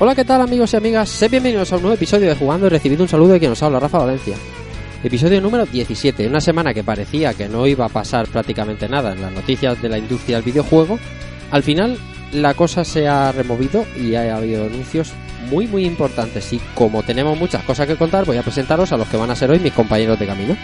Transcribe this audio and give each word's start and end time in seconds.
Hola, 0.00 0.14
¿qué 0.14 0.24
tal 0.24 0.40
amigos 0.40 0.72
y 0.72 0.76
amigas? 0.76 1.08
Sed 1.08 1.28
bienvenidos 1.28 1.72
a 1.72 1.76
un 1.76 1.82
nuevo 1.82 1.96
episodio 1.96 2.28
de 2.28 2.36
Jugando 2.36 2.68
y 2.68 2.68
recibido 2.68 3.02
un 3.02 3.08
saludo 3.08 3.32
de 3.32 3.40
quien 3.40 3.50
nos 3.50 3.64
habla, 3.64 3.80
Rafa 3.80 3.98
Valencia. 3.98 4.36
Episodio 5.02 5.40
número 5.40 5.66
17, 5.66 6.24
una 6.28 6.40
semana 6.40 6.72
que 6.72 6.84
parecía 6.84 7.34
que 7.34 7.48
no 7.48 7.66
iba 7.66 7.86
a 7.86 7.88
pasar 7.88 8.28
prácticamente 8.28 8.88
nada 8.88 9.12
en 9.12 9.20
las 9.20 9.32
noticias 9.32 9.82
de 9.82 9.88
la 9.88 9.98
industria 9.98 10.36
del 10.36 10.44
videojuego. 10.44 11.00
Al 11.50 11.64
final 11.64 11.98
la 12.32 12.54
cosa 12.54 12.84
se 12.84 13.08
ha 13.08 13.32
removido 13.32 13.84
y 13.96 14.14
ha 14.14 14.36
habido 14.36 14.66
anuncios 14.66 15.12
muy 15.50 15.66
muy 15.66 15.84
importantes 15.84 16.52
y 16.52 16.60
como 16.76 17.02
tenemos 17.02 17.36
muchas 17.36 17.64
cosas 17.64 17.88
que 17.88 17.96
contar 17.96 18.24
voy 18.24 18.36
a 18.36 18.44
presentaros 18.44 18.92
a 18.92 18.96
los 18.96 19.08
que 19.08 19.16
van 19.16 19.32
a 19.32 19.34
ser 19.34 19.50
hoy 19.50 19.58
mis 19.58 19.72
compañeros 19.72 20.16
de 20.20 20.26
camino. 20.26 20.56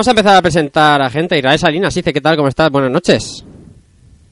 Vamos 0.00 0.08
a 0.08 0.12
empezar 0.12 0.36
a 0.38 0.40
presentar 0.40 1.02
a 1.02 1.10
gente. 1.10 1.36
Israel 1.36 1.58
Salinas 1.58 1.94
dice, 1.94 2.10
¿qué 2.14 2.22
tal? 2.22 2.34
¿Cómo 2.34 2.48
estás? 2.48 2.70
Buenas 2.70 2.90
noches. 2.90 3.44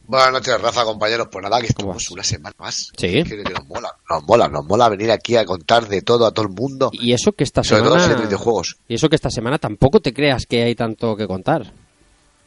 Buenas 0.07 0.33
noches, 0.33 0.59
Rafa, 0.63 0.83
compañeros. 0.83 1.29
Pues 1.31 1.43
nada, 1.43 1.61
que 1.61 1.67
¿Cómo 1.75 1.91
estamos 1.91 2.11
una 2.11 2.25
semana 2.25 2.55
más. 2.59 2.91
Sí. 2.97 3.23
Que 3.23 3.45
nos 3.53 3.67
mola, 3.67 3.95
nos 4.09 4.25
mola, 4.25 4.49
nos 4.49 4.65
mola 4.65 4.89
venir 4.89 5.11
aquí 5.11 5.37
a 5.37 5.45
contar 5.45 5.87
de 5.87 6.01
todo 6.01 6.25
a 6.25 6.33
todo 6.33 6.47
el 6.47 6.53
mundo. 6.53 6.89
Y 6.95 7.13
eso 7.13 7.33
que 7.33 7.45
esta 7.45 7.63
sobre 7.63 7.83
todo 7.83 8.01
semana... 8.01 8.23
videojuegos. 8.23 8.79
Y 8.89 8.95
eso 8.95 9.11
que 9.11 9.17
esta 9.17 9.29
semana 9.29 9.59
tampoco 9.59 10.01
te 10.01 10.15
creas 10.15 10.47
que 10.47 10.63
hay 10.63 10.75
tanto 10.75 11.15
que 11.17 11.27
contar. 11.27 11.71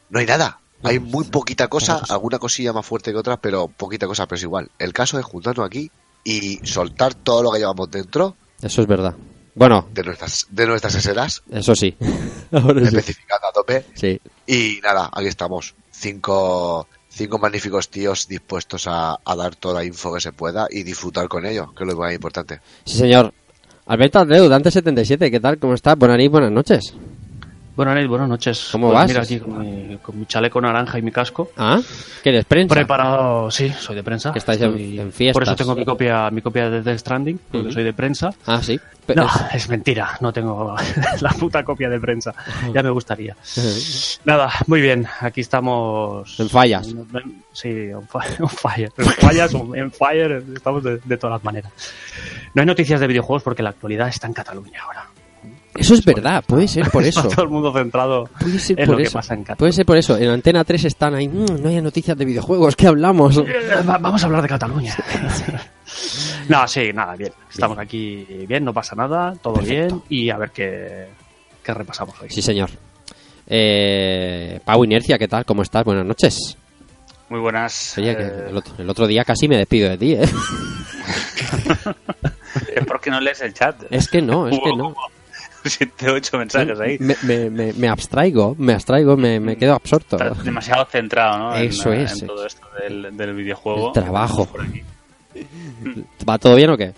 No 0.09 0.17
hay 0.17 0.25
nada. 0.25 0.59
Hay 0.81 0.97
muy 0.97 1.25
poquita 1.25 1.67
cosa, 1.67 1.99
cosa. 1.99 2.15
alguna 2.15 2.39
cosilla 2.39 2.73
más 2.73 2.87
fuerte 2.87 3.11
que 3.11 3.19
otra, 3.19 3.37
pero 3.37 3.67
poquita 3.67 4.07
cosa, 4.07 4.25
pero 4.25 4.37
es 4.37 4.43
igual. 4.43 4.71
El 4.79 4.93
caso 4.93 5.19
es 5.19 5.25
juntarnos 5.25 5.67
aquí 5.67 5.91
y 6.23 6.57
soltar 6.63 7.13
todo 7.13 7.43
lo 7.43 7.51
que 7.51 7.59
llevamos 7.59 7.91
dentro 7.91 8.35
Eso 8.63 8.81
es 8.81 8.87
verdad. 8.87 9.13
Bueno, 9.55 9.87
de 9.93 10.03
nuestras, 10.03 10.47
de 10.49 10.65
nuestras 10.67 10.95
eseras, 10.95 11.43
eso 11.51 11.75
sí. 11.75 11.95
Ahora 12.51 12.81
sí. 12.81 12.87
especificando 12.87 13.47
a 13.47 13.51
tope. 13.51 13.85
Sí. 13.93 14.19
Y 14.47 14.79
nada, 14.81 15.09
aquí 15.13 15.27
estamos. 15.27 15.75
Cinco, 15.91 16.87
cinco 17.09 17.37
magníficos 17.37 17.89
tíos 17.89 18.27
dispuestos 18.27 18.87
a, 18.87 19.19
a 19.23 19.35
dar 19.35 19.55
toda 19.55 19.75
la 19.75 19.85
info 19.85 20.13
que 20.13 20.21
se 20.21 20.31
pueda 20.31 20.67
y 20.69 20.83
disfrutar 20.83 21.27
con 21.27 21.45
ello, 21.45 21.73
que 21.75 21.83
es 21.83 21.89
lo 21.89 21.97
más 21.97 22.13
importante. 22.13 22.59
Sí, 22.85 22.97
señor. 22.97 23.33
Alberto 23.87 24.19
Andreu, 24.19 24.47
Dante77, 24.47 25.29
¿qué 25.31 25.39
tal? 25.39 25.57
¿Cómo 25.57 25.73
estás? 25.73 25.97
Buenas 25.97 26.17
noches, 26.17 26.31
buenas 26.31 26.51
noches. 26.51 26.93
Buenas 27.73 27.95
noches, 27.95 28.09
buenas 28.09 28.27
noches. 28.29 28.69
¿Cómo 28.73 28.87
Pues 28.87 28.95
vas? 28.99 29.07
Mira, 29.07 29.21
aquí 29.21 29.39
con 29.39 29.59
mi, 29.59 29.97
con 29.97 30.19
mi 30.19 30.25
chaleco 30.25 30.59
naranja 30.59 30.99
y 30.99 31.01
mi 31.01 31.11
casco. 31.11 31.51
¿Ah? 31.57 31.79
¿Qué 32.21 32.29
eres 32.29 32.43
prensa? 32.45 32.75
Preparado, 32.75 33.49
sí, 33.49 33.69
soy 33.79 33.95
de 33.95 34.03
prensa. 34.03 34.33
Que 34.33 34.39
estáis 34.39 34.59
en- 34.61 34.99
en 34.99 35.11
fiestas. 35.13 35.33
Por 35.33 35.43
eso 35.43 35.55
tengo 35.55 35.73
mi 35.75 35.85
copia, 35.85 36.29
mi 36.31 36.41
copia 36.41 36.69
de 36.69 36.81
Death 36.81 36.99
Stranding, 36.99 37.39
porque 37.49 37.71
soy 37.71 37.83
de 37.85 37.93
prensa. 37.93 38.31
Ah, 38.45 38.61
sí. 38.61 38.77
Pero- 39.05 39.23
No, 39.23 39.29
es 39.53 39.69
mentira, 39.69 40.17
no 40.19 40.33
tengo 40.33 40.75
la 41.21 41.29
puta 41.31 41.63
copia 41.63 41.89
de 41.89 41.99
prensa. 41.99 42.33
Ya 42.73 42.83
me 42.83 42.89
gustaría. 42.89 43.37
Nada, 44.25 44.51
muy 44.67 44.81
bien, 44.81 45.07
aquí 45.21 45.39
estamos. 45.41 46.39
En 46.41 46.49
fallas. 46.49 46.93
Sí. 47.53 47.89
On 47.93 48.05
fire. 48.49 48.91
En 48.97 49.05
fallas, 49.05 49.53
en 49.53 49.91
fire, 49.91 50.43
estamos 50.55 50.83
de, 50.83 50.99
de 51.03 51.17
todas 51.17 51.35
las 51.35 51.43
maneras. 51.43 51.71
No 52.53 52.61
hay 52.61 52.65
noticias 52.65 52.99
de 52.99 53.07
videojuegos 53.07 53.43
porque 53.43 53.63
la 53.63 53.69
actualidad 53.69 54.09
está 54.09 54.27
en 54.27 54.33
Cataluña 54.33 54.81
ahora. 54.83 55.05
Eso 55.75 55.93
es 55.93 56.03
verdad, 56.03 56.43
puede 56.45 56.67
ser 56.67 56.89
por 56.91 57.03
eso. 57.03 57.21
Está 57.21 57.35
todo 57.35 57.45
el 57.45 57.51
mundo 57.51 57.71
centrado 57.71 58.29
Puede 58.39 58.59
ser 58.59 58.79
en 58.79 58.85
por 58.85 58.93
lo 58.93 58.97
que 58.97 59.03
eso. 59.03 59.13
pasa 59.13 59.33
en 59.33 59.39
Cataluña. 59.43 59.57
Puede 59.57 59.71
ser 59.73 59.85
por 59.85 59.97
eso. 59.97 60.17
En 60.17 60.29
Antena 60.29 60.63
3 60.65 60.83
están 60.85 61.15
ahí. 61.15 61.27
"Mm, 61.29 61.61
no 61.61 61.69
hay 61.69 61.81
noticias 61.81 62.17
de 62.17 62.25
videojuegos, 62.25 62.75
¿qué 62.75 62.87
hablamos? 62.87 63.37
Eh, 63.37 63.45
va- 63.87 63.97
Vamos 63.97 64.21
a 64.21 64.25
hablar 64.25 64.41
de 64.41 64.47
Cataluña. 64.49 64.95
no, 66.49 66.67
sí, 66.67 66.91
nada, 66.93 67.15
bien. 67.15 67.31
Estamos 67.49 67.77
aquí 67.79 68.25
bien, 68.47 68.65
no 68.65 68.73
pasa 68.73 68.95
nada, 68.95 69.33
todo 69.41 69.53
Perfecto. 69.55 70.03
bien 70.09 70.19
y 70.25 70.29
a 70.29 70.37
ver 70.37 70.51
qué, 70.51 71.07
qué 71.63 71.73
repasamos 71.73 72.15
hoy. 72.21 72.29
Sí, 72.29 72.41
señor. 72.41 72.69
Eh, 73.47 74.59
Pau 74.65 74.83
Inercia, 74.83 75.17
¿qué 75.17 75.27
tal? 75.27 75.45
¿Cómo 75.45 75.61
estás? 75.61 75.83
Buenas 75.83 76.05
noches. 76.05 76.57
Muy 77.29 77.39
buenas. 77.39 77.97
Oye, 77.97 78.15
que 78.15 78.23
Eh, 78.23 78.45
el 78.49 78.57
otro, 78.57 78.73
el 78.77 78.89
otro 78.89 79.07
día 79.07 79.23
casi 79.23 79.47
me 79.47 79.57
despido 79.57 79.89
de 79.89 79.97
ti, 79.97 80.13
¿eh? 80.13 80.21
Es 82.75 82.85
porque 82.85 83.09
no 83.09 83.19
lees 83.21 83.41
el 83.41 83.53
chat. 83.53 83.75
Es 83.89 84.07
que 84.09 84.21
no, 84.21 84.47
es 84.47 84.59
que 84.59 84.75
no. 84.75 84.93
Siete, 85.63 86.09
ocho 86.09 86.37
mensajes 86.37 86.79
ahí. 86.79 86.97
Me, 86.99 87.15
me, 87.23 87.49
me, 87.49 87.73
me 87.73 87.87
abstraigo, 87.87 88.55
me 88.57 88.73
abstraigo, 88.73 89.15
me, 89.17 89.39
me 89.39 89.57
quedo 89.57 89.73
absorto. 89.75 90.17
Estás 90.17 90.43
demasiado 90.43 90.85
centrado, 90.85 91.37
¿no? 91.37 91.55
En, 91.55 91.69
Eso 91.69 91.91
eh, 91.93 92.03
es. 92.03 92.21
En 92.21 92.27
todo 92.27 92.45
esto 92.45 92.67
del, 92.81 93.15
del 93.15 93.33
videojuego. 93.35 93.87
El 93.87 93.93
trabajo. 93.93 94.45
Por 94.45 94.61
aquí. 94.61 94.83
¿Va 96.27 96.37
todo 96.37 96.55
bien 96.55 96.69
o 96.71 96.77
qué? 96.77 96.93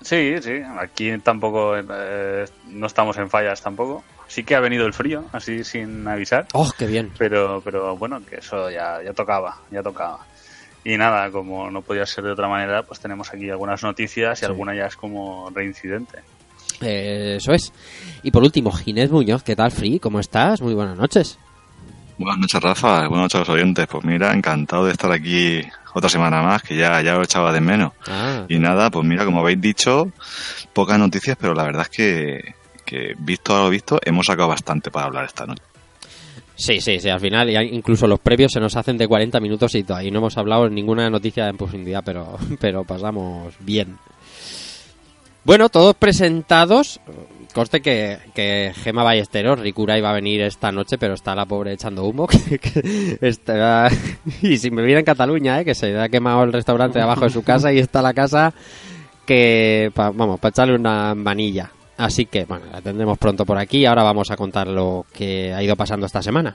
Sí, 0.00 0.36
sí. 0.40 0.60
Aquí 0.78 1.16
tampoco. 1.18 1.76
eh, 1.76 2.44
no 2.68 2.86
estamos 2.86 3.16
en 3.18 3.28
fallas 3.30 3.60
tampoco. 3.62 4.04
Sí 4.26 4.44
que 4.44 4.54
ha 4.54 4.60
venido 4.60 4.84
el 4.86 4.92
frío, 4.92 5.24
así 5.32 5.64
sin 5.64 6.06
avisar. 6.06 6.46
¡Oh, 6.52 6.70
qué 6.76 6.86
bien! 6.86 7.10
Pero, 7.16 7.62
pero 7.64 7.96
bueno, 7.96 8.20
que 8.28 8.36
eso 8.36 8.70
ya, 8.70 9.02
ya 9.02 9.14
tocaba, 9.14 9.56
ya 9.70 9.82
tocaba. 9.82 10.18
Y 10.84 10.96
nada, 10.98 11.30
como 11.30 11.70
no 11.70 11.80
podía 11.82 12.04
ser 12.06 12.24
de 12.24 12.32
otra 12.32 12.46
manera, 12.46 12.82
pues 12.82 13.00
tenemos 13.00 13.32
aquí 13.32 13.48
algunas 13.50 13.82
noticias 13.82 14.38
y 14.38 14.40
Sí. 14.40 14.46
alguna 14.46 14.74
ya 14.74 14.86
es 14.86 14.96
como 14.96 15.48
reincidente. 15.50 16.18
Eh, 16.80 17.34
eso 17.38 17.52
es. 17.52 17.72
Y 18.22 18.30
por 18.30 18.42
último, 18.42 18.70
Ginés 18.72 19.10
Muñoz, 19.10 19.42
¿qué 19.42 19.56
tal, 19.56 19.70
Free? 19.70 19.98
¿Cómo 19.98 20.20
estás? 20.20 20.60
Muy 20.60 20.74
buenas 20.74 20.96
noches. 20.96 21.38
Buenas 22.18 22.38
noches, 22.38 22.60
Rafa. 22.62 23.06
Buenas 23.08 23.24
noches 23.24 23.34
a 23.36 23.38
los 23.40 23.48
oyentes. 23.48 23.86
Pues 23.90 24.04
mira, 24.04 24.32
encantado 24.32 24.86
de 24.86 24.92
estar 24.92 25.10
aquí 25.12 25.60
otra 25.94 26.08
semana 26.10 26.42
más, 26.42 26.62
que 26.62 26.76
ya, 26.76 27.00
ya 27.02 27.16
os 27.18 27.24
echaba 27.24 27.52
de 27.52 27.60
menos. 27.60 27.92
Ah, 28.08 28.44
Y 28.48 28.58
nada, 28.58 28.90
pues 28.90 29.06
mira, 29.06 29.24
como 29.24 29.40
habéis 29.40 29.60
dicho, 29.60 30.10
pocas 30.72 30.98
noticias, 30.98 31.36
pero 31.40 31.54
la 31.54 31.62
verdad 31.64 31.82
es 31.82 31.96
que, 31.96 32.54
que 32.84 33.14
visto 33.18 33.56
a 33.56 33.62
lo 33.64 33.70
visto, 33.70 33.98
hemos 34.04 34.26
sacado 34.26 34.48
bastante 34.48 34.90
para 34.90 35.06
hablar 35.06 35.24
esta 35.24 35.46
noche. 35.46 35.62
sí, 36.56 36.80
sí, 36.80 36.98
sí. 37.00 37.08
Al 37.08 37.20
final, 37.20 37.48
incluso 37.72 38.06
los 38.06 38.18
previos 38.20 38.52
se 38.52 38.60
nos 38.60 38.76
hacen 38.76 38.98
de 38.98 39.06
40 39.08 39.38
minutos 39.40 39.74
y 39.76 39.84
todavía 39.84 40.10
no 40.10 40.18
hemos 40.18 40.36
hablado 40.36 40.68
ninguna 40.68 41.08
noticia 41.10 41.48
en 41.48 41.56
profundidad, 41.56 42.02
pero, 42.04 42.36
pero 42.60 42.84
pasamos 42.84 43.54
bien. 43.60 43.96
Bueno, 45.48 45.70
todos 45.70 45.94
presentados. 45.96 47.00
Conste 47.54 47.80
que, 47.80 48.18
que 48.34 48.70
Gema 48.84 49.02
Ballesteros, 49.02 49.58
Ricura 49.58 49.96
iba 49.96 50.10
a 50.10 50.12
venir 50.12 50.42
esta 50.42 50.70
noche, 50.70 50.98
pero 50.98 51.14
está 51.14 51.34
la 51.34 51.46
pobre 51.46 51.72
echando 51.72 52.04
humo. 52.04 52.26
que- 52.50 52.58
que 52.58 53.16
está- 53.22 53.88
y 54.42 54.58
si 54.58 54.70
me 54.70 54.82
viene 54.82 54.98
en 55.00 55.06
Cataluña, 55.06 55.58
¿eh? 55.58 55.64
que 55.64 55.74
se 55.74 55.98
ha 55.98 56.10
quemado 56.10 56.42
el 56.44 56.52
restaurante 56.52 56.98
de 56.98 57.04
abajo 57.04 57.22
de 57.24 57.30
su 57.30 57.42
casa 57.42 57.72
y 57.72 57.78
está 57.78 58.02
la 58.02 58.12
casa 58.12 58.52
que, 59.24 59.90
pa- 59.94 60.10
vamos, 60.10 60.38
para 60.38 60.50
echarle 60.50 60.74
una 60.74 61.14
manilla. 61.14 61.70
Así 61.96 62.26
que, 62.26 62.44
bueno, 62.44 62.66
la 62.70 62.82
tendremos 62.82 63.16
pronto 63.16 63.46
por 63.46 63.56
aquí. 63.56 63.86
Ahora 63.86 64.02
vamos 64.02 64.30
a 64.30 64.36
contar 64.36 64.68
lo 64.68 65.06
que 65.14 65.54
ha 65.54 65.62
ido 65.62 65.74
pasando 65.76 66.04
esta 66.04 66.20
semana. 66.22 66.54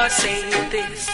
Are 0.00 0.08
saying 0.08 0.70
this, 0.70 1.10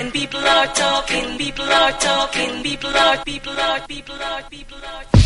and 0.00 0.12
people 0.12 0.38
are 0.38 0.66
talking, 0.68 1.36
people 1.36 1.64
are 1.64 1.90
talking, 1.92 2.62
people 2.62 2.96
are, 2.96 3.24
people 3.24 3.58
are, 3.58 3.80
people 3.88 4.22
are, 4.22 4.42
people 4.48 4.78
are. 4.78 5.25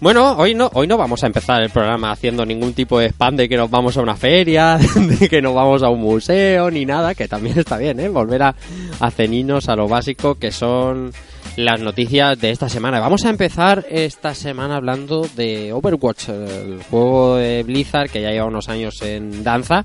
Bueno, 0.00 0.36
hoy 0.36 0.54
no, 0.54 0.70
hoy 0.74 0.86
no 0.86 0.96
vamos 0.96 1.24
a 1.24 1.26
empezar 1.26 1.60
el 1.60 1.70
programa 1.70 2.12
haciendo 2.12 2.46
ningún 2.46 2.72
tipo 2.72 3.00
de 3.00 3.06
spam 3.06 3.34
de 3.34 3.48
que 3.48 3.56
nos 3.56 3.68
vamos 3.68 3.96
a 3.96 4.00
una 4.00 4.14
feria, 4.14 4.78
de 4.94 5.28
que 5.28 5.42
nos 5.42 5.54
vamos 5.54 5.82
a 5.82 5.88
un 5.88 6.00
museo, 6.00 6.70
ni 6.70 6.86
nada, 6.86 7.16
que 7.16 7.26
también 7.26 7.58
está 7.58 7.78
bien, 7.78 7.98
¿eh? 7.98 8.08
Volver 8.08 8.44
a, 8.44 8.54
a 9.00 9.08
a 9.08 9.76
lo 9.76 9.88
básico 9.88 10.36
que 10.36 10.52
son 10.52 11.10
las 11.56 11.80
noticias 11.80 12.40
de 12.40 12.50
esta 12.50 12.68
semana. 12.68 13.00
Vamos 13.00 13.24
a 13.24 13.30
empezar 13.30 13.86
esta 13.90 14.36
semana 14.36 14.76
hablando 14.76 15.26
de 15.34 15.72
Overwatch, 15.72 16.28
el 16.28 16.80
juego 16.88 17.34
de 17.34 17.64
Blizzard 17.64 18.08
que 18.08 18.22
ya 18.22 18.30
lleva 18.30 18.46
unos 18.46 18.68
años 18.68 19.02
en 19.02 19.42
danza 19.42 19.84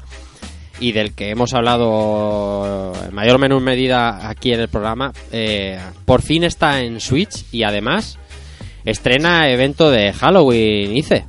y 0.80 0.92
del 0.92 1.14
que 1.14 1.32
hemos 1.32 1.56
hablado 1.56 2.94
en 3.04 3.16
mayor 3.16 3.38
o 3.38 3.40
menor 3.40 3.62
medida 3.62 4.30
aquí 4.30 4.54
en 4.54 4.60
el 4.60 4.68
programa. 4.68 5.12
Eh, 5.32 5.80
por 6.06 6.22
fin 6.22 6.44
está 6.44 6.82
en 6.82 7.00
Switch 7.00 7.46
y 7.52 7.64
además 7.64 8.20
estrena 8.86 9.50
evento 9.50 9.90
de 9.92 10.14
Halloween, 10.14 10.96
hice. 10.98 11.26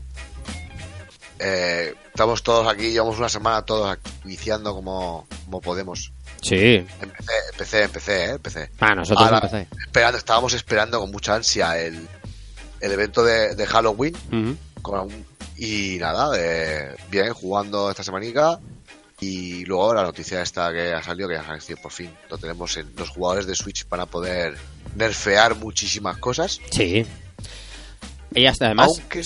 Eh, 1.38 1.94
estamos 2.06 2.42
todos 2.42 2.66
aquí, 2.72 2.90
llevamos 2.92 3.18
una 3.18 3.28
semana 3.28 3.62
todos 3.62 3.96
viciando 4.24 4.74
como, 4.74 5.26
como 5.44 5.60
podemos. 5.60 6.12
Sí. 6.42 6.84
Empecé, 7.00 7.82
empecé, 7.84 8.24
empecé, 8.32 8.62
¿eh? 8.64 8.70
Ah, 8.80 8.94
nosotros 8.94 9.26
Ahora, 9.26 9.38
empecé. 9.44 9.66
esperando, 9.80 10.18
estábamos 10.18 10.52
esperando 10.54 11.00
con 11.00 11.10
mucha 11.10 11.34
ansia 11.34 11.78
el, 11.80 12.06
el 12.80 12.92
evento 12.92 13.24
de, 13.24 13.54
de 13.54 13.66
Halloween. 13.66 14.14
Con 14.82 14.98
algún- 15.00 15.26
y 15.56 15.96
nada, 16.00 16.32
eh, 16.38 16.94
bien, 17.10 17.32
jugando 17.32 17.90
esta 17.90 18.02
semanica. 18.02 18.58
Y 19.20 19.64
luego 19.64 19.94
la 19.94 20.02
noticia 20.02 20.42
esta 20.42 20.70
que 20.72 20.92
ha 20.92 21.02
salido, 21.02 21.28
que 21.28 21.36
ya 21.36 21.40
ha 21.40 21.60
salido 21.60 21.80
por 21.80 21.92
fin, 21.92 22.10
lo 22.28 22.36
tenemos 22.36 22.76
en 22.76 22.92
los 22.96 23.08
jugadores 23.08 23.46
de 23.46 23.54
Switch 23.54 23.86
para 23.86 24.04
poder 24.06 24.56
nerfear 24.96 25.54
muchísimas 25.54 26.18
cosas. 26.18 26.60
Sí. 26.70 27.06
Y 28.34 28.46
hasta 28.46 28.66
además, 28.66 28.88
Aunque- 28.98 29.22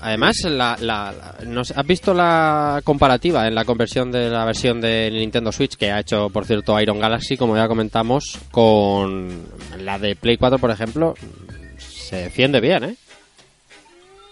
además 0.00 0.36
la, 0.44 0.76
la- 0.80 1.12
la- 1.12 1.36
no 1.46 1.64
sé, 1.64 1.74
¿has 1.76 1.86
visto 1.86 2.14
la 2.14 2.80
comparativa 2.84 3.46
en 3.46 3.54
la 3.54 3.64
conversión 3.64 4.10
de 4.10 4.30
la 4.30 4.44
versión 4.44 4.80
de 4.80 5.10
Nintendo 5.12 5.52
Switch 5.52 5.76
que 5.76 5.90
ha 5.92 6.00
hecho, 6.00 6.30
por 6.30 6.46
cierto, 6.46 6.80
Iron 6.80 6.98
Galaxy, 6.98 7.36
como 7.36 7.56
ya 7.56 7.68
comentamos, 7.68 8.38
con 8.50 9.46
la 9.78 9.98
de 9.98 10.16
Play 10.16 10.36
4, 10.38 10.58
por 10.58 10.70
ejemplo? 10.70 11.14
Se 11.78 12.16
defiende 12.16 12.60
bien, 12.60 12.84
¿eh? 12.84 12.96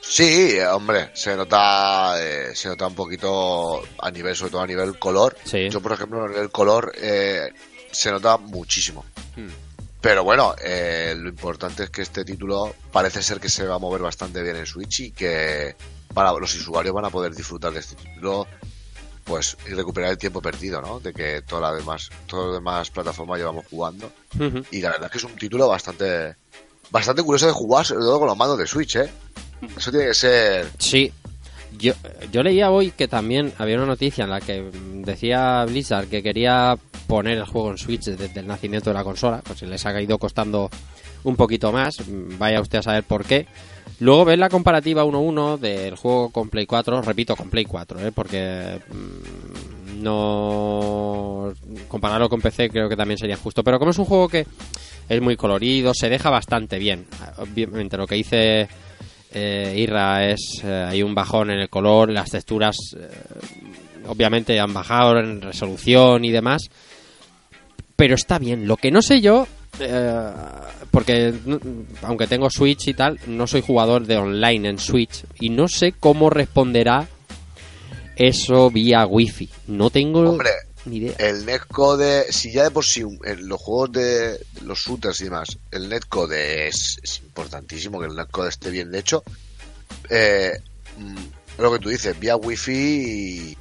Sí, 0.00 0.58
hombre, 0.70 1.10
se 1.14 1.34
nota, 1.34 2.14
eh, 2.22 2.54
se 2.54 2.68
nota 2.68 2.86
un 2.86 2.94
poquito 2.94 3.82
a 3.98 4.10
nivel, 4.10 4.36
sobre 4.36 4.52
todo 4.52 4.60
a 4.60 4.66
nivel 4.66 4.98
color. 4.98 5.36
Sí. 5.44 5.68
Yo, 5.70 5.80
por 5.80 5.92
ejemplo, 5.92 6.24
a 6.24 6.28
nivel 6.28 6.50
color 6.50 6.92
eh, 7.00 7.48
se 7.90 8.10
nota 8.10 8.36
muchísimo. 8.36 9.04
Hmm. 9.34 9.48
Pero 10.04 10.22
bueno, 10.22 10.54
eh, 10.62 11.14
lo 11.16 11.30
importante 11.30 11.84
es 11.84 11.88
que 11.88 12.02
este 12.02 12.26
título 12.26 12.74
parece 12.92 13.22
ser 13.22 13.40
que 13.40 13.48
se 13.48 13.66
va 13.66 13.76
a 13.76 13.78
mover 13.78 14.02
bastante 14.02 14.42
bien 14.42 14.54
en 14.56 14.66
Switch 14.66 15.00
y 15.00 15.12
que 15.12 15.74
para 16.12 16.30
los 16.34 16.54
usuarios 16.56 16.94
van 16.94 17.06
a 17.06 17.10
poder 17.10 17.34
disfrutar 17.34 17.72
de 17.72 17.80
este 17.80 17.94
título 17.94 18.46
pues 19.24 19.56
y 19.66 19.70
recuperar 19.70 20.10
el 20.10 20.18
tiempo 20.18 20.42
perdido, 20.42 20.82
¿no? 20.82 21.00
De 21.00 21.14
que 21.14 21.40
todas 21.40 21.72
las 21.72 21.80
demás, 21.80 22.10
todas 22.26 22.48
las 22.48 22.56
demás 22.56 22.90
plataformas 22.90 23.38
llevamos 23.38 23.64
jugando. 23.70 24.12
Y 24.70 24.82
la 24.82 24.90
verdad 24.90 25.06
es 25.06 25.10
que 25.10 25.16
es 25.16 25.24
un 25.24 25.36
título 25.36 25.68
bastante 25.68 26.36
bastante 26.90 27.22
curioso 27.22 27.46
de 27.46 27.52
jugar, 27.52 27.86
sobre 27.86 28.02
todo 28.02 28.18
con 28.18 28.28
los 28.28 28.36
mandos 28.36 28.58
de 28.58 28.66
Switch, 28.66 28.96
¿eh? 28.96 29.10
Eso 29.74 29.90
tiene 29.90 30.08
que 30.08 30.14
ser 30.14 30.70
Sí. 30.78 31.10
Yo, 32.32 32.42
leía 32.42 32.70
hoy 32.70 32.92
que 32.92 33.08
también 33.08 33.52
había 33.58 33.76
una 33.76 33.84
noticia 33.84 34.24
en 34.24 34.30
la 34.30 34.40
que 34.40 34.70
decía 35.04 35.64
Blizzard 35.66 36.08
que 36.08 36.22
quería 36.22 36.78
poner 37.06 37.36
el 37.36 37.44
juego 37.44 37.70
en 37.70 37.78
Switch 37.78 38.04
desde 38.04 38.40
el 38.40 38.46
nacimiento 38.46 38.88
de 38.88 38.94
la 38.94 39.04
consola, 39.04 39.42
pues 39.44 39.60
les 39.62 39.84
ha 39.84 40.00
ido 40.00 40.18
costando 40.18 40.70
un 41.24 41.36
poquito 41.36 41.72
más, 41.72 41.96
vaya 42.38 42.62
usted 42.62 42.78
a 42.78 42.82
saber 42.82 43.04
por 43.04 43.24
qué. 43.24 43.46
Luego 44.00 44.24
ves 44.24 44.38
la 44.38 44.48
comparativa 44.48 45.04
1-1 45.04 45.58
del 45.58 45.96
juego 45.96 46.30
con 46.30 46.48
Play 46.48 46.64
4, 46.64 47.02
repito, 47.02 47.36
con 47.36 47.50
Play 47.50 47.66
4, 47.66 48.00
¿eh? 48.00 48.12
porque 48.12 48.80
mm, 48.88 50.02
no 50.02 51.52
compararlo 51.88 52.30
con 52.30 52.40
PC 52.40 52.70
creo 52.70 52.88
que 52.88 52.96
también 52.96 53.18
sería 53.18 53.36
justo, 53.36 53.62
pero 53.62 53.78
como 53.78 53.90
es 53.90 53.98
un 53.98 54.06
juego 54.06 54.28
que 54.28 54.46
es 55.08 55.20
muy 55.20 55.36
colorido, 55.36 55.92
se 55.92 56.08
deja 56.08 56.30
bastante 56.30 56.78
bien. 56.78 57.06
Obviamente 57.36 57.98
lo 57.98 58.06
que 58.06 58.16
hice 58.16 58.68
eh, 59.34 59.74
Irra 59.76 60.26
es 60.26 60.62
eh, 60.64 60.86
hay 60.88 61.02
un 61.02 61.14
bajón 61.14 61.50
en 61.50 61.60
el 61.60 61.68
color, 61.68 62.10
las 62.10 62.30
texturas 62.30 62.76
eh, 62.96 63.08
obviamente 64.06 64.58
han 64.60 64.72
bajado 64.72 65.18
en 65.18 65.40
resolución 65.40 66.24
y 66.24 66.30
demás, 66.30 66.70
pero 67.96 68.14
está 68.14 68.38
bien. 68.38 68.66
Lo 68.66 68.76
que 68.76 68.90
no 68.90 69.02
sé 69.02 69.20
yo, 69.20 69.46
eh, 69.80 70.30
porque 70.90 71.34
aunque 72.02 72.26
tengo 72.26 72.50
Switch 72.50 72.88
y 72.88 72.94
tal, 72.94 73.18
no 73.26 73.46
soy 73.46 73.62
jugador 73.62 74.06
de 74.06 74.16
online 74.16 74.68
en 74.68 74.78
Switch 74.78 75.24
y 75.40 75.50
no 75.50 75.68
sé 75.68 75.92
cómo 75.92 76.30
responderá 76.30 77.08
eso 78.16 78.70
vía 78.70 79.06
Wi-Fi. 79.06 79.48
No 79.68 79.90
tengo 79.90 80.20
Hombre, 80.20 80.50
ni 80.84 80.96
idea. 80.96 81.14
el 81.18 81.46
netcode, 81.46 82.32
si 82.32 82.52
ya 82.52 82.64
de 82.64 82.70
por 82.70 82.84
sí 82.84 83.02
en 83.24 83.48
los 83.48 83.60
juegos 83.60 83.92
de 83.92 84.46
los 84.62 84.78
shooters 84.78 85.20
y 85.20 85.24
demás, 85.24 85.58
el 85.70 85.88
netcode 85.88 86.68
es, 86.68 86.98
es 87.02 87.20
importantísimo 87.20 88.00
que 88.00 88.06
el 88.06 88.14
netcode 88.16 88.48
esté 88.48 88.70
bien 88.70 88.94
hecho. 88.94 89.22
Eh, 90.10 90.52
mm, 90.98 91.62
lo 91.62 91.72
que 91.72 91.78
tú 91.78 91.88
dices, 91.88 92.18
vía 92.18 92.36
wifi, 92.36 93.56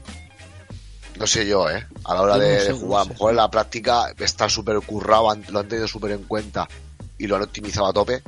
no 1.18 1.28
sé 1.28 1.46
yo, 1.46 1.70
¿eh? 1.70 1.86
A 2.06 2.16
la 2.16 2.22
hora 2.22 2.36
no 2.36 2.42
de, 2.42 2.60
sé, 2.60 2.66
de 2.66 2.70
no 2.72 2.78
jugar, 2.78 3.02
a 3.02 3.04
sé, 3.04 3.10
lo 3.10 3.14
mejor 3.14 3.30
en 3.32 3.38
la 3.38 3.52
práctica 3.52 4.14
está 4.20 4.50
súper 4.50 4.80
currado, 4.82 5.36
lo 5.50 5.60
han 5.60 5.68
tenido 5.68 5.88
súper 5.88 6.12
en 6.12 6.24
cuenta 6.24 6.68
y 7.18 7.28
lo 7.28 7.36
han 7.36 7.44
optimizado 7.44 7.88
a 7.88 7.94
tope. 7.94 8.24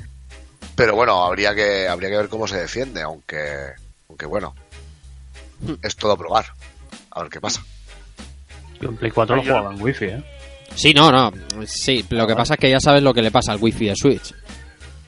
Pero 0.76 0.96
bueno, 0.96 1.24
habría 1.24 1.56
que, 1.56 1.88
habría 1.88 2.10
que 2.10 2.18
ver 2.18 2.30
cómo 2.30 2.48
se 2.48 2.58
defiende, 2.58 3.02
aunque, 3.02 3.74
aunque 4.10 4.26
bueno, 4.26 4.54
Hmm. 5.60 5.76
es 5.82 5.96
todo 5.96 6.18
probar. 6.18 6.46
A 7.12 7.22
ver 7.22 7.30
qué 7.32 7.40
pasa. 7.40 7.64
Yo 8.82 8.90
en 8.90 8.98
Play 8.98 9.12
4 9.12 9.36
lo 9.36 9.42
jugaba 9.44 9.74
en 9.74 9.82
Wi-Fi, 9.82 10.06
¿eh? 10.06 10.24
Sí, 10.76 10.94
no, 10.94 11.12
no. 11.12 11.32
Sí, 11.66 12.06
lo 12.10 12.28
que 12.28 12.36
pasa 12.36 12.56
es 12.56 12.60
que 12.60 12.70
ya 12.70 12.80
sabes 12.80 13.02
lo 13.04 13.14
que 13.14 13.22
le 13.22 13.32
pasa 13.32 13.54
al 13.54 13.60
Wi-Fi 13.62 13.88
de 13.88 13.96
Switch. 13.96 14.34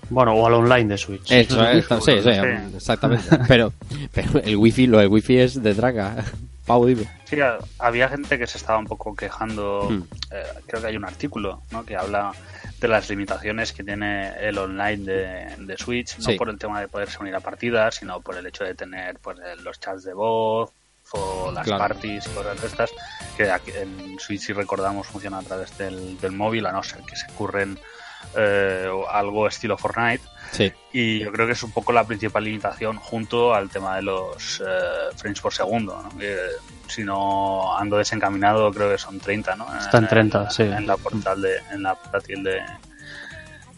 Bueno, 0.10 0.34
o 0.36 0.48
al 0.48 0.54
online 0.54 0.86
de 0.86 0.98
Switch. 0.98 1.30
Eso, 1.32 1.62
eh, 1.70 1.82
sí, 1.82 1.98
sí, 2.02 2.22
Sí. 2.24 2.76
exactamente. 2.76 3.38
Pero, 3.48 3.74
pero 4.14 4.40
el 4.40 4.56
wifi, 4.56 4.88
lo 4.88 5.00
del 5.00 5.10
wifi 5.10 5.38
es 5.40 5.62
de 5.62 5.74
traca. 5.76 6.24
Pau, 6.66 6.86
dime. 6.86 7.08
Sí, 7.26 7.40
a- 7.42 7.58
había 7.80 8.08
gente 8.10 8.38
que 8.38 8.46
se 8.48 8.58
estaba 8.58 8.78
un 8.80 8.86
poco 8.88 9.16
quejando. 9.16 9.88
Hmm. 9.90 10.04
eh, 10.32 10.44
creo 10.66 10.82
que 10.82 10.88
hay 10.88 10.96
un 10.98 11.06
artículo 11.06 11.62
¿no? 11.72 11.86
que 11.86 11.96
habla 11.98 12.32
de 12.80 12.88
las 12.88 13.10
limitaciones 13.10 13.74
que 13.74 13.84
tiene 13.84 14.32
el 14.40 14.58
online 14.58 14.98
de, 15.04 15.56
de 15.66 15.78
Switch, 15.78 16.18
no 16.20 16.24
Sí. 16.26 16.36
por 16.38 16.50
el 16.50 16.58
tema 16.60 16.80
de 16.80 16.88
poderse 16.88 17.18
unir 17.20 17.36
a 17.36 17.40
partidas, 17.40 17.96
sino 17.96 18.22
por 18.22 18.38
el 18.38 18.46
hecho 18.46 18.64
de 18.64 18.76
tener 18.76 19.18
pues, 19.20 19.38
los 19.64 19.80
chats 19.80 20.04
de 20.04 20.14
voz 20.14 20.72
o 21.12 21.52
las 21.52 21.66
Claro. 21.66 21.80
parties 21.88 22.28
y 22.28 22.30
cosas 22.32 22.62
de 22.62 22.68
estas, 22.68 22.92
que 23.36 23.50
aquí 23.52 23.72
en 23.76 24.18
Switch, 24.20 24.42
si 24.42 24.54
recordamos, 24.54 25.08
funciona 25.08 25.40
a 25.40 25.44
través 25.44 25.78
del, 25.78 26.20
del 26.20 26.32
móvil, 26.32 26.66
a 26.66 26.72
no 26.72 26.84
ser 26.84 27.02
que 27.02 27.16
se 27.16 27.28
curren 27.34 27.80
eh, 28.36 28.90
algo 29.10 29.48
estilo 29.48 29.78
Fortnite. 29.78 30.24
Sí. 30.52 30.72
Y 30.94 31.20
yo 31.20 31.32
creo 31.32 31.46
que 31.46 31.54
es 31.54 31.64
un 31.64 31.72
poco 31.72 31.92
la 31.92 32.04
principal 32.06 32.44
limitación 32.44 32.98
junto 32.98 33.54
al 33.54 33.70
tema 33.70 33.96
de 33.98 34.02
los 34.02 34.62
eh, 34.66 35.16
frames 35.16 35.40
por 35.42 35.54
segundo. 35.54 36.02
¿no? 36.02 36.18
Que, 36.18 36.38
si 36.88 37.04
no 37.04 37.78
ando 37.78 37.98
desencaminado, 37.98 38.72
creo 38.72 38.90
que 38.90 38.98
son 38.98 39.20
30, 39.20 39.56
¿no? 39.58 39.78
Está 39.78 39.98
en 39.98 40.08
30, 40.08 40.44
la- 40.44 40.50
sí. 40.50 40.64
En 40.64 40.88
la 40.88 40.96
portal 40.98 41.42
de, 41.42 41.58
en 41.72 41.84
la 41.84 41.96
portátil 41.96 42.44
de, 42.44 42.62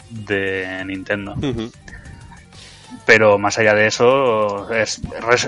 de 0.09 0.83
Nintendo. 0.85 1.35
Pero 3.05 3.37
más 3.39 3.57
allá 3.57 3.73
de 3.73 3.87
eso, 3.87 4.71
es, 4.73 5.01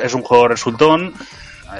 es 0.03 0.13
un 0.13 0.23
juego 0.23 0.47
resultón. 0.47 1.13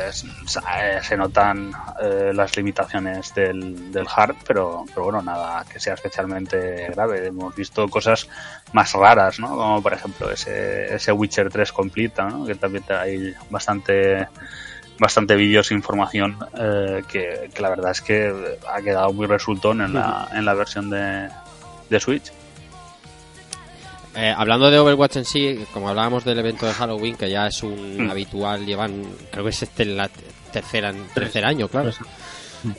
Es- 0.07 0.23
eh, 0.23 0.99
se 1.01 1.17
notan 1.17 1.71
eh, 2.01 2.31
las 2.33 2.55
limitaciones 2.57 3.33
del, 3.33 3.91
del 3.91 4.05
hard, 4.13 4.35
pero, 4.47 4.85
pero 4.89 5.03
bueno, 5.05 5.21
nada 5.21 5.63
que 5.71 5.79
sea 5.79 5.93
especialmente 5.95 6.87
grave. 6.91 7.27
Hemos 7.27 7.55
visto 7.55 7.87
cosas 7.89 8.27
más 8.73 8.93
raras, 8.93 9.39
¿no? 9.39 9.49
Como 9.49 9.81
por 9.81 9.93
ejemplo 9.93 10.29
ese, 10.31 10.93
ese 10.95 11.11
Witcher 11.11 11.49
3 11.49 11.71
Complete, 11.71 12.21
¿no? 12.23 12.45
Que 12.45 12.55
también 12.55 12.83
hay 12.89 13.33
bastante 13.49 14.27
bastante 14.99 15.35
vídeos 15.35 15.71
e 15.71 15.73
información 15.73 16.37
eh, 16.59 17.01
que, 17.07 17.49
que 17.53 17.61
la 17.61 17.69
verdad 17.69 17.89
es 17.91 18.01
que 18.01 18.57
ha 18.71 18.81
quedado 18.83 19.11
muy 19.13 19.25
resultón 19.25 19.81
en 19.81 19.93
la, 19.95 20.27
en 20.31 20.45
la 20.45 20.53
versión 20.53 20.91
de, 20.91 21.27
de 21.89 21.99
Switch. 21.99 22.31
Eh, 24.15 24.33
hablando 24.35 24.69
de 24.69 24.79
Overwatch 24.79 25.17
en 25.17 25.25
sí, 25.25 25.59
como 25.73 25.89
hablábamos 25.89 26.23
del 26.25 26.39
evento 26.39 26.65
de 26.65 26.73
Halloween, 26.73 27.15
que 27.15 27.29
ya 27.29 27.47
es 27.47 27.63
un 27.63 28.05
Mm. 28.05 28.09
habitual, 28.11 28.65
llevan, 28.65 29.03
creo 29.31 29.43
que 29.43 29.49
es 29.51 29.63
este 29.63 29.85
la 29.85 30.09
tercera, 30.51 30.93
tercer 31.13 31.45
año, 31.45 31.67
claro. 31.67 31.91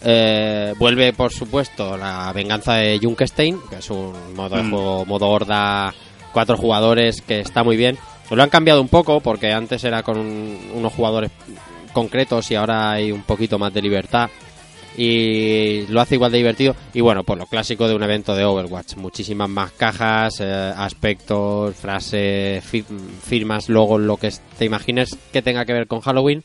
Eh, 0.02 0.74
vuelve, 0.78 1.12
por 1.12 1.32
supuesto, 1.32 1.96
la 1.96 2.32
venganza 2.32 2.74
de 2.74 2.98
Junkenstein, 3.02 3.58
que 3.68 3.76
es 3.76 3.90
un 3.90 4.34
modo 4.36 4.56
de 4.56 4.62
Mm. 4.62 4.70
juego, 4.70 5.04
modo 5.06 5.28
horda, 5.28 5.92
cuatro 6.32 6.56
jugadores, 6.56 7.20
que 7.22 7.40
está 7.40 7.64
muy 7.64 7.76
bien. 7.76 7.98
Lo 8.30 8.42
han 8.42 8.48
cambiado 8.50 8.80
un 8.80 8.88
poco, 8.88 9.20
porque 9.20 9.52
antes 9.52 9.82
era 9.84 10.02
con 10.02 10.18
un- 10.18 10.70
unos 10.74 10.92
jugadores 10.92 11.30
concretos 11.92 12.50
y 12.50 12.54
ahora 12.54 12.92
hay 12.92 13.12
un 13.12 13.22
poquito 13.22 13.58
más 13.58 13.74
de 13.74 13.82
libertad. 13.82 14.30
Y 14.96 15.86
lo 15.88 16.00
hace 16.00 16.16
igual 16.16 16.32
de 16.32 16.38
divertido. 16.38 16.76
Y 16.92 17.00
bueno, 17.00 17.24
pues 17.24 17.38
lo 17.38 17.46
clásico 17.46 17.88
de 17.88 17.94
un 17.94 18.02
evento 18.02 18.34
de 18.34 18.44
Overwatch. 18.44 18.96
Muchísimas 18.96 19.48
más 19.48 19.72
cajas, 19.72 20.40
eh, 20.40 20.72
aspectos, 20.76 21.74
frases, 21.76 22.62
fi- 22.64 22.84
firmas, 23.24 23.68
logos, 23.68 24.00
lo 24.00 24.16
que 24.18 24.30
te 24.58 24.64
imagines 24.66 25.16
que 25.32 25.40
tenga 25.42 25.64
que 25.64 25.72
ver 25.72 25.86
con 25.86 26.00
Halloween 26.00 26.42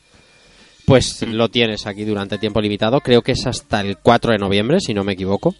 pues 0.86 1.20
lo 1.20 1.50
tienes 1.50 1.86
aquí 1.86 2.04
durante 2.06 2.38
tiempo 2.38 2.62
limitado. 2.62 3.00
Creo 3.02 3.20
que 3.20 3.32
es 3.32 3.46
hasta 3.46 3.82
el 3.82 3.98
4 3.98 4.32
de 4.32 4.38
noviembre, 4.38 4.80
si 4.80 4.94
no 4.94 5.04
me 5.04 5.12
equivoco. 5.12 5.54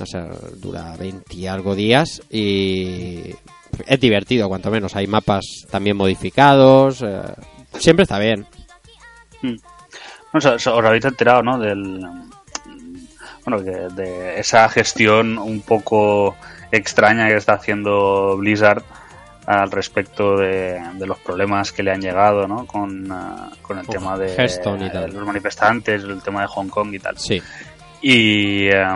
O 0.00 0.04
sea, 0.04 0.28
dura 0.58 0.94
20 0.98 1.34
y 1.34 1.46
algo 1.46 1.74
días 1.74 2.20
y 2.30 3.30
es 3.86 4.00
divertido, 4.00 4.48
cuanto 4.50 4.70
menos. 4.70 4.94
Hay 4.96 5.06
mapas 5.06 5.44
también 5.70 5.96
modificados. 5.96 7.00
eh, 7.00 7.22
siempre 7.78 8.02
está 8.02 8.18
bien. 8.18 8.44
No, 9.40 9.54
os, 10.34 10.66
os 10.66 10.84
habéis 10.84 11.04
enterado, 11.04 11.42
¿no? 11.42 11.58
Del. 11.58 12.00
Bueno, 13.44 13.62
de, 13.62 13.88
de 13.90 14.40
esa 14.40 14.68
gestión 14.70 15.36
un 15.38 15.60
poco 15.60 16.34
extraña 16.72 17.28
que 17.28 17.36
está 17.36 17.54
haciendo 17.54 18.36
Blizzard 18.38 18.82
al 19.46 19.70
respecto 19.70 20.36
de, 20.38 20.80
de 20.94 21.06
los 21.06 21.18
problemas 21.18 21.70
que 21.70 21.82
le 21.82 21.92
han 21.92 22.00
llegado, 22.00 22.48
¿no? 22.48 22.66
Con, 22.66 23.06
ah, 23.12 23.50
con 23.60 23.78
el 23.78 23.86
tema 23.86 24.16
de 24.16 24.34
los 25.12 25.26
manifestantes, 25.26 26.02
el 26.04 26.22
tema 26.22 26.40
de 26.40 26.46
Hong 26.46 26.68
Kong 26.68 26.94
y 26.94 26.98
tal. 26.98 27.18
Sí. 27.18 27.42
Y, 28.00 28.68
eh, 28.68 28.86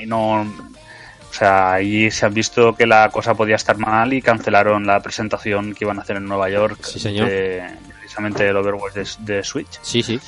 y 0.00 0.06
no. 0.06 0.40
O 0.42 1.34
sea, 1.34 1.74
ahí 1.74 2.10
se 2.10 2.26
han 2.26 2.34
visto 2.34 2.74
que 2.74 2.86
la 2.86 3.08
cosa 3.10 3.34
podía 3.34 3.54
estar 3.56 3.78
mal 3.78 4.12
y 4.12 4.20
cancelaron 4.20 4.84
la 4.84 5.00
presentación 5.00 5.72
que 5.74 5.84
iban 5.84 5.98
a 5.98 6.02
hacer 6.02 6.16
en 6.16 6.26
Nueva 6.26 6.50
York 6.50 6.78
Sí, 6.82 6.98
señor. 7.00 7.26
de 7.28 7.62
precisamente 8.00 8.46
el 8.46 8.56
Overwatch 8.56 8.94
de, 9.20 9.34
de 9.36 9.42
Switch 9.44 9.78
Sí, 9.80 10.02
sí. 10.02 10.20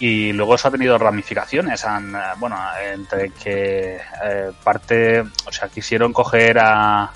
Y 0.00 0.32
luego 0.32 0.54
eso 0.54 0.68
ha 0.68 0.70
tenido 0.70 0.96
ramificaciones 0.98 1.84
han, 1.84 2.14
eh, 2.14 2.18
bueno 2.38 2.56
entre 2.92 3.30
que 3.30 3.96
eh, 3.96 4.50
parte 4.64 5.20
o 5.20 5.52
sea 5.52 5.68
quisieron 5.68 6.12
coger 6.12 6.58
a 6.58 7.10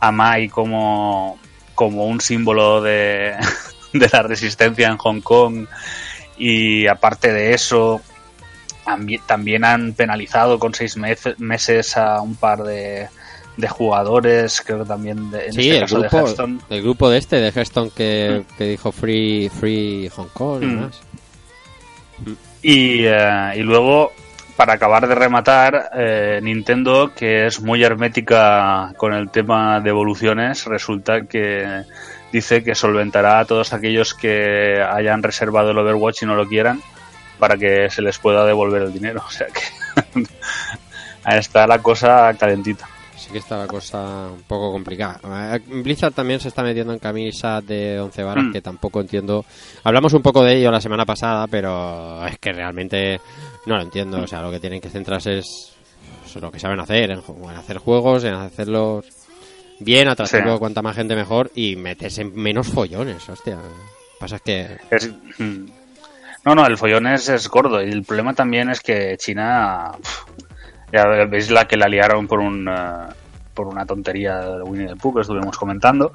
a 0.00 0.10
Mai 0.10 0.48
como 0.48 1.38
como 1.74 2.06
un 2.06 2.20
símbolo 2.20 2.80
de, 2.82 3.34
de 3.92 4.08
la 4.12 4.22
resistencia 4.22 4.88
en 4.88 4.96
Hong 4.96 5.20
Kong 5.20 5.66
y 6.38 6.86
aparte 6.86 7.32
de 7.32 7.52
eso 7.54 8.00
ambi- 8.86 9.20
también 9.26 9.64
han 9.64 9.92
penalizado 9.92 10.58
con 10.58 10.72
seis 10.74 10.96
meses 10.96 11.96
a 11.96 12.20
un 12.20 12.36
par 12.36 12.62
de, 12.62 13.08
de 13.56 13.68
jugadores 13.68 14.60
creo 14.64 14.80
que 14.80 14.84
también 14.88 15.30
de, 15.30 15.46
en 15.46 15.52
Sí, 15.52 15.60
este 15.70 15.74
el 15.76 15.80
caso 15.82 15.96
de 15.96 16.08
grupo, 16.08 16.16
Hearthstone. 16.18 16.58
el 16.70 16.82
grupo 16.82 17.10
de 17.10 17.18
este, 17.18 17.36
de 17.36 17.48
Hearthstone, 17.48 17.90
que, 17.94 18.44
que 18.58 18.64
dijo 18.64 18.92
Free, 18.92 19.48
free 19.48 20.08
Hong 20.16 20.28
Kong 20.32 20.62
y 20.62 20.66
Mm. 20.66 20.90
Eh, 22.62 23.52
y 23.56 23.62
luego, 23.62 24.12
para 24.56 24.74
acabar 24.74 25.06
de 25.06 25.14
rematar, 25.14 25.90
eh, 25.94 26.40
Nintendo, 26.42 27.12
que 27.14 27.46
es 27.46 27.60
muy 27.60 27.82
hermética 27.82 28.92
con 28.96 29.12
el 29.12 29.30
tema 29.30 29.80
de 29.80 29.90
evoluciones, 29.90 30.64
resulta 30.66 31.22
que 31.22 31.84
dice 32.32 32.64
que 32.64 32.74
solventará 32.74 33.38
a 33.38 33.44
todos 33.44 33.72
aquellos 33.72 34.14
que 34.14 34.82
hayan 34.82 35.22
reservado 35.22 35.70
el 35.70 35.78
Overwatch 35.78 36.22
y 36.22 36.26
no 36.26 36.34
lo 36.34 36.48
quieran 36.48 36.80
para 37.38 37.56
que 37.56 37.90
se 37.90 38.02
les 38.02 38.18
pueda 38.18 38.44
devolver 38.44 38.82
el 38.82 38.92
dinero. 38.92 39.22
O 39.26 39.30
sea 39.30 39.46
que 39.46 40.24
está 41.38 41.66
la 41.66 41.78
cosa 41.80 42.34
calentita. 42.38 42.88
Que 43.34 43.40
está 43.40 43.58
la 43.58 43.66
cosa 43.66 44.28
un 44.32 44.42
poco 44.44 44.70
complicada. 44.70 45.18
Eh, 45.56 45.60
Blizzard 45.66 46.12
también 46.12 46.38
se 46.38 46.46
está 46.46 46.62
metiendo 46.62 46.92
en 46.92 47.00
camisas 47.00 47.66
de 47.66 47.98
11 48.00 48.22
varas 48.22 48.44
Mm. 48.44 48.52
que 48.52 48.60
tampoco 48.62 49.00
entiendo. 49.00 49.44
Hablamos 49.82 50.12
un 50.12 50.22
poco 50.22 50.44
de 50.44 50.56
ello 50.56 50.70
la 50.70 50.80
semana 50.80 51.04
pasada, 51.04 51.48
pero 51.48 52.24
es 52.26 52.38
que 52.38 52.52
realmente 52.52 53.20
no 53.66 53.74
lo 53.76 53.82
entiendo. 53.82 54.22
O 54.22 54.26
sea, 54.28 54.40
lo 54.40 54.52
que 54.52 54.60
tienen 54.60 54.80
que 54.80 54.88
centrarse 54.88 55.38
es 55.38 55.72
lo 56.40 56.52
que 56.52 56.60
saben 56.60 56.78
hacer, 56.78 57.10
en, 57.10 57.18
en 57.26 57.50
hacer 57.56 57.78
juegos, 57.78 58.22
en 58.22 58.34
hacerlos 58.34 59.04
bien, 59.80 60.06
atractivo, 60.06 60.52
Sí. 60.54 60.58
cuanta 60.60 60.80
más 60.82 60.94
gente 60.94 61.16
mejor 61.16 61.50
y 61.56 61.74
meterse 61.74 62.22
en 62.22 62.36
menos 62.36 62.68
follones, 62.68 63.28
hostia. 63.28 63.58
Pasa 64.20 64.36
es 64.36 64.42
que... 64.42 64.78
Es- 64.92 65.10
mm. 65.38 65.64
no, 66.44 66.54
no, 66.54 66.66
el 66.66 66.78
follón 66.78 67.08
es, 67.08 67.28
es 67.28 67.48
gordo 67.48 67.82
y 67.82 67.90
el 67.90 68.04
problema 68.04 68.32
también 68.32 68.70
es 68.70 68.80
que 68.80 69.16
China, 69.18 69.90
ya 70.92 71.04
veis 71.28 71.50
la 71.50 71.66
que 71.66 71.76
la 71.76 71.88
liaron 71.88 72.26
por 72.28 72.38
un 72.40 72.68
eh, 72.68 73.06
por 73.54 73.66
una 73.68 73.86
tontería 73.86 74.38
de 74.40 74.62
Winnie 74.62 74.88
the 74.88 74.96
Pooh 74.96 75.14
que 75.14 75.20
estuvimos 75.22 75.56
comentando, 75.56 76.12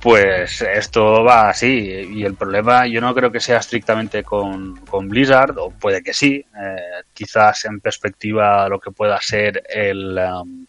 pues 0.00 0.62
esto 0.62 1.22
va 1.22 1.50
así. 1.50 1.68
Y 2.14 2.24
el 2.24 2.34
problema 2.34 2.86
yo 2.86 3.00
no 3.00 3.14
creo 3.14 3.30
que 3.30 3.40
sea 3.40 3.58
estrictamente 3.58 4.24
con, 4.24 4.76
con 4.86 5.08
Blizzard, 5.08 5.56
o 5.58 5.70
puede 5.70 6.02
que 6.02 6.12
sí, 6.14 6.44
eh, 6.60 7.02
quizás 7.14 7.64
en 7.66 7.80
perspectiva 7.80 8.68
lo 8.68 8.80
que 8.80 8.90
pueda 8.90 9.20
ser 9.20 9.62
el... 9.68 10.18
um, 10.18 10.66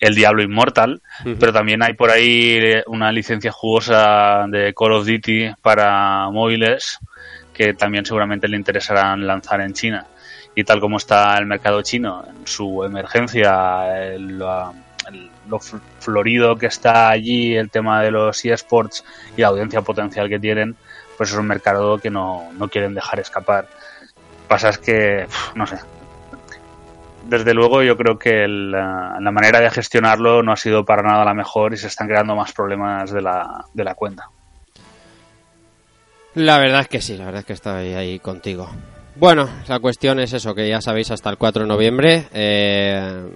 el 0.00 0.14
Diablo 0.14 0.44
Inmortal, 0.44 1.02
pero 1.40 1.52
también 1.52 1.82
hay 1.82 1.94
por 1.94 2.08
ahí 2.10 2.60
una 2.86 3.10
licencia 3.10 3.50
jugosa 3.50 4.44
de 4.46 4.72
Call 4.72 4.92
of 4.92 5.04
Duty 5.06 5.50
para 5.60 6.30
móviles 6.30 7.00
que 7.52 7.74
también 7.74 8.06
seguramente 8.06 8.46
le 8.46 8.56
interesarán 8.56 9.26
lanzar 9.26 9.60
en 9.60 9.72
China. 9.72 10.06
Y 10.54 10.62
tal 10.62 10.78
como 10.78 10.98
está 10.98 11.36
el 11.38 11.46
mercado 11.46 11.82
chino, 11.82 12.24
en 12.28 12.46
su 12.46 12.84
emergencia, 12.84 14.00
el, 14.06 14.40
uh, 14.40 14.70
el- 14.70 14.87
lo 15.48 15.58
fl- 15.58 15.80
florido 16.00 16.56
que 16.56 16.66
está 16.66 17.08
allí, 17.08 17.54
el 17.56 17.70
tema 17.70 18.02
de 18.02 18.10
los 18.10 18.44
eSports 18.44 19.04
y 19.36 19.40
la 19.42 19.48
audiencia 19.48 19.82
potencial 19.82 20.28
que 20.28 20.38
tienen, 20.38 20.76
pues 21.16 21.30
es 21.30 21.36
un 21.36 21.46
mercado 21.46 21.98
que 21.98 22.10
no, 22.10 22.50
no 22.52 22.68
quieren 22.68 22.94
dejar 22.94 23.20
escapar. 23.20 23.66
Pasa 24.46 24.70
es 24.70 24.78
que, 24.78 25.26
no 25.54 25.66
sé, 25.66 25.78
desde 27.26 27.52
luego 27.52 27.82
yo 27.82 27.96
creo 27.96 28.18
que 28.18 28.46
la 28.48 29.30
manera 29.30 29.60
de 29.60 29.70
gestionarlo 29.70 30.42
no 30.42 30.52
ha 30.52 30.56
sido 30.56 30.84
para 30.84 31.02
nada 31.02 31.24
la 31.24 31.34
mejor 31.34 31.74
y 31.74 31.76
se 31.76 31.88
están 31.88 32.06
creando 32.08 32.34
más 32.34 32.52
problemas 32.52 33.10
de 33.10 33.20
la, 33.20 33.64
de 33.74 33.84
la 33.84 33.94
cuenta. 33.94 34.30
La 36.34 36.58
verdad 36.58 36.80
es 36.82 36.88
que 36.88 37.00
sí, 37.00 37.16
la 37.16 37.24
verdad 37.26 37.40
es 37.40 37.46
que 37.46 37.52
estoy 37.54 37.94
ahí 37.94 38.18
contigo. 38.20 38.70
Bueno, 39.16 39.48
la 39.66 39.80
cuestión 39.80 40.20
es 40.20 40.32
eso, 40.32 40.54
que 40.54 40.68
ya 40.68 40.80
sabéis 40.80 41.10
hasta 41.10 41.28
el 41.30 41.36
4 41.38 41.62
de 41.62 41.68
noviembre. 41.68 42.28
Eh, 42.32 43.26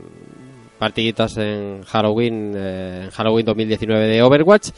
partiditas 0.83 1.37
en 1.37 1.85
Halloween, 1.85 2.55
eh, 2.57 3.03
en 3.05 3.11
Halloween 3.11 3.47
2019 3.47 4.09
de 4.09 4.21
Overwatch. 4.21 4.71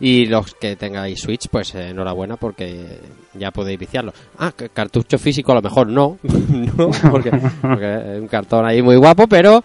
Y 0.00 0.26
los 0.26 0.52
que 0.56 0.74
tengáis 0.74 1.20
Switch, 1.20 1.46
pues 1.48 1.76
eh, 1.76 1.90
enhorabuena 1.90 2.36
porque 2.36 2.98
ya 3.34 3.52
podéis 3.52 3.78
viciarlo. 3.78 4.12
Ah, 4.36 4.50
cartucho 4.50 5.16
físico 5.16 5.52
a 5.52 5.54
lo 5.54 5.62
mejor 5.62 5.86
no, 5.86 6.18
no 6.24 6.90
porque, 7.08 7.30
porque 7.62 8.14
es 8.16 8.20
un 8.20 8.26
cartón 8.26 8.66
ahí 8.66 8.82
muy 8.82 8.96
guapo, 8.96 9.28
pero 9.28 9.62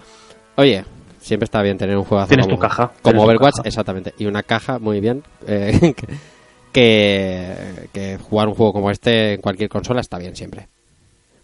oye, 0.58 0.86
siempre 1.20 1.46
está 1.46 1.64
bien 1.64 1.80
tener 1.80 1.98
un 1.98 2.04
juego 2.04 2.24
Tienes 2.28 2.46
como, 2.46 2.58
tu 2.58 2.62
caja, 2.62 2.92
como 3.02 3.24
Overwatch, 3.24 3.56
caja. 3.56 3.68
exactamente, 3.68 4.14
y 4.20 4.28
una 4.28 4.44
caja 4.44 4.78
muy 4.78 5.00
bien 5.00 5.24
eh, 5.48 5.96
que 6.72 8.20
jugar 8.30 8.48
un 8.48 8.54
juego 8.54 8.74
como 8.74 8.92
este 8.92 9.34
en 9.34 9.42
cualquier 9.42 9.70
consola 9.70 10.02
está 10.02 10.20
bien 10.20 10.36
siempre. 10.36 10.68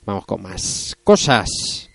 Vamos 0.06 0.28
con 0.28 0.44
más 0.44 0.96
cosas. 1.04 1.90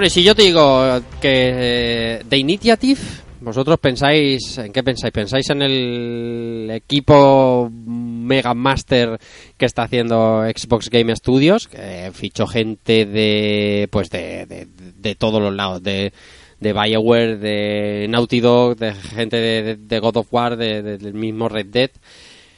Bueno, 0.00 0.06
y 0.06 0.10
si 0.12 0.22
yo 0.22 0.34
te 0.34 0.44
digo 0.44 0.98
que 1.20 1.50
eh, 1.52 2.22
The 2.26 2.38
Initiative, 2.38 2.98
vosotros 3.42 3.78
pensáis, 3.78 4.56
¿en 4.56 4.72
qué 4.72 4.82
pensáis? 4.82 5.12
¿Pensáis 5.12 5.50
en 5.50 5.60
el 5.60 6.70
equipo 6.72 7.70
Mega 7.70 8.54
Master 8.54 9.18
que 9.58 9.66
está 9.66 9.82
haciendo 9.82 10.42
Xbox 10.56 10.88
Game 10.88 11.14
Studios? 11.14 11.68
Que 11.68 12.10
fichó 12.14 12.46
gente 12.46 13.04
de, 13.04 13.88
pues 13.90 14.08
de, 14.08 14.46
de, 14.46 14.68
de 14.74 15.14
todos 15.16 15.42
los 15.42 15.54
lados, 15.54 15.82
de, 15.82 16.14
de 16.60 16.72
Bioware, 16.72 17.36
de 17.36 18.06
Naughty 18.08 18.40
Dog, 18.40 18.76
de 18.78 18.94
gente 18.94 19.36
de, 19.36 19.62
de- 19.62 19.76
de 19.76 19.98
God 19.98 20.16
of 20.16 20.32
War, 20.32 20.56
de- 20.56 20.80
de- 20.80 20.96
del 20.96 21.12
mismo 21.12 21.50
Red 21.50 21.66
Dead. 21.66 21.90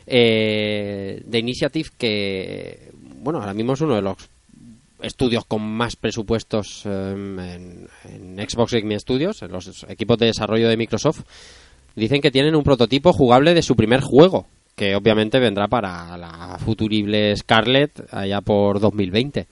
Eh, 0.07 1.25
The 1.29 1.39
Initiative 1.41 1.89
que, 1.99 2.93
bueno, 3.17 3.41
ahora 3.41 3.53
mismo 3.53 3.73
es 3.73 3.81
uno 3.81 3.97
de 3.97 4.03
los 4.03 4.17
estudios 5.03 5.45
con 5.45 5.63
más 5.63 5.97
presupuestos 5.97 6.87
em, 6.87 7.39
en, 7.39 7.89
en 8.05 8.49
Xbox 8.49 8.73
Game 8.73 8.99
Studios, 8.99 9.43
en 9.43 9.53
los 9.53 9.85
equipos 9.89 10.19
de 10.19 10.27
desarrollo 10.27 10.69
de 10.69 10.77
Microsoft, 10.77 11.23
dicen 11.95 12.21
que 12.21 12.31
tienen 12.31 12.55
un 12.55 12.63
prototipo 12.63 13.13
jugable 13.13 13.55
de 13.55 13.63
su 13.63 13.77
primer 13.77 14.01
juego, 14.01 14.47
que 14.77 14.95
obviamente 14.95 15.39
vendrá 15.39 15.69
para 15.69 16.17
la 16.17 16.59
futurible 16.59 17.37
Scarlet 17.37 18.07
allá 18.11 18.41
por 18.41 18.81
2020. 18.81 19.47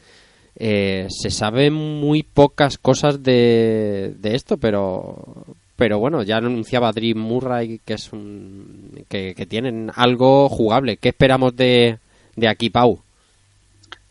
Eh, 0.57 1.07
se 1.09 1.31
saben 1.31 1.73
muy 1.73 2.23
pocas 2.23 2.77
cosas 2.77 3.23
de, 3.23 4.15
de 4.19 4.35
esto, 4.35 4.59
pero 4.59 5.47
pero 5.81 5.99
bueno, 5.99 6.23
ya 6.23 6.37
anunciaba 6.37 6.93
Dream 6.93 7.17
Murray 7.17 7.81
que 7.83 7.95
es 7.95 8.13
un, 8.13 9.07
que, 9.09 9.35
tienen 9.49 9.91
algo 9.95 10.51
jugable. 10.51 10.99
¿Qué 10.99 11.09
esperamos 11.09 11.57
de, 11.57 11.99
de 12.37 12.49
aquí, 12.49 12.69
Pau? 12.69 13.01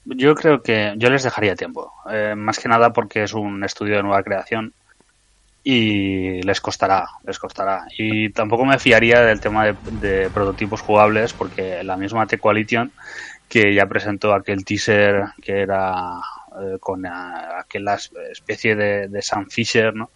Yo 0.05 0.33
creo 0.35 0.61
que 0.61 0.93
yo 0.97 1.09
les 1.09 1.23
dejaría 1.23 1.55
tiempo, 1.55 1.93
eh, 2.09 2.33
más 2.35 2.59
que 2.59 2.69
nada 2.69 2.91
porque 2.93 3.23
es 3.23 3.33
un 3.33 3.63
estudio 3.63 3.97
de 3.97 4.03
nueva 4.03 4.23
creación 4.23 4.73
y 5.63 6.41
les 6.43 6.61
costará, 6.61 7.05
les 7.25 7.37
costará. 7.37 7.85
Y 7.97 8.31
tampoco 8.31 8.65
me 8.65 8.79
fiaría 8.79 9.21
del 9.21 9.41
tema 9.41 9.65
de, 9.65 9.77
de 9.83 10.31
prototipos 10.31 10.81
jugables 10.81 11.33
porque 11.33 11.83
la 11.83 11.97
misma 11.97 12.25
T-Coalition 12.27 12.93
que 13.47 13.73
ya 13.73 13.87
presentó 13.87 14.33
aquel 14.33 14.63
teaser 14.63 15.25
que 15.41 15.61
era 15.61 16.19
eh, 16.61 16.77
con 16.79 17.05
eh, 17.05 17.09
aquella 17.09 17.97
especie 18.31 18.75
de, 18.75 19.07
de 19.09 19.21
Sam 19.21 19.47
Fisher, 19.49 19.93
¿no? 19.93 20.11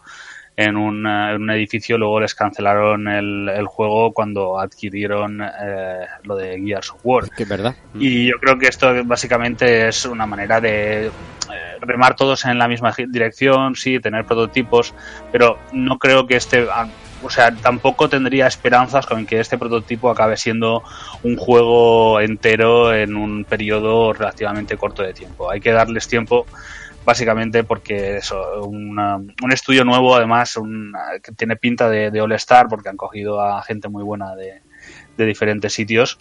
En 0.55 0.77
un, 0.77 1.07
en 1.07 1.41
un 1.41 1.49
edificio, 1.49 1.97
luego 1.97 2.19
les 2.19 2.35
cancelaron 2.35 3.07
el, 3.07 3.49
el 3.49 3.65
juego 3.65 4.13
cuando 4.13 4.59
adquirieron 4.59 5.41
eh, 5.41 6.05
lo 6.23 6.35
de 6.35 6.61
Gears 6.63 6.91
of 6.91 6.99
War. 7.03 7.29
Que 7.31 7.43
es 7.43 7.49
verdad. 7.49 7.75
Y 7.95 8.27
yo 8.27 8.35
creo 8.39 8.59
que 8.59 8.67
esto 8.67 8.93
básicamente 9.03 9.87
es 9.87 10.05
una 10.05 10.27
manera 10.27 10.61
de 10.61 11.07
eh, 11.07 11.11
remar 11.81 12.15
todos 12.15 12.45
en 12.45 12.59
la 12.59 12.67
misma 12.67 12.93
dirección, 13.07 13.75
sí, 13.75 13.99
tener 13.99 14.25
prototipos, 14.25 14.93
pero 15.31 15.57
no 15.71 15.97
creo 15.97 16.27
que 16.27 16.35
este, 16.35 16.67
ah, 16.71 16.87
o 17.23 17.29
sea, 17.29 17.51
tampoco 17.55 18.09
tendría 18.09 18.47
esperanzas 18.47 19.05
con 19.05 19.25
que 19.25 19.39
este 19.39 19.57
prototipo 19.57 20.09
acabe 20.09 20.37
siendo 20.37 20.83
un 21.23 21.37
juego 21.37 22.19
entero 22.19 22.93
en 22.93 23.15
un 23.15 23.45
periodo 23.45 24.13
relativamente 24.13 24.77
corto 24.77 25.03
de 25.03 25.13
tiempo. 25.13 25.49
Hay 25.49 25.61
que 25.61 25.71
darles 25.71 26.07
tiempo 26.07 26.45
básicamente 27.05 27.63
porque 27.63 28.17
eso, 28.17 28.65
una- 28.65 29.17
un 29.17 29.51
estudio 29.51 29.83
nuevo 29.83 30.15
además 30.15 30.55
un- 30.57 30.93
que 31.21 31.31
tiene 31.33 31.55
pinta 31.55 31.89
de, 31.89 32.11
de 32.11 32.21
All 32.21 32.31
Star 32.33 32.67
porque 32.67 32.89
han 32.89 32.97
cogido 32.97 33.41
a 33.41 33.61
gente 33.63 33.89
muy 33.89 34.03
buena 34.03 34.35
de, 34.35 34.61
de 35.17 35.25
diferentes 35.25 35.73
sitios. 35.73 36.17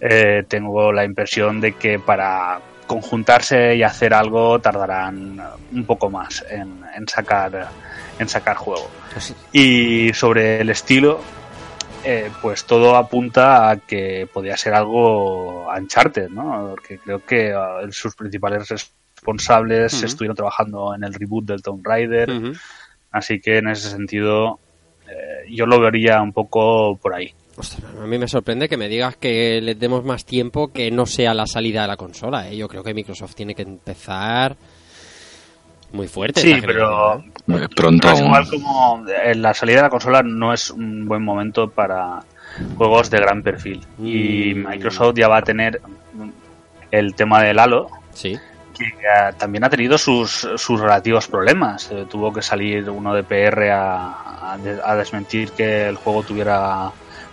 Eh, 0.00 0.44
tengo 0.48 0.92
la 0.92 1.04
impresión 1.04 1.60
de 1.60 1.72
que 1.72 1.98
para 1.98 2.60
conjuntarse 2.86 3.74
y 3.76 3.82
hacer 3.82 4.12
algo 4.14 4.60
tardarán 4.60 5.40
un 5.72 5.84
poco 5.86 6.10
más 6.10 6.44
en, 6.50 6.80
en 6.94 7.08
sacar 7.08 7.68
en 8.18 8.28
sacar 8.28 8.56
juego. 8.56 8.88
Pues 9.12 9.34
y 9.52 10.12
sobre 10.12 10.60
el 10.60 10.70
estilo 10.70 11.20
eh, 12.04 12.30
pues 12.42 12.64
todo 12.66 12.96
apunta 12.96 13.70
a 13.70 13.76
que 13.78 14.28
podría 14.32 14.56
ser 14.58 14.74
algo 14.74 15.66
Uncharted, 15.74 16.28
¿no? 16.28 16.68
Porque 16.70 16.98
creo 16.98 17.24
que 17.24 17.52
ah, 17.54 17.78
sus 17.90 18.14
principales 18.14 18.92
responsables 19.24 19.94
Ujú. 19.94 20.06
estuvieron 20.06 20.36
trabajando 20.36 20.94
en 20.94 21.02
el 21.04 21.14
reboot 21.14 21.46
del 21.46 21.62
Tomb 21.62 21.84
Raider, 21.86 22.30
así 23.10 23.40
que 23.40 23.58
en 23.58 23.68
ese 23.68 23.88
sentido 23.90 24.58
eh, 25.08 25.48
yo 25.50 25.64
lo 25.66 25.80
vería 25.80 26.20
un 26.20 26.32
poco 26.32 26.96
por 27.00 27.14
ahí. 27.14 27.32
Ostras, 27.56 27.84
a 28.02 28.06
mí 28.06 28.18
me 28.18 28.26
sorprende 28.28 28.68
que 28.68 28.76
me 28.76 28.88
digas 28.88 29.16
que 29.16 29.60
les 29.62 29.78
demos 29.78 30.04
más 30.04 30.24
tiempo 30.26 30.72
que 30.72 30.90
no 30.90 31.06
sea 31.06 31.32
la 31.34 31.46
salida 31.46 31.82
de 31.82 31.88
la 31.88 31.96
consola. 31.96 32.48
¿eh? 32.48 32.56
Yo 32.56 32.68
creo 32.68 32.82
que 32.82 32.92
Microsoft 32.92 33.34
tiene 33.36 33.54
que 33.54 33.62
empezar 33.62 34.56
muy 35.92 36.08
fuerte. 36.08 36.40
Sí, 36.40 36.56
pero 36.60 37.18
¿eh? 37.20 37.24
Eh, 37.48 37.68
Pronto 37.76 38.08
Pero 38.08 38.14
es 38.14 38.20
aún. 38.20 38.26
igual 38.26 38.48
como 38.50 39.04
en 39.08 39.40
la 39.42 39.54
salida 39.54 39.76
de 39.76 39.82
la 39.82 39.90
consola 39.90 40.22
no 40.24 40.52
es 40.52 40.70
un 40.70 41.06
buen 41.06 41.22
momento 41.22 41.70
para 41.70 42.20
juegos 42.76 43.08
de 43.10 43.20
gran 43.20 43.42
perfil. 43.42 43.80
Y 44.02 44.54
Mm. 44.54 44.68
Microsoft 44.68 45.14
ya 45.16 45.28
va 45.28 45.38
a 45.38 45.42
tener 45.42 45.80
el 46.90 47.14
tema 47.14 47.40
del 47.42 47.58
Halo, 47.60 47.88
Sí. 48.12 48.36
Que 48.76 48.84
eh, 48.84 49.32
también 49.38 49.64
ha 49.64 49.70
tenido 49.70 49.96
sus, 49.96 50.46
sus 50.56 50.80
relativos 50.80 51.26
problemas. 51.28 51.90
Eh, 51.90 52.06
tuvo 52.10 52.32
que 52.32 52.42
salir 52.42 52.90
uno 52.90 53.14
de 53.14 53.22
PR 53.22 53.70
a, 53.70 54.52
a 54.52 54.58
de- 54.58 54.80
a 54.84 54.94
desmentir 54.96 55.52
que 55.52 55.88
el 55.88 55.96
juego 55.96 56.22
tuviera 56.22 56.90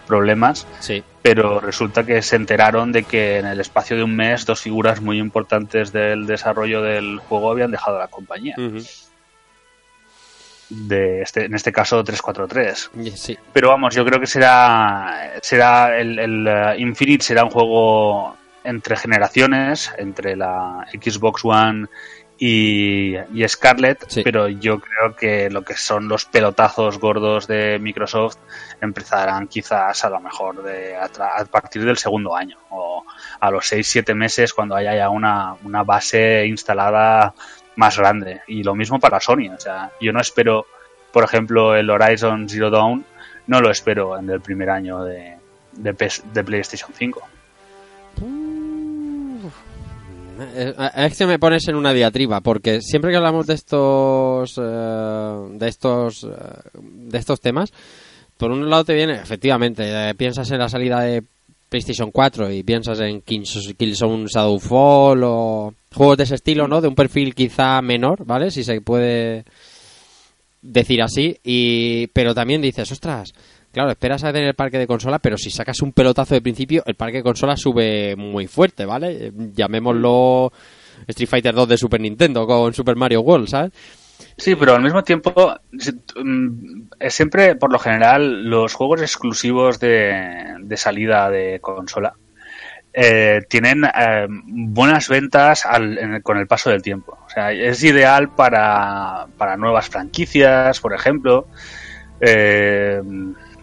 problemas, 0.08 0.68
Sí. 0.80 1.04
pero 1.22 1.60
resulta 1.60 2.04
que 2.06 2.22
se 2.22 2.36
enteraron 2.36 2.92
de 2.92 3.04
que 3.04 3.40
en 3.40 3.46
el 3.46 3.60
espacio 3.62 3.96
de 3.98 4.04
un 4.04 4.16
mes 4.16 4.46
dos 4.46 4.60
figuras 4.62 5.02
muy 5.02 5.20
importantes 5.20 5.92
del 5.92 6.26
desarrollo 6.28 6.82
del 6.82 7.20
juego 7.20 7.52
habían 7.52 7.72
dejado 7.72 7.98
la 8.00 8.08
compañía. 8.08 8.56
De 10.70 11.22
este, 11.22 11.46
en 11.46 11.54
este 11.54 11.74
caso 11.74 12.02
343. 12.02 12.92
Y- 13.04 13.12
Sí. 13.12 13.38
Pero 13.52 13.68
vamos, 13.70 13.94
yo 13.94 14.06
creo 14.06 14.20
que 14.22 14.28
será, 14.28 15.34
será 15.42 15.98
el, 16.00 16.18
el, 16.18 16.48
eh, 16.48 16.76
Infinite 16.78 17.24
será 17.26 17.44
un 17.44 17.50
juego 17.52 18.38
entre 18.64 18.96
generaciones, 18.98 19.92
entre 19.98 20.36
la 20.36 20.86
Xbox 20.94 21.44
One 21.46 21.88
y, 22.38 23.16
y 23.34 23.48
Scarlett, 23.48 24.06
Sí. 24.08 24.22
pero 24.24 24.48
yo 24.48 24.80
creo 24.80 25.16
que 25.16 25.50
lo 25.52 25.64
que 25.64 25.76
son 25.76 26.08
los 26.08 26.26
pelotazos 26.26 27.00
gordos 27.00 27.46
de 27.48 27.78
Microsoft 27.80 28.38
empezarán 28.82 29.48
quizás 29.48 30.04
a 30.04 30.10
lo 30.10 30.20
mejor 30.20 30.64
de, 30.64 30.96
a, 30.96 31.06
a 31.06 31.46
partir 31.46 31.86
del 31.86 31.98
segundo 31.98 32.36
año 32.36 32.58
o 32.72 33.06
a 33.40 33.52
los 33.52 33.72
6-7 33.72 34.16
meses 34.16 34.54
cuando 34.54 34.76
haya 34.76 34.96
ya 34.96 35.10
una, 35.10 35.54
una 35.64 35.84
base 35.84 36.46
instalada 36.48 37.34
más 37.76 37.98
grande. 37.98 38.42
Y 38.48 38.64
lo 38.64 38.74
mismo 38.76 39.00
para 39.00 39.20
Sony, 39.20 39.50
o 39.56 39.60
sea, 39.60 39.92
yo 40.02 40.12
no 40.12 40.20
espero, 40.20 40.66
por 41.12 41.24
ejemplo, 41.24 41.76
el 41.76 41.90
Horizon 41.90 42.50
Zero 42.50 42.70
Dawn, 42.72 43.06
no 43.48 43.60
lo 43.62 43.70
espero 43.70 44.18
en 44.18 44.30
el 44.30 44.42
primer 44.42 44.70
año 44.72 45.04
de, 45.04 45.36
de, 45.74 46.12
de 46.34 46.44
PlayStation 46.44 46.92
5. 46.94 47.22
Es 50.96 51.18
que 51.18 51.26
me 51.26 51.40
pones 51.40 51.68
en 51.68 51.76
una 51.76 51.94
diatriba, 51.94 52.42
porque 52.42 52.82
siempre 52.82 53.12
que 53.12 53.18
hablamos 53.18 53.48
de 53.48 53.54
estos 53.54 54.58
eh, 54.58 55.48
de 55.54 55.68
estos 55.68 56.24
eh, 56.24 56.28
de 56.84 57.18
estos 57.18 57.40
temas, 57.40 57.72
por 58.38 58.52
un 58.52 58.70
lado 58.70 58.86
te 58.86 58.94
viene, 58.94 59.16
efectivamente, 59.16 59.84
eh, 59.86 60.16
piensas 60.16 60.50
en 60.52 60.60
la 60.60 60.70
salida 60.70 61.02
de 61.02 61.24
PlayStation 61.70 62.12
4 62.12 62.52
y 62.52 62.64
piensas 62.64 63.00
en 63.00 63.22
Killzone 63.22 64.26
Shadowfall 64.28 65.24
o 65.24 65.74
juegos 65.94 66.18
de 66.18 66.24
ese 66.24 66.36
estilo, 66.36 66.68
¿no? 66.68 66.82
De 66.82 66.88
un 66.88 66.96
perfil 66.96 67.34
quizá 67.34 67.82
menor, 67.82 68.26
¿vale? 68.26 68.52
Si 68.52 68.64
se 68.64 68.82
puede 68.82 69.46
decir 70.62 71.02
así, 71.02 71.38
y 71.44 72.08
pero 72.08 72.36
también 72.36 72.62
dices, 72.62 72.92
ostras, 72.92 73.34
claro, 73.72 73.92
esperas 73.92 74.24
a 74.24 74.32
tener 74.34 74.50
el 74.50 74.54
parque 74.56 74.78
de 74.78 74.88
consola, 74.88 75.20
pero 75.20 75.38
si 75.38 75.50
sacas 75.50 75.82
un 75.82 75.92
pelotazo 75.94 76.34
de 76.36 76.42
principio, 76.42 76.84
el 76.86 76.96
parque 76.96 77.18
de 77.18 77.24
consola 77.24 77.56
sube 77.58 78.16
muy 78.16 78.48
fuerte, 78.48 78.86
¿vale? 78.86 79.32
Llamémoslo 79.54 80.52
Street 81.08 81.30
Fighter 81.30 81.54
2 81.56 81.68
de 81.70 81.78
Super 81.78 82.00
Nintendo 82.02 82.46
con 82.46 82.74
Super 82.74 82.96
Mario 82.96 83.22
World, 83.22 83.48
¿sabes? 83.48 83.72
Sí, 84.38 84.56
pero 84.56 84.76
al 84.76 84.84
mismo 84.84 85.04
tiempo, 85.04 85.54
mm, 86.16 86.84
siempre, 87.10 87.56
por 87.56 87.72
lo 87.72 87.80
general, 87.80 88.44
los 88.44 88.74
juegos 88.74 89.02
exclusivos 89.02 89.80
de, 89.80 90.56
salida 90.76 91.30
de 91.30 91.60
consola 91.60 92.14
eh, 92.94 93.42
tienen 93.50 93.84
eh, 93.86 94.28
buenas 94.30 95.08
ventas 95.10 95.66
al- 95.66 95.98
en 95.98 96.22
con 96.22 96.38
el 96.38 96.46
paso 96.48 96.70
del 96.70 96.82
tiempo. 96.82 97.18
O 97.26 97.30
sea, 97.30 97.52
es 97.52 97.84
ideal 97.84 98.30
para, 98.36 99.28
para 99.38 99.56
nuevas 99.58 99.90
franquicias, 99.90 100.80
por 100.82 100.94
ejemplo. 100.94 101.48
Eh, 102.20 103.02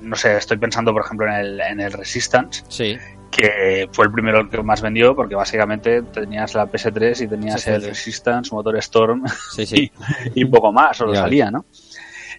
no 0.00 0.16
sé, 0.16 0.37
estoy 0.37 0.56
pensando, 0.58 0.92
por 0.92 1.04
ejemplo, 1.04 1.26
en 1.26 1.34
el, 1.34 1.61
en 1.61 1.80
el 1.80 1.92
Resistance, 1.92 2.64
Sí, 2.68 2.96
que 3.30 3.88
fue 3.92 4.06
el 4.06 4.12
primero 4.12 4.48
que 4.48 4.62
más 4.62 4.80
vendió, 4.80 5.14
porque 5.14 5.34
básicamente 5.34 6.02
tenías 6.02 6.54
la 6.54 6.66
PS3 6.66 7.20
y 7.22 7.28
tenías 7.28 7.62
Sí, 7.62 7.70
el. 7.70 7.82
Resistance, 7.82 8.54
motor 8.54 8.76
Storm 8.78 9.24
sí, 9.52 9.66
sí. 9.66 9.92
y 10.34 10.44
poco 10.46 10.72
más, 10.72 10.96
solo 10.96 11.12
Ya 11.14 11.20
salía, 11.22 11.50
¿no? 11.50 11.66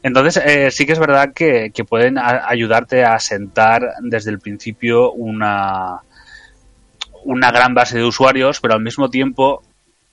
Entonces, 0.02 0.42
eh, 0.46 0.72
sí 0.72 0.86
que 0.86 0.94
es 0.94 1.00
verdad 1.00 1.34
que, 1.34 1.72
que 1.74 1.84
pueden 1.84 2.18
a- 2.18 2.48
ayudarte 2.48 3.04
a 3.04 3.20
sentar 3.20 3.82
desde 4.02 4.32
el 4.32 4.40
principio 4.40 5.12
una, 5.12 6.00
una 7.26 7.52
gran 7.52 7.74
base 7.74 7.98
de 7.98 8.06
usuarios, 8.06 8.60
pero 8.62 8.76
al 8.76 8.82
mismo 8.82 9.10
tiempo 9.10 9.62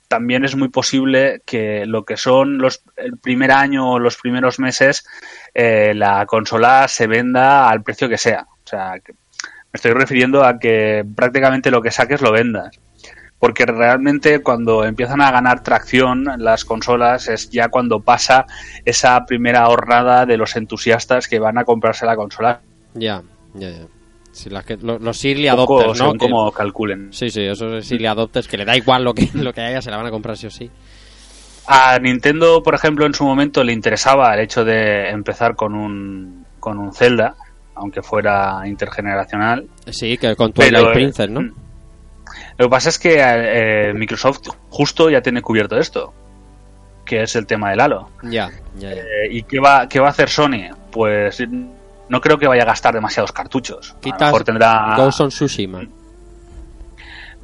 también 0.07 0.45
es 0.45 0.55
muy 0.55 0.69
posible 0.69 1.41
que 1.45 1.85
lo 1.85 2.05
que 2.05 2.17
son 2.17 2.57
los 2.57 2.83
el 2.95 3.17
primer 3.17 3.51
año 3.51 3.91
o 3.91 3.99
los 3.99 4.17
primeros 4.17 4.59
meses 4.59 5.05
eh, 5.53 5.93
la 5.95 6.25
consola 6.25 6.87
se 6.87 7.07
venda 7.07 7.69
al 7.69 7.83
precio 7.83 8.09
que 8.09 8.17
sea. 8.17 8.47
O 8.49 8.67
sea, 8.67 8.99
que 9.03 9.13
me 9.13 9.73
estoy 9.73 9.93
refiriendo 9.93 10.43
a 10.43 10.59
que 10.59 11.05
prácticamente 11.15 11.71
lo 11.71 11.81
que 11.81 11.91
saques 11.91 12.21
lo 12.21 12.31
vendas 12.31 12.79
porque 13.39 13.65
realmente 13.65 14.41
cuando 14.41 14.83
empiezan 14.83 15.21
a 15.21 15.31
ganar 15.31 15.61
tracción 15.61 16.25
las 16.39 16.65
consolas 16.65 17.27
es 17.27 17.49
ya 17.49 17.69
cuando 17.69 17.99
pasa 17.99 18.45
esa 18.85 19.25
primera 19.25 19.67
hornada 19.69 20.25
de 20.25 20.37
los 20.37 20.55
entusiastas 20.55 21.27
que 21.27 21.39
van 21.39 21.57
a 21.57 21.65
comprarse 21.65 22.05
la 22.05 22.15
consola. 22.15 22.61
Ya, 22.93 23.21
ya, 23.53 23.69
ya. 23.69 23.87
Las 24.49 24.65
que, 24.65 24.77
los, 24.77 25.01
los 25.01 25.25
early 25.25 25.47
adopters, 25.47 25.99
¿no? 25.99 26.13
como 26.15 26.51
calculen. 26.51 27.11
Sí, 27.11 27.29
sí, 27.29 27.43
esos 27.43 27.91
early 27.91 28.05
adopters 28.05 28.47
que 28.47 28.57
le 28.57 28.65
da 28.65 28.77
igual 28.77 29.03
lo 29.03 29.13
que, 29.13 29.29
lo 29.33 29.53
que 29.53 29.61
haya, 29.61 29.81
se 29.81 29.91
la 29.91 29.97
van 29.97 30.07
a 30.07 30.11
comprar 30.11 30.37
sí 30.37 30.47
o 30.47 30.51
sí. 30.51 30.69
A 31.67 31.99
Nintendo, 31.99 32.63
por 32.63 32.75
ejemplo, 32.75 33.05
en 33.05 33.13
su 33.13 33.25
momento 33.25 33.63
le 33.63 33.73
interesaba 33.73 34.33
el 34.33 34.39
hecho 34.39 34.63
de 34.63 35.09
empezar 35.09 35.55
con 35.55 35.75
un, 35.75 36.45
con 36.61 36.79
un 36.79 36.93
Zelda, 36.93 37.35
aunque 37.75 38.01
fuera 38.01 38.61
intergeneracional. 38.65 39.67
Sí, 39.89 40.17
que 40.17 40.35
con 40.35 40.53
tu 40.53 40.61
Pero, 40.61 40.79
Twilight 40.79 40.89
eh, 40.89 40.93
Princess, 40.93 41.29
¿no? 41.29 41.41
Lo 42.57 42.65
que 42.65 42.69
pasa 42.69 42.89
es 42.89 42.97
que 42.97 43.17
eh, 43.19 43.93
Microsoft 43.93 44.47
justo 44.69 45.09
ya 45.09 45.21
tiene 45.21 45.41
cubierto 45.41 45.77
esto, 45.77 46.13
que 47.05 47.23
es 47.23 47.35
el 47.35 47.45
tema 47.45 47.71
del 47.71 47.81
Halo. 47.81 48.09
Ya, 48.23 48.49
ya, 48.77 48.93
ya. 48.93 49.01
Eh, 49.01 49.27
¿Y 49.31 49.43
qué 49.43 49.59
va, 49.59 49.87
qué 49.89 49.99
va 49.99 50.07
a 50.07 50.11
hacer 50.11 50.29
Sony? 50.29 50.69
Pues 50.91 51.41
no 52.09 52.21
creo 52.21 52.37
que 52.37 52.47
vaya 52.47 52.63
a 52.63 52.65
gastar 52.65 52.93
demasiados 52.93 53.31
cartuchos. 53.31 53.91
A 53.91 53.93
lo 53.95 53.99
Quitas 54.01 54.21
mejor 54.21 54.43
tendrá 54.43 54.95
Ghost 54.97 55.21
of 55.21 55.29
Tsushima. 55.33 55.83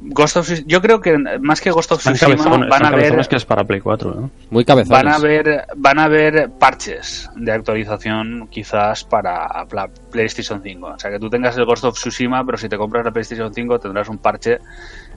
Ghost 0.06 0.36
of 0.36 0.46
Tsushima- 0.46 0.66
Yo 0.66 0.82
creo 0.82 1.00
que 1.00 1.16
más 1.40 1.60
que 1.60 1.70
Ghost 1.70 1.92
of 1.92 2.00
Tsushima 2.00 2.36
cabezones, 2.36 2.68
van 2.68 2.84
a 2.84 2.90
ver 2.90 3.28
que 3.28 3.36
es 3.36 3.44
para 3.44 3.64
Play 3.64 3.80
4, 3.80 4.14
¿no? 4.14 4.30
Muy 4.50 4.64
cabezones. 4.64 5.04
van 5.04 5.08
a 5.14 5.18
ver 5.18 5.64
van 5.76 5.98
a 5.98 6.08
ver 6.08 6.50
parches 6.58 7.30
de 7.36 7.52
actualización 7.52 8.48
quizás 8.50 9.04
para 9.04 9.64
la 9.72 9.88
PlayStation 10.10 10.60
5 10.62 10.86
o 10.86 10.98
sea 10.98 11.10
que 11.10 11.18
tú 11.18 11.30
tengas 11.30 11.56
el 11.56 11.64
Ghost 11.64 11.84
of 11.84 11.94
Tsushima 11.94 12.44
pero 12.44 12.58
si 12.58 12.68
te 12.68 12.76
compras 12.76 13.04
la 13.04 13.12
PlayStation 13.12 13.54
5 13.54 13.78
tendrás 13.78 14.08
un 14.08 14.18
parche 14.18 14.58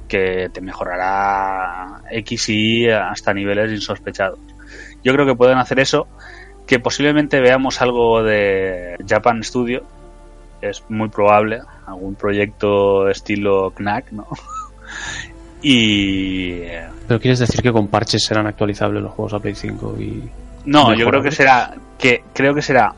que 0.08 0.50
te 0.54 0.62
mejorará 0.62 2.02
X 2.12 2.50
y 2.50 2.86
Y 2.86 2.90
hasta 2.90 3.34
niveles 3.34 3.72
insospechados 3.72 4.40
yo 5.04 5.12
creo 5.14 5.26
que 5.26 5.36
pueden 5.36 5.58
hacer 5.58 5.80
eso 5.80 6.08
que 6.68 6.80
posiblemente 6.80 7.40
veamos 7.40 7.82
algo 7.82 8.22
de 8.22 8.98
Japan 9.08 9.44
Studio 9.44 9.84
es 10.62 10.84
muy 10.90 11.10
probable 11.10 11.62
algún 11.86 12.16
proyecto 12.16 13.10
estilo 13.10 13.72
Knack 13.72 14.12
no 14.12 14.28
y 15.62 16.60
Pero 17.08 17.20
quieres 17.20 17.40
decir 17.40 17.62
que 17.62 17.72
con 17.72 17.88
parches 17.88 18.24
serán 18.24 18.48
actualizables 18.48 19.02
los 19.02 19.12
juegos 19.14 19.34
a 19.34 19.40
Play 19.40 19.56
5 19.56 19.96
y... 20.00 20.30
No, 20.66 20.94
yo 20.94 21.08
creo 21.08 21.24
que 21.24 21.32
será 21.32 21.74
que 21.98 22.24
creo 22.34 22.54
que 22.54 22.62
será 22.62 22.94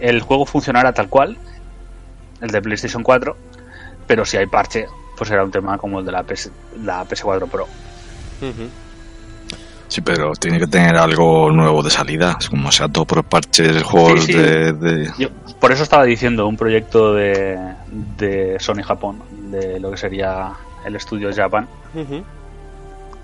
el 0.00 0.20
juego 0.20 0.46
funcionará 0.46 0.92
tal 0.92 1.08
cual, 1.08 1.36
el 2.40 2.50
de 2.50 2.62
PlayStation 2.62 3.02
4, 3.02 3.36
pero 4.06 4.24
si 4.24 4.36
hay 4.36 4.46
parche, 4.46 4.86
pues 5.16 5.28
será 5.28 5.44
un 5.44 5.50
tema 5.50 5.78
como 5.78 6.00
el 6.00 6.06
de 6.06 6.12
la, 6.12 6.22
PS, 6.22 6.50
la 6.82 7.06
PS4 7.06 7.48
Pro. 7.48 7.64
Ujú. 8.40 8.68
Sí, 9.90 10.00
pero 10.00 10.32
tiene 10.34 10.58
que 10.58 10.66
tener 10.68 10.96
algo 10.96 11.50
nuevo 11.50 11.82
de 11.82 11.90
salida. 11.90 12.38
Como 12.48 12.70
sea 12.72 12.88
todo 12.88 13.04
por 13.04 13.22
parches, 13.24 13.82
juegos 13.82 14.24
Sí, 14.24 14.32
sí. 14.32 14.38
de, 14.38 14.72
de- 14.72 15.10
Yo 15.18 15.28
por 15.60 15.72
eso 15.72 15.82
estaba 15.82 16.04
diciendo 16.04 16.46
un 16.46 16.56
proyecto 16.56 17.12
de, 17.12 17.58
de 18.16 18.56
Sony 18.60 18.82
Japón, 18.84 19.20
de 19.50 19.78
lo 19.80 19.90
que 19.90 19.96
sería 19.98 20.52
el 20.86 20.94
estudio 20.96 21.30
Japan, 21.34 21.66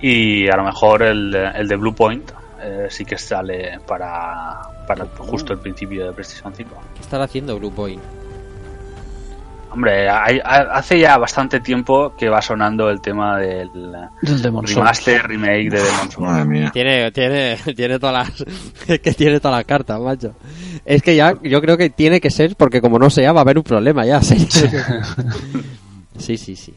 y 0.00 0.48
a 0.48 0.56
lo 0.56 0.64
mejor 0.64 1.02
el, 1.02 1.30
de- 1.30 1.48
el 1.54 1.68
de 1.68 1.76
Blue 1.76 1.94
Point 1.94 2.30
eh, 2.62 2.86
sí 2.90 3.04
que 3.04 3.16
sale 3.16 3.78
para, 3.86 4.60
para 4.86 5.06
justo 5.18 5.52
el 5.52 5.58
principio 5.60 6.06
de 6.06 6.12
PlayStation 6.12 6.52
5. 6.54 6.70
¿Qué 6.94 7.00
estará 7.00 7.24
haciendo 7.24 7.58
Blue 7.58 7.72
Point? 7.72 8.02
Hombre, 9.76 10.08
hay- 10.08 10.40
ha- 10.42 10.70
hace 10.72 10.98
ya 10.98 11.18
bastante 11.18 11.60
tiempo 11.60 12.14
que 12.16 12.30
va 12.30 12.40
sonando 12.40 12.88
el 12.88 13.02
tema 13.02 13.36
del 13.38 13.70
Del 14.22 14.40
Demon's 14.42 14.70
Souls. 14.70 14.74
remaster, 14.76 15.22
remake 15.28 15.68
de 15.70 15.82
Demon's 15.82 16.14
Souls. 16.14 16.18
Madre 16.30 16.44
mía. 16.46 16.70
Tiene, 16.72 17.12
tiene, 17.12 17.56
tiene 17.76 17.98
todas 17.98 18.14
las, 18.40 18.44
es 18.88 19.00
que 19.00 19.12
tiene 19.12 19.38
todas 19.38 19.58
las 19.58 19.64
cartas, 19.66 20.00
macho. 20.00 20.34
Es 20.84 21.02
que 21.02 21.14
ya, 21.14 21.34
yo 21.42 21.60
creo 21.60 21.76
que 21.76 21.90
tiene 21.90 22.20
que 22.20 22.30
ser, 22.30 22.56
porque 22.56 22.80
como 22.80 22.98
no 22.98 23.10
sea, 23.10 23.32
va 23.32 23.40
a 23.40 23.42
haber 23.42 23.58
un 23.58 23.64
problema 23.64 24.06
ya. 24.06 24.20
Sí, 24.22 24.38
sí, 26.18 26.36
sí. 26.38 26.56
sí. 26.56 26.74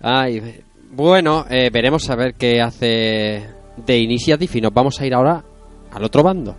Ay, 0.00 0.62
bueno, 0.90 1.46
eh, 1.48 1.70
veremos 1.72 2.10
a 2.10 2.16
ver 2.16 2.34
qué 2.34 2.60
hace 2.60 3.48
de 3.86 3.98
Initiative 3.98 4.58
y 4.58 4.60
nos 4.60 4.74
vamos 4.74 5.00
a 5.00 5.06
ir 5.06 5.14
ahora 5.14 5.42
al 5.92 6.02
otro 6.04 6.22
bando. 6.24 6.56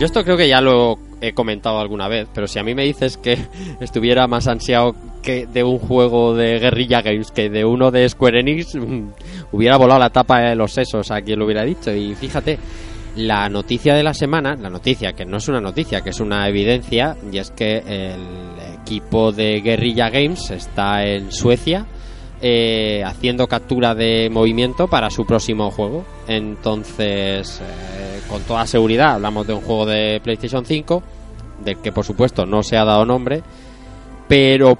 Yo 0.00 0.06
esto 0.06 0.24
creo 0.24 0.38
que 0.38 0.48
ya 0.48 0.62
lo 0.62 0.98
he 1.20 1.34
comentado 1.34 1.78
alguna 1.78 2.08
vez, 2.08 2.26
pero 2.32 2.46
si 2.46 2.58
a 2.58 2.62
mí 2.62 2.74
me 2.74 2.84
dices 2.84 3.18
que 3.18 3.36
estuviera 3.80 4.26
más 4.26 4.48
ansiado 4.48 4.94
que 5.22 5.46
de 5.46 5.62
un 5.62 5.78
juego 5.78 6.34
de 6.34 6.58
Guerrilla 6.58 7.02
Games 7.02 7.30
que 7.30 7.50
de 7.50 7.66
uno 7.66 7.90
de 7.90 8.08
Square 8.08 8.40
Enix, 8.40 8.76
mm, 8.76 9.10
hubiera 9.52 9.76
volado 9.76 10.00
la 10.00 10.08
tapa 10.08 10.40
de 10.40 10.56
los 10.56 10.72
sesos 10.72 11.10
a 11.10 11.20
quien 11.20 11.38
lo 11.38 11.44
hubiera 11.44 11.64
dicho. 11.64 11.92
Y 11.92 12.14
fíjate, 12.14 12.58
la 13.16 13.50
noticia 13.50 13.94
de 13.94 14.02
la 14.02 14.14
semana, 14.14 14.56
la 14.56 14.70
noticia 14.70 15.12
que 15.12 15.26
no 15.26 15.36
es 15.36 15.48
una 15.48 15.60
noticia, 15.60 16.00
que 16.00 16.08
es 16.08 16.20
una 16.20 16.48
evidencia, 16.48 17.18
y 17.30 17.36
es 17.36 17.50
que 17.50 17.82
el 17.86 18.80
equipo 18.80 19.32
de 19.32 19.60
Guerrilla 19.60 20.08
Games 20.08 20.50
está 20.50 21.04
en 21.04 21.30
Suecia 21.30 21.84
eh, 22.42 23.02
haciendo 23.04 23.46
captura 23.46 23.94
de 23.94 24.30
movimiento 24.30 24.88
para 24.88 25.10
su 25.10 25.26
próximo 25.26 25.70
juego. 25.70 26.04
Entonces, 26.26 27.60
eh, 27.60 28.20
con 28.28 28.42
toda 28.42 28.66
seguridad, 28.66 29.14
hablamos 29.14 29.46
de 29.46 29.52
un 29.52 29.60
juego 29.60 29.84
de 29.84 30.20
PlayStation 30.24 30.64
5, 30.64 31.02
del 31.64 31.76
que 31.78 31.92
por 31.92 32.04
supuesto 32.04 32.46
no 32.46 32.62
se 32.62 32.78
ha 32.78 32.84
dado 32.84 33.04
nombre, 33.04 33.42
pero 34.26 34.78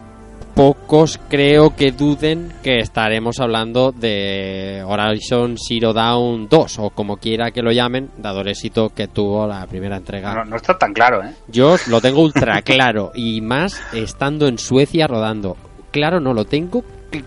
pocos 0.54 1.20
creo 1.28 1.76
que 1.76 1.92
duden 1.92 2.52
que 2.62 2.78
estaremos 2.78 3.40
hablando 3.40 3.92
de 3.92 4.82
Horizon 4.86 5.56
Zero 5.58 5.92
Dawn 5.92 6.48
2, 6.48 6.78
o 6.78 6.90
como 6.90 7.18
quiera 7.18 7.50
que 7.50 7.62
lo 7.62 7.72
llamen, 7.72 8.10
dado 8.16 8.40
el 8.40 8.48
éxito 8.48 8.90
que 8.90 9.08
tuvo 9.08 9.46
la 9.46 9.66
primera 9.66 9.96
entrega. 9.96 10.34
No, 10.34 10.44
no 10.44 10.56
está 10.56 10.78
tan 10.78 10.92
claro, 10.92 11.22
¿eh? 11.22 11.34
Yo 11.48 11.76
lo 11.88 12.00
tengo 12.00 12.22
ultra 12.22 12.62
claro 12.62 13.12
y 13.14 13.40
más 13.40 13.80
estando 13.92 14.48
en 14.48 14.58
Suecia 14.58 15.06
rodando. 15.06 15.56
Claro, 15.90 16.20
no 16.20 16.32
lo 16.34 16.44
tengo 16.44 16.84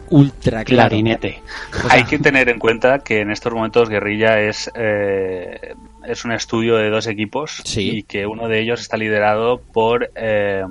ultra 0.09 0.63
claro. 0.63 0.89
Clarinete. 0.89 1.41
O 1.73 1.87
sea, 1.87 1.93
Hay 1.93 2.03
que 2.05 2.19
tener 2.19 2.49
en 2.49 2.59
cuenta 2.59 2.99
que 2.99 3.19
en 3.21 3.31
estos 3.31 3.53
momentos 3.53 3.89
Guerrilla 3.89 4.39
es, 4.39 4.71
eh, 4.75 5.73
es 6.05 6.23
un 6.25 6.31
estudio 6.31 6.75
de 6.77 6.89
dos 6.89 7.07
equipos 7.07 7.61
Sí. 7.65 7.97
y 7.97 8.03
que 8.03 8.25
uno 8.25 8.47
de 8.47 8.59
ellos 8.61 8.79
está 8.81 8.97
liderado 8.97 9.59
por 9.61 10.09
eh, 10.15 10.63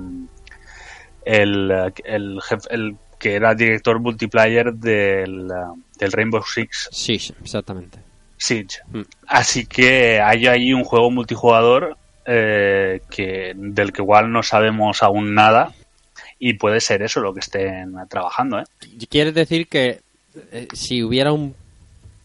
el, 1.25 1.71
el, 2.03 2.37
jef- 2.41 2.67
el 2.69 2.95
que 3.19 3.35
era 3.35 3.55
director 3.55 3.99
multiplayer 3.99 4.73
del, 4.73 5.47
del 5.97 6.11
Rainbow 6.11 6.43
Six 6.43 6.89
Sí, 6.91 7.19
sí, 7.19 7.33
exactamente. 7.41 7.99
Siege. 8.37 8.79
Mm. 8.91 9.01
Así 9.27 9.65
que 9.65 10.19
hay 10.19 10.47
ahí 10.47 10.73
un 10.73 10.83
juego 10.83 11.09
multijugador 11.11 11.97
eh, 12.25 13.01
que 13.09 13.53
del 13.55 13.93
que 13.93 14.01
igual 14.01 14.31
no 14.31 14.43
sabemos 14.43 15.01
aún 15.03 15.33
nada 15.33 15.71
y 16.45 16.55
puede 16.55 16.81
ser 16.81 17.01
eso 17.01 17.21
lo 17.21 17.33
que 17.33 17.39
estén 17.39 17.95
trabajando, 18.09 18.59
¿eh? 18.59 18.65
¿Quieres 19.09 19.33
decir 19.33 19.67
que 19.67 20.01
eh, 20.51 20.67
si 20.73 21.01
hubiera 21.01 21.31
un 21.31 21.55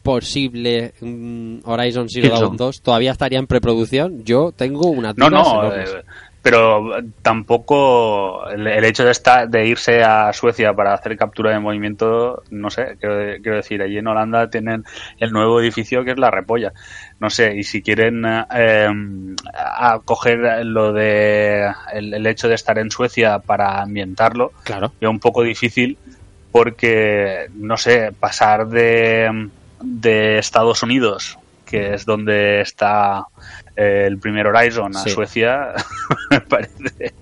posible 0.03 0.93
mm, 1.01 1.59
Horizon 1.63 2.09
Zero. 2.09 2.41
Dawn 2.41 2.57
2 2.57 2.81
todavía 2.81 3.13
estaría 3.13 3.39
en 3.39 3.47
preproducción? 3.47 4.25
Yo 4.25 4.51
tengo 4.51 4.89
una 4.89 5.13
No, 5.17 5.29
dudas 5.29 5.47
no, 5.47 5.73
eh, 5.73 6.05
pero 6.51 6.91
tampoco 7.23 8.49
el, 8.49 8.67
el 8.67 8.85
hecho 8.85 9.05
de 9.05 9.11
estar 9.13 9.49
de 9.49 9.67
irse 9.67 10.03
a 10.03 10.33
Suecia 10.33 10.73
para 10.75 10.95
hacer 10.95 11.17
captura 11.17 11.51
de 11.51 11.59
movimiento, 11.59 12.43
no 12.51 12.71
sé, 12.71 12.97
quiero, 13.01 13.41
quiero 13.43 13.57
decir, 13.57 13.83
allí 13.83 13.99
en 13.99 14.07
Holanda 14.07 14.49
tienen 14.49 14.85
el 15.19 15.31
nuevo 15.33 15.61
edificio 15.61 16.05
que 16.05 16.13
es 16.13 16.19
la 16.19 16.31
repolla. 16.31 16.73
No 17.21 17.31
sé, 17.31 17.55
y 17.57 17.65
si 17.65 17.83
quieren 17.83 18.25
eh, 18.55 18.89
a 19.55 20.01
coger 20.05 20.65
lo 20.65 20.93
de 20.93 21.71
el, 21.93 22.15
el 22.15 22.27
hecho 22.27 22.49
de 22.49 22.55
estar 22.55 22.79
en 22.79 22.91
Suecia 22.91 23.39
para 23.41 23.83
ambientarlo, 23.83 24.53
Claro. 24.65 24.93
es 25.01 25.09
un 25.09 25.19
poco 25.21 25.43
difícil 25.43 25.99
porque, 26.53 27.49
no 27.55 27.77
sé, 27.77 28.13
pasar 28.19 28.69
de, 28.69 29.49
de 29.83 30.39
Estados 30.39 30.83
Unidos, 30.83 31.39
que 31.67 31.95
es 31.95 32.07
donde 32.07 32.61
está 32.63 33.19
eh, 33.19 33.58
el 33.79 34.19
primer 34.19 34.47
Horizon, 34.47 34.95
a 34.97 35.01
Sí. 35.01 35.11
Suecia, 35.11 35.69
me 36.31 36.41
parece 36.41 37.15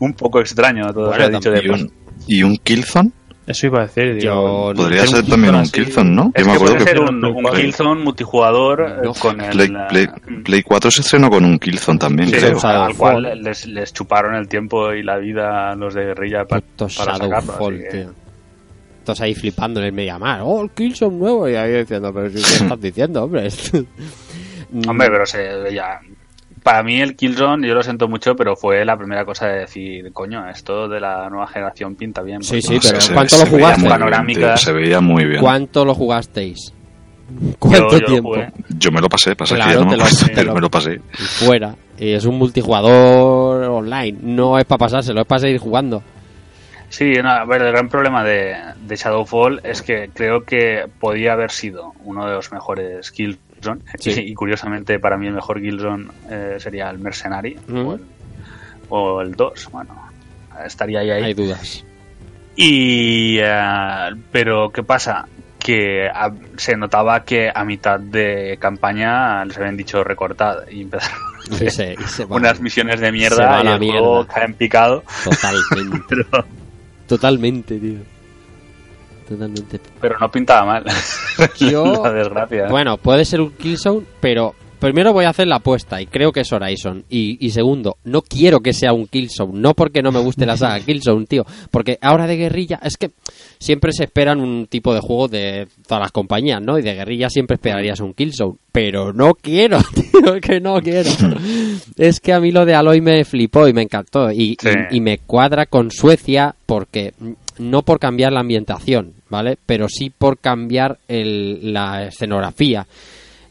un 0.00 0.12
poco 0.14 0.40
extraño 0.40 0.92
todo 0.92 1.08
Bueno, 1.08 1.28
dicho 1.28 1.50
de 1.50 1.64
¿Y 1.64 1.68
un, 1.68 1.92
y 2.26 2.42
un 2.42 2.56
Killzone? 2.58 3.10
Eso 3.46 3.66
iba 3.68 3.78
a 3.78 3.86
decir. 3.86 4.18
Yo- 4.18 4.72
digo, 4.72 4.74
Podría 4.74 5.06
ser 5.06 5.22
un 5.22 5.30
también 5.30 5.54
un 5.54 5.68
Killzone, 5.68 6.10
¿no? 6.10 6.32
Es 6.34 6.42
Yo 6.44 6.50
me 6.50 6.50
que 6.50 6.56
acuerdo 6.64 6.76
que 6.78 6.90
ser 6.90 7.00
un, 7.00 7.24
un 7.24 7.44
Killzone 7.44 8.02
multijugador 8.02 8.80
eh, 8.80 9.00
No, 9.04 9.14
con 9.14 9.40
el... 9.40 9.50
Play, 9.52 9.68
Play, 9.88 10.04
eh, 10.04 10.42
Play 10.44 10.62
4 10.64 10.90
se 10.90 11.00
estrenó 11.02 11.30
con 11.30 11.44
un 11.44 11.56
Killzone 11.60 11.96
también, 12.00 12.28
sí, 12.30 12.34
creo. 12.36 12.56
o 12.56 12.60
sea, 12.60 12.86
al 12.86 12.96
cual 12.96 13.40
les, 13.42 13.66
les 13.68 13.92
chuparon 13.92 14.34
el 14.34 14.48
tiempo 14.48 14.92
y 14.92 15.04
la 15.04 15.18
vida 15.18 15.70
a 15.70 15.76
los 15.76 15.94
de 15.94 16.06
guerrilla 16.06 16.44
pa- 16.44 16.60
para 16.76 16.90
sacarlo. 16.90 17.52
Así 17.68 17.78
que- 17.78 17.88
tío. 17.98 18.12
Entonces 18.98 19.22
ahí 19.22 19.34
flipando 19.36 19.78
en 19.78 19.86
el 19.86 19.92
Mediamar. 19.92 20.40
¡Oh, 20.42 20.64
el 20.64 20.70
Killzone 20.70 21.16
nuevo! 21.16 21.48
Y 21.48 21.54
ahí 21.54 21.72
diciendo, 21.78 22.12
pero 22.12 22.28
si, 22.28 22.34
¿qué 22.34 22.40
estás 22.64 22.80
diciendo, 22.80 23.22
hombre? 23.22 23.48
Mm, 24.84 24.88
Hombre, 24.90 25.08
pero 25.10 25.24
se, 25.26 25.72
ya, 25.72 26.00
para 26.62 26.82
mí 26.82 27.00
el 27.00 27.14
Killzone, 27.16 27.66
yo 27.66 27.74
lo 27.74 27.82
siento 27.82 28.08
mucho, 28.08 28.34
pero 28.36 28.56
fue 28.56 28.84
la 28.84 28.96
primera 28.96 29.24
cosa 29.24 29.46
de 29.46 29.60
decir, 29.60 30.12
coño, 30.12 30.48
esto 30.50 30.88
de 30.88 31.00
la 31.00 31.28
nueva 31.30 31.46
generación 31.46 31.94
pinta 31.94 32.22
bien. 32.22 32.42
Sí, 32.42 32.60
sí, 32.60 32.78
pero 32.82 33.00
se- 33.00 33.14
¿cuánto 33.14 33.36
se 33.36 33.44
lo 33.44 33.50
jugaste? 33.52 33.88
Panorámica. 33.88 34.56
se 34.56 34.72
veía 34.72 35.00
muy 35.00 35.24
bien. 35.24 35.40
¿Cuánto 35.40 35.84
lo 35.84 35.94
jugasteis? 35.94 36.72
yo- 37.28 37.56
¿Cuánto 37.58 37.98
yo 37.98 38.06
tiempo? 38.06 38.34
Yo 38.78 38.90
me 38.92 39.00
lo 39.00 39.08
pasé, 39.08 39.34
pasa 39.34 39.54
Claro, 39.56 39.72
que 39.80 39.84
no 39.84 39.90
me 39.92 39.96
lo- 39.96 40.02
pasé, 40.04 40.28
te 40.34 40.44
lo- 40.44 40.54
me 40.54 40.60
lo 40.60 40.70
pasé. 40.70 40.94
Y 40.94 41.22
fuera. 41.22 41.74
Y 41.98 42.10
es 42.12 42.24
un 42.26 42.36
multijugador 42.38 43.64
online. 43.70 44.18
No 44.20 44.58
es 44.58 44.64
para 44.66 44.78
pasárselo, 44.78 45.22
es 45.22 45.26
para 45.26 45.40
seguir 45.40 45.58
jugando. 45.58 46.02
Sí, 46.88 47.14
no, 47.22 47.30
a 47.30 47.44
ver, 47.44 47.62
el 47.62 47.72
gran 47.72 47.88
problema 47.88 48.22
de, 48.24 48.56
de 48.80 48.96
Shadowfall 48.96 49.60
es 49.64 49.82
que 49.82 50.08
creo 50.14 50.44
que 50.44 50.86
podía 51.00 51.32
haber 51.32 51.50
sido 51.50 51.92
uno 52.04 52.26
de 52.26 52.34
los 52.34 52.52
mejores 52.52 53.10
Killzone. 53.10 53.80
Sí. 53.98 54.12
Y, 54.20 54.34
curiosamente, 54.34 54.98
para 54.98 55.16
mí 55.16 55.26
el 55.26 55.34
mejor 55.34 55.60
Killzone 55.60 56.08
eh, 56.30 56.56
sería 56.58 56.88
el 56.90 56.98
Mercenary 56.98 57.58
o, 57.68 57.94
el, 57.94 58.00
o 58.88 59.20
el 59.20 59.34
2. 59.34 59.68
Bueno, 59.72 60.10
estaría 60.64 61.00
ahí. 61.00 61.10
ahí. 61.10 61.22
Hay 61.24 61.34
dudas. 61.34 61.84
Y. 62.54 63.38
eh, 63.40 64.10
pero, 64.30 64.70
¿qué 64.70 64.82
pasa? 64.82 65.26
Que 65.58 66.08
se 66.56 66.76
notaba 66.76 67.24
que 67.24 67.50
a 67.52 67.64
mitad 67.64 67.98
de 67.98 68.56
campaña 68.60 69.44
les 69.44 69.58
habían 69.58 69.76
dicho 69.76 70.04
recortad 70.04 70.58
y 70.70 70.82
empezaron 70.82 71.18
unas 72.28 72.60
misiones 72.60 73.00
de 73.00 73.12
mierda 73.12 73.60
y 73.60 73.64
la 73.64 73.72
el 73.74 73.78
juego 73.78 74.14
mierda. 74.22 74.34
cae 74.34 74.44
en 74.44 74.54
picado. 74.54 75.02
Totalmente. 75.24 75.98
Pero, 76.08 76.44
Totalmente, 77.06 77.78
tío. 77.78 77.98
Totalmente. 79.28 79.80
pero 80.00 80.16
no 80.20 80.30
pintaba 80.30 80.64
mal. 80.64 80.84
Yo- 81.58 82.00
La 82.04 82.12
desgracia. 82.12 82.68
Bueno, 82.68 82.96
puede 82.96 83.24
ser 83.24 83.40
un 83.40 83.50
Killzone, 83.50 84.02
pero 84.20 84.54
primero 84.78 85.12
voy 85.12 85.24
a 85.24 85.30
hacer 85.30 85.46
la 85.46 85.56
apuesta 85.56 86.00
y 86.00 86.06
creo 86.06 86.32
que 86.32 86.40
es 86.40 86.52
Horizon. 86.52 87.04
Y, 87.08 87.44
y 87.44 87.50
segundo, 87.50 87.96
no 88.04 88.22
quiero 88.22 88.60
que 88.60 88.72
sea 88.72 88.92
un 88.92 89.06
Killzone. 89.06 89.58
No 89.58 89.74
porque 89.74 90.02
no 90.02 90.12
me 90.12 90.20
guste 90.20 90.46
la 90.46 90.56
saga 90.56 90.80
Killzone, 90.84 91.26
tío. 91.26 91.44
Porque 91.70 91.98
ahora 92.00 92.26
de 92.26 92.36
guerrilla, 92.36 92.78
es 92.82 92.96
que 92.96 93.10
siempre 93.58 93.92
se 93.92 94.04
esperan 94.04 94.40
un 94.40 94.66
tipo 94.66 94.94
de 94.94 95.00
juego 95.00 95.28
de 95.28 95.66
todas 95.86 96.02
las 96.02 96.12
compañías, 96.12 96.60
¿no? 96.62 96.78
Y 96.78 96.82
de 96.82 96.94
guerrilla 96.94 97.28
siempre 97.30 97.54
esperarías 97.54 98.00
un 98.00 98.14
Killzone. 98.14 98.54
Pero 98.72 99.12
no 99.12 99.34
quiero, 99.34 99.78
tío, 99.94 100.40
que 100.40 100.60
no 100.60 100.80
quiero. 100.80 101.10
es 101.96 102.20
que 102.20 102.32
a 102.32 102.40
mí 102.40 102.52
lo 102.52 102.64
de 102.66 102.74
Aloy 102.74 103.00
me 103.00 103.24
flipó 103.24 103.66
y 103.68 103.72
me 103.72 103.82
encantó. 103.82 104.30
Y, 104.30 104.56
Sí. 104.60 104.68
y- 104.90 104.96
y 104.96 105.00
me 105.00 105.18
cuadra 105.18 105.66
con 105.66 105.90
Suecia 105.90 106.54
porque 106.66 107.12
no 107.58 107.82
por 107.82 107.98
cambiar 107.98 108.32
la 108.32 108.40
ambientación, 108.40 109.14
¿vale? 109.30 109.56
Pero 109.64 109.88
sí 109.88 110.10
por 110.10 110.38
cambiar 110.38 110.98
el- 111.08 111.72
la 111.72 112.06
escenografía. 112.08 112.86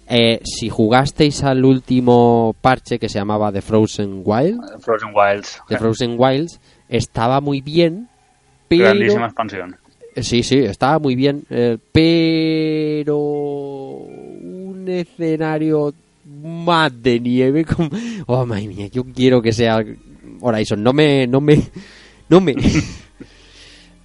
Eh, 0.07 0.39
si 0.43 0.69
jugasteis 0.69 1.43
al 1.43 1.65
último 1.65 2.55
parche 2.61 2.99
que 2.99 3.09
se 3.09 3.17
llamaba 3.17 3.51
The 3.51 3.61
Frozen 3.61 4.21
Wild, 4.23 4.61
Frozen 4.81 5.09
Wilds. 5.13 5.61
The 5.67 5.77
Frozen 5.77 6.15
Wilds, 6.17 6.59
estaba 6.87 7.41
muy 7.41 7.61
bien, 7.61 8.07
pero... 8.67 8.85
Grandísima 8.85 9.25
expansión. 9.25 9.75
Eh, 10.15 10.23
Sí, 10.23 10.43
sí, 10.43 10.59
estaba 10.59 10.97
muy 10.97 11.13
bien, 11.15 11.43
eh, 11.49 11.77
pero 11.91 13.17
un 13.17 14.85
escenario 14.87 15.93
más 16.25 17.03
de 17.03 17.19
nieve. 17.19 17.65
Como... 17.65 17.89
Oh, 18.25 18.45
madre 18.45 18.67
mía, 18.67 18.87
yo 18.87 19.03
quiero 19.03 19.41
que 19.41 19.51
sea 19.51 19.83
Horizon. 20.39 20.81
No 20.81 20.93
me, 20.93 21.27
no 21.27 21.41
me, 21.41 21.61
no 22.29 22.39
me. 22.39 22.55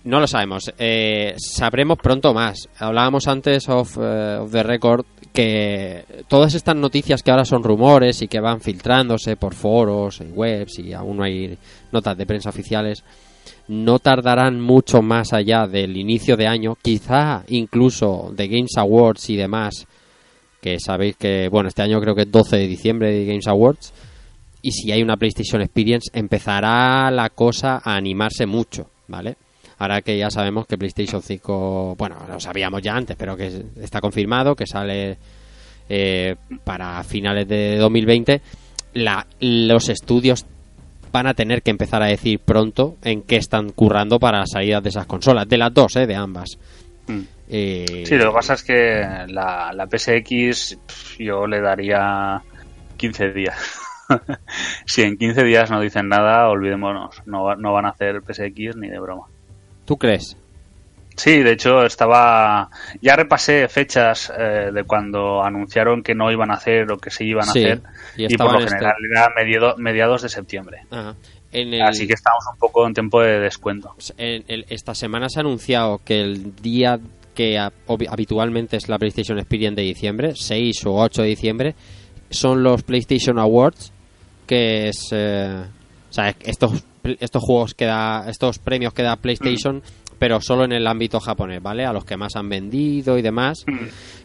No 0.04 0.18
lo 0.18 0.26
sabemos. 0.26 0.72
Eh, 0.78 1.34
sabremos 1.36 1.98
pronto 1.98 2.32
más. 2.32 2.68
Hablábamos 2.78 3.28
antes 3.28 3.68
of, 3.68 3.98
eh, 4.00 4.38
of 4.40 4.50
the 4.50 4.62
record 4.62 5.04
que 5.32 6.04
todas 6.26 6.54
estas 6.54 6.74
noticias 6.76 7.22
que 7.22 7.30
ahora 7.30 7.44
son 7.44 7.62
rumores 7.62 8.20
y 8.22 8.28
que 8.28 8.40
van 8.40 8.60
filtrándose 8.60 9.36
por 9.36 9.54
foros 9.54 10.20
y 10.20 10.32
webs 10.32 10.78
y 10.78 10.92
aún 10.92 11.18
no 11.18 11.22
hay 11.22 11.56
notas 11.92 12.16
de 12.16 12.26
prensa 12.26 12.48
oficiales 12.48 13.04
no 13.70 14.00
tardarán 14.00 14.60
mucho 14.60 15.00
más 15.00 15.32
allá 15.32 15.68
del 15.68 15.96
inicio 15.96 16.36
de 16.36 16.48
año, 16.48 16.76
quizá 16.82 17.44
incluso 17.48 18.32
de 18.34 18.48
Games 18.48 18.76
Awards 18.76 19.30
y 19.30 19.36
demás, 19.36 19.86
que 20.60 20.78
sabéis 20.80 21.16
que, 21.16 21.48
bueno, 21.48 21.68
este 21.68 21.82
año 21.82 22.00
creo 22.00 22.16
que 22.16 22.22
es 22.22 22.30
12 22.32 22.56
de 22.56 22.66
diciembre 22.66 23.12
de 23.12 23.26
Games 23.26 23.46
Awards, 23.46 23.92
y 24.60 24.72
si 24.72 24.90
hay 24.90 25.02
una 25.02 25.16
PlayStation 25.16 25.62
Experience 25.62 26.10
empezará 26.12 27.12
la 27.12 27.30
cosa 27.30 27.80
a 27.82 27.94
animarse 27.94 28.44
mucho, 28.44 28.90
¿vale? 29.06 29.36
Ahora 29.80 30.02
que 30.02 30.18
ya 30.18 30.30
sabemos 30.30 30.66
que 30.66 30.76
PlayStation 30.76 31.22
5, 31.22 31.94
bueno, 31.96 32.16
lo 32.28 32.38
sabíamos 32.38 32.82
ya 32.82 32.94
antes, 32.94 33.16
pero 33.16 33.34
que 33.34 33.64
está 33.80 33.98
confirmado, 33.98 34.54
que 34.54 34.66
sale 34.66 35.16
eh, 35.88 36.36
para 36.62 37.02
finales 37.02 37.48
de 37.48 37.78
2020, 37.78 38.42
la, 38.92 39.26
los 39.40 39.88
estudios 39.88 40.44
van 41.10 41.26
a 41.26 41.32
tener 41.32 41.62
que 41.62 41.70
empezar 41.70 42.02
a 42.02 42.08
decir 42.08 42.40
pronto 42.40 42.96
en 43.02 43.22
qué 43.22 43.36
están 43.36 43.70
currando 43.70 44.20
para 44.20 44.40
las 44.40 44.50
salidas 44.50 44.82
de 44.82 44.90
esas 44.90 45.06
consolas, 45.06 45.48
de 45.48 45.56
las 45.56 45.72
dos, 45.72 45.96
¿eh? 45.96 46.06
de 46.06 46.14
ambas. 46.14 46.58
Mm. 47.06 47.20
Eh, 47.48 48.02
Sí, 48.04 48.16
lo 48.16 48.26
que 48.26 48.34
pasa 48.34 48.52
es 48.52 48.62
que 48.62 49.02
la, 49.28 49.72
la 49.72 49.86
PSX 49.86 50.78
yo 51.18 51.46
le 51.46 51.62
daría 51.62 52.42
15 52.98 53.32
días. 53.32 53.80
si 54.84 55.04
en 55.04 55.16
15 55.16 55.42
días 55.42 55.70
no 55.70 55.80
dicen 55.80 56.06
nada, 56.06 56.50
olvidémonos. 56.50 57.22
No, 57.24 57.56
no 57.56 57.72
van 57.72 57.86
a 57.86 57.92
hacer 57.92 58.20
PSX 58.20 58.76
ni 58.76 58.90
de 58.90 59.00
broma. 59.00 59.24
¿Tú 59.90 59.96
crees? 59.96 60.37
Sí, 61.16 61.42
de 61.42 61.50
hecho 61.50 61.85
estaba... 61.85 62.70
Ya 63.03 63.16
repasé 63.16 63.66
fechas 63.66 64.33
eh, 64.38 64.70
de 64.72 64.85
cuando 64.85 65.42
anunciaron 65.42 66.05
que 66.05 66.14
no 66.14 66.31
iban 66.31 66.53
a 66.53 66.55
hacer 66.55 66.92
o 66.92 66.96
que 66.98 67.11
se 67.11 67.24
iban 67.24 67.48
a 67.48 67.53
Sí, 67.53 67.64
hacer. 67.64 67.83
y 68.16 68.33
Y, 68.33 68.37
por 68.37 68.53
lo 68.53 68.61
este- 68.61 68.70
general 68.70 68.94
era 69.11 69.29
mediado- 69.37 69.76
mediados 69.79 70.22
de 70.22 70.29
septiembre. 70.29 70.83
Ajá. 70.92 71.16
En 71.50 71.74
el- 71.74 71.83
Así 71.83 72.07
que 72.07 72.12
estamos 72.12 72.44
un 72.53 72.57
poco 72.61 72.87
en 72.87 72.94
tiempo 72.94 73.20
de 73.20 73.40
descuento. 73.40 73.96
en 74.16 74.44
el- 74.46 74.64
esta 74.68 74.94
semana 74.94 75.29
se 75.29 75.40
ha 75.40 75.42
anunciado 75.42 75.98
que 76.05 76.20
el 76.20 76.55
día 76.55 77.00
que 77.35 77.59
habitualmente 77.59 78.76
es 78.76 78.88
la 78.88 78.96
PlayStation 78.96 79.40
Experience 79.40 79.74
de 79.74 79.83
diciembre, 79.88 80.35
6 80.37 80.87
o 80.87 80.94
8 80.94 81.22
de 81.22 81.29
diciembre, 81.31 81.74
son 82.31 82.62
los 82.62 82.85
PlayStation 82.85 83.40
Awards, 83.40 83.92
que 84.46 84.88
es... 84.88 85.09
eh, 85.11 85.64
o 86.09 86.12
sea, 86.12 86.33
estos, 86.44 86.85
estos 87.20 87.42
juegos 87.42 87.74
que 87.74 87.86
da, 87.86 88.26
estos 88.28 88.58
premios 88.58 88.92
que 88.92 89.02
da 89.02 89.16
PlayStation, 89.16 89.82
pero 90.18 90.40
solo 90.40 90.64
en 90.64 90.72
el 90.72 90.86
ámbito 90.86 91.18
japonés, 91.18 91.62
¿vale? 91.62 91.84
A 91.86 91.92
los 91.92 92.04
que 92.04 92.16
más 92.16 92.36
han 92.36 92.48
vendido 92.48 93.18
y 93.18 93.22
demás. 93.22 93.64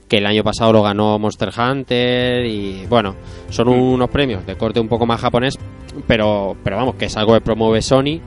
que 0.08 0.18
el 0.18 0.26
año 0.28 0.44
pasado 0.44 0.74
lo 0.74 0.84
ganó 0.84 1.18
Monster 1.18 1.50
Hunter 1.58 2.46
y 2.46 2.86
bueno, 2.88 3.16
son 3.50 3.70
unos 3.70 4.10
premios 4.10 4.46
de 4.46 4.56
corte 4.56 4.80
un 4.80 4.88
poco 4.88 5.06
más 5.06 5.20
japonés, 5.20 5.58
pero 6.06 6.56
pero 6.64 6.76
vamos, 6.76 6.96
que 6.96 7.06
es 7.06 7.18
algo 7.18 7.34
que 7.34 7.42
promueve 7.42 7.82
Sony 7.82 8.20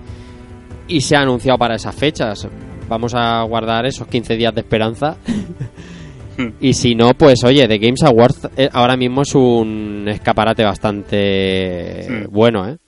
y 0.89 1.01
se 1.03 1.15
ha 1.15 1.21
anunciado 1.21 1.59
para 1.59 1.77
esas 1.77 1.95
fechas. 1.95 2.49
Vamos 2.89 3.15
a 3.15 3.43
guardar 3.43 3.87
esos 3.87 4.09
15 4.09 4.37
días 4.37 4.55
de 4.55 4.63
esperanza. 4.63 5.19
y 6.61 6.73
si 6.73 6.95
no, 6.95 7.11
pues 7.11 7.45
oye, 7.45 7.69
The 7.69 7.79
Games 7.79 8.03
Awards 8.03 8.49
eh, 8.57 8.69
ahora 8.73 8.97
mismo 8.97 9.23
es 9.23 9.35
un 9.35 10.07
escaparate 10.09 10.65
bastante 10.65 12.27
bueno, 12.31 12.67
¿eh? 12.67 12.79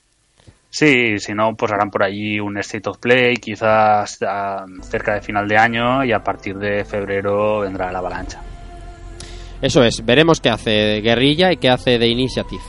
Sí, 0.71 1.19
si 1.19 1.35
no, 1.35 1.57
pues 1.57 1.73
harán 1.73 1.91
por 1.91 2.05
allí 2.05 2.39
un 2.39 2.57
State 2.59 2.89
of 2.89 2.99
Play, 2.99 3.37
quizás 3.37 4.19
ah, 4.23 4.65
cerca 4.83 5.15
de 5.15 5.21
final 5.21 5.49
de 5.49 5.59
año 5.59 6.05
y 6.05 6.13
a 6.13 6.21
partir 6.21 6.57
de 6.57 6.85
febrero 6.85 7.61
vendrá 7.61 7.91
la 7.91 7.99
avalancha. 7.99 8.41
Eso 9.61 9.83
es, 9.83 10.05
veremos 10.05 10.41
qué 10.41 10.49
hace 10.49 11.01
Guerrilla 11.01 11.53
y 11.53 11.57
qué 11.57 11.69
hace 11.69 11.99
The 11.99 12.07
Initiative. 12.07 12.63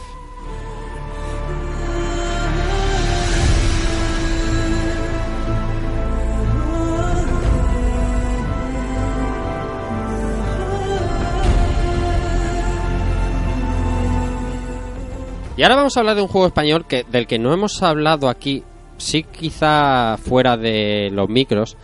Y 15.62 15.64
ahora 15.64 15.76
vamos 15.76 15.96
a 15.96 16.00
hablar 16.00 16.16
de 16.16 16.24
un 16.24 16.28
juego 16.28 16.48
español 16.48 16.88
que 16.88 17.04
del 17.04 17.28
que 17.28 17.38
no 17.38 17.54
hemos 17.54 17.84
hablado 17.84 18.30
aquí, 18.30 18.64
sí 18.98 19.22
quizá 19.22 20.18
fuera 20.18 20.58
de 20.58 21.12
los 21.12 21.30
micros, 21.30 21.78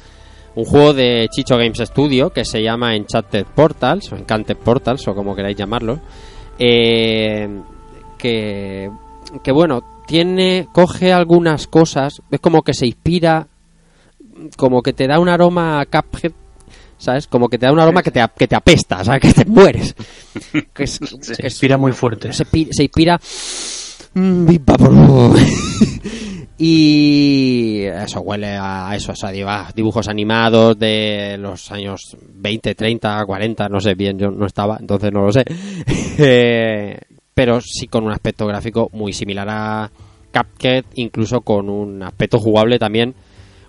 un 0.56 0.66
juego 0.66 0.96
de 0.96 1.28
Chicho 1.30 1.58
Games 1.60 1.78
Studio 1.78 2.32
que 2.32 2.44
se 2.44 2.64
llama 2.64 2.96
Enchanted 2.96 3.46
Portals 3.46 4.12
o 4.12 4.16
Encanted 4.16 4.58
Portals 4.58 5.08
o 5.08 5.14
como 5.14 5.36
queráis 5.36 5.56
llamarlo, 5.56 6.00
eh, 6.58 7.48
que 8.18 8.90
que 9.44 9.52
bueno 9.52 9.84
tiene 10.08 10.68
coge 10.74 11.14
algunas 11.14 11.68
cosas, 11.68 12.24
es 12.32 12.40
como 12.40 12.64
que 12.64 12.74
se 12.74 12.88
inspira, 12.88 13.46
como 14.58 14.82
que 14.82 14.94
te 14.94 15.06
da 15.06 15.20
un 15.20 15.30
aroma 15.30 15.80
a 15.80 15.86
Cuphead, 15.86 16.32
¿sabes? 16.98 17.28
Como 17.28 17.50
que 17.50 17.58
te 17.58 17.66
da 17.66 17.72
un 17.74 17.80
aroma 17.80 18.04
que 18.04 18.12
te, 18.12 18.24
que 18.38 18.48
te 18.48 18.56
apesta, 18.56 19.04
¿sabes? 19.04 19.22
Que 19.22 19.34
te 19.34 19.46
mueres. 19.46 19.96
Que 20.74 20.84
es- 20.84 21.00
que 21.00 21.08
Se 21.22 21.34
es- 21.34 21.40
inspira 21.44 21.78
muy 21.78 21.92
fuerte. 21.94 22.32
se, 22.34 22.46
se 22.46 22.84
inspira 22.84 23.20
Mm, 24.14 24.48
y 26.58 27.84
eso 27.86 28.22
huele 28.22 28.58
a 28.60 28.96
eso, 28.96 29.12
o 29.12 29.16
sea, 29.16 29.32
diva- 29.32 29.70
dibujos 29.76 30.08
animados 30.08 30.78
de 30.80 31.38
los 31.40 31.72
años 31.72 32.18
20, 32.34 32.74
30, 32.74 33.24
40, 33.26 33.70
no 33.70 33.80
sé 33.80 33.94
bien, 33.94 34.18
yo 34.18 34.32
no 34.32 34.48
estaba, 34.48 34.78
entonces 34.80 35.12
no 35.12 35.24
lo 35.26 35.32
sé. 35.32 35.44
Eh, 36.20 37.00
pero 37.36 37.62
sí 37.62 37.86
con 37.88 38.04
un 38.04 38.12
aspecto 38.12 38.48
gráfico 38.48 38.90
muy 38.94 39.14
similar 39.14 39.48
a 39.52 39.92
Cuphead, 40.34 40.86
incluso 40.96 41.42
con 41.42 41.70
un 41.70 42.02
aspecto 42.02 42.40
jugable 42.40 42.80
también 42.80 43.14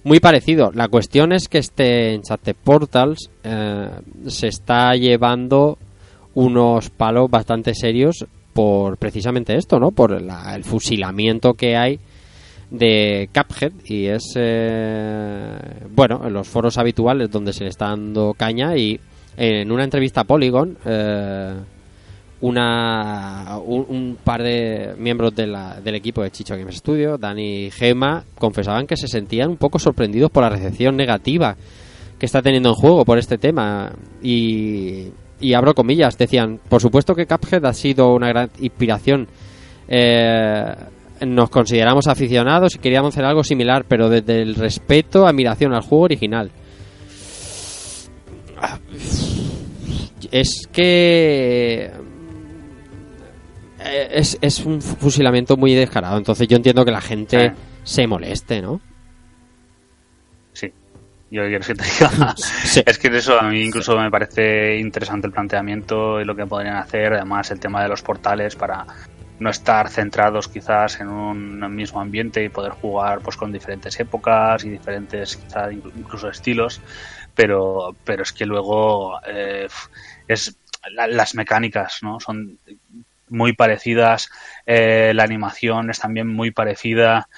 muy 0.08 0.20
parecido. 0.20 0.70
La 0.74 0.88
cuestión 0.88 1.32
es 1.32 1.48
que 1.48 1.58
este 1.58 2.14
Enchanted 2.14 2.56
Portals 2.64 3.30
eh, 3.44 3.88
se 4.26 4.48
está 4.48 4.94
llevando 4.94 5.78
unos 6.34 6.90
palos 6.90 7.30
bastante 7.30 7.74
serios 7.74 8.26
por 8.52 8.96
precisamente 8.96 9.54
esto, 9.56 9.78
¿no? 9.78 9.90
Por 9.92 10.20
la- 10.20 10.54
el 10.56 10.64
fusilamiento 10.64 11.54
que 11.54 11.76
hay 11.76 12.00
de 12.70 13.28
Cuphead 13.32 13.72
y 13.84 14.06
es 14.06 14.32
eh, 14.36 15.58
bueno 15.94 16.20
en 16.26 16.32
los 16.32 16.46
foros 16.48 16.76
habituales 16.78 17.30
donde 17.30 17.52
se 17.52 17.64
le 17.64 17.70
está 17.70 17.86
dando 17.88 18.34
caña 18.36 18.76
y 18.76 19.00
en 19.36 19.70
una 19.72 19.84
entrevista 19.84 20.22
a 20.22 20.24
Polygon 20.24 20.76
eh, 20.84 21.54
una 22.40 23.58
un, 23.58 24.16
par 24.22 24.42
de 24.42 24.94
miembros 24.98 25.34
de 25.34 25.46
la- 25.48 25.80
del 25.80 25.96
equipo 25.96 26.22
de 26.22 26.30
Chicho 26.30 26.56
Games 26.56 26.76
Studio 26.76 27.18
Dani 27.18 27.66
y 27.66 27.70
Gema 27.70 28.22
confesaban 28.38 28.86
que 28.86 28.96
se 28.96 29.08
sentían 29.08 29.50
un 29.50 29.56
poco 29.56 29.78
sorprendidos 29.78 30.30
por 30.30 30.44
la 30.44 30.48
recepción 30.50 30.96
negativa 30.96 31.56
que 32.18 32.26
está 32.26 32.40
teniendo 32.40 32.68
en 32.70 32.74
juego 32.76 33.04
por 33.04 33.18
este 33.18 33.38
tema 33.38 33.92
y, 34.22 35.08
y 35.40 35.54
abro 35.54 35.74
comillas 35.74 36.16
decían 36.16 36.60
por 36.68 36.80
supuesto 36.80 37.14
que 37.14 37.26
Cuphead 37.26 37.64
ha 37.66 37.72
sido 37.72 38.14
una 38.14 38.28
gran 38.28 38.50
inspiración 38.60 39.26
eh, 39.88 40.74
nos 41.26 41.50
consideramos 41.50 42.06
aficionados 42.06 42.76
y 42.76 42.78
queríamos 42.78 43.12
hacer 43.14 43.24
algo 43.24 43.42
similar, 43.42 43.84
pero 43.88 44.08
desde 44.08 44.40
el 44.40 44.54
respeto, 44.54 45.26
admiración 45.26 45.74
al 45.74 45.80
juego 45.82 46.04
original. 46.04 46.52
Es 50.30 50.68
que 50.70 51.90
es, 53.84 54.38
es 54.40 54.60
un 54.64 54.80
fusilamiento 54.82 55.56
muy 55.56 55.74
descarado, 55.74 56.18
entonces 56.18 56.48
yo 56.48 56.56
entiendo 56.56 56.84
que 56.84 56.90
la 56.90 57.00
gente 57.00 57.52
se 57.84 58.06
moleste, 58.06 58.60
¿no? 58.62 58.80
Sí. 60.52 60.72
Yo 61.30 61.42
qué 61.42 61.48
quieres 61.48 61.66
que 61.66 61.74
te 61.74 61.84
diga. 61.84 62.34
Sí. 62.36 62.82
Es 62.86 62.98
que 62.98 63.08
eso 63.16 63.38
a 63.38 63.42
mí 63.48 63.62
incluso 63.62 63.98
me 63.98 64.10
parece 64.10 64.78
interesante 64.78 65.26
el 65.26 65.32
planteamiento 65.32 66.20
y 66.20 66.24
lo 66.24 66.34
que 66.34 66.46
podrían 66.46 66.76
hacer. 66.76 67.14
Además, 67.14 67.50
el 67.50 67.60
tema 67.60 67.82
de 67.82 67.88
los 67.88 68.02
portales 68.02 68.56
para 68.56 68.86
no 69.38 69.50
estar 69.50 69.88
centrados 69.88 70.48
quizás 70.48 71.00
en 71.00 71.08
un 71.08 71.74
mismo 71.74 72.00
ambiente 72.00 72.42
y 72.42 72.48
poder 72.48 72.72
jugar 72.72 73.20
pues 73.20 73.36
con 73.36 73.52
diferentes 73.52 73.98
épocas 74.00 74.64
y 74.64 74.70
diferentes 74.70 75.36
quizás 75.36 75.72
incluso 75.72 76.28
estilos. 76.28 76.80
Pero, 77.34 77.94
pero 78.04 78.24
es 78.24 78.32
que 78.32 78.46
luego 78.46 79.20
eh, 79.24 79.68
es 80.26 80.56
la- 80.90 81.06
las 81.06 81.34
mecánicas, 81.36 81.98
¿no? 82.02 82.18
Son 82.18 82.58
muy 83.30 83.52
parecidas. 83.52 84.28
eh, 84.66 85.12
la 85.14 85.24
animación 85.24 85.90
es 85.90 85.98
también 86.00 86.26
muy 86.28 86.50
parecida. 86.50 87.28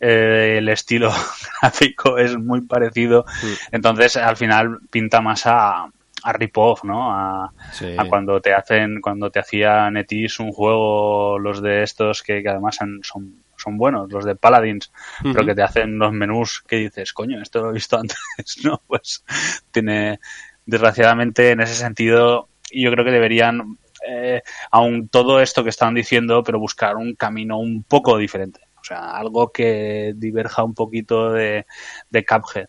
eh, 0.00 0.56
el 0.58 0.68
estilo 0.70 1.12
gráfico 1.62 2.18
es 2.18 2.36
muy 2.38 2.62
parecido. 2.62 3.24
Entonces, 3.70 4.16
al 4.16 4.36
final 4.36 4.78
pinta 4.90 5.20
más 5.20 5.46
a, 5.46 5.84
a 6.22 6.32
rip-off, 6.32 6.84
¿no? 6.84 7.12
A, 7.14 7.52
Sí. 7.72 7.94
a 7.98 8.04
cuando 8.06 8.40
te 8.40 8.52
hacen, 8.54 9.00
cuando 9.02 9.30
te 9.30 9.40
hacía 9.40 9.90
Netis 9.90 10.40
un 10.40 10.52
juego, 10.52 11.38
los 11.38 11.60
de 11.62 11.82
estos 11.82 12.22
que, 12.22 12.42
que 12.42 12.48
además 12.48 12.76
son, 12.76 13.00
son, 13.02 13.42
son 13.56 13.76
buenos, 13.76 14.10
los 14.10 14.24
de 14.24 14.36
Paladins, 14.36 14.90
pero 15.22 15.44
que 15.44 15.54
te 15.54 15.62
hacen 15.62 15.98
los 15.98 16.12
menús 16.12 16.62
que 16.66 16.76
dices, 16.76 17.12
coño, 17.12 17.40
esto 17.42 17.60
lo 17.62 17.70
he 17.70 17.74
visto 17.74 17.98
antes, 18.00 18.16
¿no? 18.64 18.80
Pues 18.86 19.22
tiene, 19.70 20.18
desgraciadamente, 20.66 21.50
en 21.50 21.60
ese 21.60 21.74
sentido, 21.74 22.48
yo 22.72 22.90
creo 22.90 23.04
que 23.04 23.10
deberían, 23.10 23.78
eh, 24.06 24.42
aun 24.70 25.08
todo 25.08 25.40
esto 25.40 25.62
que 25.62 25.70
están 25.70 25.94
diciendo, 25.94 26.42
pero 26.42 26.58
buscar 26.58 26.96
un 26.96 27.14
camino 27.14 27.58
un 27.58 27.82
poco 27.82 28.16
diferente. 28.18 28.60
O 28.80 28.84
sea, 28.84 29.16
algo 29.16 29.52
que 29.52 30.14
diverja 30.16 30.64
un 30.64 30.74
poquito 30.74 31.32
de, 31.32 31.66
de 32.08 32.24
Cuphead. 32.24 32.66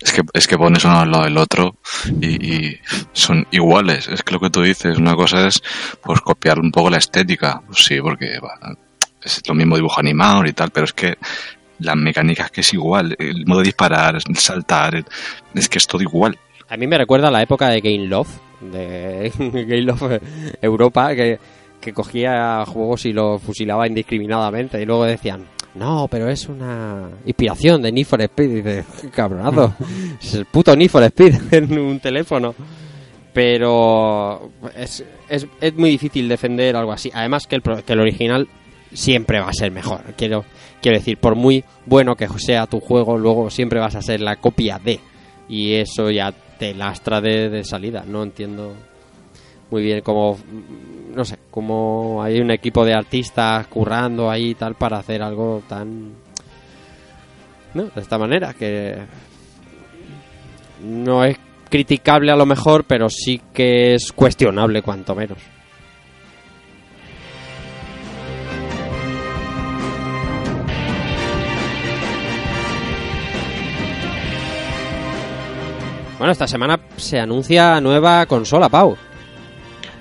Es 0.00 0.12
que, 0.12 0.22
es 0.32 0.46
que 0.46 0.56
pones 0.56 0.84
uno 0.84 1.00
al 1.00 1.10
lado 1.10 1.24
del 1.24 1.36
otro 1.36 1.76
y, 2.20 2.78
son 3.12 3.46
iguales. 3.50 4.08
Es 4.08 4.22
que 4.22 4.32
lo 4.32 4.40
que 4.40 4.50
tú 4.50 4.62
dices, 4.62 4.96
una 4.96 5.14
cosa 5.14 5.46
es 5.46 5.62
pues 6.02 6.20
copiar 6.20 6.58
un 6.58 6.70
poco 6.70 6.90
la 6.90 6.98
estética. 6.98 7.60
Pues 7.66 7.84
sí, 7.84 8.00
porque 8.00 8.38
es 9.22 9.42
lo 9.46 9.54
mismo 9.54 9.76
dibujo 9.76 10.00
animado 10.00 10.46
y 10.46 10.52
tal, 10.52 10.70
pero 10.70 10.84
es 10.84 10.92
que 10.92 11.18
la 11.80 11.94
mecánica 11.96 12.44
es 12.44 12.50
que 12.50 12.60
es 12.62 12.72
igual. 12.72 13.14
El 13.18 13.46
modo 13.46 13.60
de 13.60 13.66
disparar, 13.66 14.16
el 14.16 14.36
saltar, 14.36 15.04
es 15.54 15.68
que 15.68 15.78
es 15.78 15.86
todo 15.86 16.00
igual. 16.00 16.38
A 16.70 16.76
mí 16.76 16.86
me 16.86 16.96
recuerda 16.96 17.28
a 17.28 17.30
la 17.30 17.42
época 17.42 17.68
de 17.68 17.80
Game 17.80 18.06
Love, 18.06 18.28
de 18.60 19.32
Game 19.38 19.82
Love 19.82 20.20
Europa, 20.62 21.14
que, 21.14 21.38
que 21.80 21.92
cogía 21.92 22.64
juegos 22.66 23.04
y 23.06 23.12
los 23.12 23.42
fusilaba 23.42 23.86
indiscriminadamente 23.86 24.80
y 24.80 24.86
luego 24.86 25.04
decían, 25.04 25.46
no, 25.74 26.08
pero 26.10 26.28
es 26.28 26.48
una 26.48 27.08
inspiración 27.26 27.82
de 27.82 27.92
Need 27.92 28.06
for 28.06 28.20
Speed. 28.22 28.50
Y 28.50 28.54
dices, 28.56 28.84
"Qué 29.02 29.08
cabronazo, 29.10 29.74
es 30.22 30.34
el 30.34 30.44
puto 30.46 30.74
Need 30.76 30.90
for 30.90 31.02
Speed 31.04 31.34
en 31.52 31.78
un 31.78 32.00
teléfono. 32.00 32.54
Pero 33.32 34.50
es, 34.76 35.04
es, 35.28 35.46
es 35.60 35.74
muy 35.76 35.90
difícil 35.90 36.28
defender 36.28 36.74
algo 36.74 36.90
así. 36.92 37.10
Además 37.14 37.46
que 37.46 37.54
el, 37.56 37.62
pro- 37.62 37.84
que 37.84 37.92
el 37.92 38.00
original 38.00 38.48
siempre 38.92 39.38
va 39.40 39.48
a 39.48 39.52
ser 39.52 39.70
mejor. 39.70 40.00
Quiero, 40.16 40.44
quiero 40.82 40.98
decir, 40.98 41.16
por 41.16 41.36
muy 41.36 41.64
bueno 41.86 42.16
que 42.16 42.26
sea 42.38 42.66
tu 42.66 42.80
juego, 42.80 43.16
luego 43.16 43.48
siempre 43.48 43.78
vas 43.78 43.94
a 43.94 44.02
ser 44.02 44.20
la 44.20 44.36
copia 44.36 44.80
de. 44.84 44.98
Y 45.48 45.74
eso 45.74 46.10
ya 46.10 46.34
te 46.60 46.74
lastra 46.74 47.22
de, 47.22 47.48
de 47.48 47.64
salida. 47.64 48.04
No 48.06 48.22
entiendo 48.22 48.74
muy 49.70 49.82
bien 49.82 50.02
cómo, 50.02 50.38
no 51.14 51.24
sé, 51.24 51.38
cómo 51.50 52.22
hay 52.22 52.38
un 52.38 52.50
equipo 52.50 52.84
de 52.84 52.92
artistas 52.92 53.66
currando 53.68 54.30
ahí 54.30 54.50
y 54.50 54.54
tal 54.54 54.74
para 54.74 54.98
hacer 54.98 55.22
algo 55.22 55.62
tan... 55.66 56.12
No, 57.72 57.84
de 57.84 58.00
esta 58.00 58.18
manera, 58.18 58.52
que 58.52 58.94
no 60.84 61.24
es 61.24 61.38
criticable 61.70 62.30
a 62.30 62.36
lo 62.36 62.44
mejor, 62.44 62.84
pero 62.84 63.08
sí 63.08 63.40
que 63.54 63.94
es 63.94 64.12
cuestionable 64.12 64.82
cuanto 64.82 65.14
menos. 65.14 65.38
Bueno, 76.20 76.32
esta 76.32 76.46
semana 76.46 76.78
se 76.98 77.18
anuncia 77.18 77.80
nueva 77.80 78.26
consola, 78.26 78.68
Pau. 78.68 78.94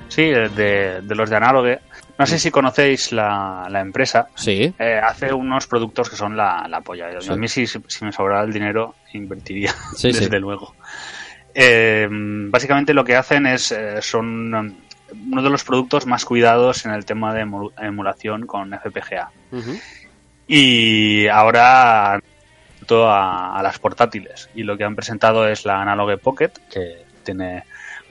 Sí, 0.10 0.24
de, 0.24 1.00
de 1.02 1.16
los 1.16 1.30
de 1.30 1.36
Analogue. 1.38 1.80
No 2.18 2.26
sé 2.26 2.38
si 2.38 2.52
conocéis 2.52 3.14
la, 3.14 3.68
la 3.70 3.80
empresa. 3.80 4.28
Sí. 4.36 4.74
Eh, 4.78 5.00
hace 5.02 5.32
unos 5.32 5.66
productos 5.68 6.10
que 6.10 6.18
son 6.18 6.36
la, 6.36 6.68
la 6.70 6.82
polla. 6.82 7.08
Sí. 7.22 7.32
A 7.32 7.38
mí 7.38 7.48
si, 7.48 7.66
si 7.66 7.80
me 8.04 8.12
sobrara 8.12 8.44
el 8.44 8.52
dinero 8.52 8.96
invertiría, 9.14 9.72
Sí, 9.96 10.12
sí. 10.14 10.20
desde 10.20 10.42
luego. 10.42 10.76
Eh, 11.56 12.06
básicamente 12.12 12.94
lo 12.94 13.06
que 13.06 13.16
hacen 13.16 13.46
es 13.46 13.74
son 14.02 14.54
um, 14.54 14.76
uno 15.32 15.42
de 15.42 15.50
los 15.50 15.64
productos 15.64 16.06
más 16.06 16.26
cuidados 16.26 16.86
en 16.86 16.92
el 16.92 17.06
tema 17.06 17.34
de 17.34 17.46
emu- 17.46 17.72
emulación 17.78 18.46
con 18.46 18.74
FPGA. 18.78 19.32
Y 20.50 21.28
ahora 21.28 22.20
a, 22.92 23.58
a 23.58 23.64
las 23.64 23.80
portátiles. 23.80 24.50
Y 24.56 24.64
lo 24.64 24.78
que 24.78 24.84
han 24.84 24.96
presentado 24.96 25.48
es 25.48 25.66
la 25.66 25.82
Analogue 25.82 26.18
Pocket, 26.18 26.52
que 26.70 27.04
tiene 27.24 27.64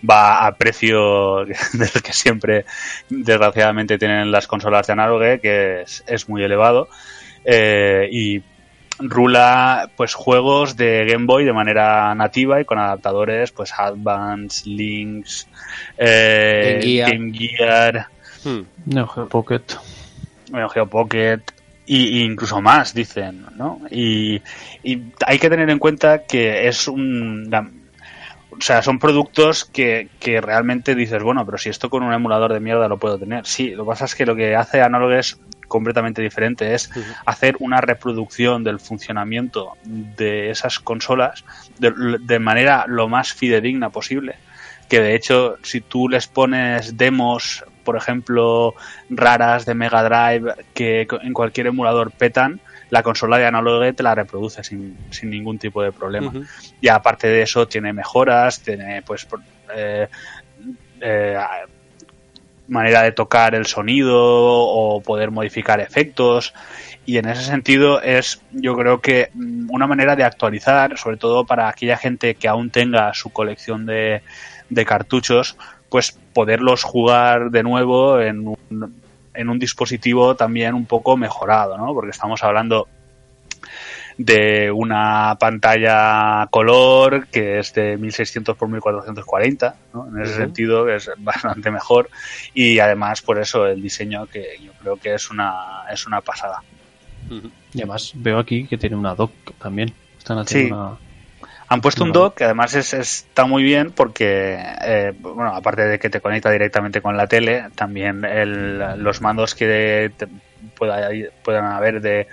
va 0.08 0.46
a 0.46 0.56
precio 0.56 1.44
del 1.72 2.02
que 2.02 2.12
siempre 2.12 2.64
desgraciadamente 3.08 3.98
tienen 3.98 4.30
las 4.30 4.46
consolas 4.46 4.86
de 4.86 4.92
Analogue, 4.92 5.40
que 5.40 5.82
es, 5.82 6.04
es 6.06 6.28
muy 6.28 6.42
elevado. 6.42 6.88
Eh, 7.44 8.08
y 8.10 8.42
rula 9.00 9.90
pues 9.96 10.14
juegos 10.14 10.76
de 10.76 11.06
Game 11.08 11.26
Boy 11.26 11.44
de 11.44 11.52
manera 11.52 12.14
nativa 12.14 12.60
y 12.60 12.64
con 12.64 12.78
adaptadores 12.78 13.52
pues 13.52 13.72
Advance, 13.76 14.68
Links, 14.68 15.46
eh, 15.96 16.80
Game 16.80 16.82
Gear. 16.82 17.10
Game 17.12 17.32
Gear, 17.38 18.08
Hmm. 18.44 18.62
Neo 18.86 19.06
Geo 19.06 19.28
Pocket. 19.28 19.62
Neo 20.52 20.68
Geo 20.68 20.86
Pocket 20.86 21.42
y, 21.88 22.18
y 22.18 22.22
incluso 22.22 22.60
más 22.60 22.94
dicen 22.94 23.46
no 23.56 23.80
y, 23.90 24.40
y 24.84 25.02
hay 25.26 25.38
que 25.38 25.50
tener 25.50 25.68
en 25.70 25.78
cuenta 25.78 26.24
que 26.24 26.68
es 26.68 26.86
un 26.86 27.48
la- 27.50 27.68
o 28.50 28.60
sea 28.60 28.82
son 28.82 28.98
productos 28.98 29.64
que, 29.64 30.08
que 30.20 30.40
realmente 30.40 30.94
dices 30.94 31.22
bueno 31.22 31.44
pero 31.44 31.58
si 31.58 31.68
esto 31.68 31.90
con 31.90 32.02
un 32.02 32.12
emulador 32.12 32.52
de 32.52 32.60
mierda 32.60 32.88
lo 32.88 32.98
puedo 32.98 33.18
tener 33.18 33.46
sí 33.46 33.70
lo 33.70 33.84
que 33.84 33.88
pasa 33.88 34.04
es 34.06 34.14
que 34.14 34.26
lo 34.26 34.36
que 34.36 34.54
hace 34.56 34.80
Analog 34.82 35.12
es 35.12 35.38
completamente 35.68 36.22
diferente 36.22 36.74
es 36.74 36.90
hacer 37.26 37.56
una 37.60 37.80
reproducción 37.80 38.64
del 38.64 38.80
funcionamiento 38.80 39.72
de 39.84 40.50
esas 40.50 40.78
consolas 40.78 41.44
de, 41.78 41.92
de 42.20 42.38
manera 42.38 42.84
lo 42.88 43.08
más 43.08 43.32
fidedigna 43.34 43.90
posible 43.90 44.36
que 44.88 45.00
de 45.00 45.14
hecho 45.14 45.56
si 45.62 45.82
tú 45.82 46.08
les 46.08 46.26
pones 46.26 46.96
demos 46.96 47.64
por 47.88 47.96
ejemplo 47.96 48.74
raras 49.08 49.64
de 49.64 49.72
Mega 49.72 50.02
Drive 50.02 50.52
que 50.74 51.08
en 51.22 51.32
cualquier 51.32 51.68
emulador 51.68 52.10
petan 52.10 52.60
la 52.90 53.02
consola 53.02 53.38
de 53.38 53.46
Analogue 53.46 53.94
te 53.94 54.02
la 54.02 54.14
reproduce 54.14 54.62
sin, 54.62 54.94
sin 55.08 55.30
ningún 55.30 55.58
tipo 55.58 55.82
de 55.82 55.90
problema. 55.90 56.30
Y 56.82 56.88
aparte 56.88 57.28
de 57.28 57.40
eso 57.40 57.66
tiene 57.66 57.94
mejoras 57.94 58.60
tiene 58.60 59.00
pues 59.00 59.26
eh, 59.74 60.06
eh, 61.00 61.38
manera 62.66 63.00
de 63.04 63.12
tocar 63.12 63.54
el 63.54 63.64
sonido 63.64 64.18
o 64.18 65.00
poder 65.00 65.30
modificar 65.30 65.80
efectos. 65.80 66.52
Y 67.06 67.16
en 67.16 67.26
ese 67.26 67.42
sentido 67.42 68.02
es 68.02 68.42
yo 68.52 68.76
creo 68.76 69.00
que 69.00 69.30
mm, 69.32 69.70
una 69.70 69.86
manera 69.86 70.14
de 70.14 70.24
actualizar 70.24 70.98
sobre 70.98 71.16
todo 71.16 71.46
para 71.46 71.70
aquella 71.70 71.96
gente 71.96 72.34
que 72.34 72.48
aún 72.48 72.68
tenga 72.68 73.14
su 73.14 73.30
colección 73.30 73.86
de, 73.86 74.20
de 74.68 74.84
cartuchos 74.84 75.56
pues 75.88 76.18
poderlos 76.34 76.82
jugar 76.82 77.50
de 77.50 77.62
nuevo 77.62 78.20
en 78.20 78.48
un, 78.48 79.00
en 79.34 79.48
un 79.48 79.58
dispositivo 79.58 80.34
también 80.36 80.74
un 80.74 80.86
poco 80.86 81.16
mejorado 81.16 81.76
¿no? 81.78 81.94
porque 81.94 82.10
estamos 82.10 82.42
hablando 82.44 82.88
de 84.18 84.70
una 84.72 85.36
pantalla 85.38 86.48
color 86.50 87.28
que 87.28 87.60
es 87.60 87.72
de 87.72 87.96
1600 87.96 88.56
por 88.56 88.68
1440, 88.68 89.76
¿no? 89.94 90.08
En 90.08 90.22
ese 90.22 90.34
sentido 90.34 90.88
es 90.88 91.08
bastante 91.18 91.70
mejor 91.70 92.10
y 92.52 92.80
además 92.80 93.22
por 93.22 93.38
eso 93.38 93.66
el 93.66 93.80
diseño 93.80 94.26
que 94.26 94.58
yo 94.60 94.72
creo 94.80 94.96
que 94.96 95.14
es 95.14 95.30
una 95.30 95.84
es 95.90 96.04
una 96.06 96.20
pasada. 96.20 96.62
Y 97.72 97.78
además 97.78 98.10
veo 98.16 98.38
aquí 98.40 98.66
que 98.66 98.76
tiene 98.76 98.96
una 98.96 99.14
dock 99.14 99.30
también. 99.60 99.94
Están 100.18 100.38
haciendo 100.38 100.66
Sí. 100.68 100.72
una... 100.72 101.07
Han 101.70 101.82
puesto 101.82 102.02
un 102.04 102.12
dock 102.12 102.36
que 102.38 102.44
además 102.44 102.74
es, 102.74 102.94
está 102.94 103.44
muy 103.44 103.62
bien 103.62 103.92
porque, 103.92 104.58
eh, 104.82 105.12
bueno, 105.20 105.54
aparte 105.54 105.82
de 105.82 105.98
que 105.98 106.08
te 106.08 106.20
conecta 106.20 106.50
directamente 106.50 107.02
con 107.02 107.16
la 107.16 107.26
tele, 107.26 107.66
también 107.74 108.24
el- 108.24 108.78
los 109.02 109.20
mandos 109.20 109.54
que 109.54 110.10
te 110.16 110.28
pueda- 110.76 111.08
puedan 111.44 111.64
haber 111.66 112.00
de 112.00 112.26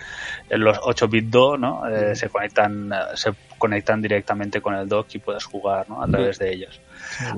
los 0.50 0.78
8 0.84 1.08
bit 1.08 1.26
do, 1.26 1.58
¿no? 1.58 1.88
Eh, 1.88 2.16
se 2.16 2.30
conectan 2.30 2.92
se 3.16 3.34
conectan 3.58 4.02
directamente 4.02 4.62
con 4.62 4.76
el 4.76 4.88
dock 4.88 5.08
y 5.16 5.20
puedes 5.20 5.46
jugar, 5.46 5.90
¿no? 5.90 6.04
A 6.04 6.08
través 6.08 6.38
de 6.40 6.52
ellos. 6.54 6.82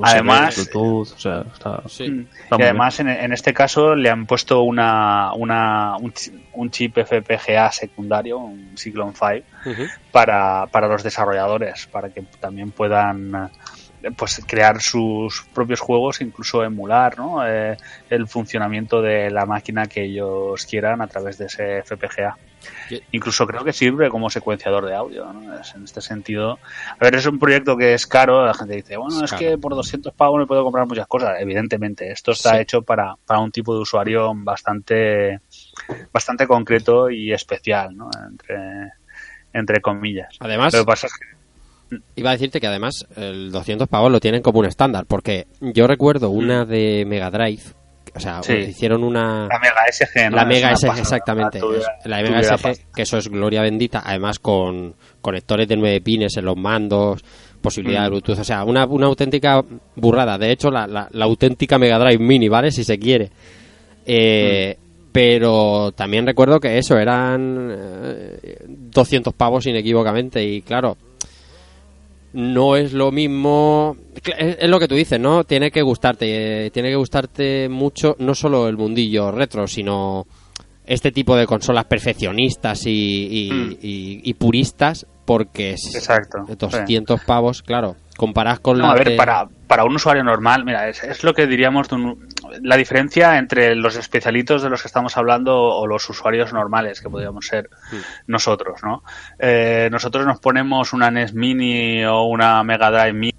Además- 0.02 0.56
Bluetooth, 0.56 1.12
o 1.16 1.20
sea, 1.20 1.44
está... 1.54 1.82
Sí. 1.88 2.10
Mm. 2.10 2.28
Está 2.44 2.56
y 2.58 2.62
además 2.64 3.00
en, 3.00 3.10
en 3.10 3.34
este 3.34 3.54
caso 3.54 3.96
le 3.96 4.10
han 4.10 4.26
puesto 4.26 4.62
una, 4.64 5.32
una 5.34 5.96
un, 5.98 6.12
chi- 6.14 6.32
un 6.54 6.72
chip 6.72 6.98
FPGA 6.98 7.72
secundario, 7.72 8.40
un 8.40 8.76
Cyclone 8.78 9.14
5, 9.14 9.46
Ujú. 9.70 9.84
para, 10.12 10.66
para 10.72 10.88
los 10.88 11.04
desarrolladores, 11.04 11.86
para 11.88 12.10
que 12.10 12.24
también 12.40 12.72
puedan 12.72 13.36
eh, 13.36 13.50
pues 14.16 14.42
crear 14.48 14.82
sus 14.82 15.46
propios 15.54 15.80
juegos, 15.80 16.22
incluso 16.22 16.64
emular 16.64 17.18
¿no? 17.18 17.48
Eh, 17.48 17.78
el 18.10 18.28
funcionamiento 18.28 19.02
de 19.02 19.30
la 19.32 19.46
máquina 19.46 19.88
que 19.88 20.04
ellos 20.06 20.66
quieran 20.66 21.02
a 21.02 21.08
través 21.08 21.38
de 21.38 21.46
ese 21.46 21.80
FPGA. 21.84 22.38
Incluso 23.12 23.46
creo 23.46 23.64
que 23.64 23.74
sirve 23.74 24.10
como 24.10 24.30
secuenciador 24.30 24.86
de 24.86 24.96
audio. 24.96 25.32
¿no? 25.34 25.60
Es- 25.60 25.74
en 25.76 25.84
este 25.84 26.02
sentido, 26.02 26.60
a 27.00 27.04
ver, 27.04 27.16
es 27.16 27.26
un 27.26 27.38
proyecto 27.40 27.76
que 27.78 27.94
es 27.94 28.08
caro. 28.08 28.46
La 28.46 28.54
gente 28.54 28.76
dice, 28.76 28.98
bueno, 28.98 29.24
Es 29.24 29.34
que 29.34 29.58
por 29.58 29.76
200 29.76 30.14
pavos 30.14 30.40
me 30.40 30.48
puedo 30.48 30.64
comprar 30.64 30.88
muchas 30.88 31.08
cosas. 31.08 31.36
Evidentemente, 31.40 32.12
esto 32.12 32.32
está 32.32 32.52
Sí. 32.56 32.62
hecho 32.62 32.82
para, 32.82 33.16
para 33.26 33.40
un 33.40 33.52
tipo 33.52 33.74
de 33.76 33.82
usuario 33.82 34.32
bastante, 34.36 35.40
bastante 36.12 36.48
concreto 36.48 37.10
y 37.10 37.32
especial, 37.34 37.96
¿no? 37.96 38.10
entre, 38.30 38.92
entre 39.54 39.82
comillas. 39.82 40.36
Además, 40.40 40.74
Lo 40.74 40.80
que 40.82 40.86
pasa 40.86 41.08
es 41.08 41.14
que 41.14 41.37
iba 42.16 42.30
a 42.30 42.34
decirte 42.34 42.60
que 42.60 42.68
además 42.68 43.06
el 43.16 43.52
200 43.52 43.88
pavos 43.88 44.12
lo 44.12 44.20
tienen 44.20 44.42
como 44.42 44.60
un 44.60 44.66
estándar, 44.66 45.06
porque 45.08 45.48
yo 45.62 45.88
recuerdo 45.88 46.30
una 46.30 46.66
de 46.66 47.06
Mega 47.06 47.30
Drive, 47.32 47.62
o 48.16 48.20
sea, 48.20 48.40
Mm. 48.40 48.44
Sí. 48.44 48.54
hicieron 48.54 49.04
una... 49.04 49.48
la 49.48 49.60
Mega 49.60 49.82
SG, 49.92 50.30
¿no? 50.32 50.36
La 50.38 50.46
Mega 50.46 50.76
SG, 50.76 50.88
pasada. 50.88 51.02
exactamente. 51.02 51.60
Es 51.60 51.86
la 52.06 52.22
Mega 52.22 52.42
SG, 52.44 52.94
que 52.96 53.02
eso 53.04 53.18
es 53.18 53.28
gloria 53.30 53.62
bendita, 53.62 54.02
además 54.06 54.40
con 54.40 54.96
conectores 55.22 55.68
de 55.68 55.78
9 55.78 56.02
pines 56.02 56.36
en 56.38 56.46
los 56.46 56.58
mandos, 56.58 57.24
posibilidad 57.62 58.04
de 58.04 58.08
Mm. 58.08 58.12
Bluetooth, 58.12 58.40
o 58.40 58.44
sea, 58.44 58.64
una, 58.64 58.86
una 58.86 59.08
auténtica 59.08 59.64
burrada. 59.96 60.38
De 60.38 60.52
hecho, 60.52 60.70
la, 60.72 60.88
la- 60.88 61.08
la 61.12 61.26
auténtica 61.26 61.78
Mega 61.78 62.00
Drive 62.00 62.20
Mini, 62.24 62.48
¿vale? 62.50 62.72
Si 62.72 62.84
se 62.84 62.98
quiere. 62.98 63.30
Eh, 64.06 64.78
Mm. 64.80 64.88
Pero 65.10 65.92
también 65.94 66.28
recuerdo 66.28 66.60
que 66.60 66.78
eso 66.78 66.96
eran 66.96 67.72
eh, 67.72 68.58
200 68.68 69.34
pavos 69.34 69.66
inequívocamente 69.66 70.44
y 70.44 70.62
claro, 70.62 70.96
no 72.38 72.76
es 72.76 72.94
lo 72.94 73.12
mismo. 73.12 73.98
Es, 74.38 74.58
es 74.60 74.70
lo 74.70 74.80
que 74.80 74.88
tú 74.88 74.94
dices, 74.96 75.20
¿no? 75.20 75.44
Tiene 75.44 75.72
que 75.72 75.82
gustarte. 75.82 76.66
eh, 76.68 76.72
tiene 76.72 76.90
que 76.90 76.96
gustarte 76.96 77.68
mucho, 77.68 78.16
no 78.20 78.36
solo 78.36 78.68
el 78.68 78.78
mundillo 78.78 79.32
retro, 79.32 79.68
sino 79.68 80.28
este 80.86 81.12
tipo 81.12 81.36
de 81.36 81.48
consolas 81.48 81.86
perfeccionistas 81.86 82.86
y, 82.86 82.92
y- 83.48 83.52
Mm. 83.52 83.72
y- 83.82 84.22
y 84.30 84.34
puristas, 84.36 85.06
porque 85.26 85.72
es 85.72 85.96
Exacto. 85.96 86.46
200 86.58 87.20
pavos, 87.26 87.62
claro. 87.64 87.96
Comparas 88.18 88.60
con 88.60 88.78
No, 88.80 88.88
la 88.88 88.92
a 88.92 88.96
ver, 88.96 89.10
de- 89.10 89.16
para, 89.16 89.48
para 89.68 89.86
un 89.86 89.96
usuario 89.96 90.24
normal, 90.24 90.66
mira, 90.66 90.90
es, 90.90 91.04
es 91.04 91.24
lo 91.24 91.34
que 91.34 91.48
diríamos 91.48 91.88
de 91.88 91.96
un- 91.96 92.28
la 92.62 92.76
diferencia 92.76 93.38
entre 93.38 93.76
los 93.76 93.96
especialitos 93.96 94.62
de 94.64 94.70
los 94.70 94.82
que 94.82 94.88
estamos 94.88 95.16
hablando 95.18 95.56
o 95.62 95.86
los 95.88 96.10
usuarios 96.10 96.52
normales 96.52 97.00
que 97.02 97.10
podríamos 97.10 97.46
ser 97.48 97.70
nosotros, 98.26 98.82
¿no? 98.84 99.04
Eh, 99.40 99.90
nosotros 99.92 100.26
nos 100.26 100.40
ponemos 100.40 100.94
una 100.94 101.12
NES 101.12 101.34
Mini 101.34 102.04
o 102.06 102.24
una 102.24 102.64
Mega 102.64 102.90
Drive 102.90 103.14
Mini 103.14 103.34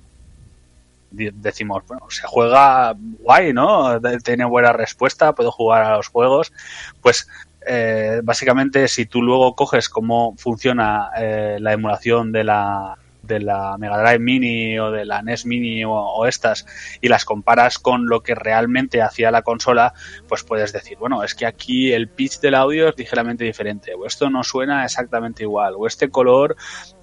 decimos, 1.10 1.82
bueno, 1.86 2.06
se 2.10 2.26
juega 2.26 2.94
guay, 2.96 3.52
¿no? 3.52 3.98
Tiene 4.22 4.44
buena 4.44 4.72
respuesta, 4.72 5.34
puedo 5.34 5.50
jugar 5.50 5.82
a 5.84 5.96
los 5.96 6.08
juegos. 6.08 6.52
Pues 7.00 7.26
eh, 7.66 8.20
básicamente 8.22 8.86
si 8.88 9.06
tú 9.06 9.22
luego 9.22 9.54
coges 9.54 9.88
cómo 9.88 10.34
funciona 10.36 11.08
eh, 11.16 11.56
la 11.60 11.72
emulación 11.72 12.30
de 12.30 12.44
la 12.44 12.94
de 13.28 13.40
la 13.40 13.76
Mega 13.78 14.02
Drive 14.02 14.18
Mini 14.18 14.78
o 14.78 14.90
de 14.90 15.04
la 15.04 15.22
NES 15.22 15.46
Mini 15.46 15.84
o, 15.84 15.92
o 15.92 16.26
estas 16.26 16.66
y 17.00 17.08
las 17.08 17.24
comparas 17.24 17.78
con 17.78 18.08
lo 18.08 18.22
que 18.22 18.34
realmente 18.34 19.02
hacía 19.02 19.30
la 19.30 19.42
consola, 19.42 19.92
pues 20.26 20.42
puedes 20.42 20.72
decir, 20.72 20.98
bueno, 20.98 21.22
es 21.22 21.34
que 21.34 21.46
aquí 21.46 21.92
el 21.92 22.08
pitch 22.08 22.40
del 22.40 22.56
audio 22.56 22.88
es 22.88 22.98
ligeramente 22.98 23.44
diferente, 23.44 23.94
o 23.94 24.06
esto 24.06 24.28
no 24.30 24.42
suena 24.42 24.84
exactamente 24.84 25.44
igual, 25.44 25.74
o 25.76 25.86
este 25.86 26.08
color 26.08 26.56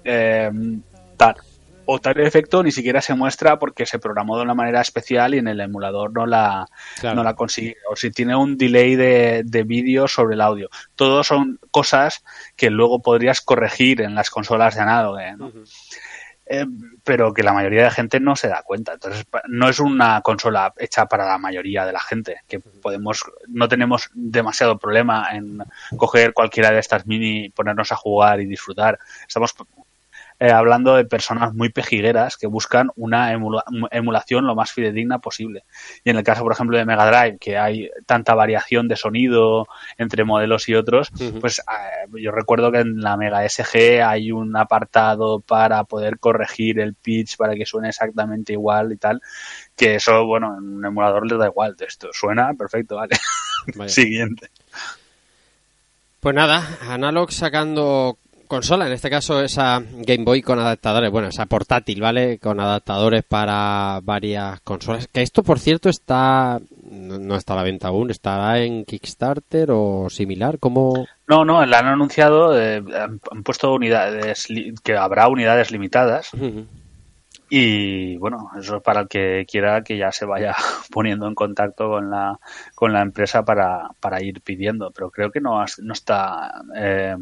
eh, 0.04 0.50
tal 1.16 1.36
o 1.86 2.00
tal 2.00 2.20
efecto 2.20 2.62
ni 2.62 2.72
siquiera 2.72 3.00
se 3.00 3.14
muestra 3.14 3.58
porque 3.58 3.86
se 3.86 3.98
programó 4.00 4.36
de 4.36 4.42
una 4.42 4.54
manera 4.54 4.80
especial 4.80 5.34
y 5.34 5.38
en 5.38 5.46
el 5.48 5.60
emulador 5.60 6.12
no 6.12 6.26
la, 6.26 6.66
Claro. 6.98 7.16
no 7.16 7.22
la 7.22 7.34
consigue. 7.34 7.76
O 7.88 7.94
si 7.96 8.10
tiene 8.10 8.34
un 8.34 8.58
delay 8.58 8.96
de, 8.96 9.42
de 9.44 9.62
vídeo 9.62 10.08
sobre 10.08 10.34
el 10.34 10.40
audio. 10.40 10.68
Todo 10.96 11.22
son 11.22 11.60
cosas 11.70 12.24
que 12.56 12.70
luego 12.70 13.00
podrías 13.00 13.40
corregir 13.40 14.00
en 14.02 14.16
las 14.16 14.30
consolas 14.30 14.74
de 14.74 14.80
análogo. 14.82 15.18
¿no? 15.38 15.52
Eh, 16.48 16.64
pero 17.02 17.34
que 17.34 17.42
la 17.42 17.52
mayoría 17.52 17.84
de 17.84 17.90
gente 17.90 18.20
no 18.20 18.36
se 18.36 18.48
da 18.48 18.62
cuenta. 18.62 18.94
Entonces, 18.94 19.26
no 19.48 19.68
es 19.68 19.80
una 19.80 20.20
consola 20.22 20.72
hecha 20.78 21.06
para 21.06 21.26
la 21.26 21.38
mayoría 21.38 21.84
de 21.84 21.92
la 21.92 22.00
gente, 22.00 22.40
que 22.46 22.60
podemos, 22.60 23.24
no 23.48 23.68
tenemos 23.68 24.10
demasiado 24.14 24.78
problema 24.78 25.28
en 25.32 25.58
coger 25.96 26.32
cualquiera 26.32 26.70
de 26.70 26.78
estas 26.78 27.06
mini, 27.06 27.50
ponernos 27.50 27.90
a 27.90 27.96
jugar 27.96 28.40
y 28.40 28.46
disfrutar. 28.46 28.98
Estamos 29.26 29.54
eh, 30.38 30.50
hablando 30.50 30.94
de 30.96 31.04
personas 31.04 31.54
muy 31.54 31.70
pejigueras 31.70 32.36
que 32.36 32.46
buscan 32.46 32.90
una 32.96 33.32
emula- 33.32 33.64
emulación 33.90 34.46
lo 34.46 34.54
más 34.54 34.70
fidedigna 34.70 35.18
posible. 35.18 35.64
Y 36.04 36.10
en 36.10 36.16
el 36.16 36.22
caso, 36.24 36.42
por 36.42 36.52
ejemplo, 36.52 36.76
de 36.76 36.84
Mega 36.84 37.06
Drive, 37.06 37.38
que 37.38 37.56
hay 37.56 37.90
tanta 38.04 38.34
variación 38.34 38.86
de 38.88 38.96
sonido 38.96 39.66
entre 39.96 40.24
modelos 40.24 40.68
y 40.68 40.74
otros, 40.74 41.10
pues 41.40 41.60
eh, 41.60 42.20
yo 42.22 42.32
recuerdo 42.32 42.70
que 42.70 42.80
en 42.80 43.00
la 43.00 43.16
Mega 43.16 43.48
SG 43.48 44.02
hay 44.04 44.30
un 44.32 44.56
apartado 44.56 45.40
para 45.40 45.84
poder 45.84 46.18
corregir 46.18 46.80
el 46.80 46.94
pitch 46.94 47.36
para 47.36 47.54
que 47.54 47.64
suene 47.64 47.88
exactamente 47.88 48.52
igual 48.52 48.92
y 48.92 48.96
tal, 48.96 49.20
que 49.74 49.94
eso, 49.96 50.24
bueno, 50.26 50.56
en 50.58 50.64
un 50.76 50.84
emulador 50.84 51.26
le 51.26 51.36
da 51.38 51.46
igual. 51.46 51.76
Esto 51.80 52.08
suena 52.12 52.52
perfecto, 52.54 52.96
vale. 52.96 53.16
Vaya. 53.74 53.88
Siguiente. 53.92 54.50
Pues 56.20 56.34
nada, 56.34 56.66
Analog 56.88 57.30
sacando 57.30 58.18
consola, 58.46 58.86
en 58.86 58.92
este 58.92 59.10
caso 59.10 59.42
esa 59.42 59.82
Game 59.92 60.24
Boy 60.24 60.42
con 60.42 60.58
adaptadores, 60.58 61.10
bueno, 61.10 61.28
esa 61.28 61.46
portátil, 61.46 62.00
¿vale? 62.00 62.38
Con 62.38 62.60
adaptadores 62.60 63.24
para 63.24 64.00
varias 64.02 64.60
consolas. 64.62 65.08
Que 65.08 65.22
esto, 65.22 65.42
por 65.42 65.58
cierto, 65.58 65.88
está 65.88 66.60
no 66.90 67.18
no 67.18 67.36
está 67.36 67.52
a 67.54 67.56
la 67.56 67.62
venta 67.62 67.88
aún, 67.88 68.10
estará 68.10 68.58
en 68.60 68.84
Kickstarter 68.84 69.70
o 69.70 70.08
similar, 70.10 70.58
como 70.58 71.06
No, 71.26 71.44
no, 71.44 71.64
la 71.66 71.78
han 71.80 71.86
anunciado, 71.86 72.58
eh, 72.58 72.76
han, 72.76 73.20
han 73.30 73.42
puesto 73.42 73.74
unidades, 73.74 74.46
que 74.82 74.96
habrá 74.96 75.28
unidades 75.28 75.70
limitadas. 75.70 76.30
Y 77.48 78.16
bueno, 78.16 78.50
eso 78.58 78.76
es 78.78 78.82
para 78.82 79.02
el 79.02 79.08
que 79.08 79.46
quiera 79.48 79.82
que 79.82 79.96
ya 79.96 80.10
se 80.10 80.24
vaya 80.24 80.54
poniendo 80.90 81.28
en 81.28 81.34
contacto 81.34 81.88
con 81.88 82.10
la, 82.10 82.38
con 82.74 82.92
la 82.92 83.02
empresa 83.02 83.44
para, 83.44 83.88
para 84.00 84.20
ir 84.22 84.40
pidiendo. 84.40 84.90
Pero 84.90 85.10
creo 85.10 85.30
que 85.30 85.40
no, 85.40 85.64
no 85.82 85.92
está. 85.92 86.62
eh, 86.76 87.14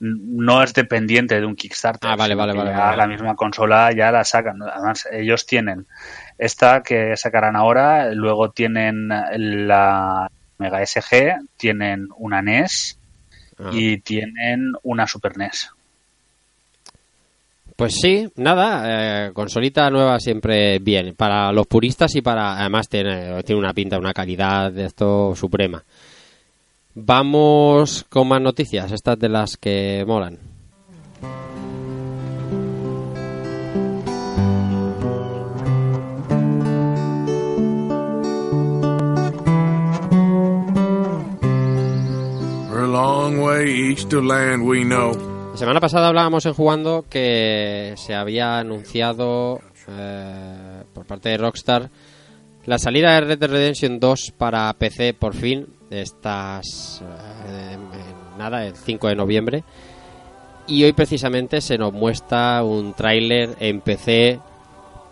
no 0.00 0.62
es 0.62 0.74
dependiente 0.74 1.40
de 1.40 1.46
un 1.46 1.56
Kickstarter. 1.56 2.10
Ah, 2.10 2.16
vale, 2.16 2.34
vale, 2.34 2.52
vale. 2.52 2.96
La 2.96 3.06
misma 3.06 3.34
consola 3.34 3.90
ya 3.92 4.12
la 4.12 4.24
sacan. 4.24 4.62
Además, 4.62 5.08
ellos 5.10 5.46
tienen 5.46 5.86
esta 6.38 6.82
que 6.82 7.16
sacarán 7.16 7.56
ahora, 7.56 8.12
luego 8.12 8.50
tienen 8.50 9.08
la 9.08 10.30
Mega 10.58 10.84
SG, 10.84 11.36
tienen 11.56 12.08
una 12.16 12.42
NES 12.42 12.98
Ah. 13.58 13.70
y 13.72 13.98
tienen 14.00 14.72
una 14.82 15.06
Super 15.06 15.38
NES. 15.38 15.70
Pues 17.74 17.94
sí, 18.00 18.26
nada, 18.36 19.26
eh, 19.26 19.32
consolita 19.34 19.90
nueva 19.90 20.18
siempre 20.18 20.78
bien. 20.78 21.14
Para 21.14 21.52
los 21.52 21.66
puristas 21.66 22.14
y 22.14 22.22
para. 22.22 22.58
Además, 22.58 22.88
tiene, 22.88 23.42
tiene 23.42 23.60
una 23.60 23.74
pinta, 23.74 23.98
una 23.98 24.14
calidad 24.14 24.72
de 24.72 24.86
esto 24.86 25.34
suprema. 25.34 25.82
Vamos 26.98 28.06
con 28.08 28.26
más 28.26 28.40
noticias, 28.40 28.90
estas 28.90 29.18
de 29.18 29.28
las 29.28 29.58
que 29.58 30.02
molan. 30.06 30.38
La 45.52 45.56
semana 45.58 45.80
pasada 45.80 46.08
hablábamos 46.08 46.46
en 46.46 46.54
jugando 46.54 47.04
que 47.10 47.92
se 47.98 48.14
había 48.14 48.58
anunciado 48.58 49.60
eh, 49.86 50.82
por 50.94 51.04
parte 51.04 51.28
de 51.28 51.36
Rockstar 51.36 51.90
la 52.66 52.78
salida 52.78 53.14
de 53.14 53.20
Red 53.22 53.38
Dead 53.38 53.50
Redemption 53.50 54.00
2 54.00 54.34
para 54.36 54.72
PC 54.74 55.14
por 55.14 55.34
fin, 55.34 55.66
estas 55.90 57.02
eh, 57.48 57.76
nada, 58.36 58.66
el 58.66 58.76
5 58.76 59.08
de 59.08 59.14
noviembre. 59.14 59.64
Y 60.66 60.82
hoy 60.82 60.92
precisamente 60.92 61.60
se 61.60 61.78
nos 61.78 61.92
muestra 61.92 62.62
un 62.64 62.92
tráiler 62.92 63.56
en 63.60 63.80
PC 63.80 64.40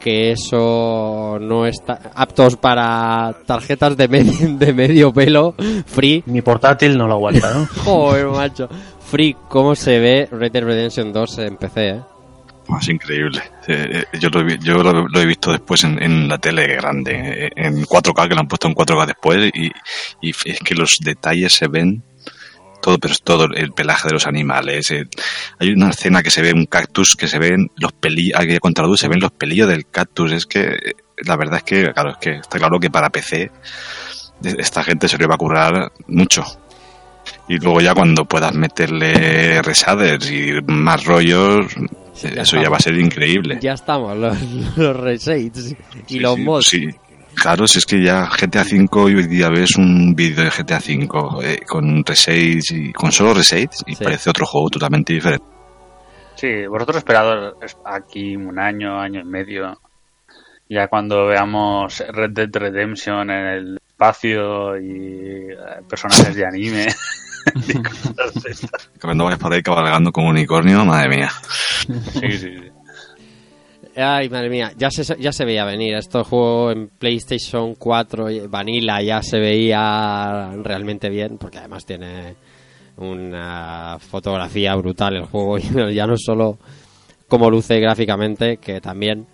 que 0.01 0.33
eso 0.33 1.39
no 1.41 1.65
está 1.65 2.11
aptos 2.15 2.57
para 2.57 3.35
tarjetas 3.47 3.97
de 3.97 4.09
de 4.59 4.73
medio 4.75 5.13
pelo 5.13 5.55
free 5.87 6.23
Mi 6.27 6.43
portátil 6.43 6.99
no 6.99 7.07
lo 7.07 7.15
aguanta, 7.15 7.55
¿no? 7.55 7.67
Joder, 7.85 8.27
macho. 8.27 8.69
Free, 9.01 9.37
¿cómo 9.49 9.75
se 9.77 10.01
ve 10.01 10.29
Red 10.31 10.53
Dead 10.53 10.65
Redemption 10.65 11.13
2 11.13 11.39
en 11.39 11.57
PC, 11.57 11.89
eh? 11.89 12.01
Es 12.81 12.89
increíble. 12.89 13.43
Eh, 13.67 14.05
eh, 14.13 14.19
yo 14.19 14.31
lo, 14.31 14.47
yo 14.49 14.83
lo, 14.83 15.21
he 15.21 15.27
visto 15.27 15.53
después 15.53 15.85
en, 15.85 16.03
en 16.03 16.29
la 16.29 16.39
tele 16.39 16.67
grande, 16.75 17.47
eh, 17.47 17.51
en 17.57 17.85
4K, 17.85 18.29
que 18.29 18.35
lo 18.35 18.41
han 18.41 18.49
puesto 18.49 18.69
en 18.69 18.75
4K 18.75 19.07
después, 19.07 19.51
y, 19.55 19.71
es 20.31 20.59
que 20.61 20.75
los 20.75 20.99
detalles 21.01 21.53
se 21.53 21.69
ven, 21.69 22.03
todo, 22.81 22.99
pero 22.99 23.13
es 23.13 23.23
todo 23.23 23.45
el 23.45 23.73
pelaje 23.73 24.09
de 24.09 24.15
los 24.15 24.27
animales. 24.27 24.93
Hay 25.59 25.71
una 25.71 25.91
escena 25.91 26.23
que 26.23 26.31
se 26.31 26.43
ve 26.43 26.53
un 26.53 26.67
cactus, 26.67 27.17
que 27.17 27.29
se 27.29 27.39
ven 27.39 27.71
los 27.77 27.93
pelillos, 27.93 28.41
aquí 28.41 28.59
contra 28.59 28.85
la 28.85 28.89
luz 28.89 29.01
se 29.01 29.09
ven 29.09 29.21
los 29.21 29.33
pelillos 29.33 29.69
del 29.69 29.87
cactus. 29.87 30.33
Es 30.33 30.47
que 30.47 30.95
la 31.25 31.37
verdad 31.37 31.59
es 31.59 31.63
que, 31.65 31.93
claro, 31.93 32.11
es 32.13 32.17
que 32.19 32.31
está 32.37 32.59
claro 32.59 32.81
que 32.81 32.91
para 32.91 33.11
PC 33.11 33.51
de- 34.41 34.57
esta 34.59 34.83
gente 34.83 35.09
se 35.09 35.19
le 35.19 35.27
va 35.27 35.35
a 35.35 35.39
currar 35.39 35.93
mucho. 36.09 36.45
Y 37.49 37.57
luego 37.59 37.81
ya 37.81 37.95
cuando 37.95 38.27
puedas 38.27 38.55
meterle 38.55 39.63
reshaders 39.63 40.31
y 40.31 40.53
más 40.67 41.05
rollos, 41.05 41.67
ya 42.15 42.43
eso 42.43 42.61
ya 42.61 42.69
va 42.71 42.77
a 42.77 42.81
ser 42.81 42.97
increíble. 42.99 43.59
Ya 43.61 43.73
estamos, 43.75 44.17
los, 44.17 44.37
los 44.77 44.97
resets 44.97 45.73
y 45.73 45.77
Sí, 46.07 46.19
los 46.21 46.35
sí, 46.37 46.43
mods. 46.43 46.67
sí. 46.67 46.89
Claro, 47.35 47.67
si 47.67 47.79
es 47.79 47.87
que 47.87 48.01
ya 48.01 48.27
GTA 48.41 48.63
V 48.63 48.89
hoy 48.93 49.27
día 49.27 49.49
ves 49.49 49.77
un 49.77 50.15
vídeo 50.15 50.45
de 50.45 50.51
GTA 50.51 50.79
V 50.79 51.09
eh, 51.43 51.61
con 51.67 52.05
resets 52.05 52.71
y 52.71 52.93
con 52.93 53.11
solo 53.11 53.35
resets 53.35 53.83
y 53.87 53.97
Sí. 53.97 54.05
parece 54.05 54.31
otro 54.31 54.47
juego 54.47 54.71
totalmente 54.71 55.13
diferente. 55.15 55.45
Sí, 56.37 56.67
vosotros 56.69 56.99
esperad 56.99 57.53
aquí 57.85 58.37
un 58.37 58.57
año, 58.59 59.01
año 59.01 59.21
y 59.21 59.25
medio, 59.25 59.77
ya 60.69 60.87
cuando 60.89 61.27
veamos 61.27 62.03
Red 62.09 62.31
Dead 62.31 62.51
Redemption 62.53 63.31
en 63.31 63.47
el 63.47 63.79
espacio 63.89 64.77
y 64.79 65.51
eh, 65.51 65.57
personajes 65.89 66.35
de 66.37 66.47
anime. 66.47 66.87
y 67.69 67.83
cosas 67.83 68.35
de 68.43 68.51
estas. 68.51 68.91
Por 69.39 69.53
ahí 69.53 69.63
cabalgando 69.63 70.13
como 70.13 70.29
un 70.29 70.37
unicornio, 70.37 70.85
madre 70.85 71.09
mía. 71.17 71.31
Sí, 72.13 72.33
sí, 72.33 72.39
sí. 72.39 72.71
Ay, 73.97 74.29
madre 74.29 74.51
mía, 74.51 74.73
ya 74.77 74.91
se, 74.91 75.05
ya 75.21 75.33
se 75.33 75.45
veía 75.45 75.65
venir. 75.65 75.95
Esto 75.95 76.25
juego 76.25 76.73
en 76.73 76.89
PlayStation 76.89 77.75
4 77.77 78.31
y 78.31 78.41
Vanilla 78.47 79.01
ya 79.01 79.23
se 79.23 79.39
veía 79.39 80.51
realmente 80.63 81.09
bien, 81.09 81.39
porque 81.39 81.59
además 81.59 81.85
tiene 81.87 82.35
una 82.97 83.99
fotografía 84.01 84.75
brutal 84.75 85.17
el 85.17 85.27
juego. 85.27 85.59
Y 85.91 85.95
ya 85.95 86.07
no 86.07 86.17
solo 86.17 86.59
como 87.29 87.51
luce 87.51 87.79
gráficamente, 87.79 88.57
que 88.57 88.81
también 88.81 89.27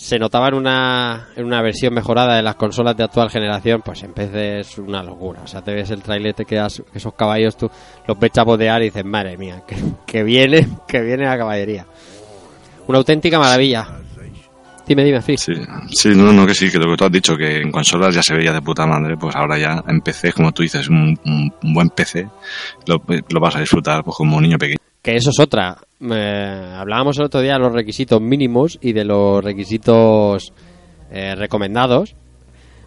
se 0.00 0.18
notaba 0.18 0.48
en 0.48 0.54
una, 0.54 1.28
una 1.36 1.60
versión 1.60 1.92
mejorada 1.92 2.34
de 2.36 2.42
las 2.42 2.54
consolas 2.54 2.96
de 2.96 3.04
actual 3.04 3.28
generación, 3.30 3.82
pues 3.84 4.02
en 4.02 4.12
PC 4.14 4.60
es 4.60 4.78
una 4.78 5.02
locura. 5.02 5.42
O 5.44 5.46
sea, 5.46 5.60
te 5.62 5.74
ves 5.74 5.90
el 5.90 6.02
trailer, 6.02 6.32
te 6.32 6.46
quedas, 6.46 6.82
esos 6.94 7.12
caballos 7.14 7.56
tú 7.56 7.70
los 8.06 8.18
ves 8.18 8.30
chapotear 8.32 8.80
y 8.80 8.86
dices, 8.86 9.04
madre 9.04 9.36
mía, 9.36 9.62
que, 9.66 9.76
que 10.06 10.22
viene, 10.22 10.66
que 10.88 11.00
viene 11.02 11.26
la 11.26 11.36
caballería. 11.36 11.84
Una 12.86 12.98
auténtica 12.98 13.38
maravilla. 13.38 13.86
Dime, 14.86 15.04
dime, 15.04 15.20
Fix. 15.22 15.42
Sí, 15.42 15.52
sí, 15.92 16.08
no, 16.16 16.32
no, 16.32 16.46
que 16.46 16.54
sí, 16.54 16.70
que 16.70 16.78
lo 16.78 16.90
que 16.90 16.96
tú 16.96 17.04
has 17.04 17.12
dicho, 17.12 17.36
que 17.36 17.58
en 17.60 17.70
consolas 17.70 18.12
ya 18.14 18.22
se 18.22 18.34
veía 18.34 18.52
de 18.52 18.62
puta 18.62 18.86
madre, 18.86 19.16
pues 19.16 19.36
ahora 19.36 19.56
ya 19.58 19.84
en 19.86 20.00
PC, 20.00 20.32
como 20.32 20.50
tú 20.50 20.62
dices, 20.62 20.88
un- 20.88 21.16
un 21.62 21.74
buen 21.74 21.90
PC, 21.90 22.26
lo, 22.86 23.00
lo 23.28 23.40
vas 23.40 23.54
a 23.54 23.60
disfrutar 23.60 24.02
pues 24.02 24.16
como 24.16 24.38
un 24.38 24.42
niño 24.42 24.58
pequeño. 24.58 24.78
Que 25.02 25.16
eso 25.16 25.30
es 25.30 25.38
otra. 25.40 25.78
Eh, 26.00 26.74
hablábamos 26.76 27.18
el 27.18 27.24
otro 27.24 27.40
día 27.40 27.54
de 27.54 27.58
los 27.60 27.72
requisitos 27.72 28.20
mínimos 28.20 28.78
y 28.82 28.92
de 28.92 29.04
los 29.04 29.42
requisitos 29.44 30.52
eh, 31.10 31.34
recomendados. 31.34 32.14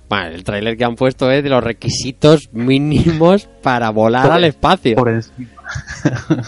Bueno, 0.09 0.27
el 0.27 0.43
tráiler 0.43 0.77
que 0.77 0.83
han 0.83 0.95
puesto 0.95 1.31
es 1.31 1.43
de 1.43 1.49
los 1.49 1.63
requisitos 1.63 2.49
mínimos 2.51 3.47
para 3.63 3.89
volar 3.89 4.29
al 4.31 4.43
espacio. 4.43 4.95
Por 4.95 5.09
encima. 5.09 5.49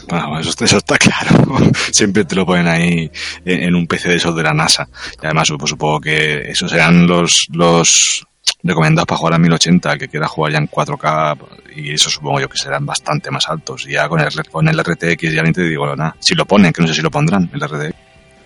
Bueno, 0.09 0.39
eso, 0.39 0.51
eso 0.63 0.77
está 0.77 0.97
claro. 0.97 1.57
Siempre 1.91 2.25
te 2.25 2.35
lo 2.35 2.45
ponen 2.45 2.67
ahí 2.67 3.09
en, 3.45 3.63
en 3.63 3.75
un 3.75 3.87
PC 3.87 4.09
de 4.09 4.15
esos 4.17 4.35
de 4.35 4.43
la 4.43 4.53
NASA. 4.53 4.87
Y 5.21 5.25
además 5.25 5.47
supo- 5.49 5.65
supongo 5.67 5.99
que 6.01 6.41
esos 6.51 6.69
serán 6.69 7.07
los, 7.07 7.47
los 7.53 8.27
recomendados 8.63 9.07
para 9.07 9.17
jugar 9.17 9.33
a 9.35 9.37
1080, 9.37 9.93
el 9.93 9.99
que 9.99 10.07
quiera 10.07 10.27
jugar 10.27 10.53
ya 10.53 10.57
en 10.57 10.69
4K, 10.69 11.37
y 11.75 11.93
eso 11.93 12.09
supongo 12.09 12.39
yo 12.39 12.49
que 12.49 12.57
serán 12.57 12.85
bastante 12.85 13.29
más 13.31 13.47
altos. 13.49 13.85
Y 13.87 13.93
ya 13.93 14.09
con 14.09 14.19
el, 14.19 14.27
con 14.51 14.67
el 14.67 14.79
RTX 14.79 15.33
ya 15.33 15.43
ni 15.43 15.51
te 15.51 15.63
digo 15.63 15.95
nada. 15.95 16.15
Si 16.19 16.35
lo 16.35 16.45
ponen, 16.45 16.73
que 16.73 16.81
no 16.81 16.87
sé 16.87 16.95
si 16.95 17.01
lo 17.01 17.11
pondrán, 17.11 17.49
el 17.53 17.61
RTX. 17.61 17.95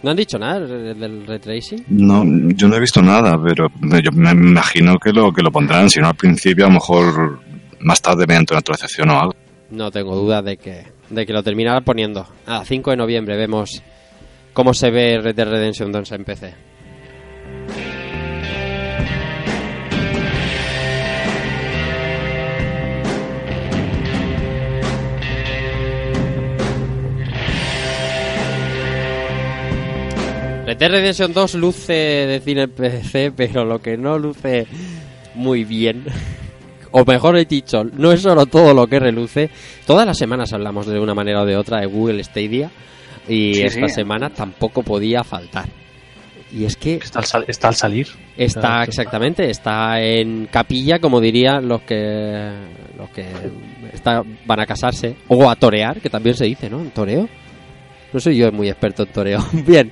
¿No 0.01 0.11
han 0.11 0.17
dicho 0.17 0.39
nada 0.39 0.61
del 0.61 0.97
del 0.97 1.27
ray 1.27 1.39
tracing? 1.39 1.85
No, 1.89 2.23
yo 2.55 2.69
no 2.69 2.75
he 2.75 2.79
visto 2.79 3.01
nada, 3.01 3.37
pero 3.41 3.67
yo 4.01 4.11
me 4.13 4.31
imagino 4.31 4.97
que 4.97 5.11
lo, 5.11 5.33
que 5.33 5.41
lo 5.41 5.51
pondrán, 5.51 5.89
si 5.89 5.99
no 5.99 6.07
al 6.07 6.15
principio, 6.15 6.65
a 6.65 6.69
lo 6.69 6.75
mejor 6.75 7.41
más 7.81 8.01
tarde 8.01 8.25
mediante 8.25 8.53
una 8.53 8.59
actualización 8.59 9.09
o 9.09 9.19
algo. 9.19 9.35
No 9.71 9.91
tengo 9.91 10.15
duda 10.15 10.41
de 10.41 10.57
que, 10.57 10.85
de 11.09 11.25
que 11.25 11.33
lo 11.33 11.43
terminarán 11.43 11.83
poniendo. 11.83 12.25
A 12.45 12.63
5 12.63 12.91
de 12.91 12.97
noviembre 12.97 13.35
vemos 13.35 13.83
cómo 14.53 14.73
se 14.73 14.89
ve 14.89 15.19
Red 15.21 15.35
Dead 15.35 15.49
Redemption 15.49 15.91
2 15.91 16.11
en 16.13 16.23
PC. 16.23 16.68
Red 30.69 30.77
Dead 30.77 30.91
Redemption 30.91 31.33
2 31.33 31.55
luce 31.55 31.93
de 31.93 32.39
cine 32.41 32.63
en 32.63 32.69
PC, 32.71 33.31
pero 33.35 33.65
lo 33.65 33.81
que 33.81 33.97
no 33.97 34.19
luce 34.19 34.67
muy 35.35 35.63
bien, 35.63 36.05
o 36.91 37.03
mejor 37.05 37.43
dicho, 37.47 37.83
no 37.83 38.11
es 38.11 38.21
solo 38.21 38.45
todo 38.45 38.73
lo 38.75 38.85
que 38.87 38.99
reluce. 38.99 39.49
Todas 39.87 40.05
las 40.05 40.17
semanas 40.17 40.53
hablamos 40.53 40.85
de 40.85 40.99
una 40.99 41.15
manera 41.15 41.41
o 41.41 41.45
de 41.45 41.57
otra 41.57 41.79
de 41.79 41.87
Google 41.87 42.23
Stadia 42.23 42.69
y 43.27 43.55
Sí, 43.55 43.61
esta 43.63 43.87
sí. 43.87 43.93
semana 43.95 44.29
tampoco 44.29 44.83
podía 44.83 45.23
faltar. 45.23 45.65
Y 46.51 46.65
es 46.65 46.75
que 46.77 46.95
Está 46.95 47.19
al, 47.19 47.25
sal- 47.25 47.45
está 47.47 47.67
al 47.67 47.75
salir. 47.75 48.07
está 48.37 48.59
Claro, 48.61 48.83
exactamente, 48.83 49.49
está 49.51 50.01
en 50.01 50.47
capilla, 50.51 50.99
como 50.99 51.19
dirían 51.21 51.67
los 51.67 51.81
que 51.81 52.51
los 52.97 53.09
que 53.11 53.25
está- 53.93 54.23
van 54.45 54.59
a 54.59 54.65
casarse 54.65 55.15
o 55.27 55.49
a 55.49 55.55
torear, 55.55 55.99
que 56.01 56.09
también 56.09 56.35
se 56.35 56.45
dice, 56.45 56.69
¿no? 56.69 56.79
¿En 56.79 56.89
toreo? 56.91 57.29
No 58.13 58.19
soy 58.19 58.37
yo 58.37 58.51
muy 58.51 58.69
experto 58.69 59.03
en 59.03 59.09
toreo. 59.09 59.45
Bien. 59.53 59.91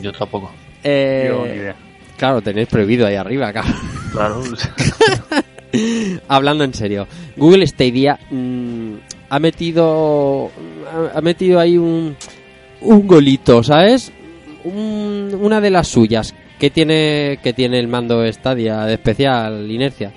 Yo 0.00 0.12
tampoco. 0.12 0.50
Eh, 0.82 1.26
Yo 1.28 1.46
ni 1.46 1.52
idea. 1.52 1.76
claro, 2.16 2.40
tenéis 2.42 2.68
prohibido 2.68 3.06
ahí 3.06 3.14
arriba, 3.16 3.52
cabrón. 3.52 3.74
Claro. 4.12 4.42
Hablando 6.28 6.64
en 6.64 6.74
serio, 6.74 7.06
Google 7.36 7.66
Stadia 7.66 8.18
mm, 8.30 8.94
ha 9.30 9.38
metido 9.38 10.50
ha, 11.14 11.20
metido 11.22 11.58
ahí 11.60 11.78
un 11.78 12.14
un 12.82 13.06
golito, 13.06 13.62
¿sabes? 13.62 14.12
Un- 14.64 15.36
una 15.40 15.60
de 15.60 15.70
las 15.70 15.88
suyas 15.88 16.34
que 16.58 16.68
tiene 16.70 17.38
que 17.42 17.52
tiene 17.54 17.78
el 17.78 17.88
mando 17.88 18.30
Stadia 18.30 18.82
de 18.84 18.94
especial 18.94 19.70
inercia. 19.70 20.12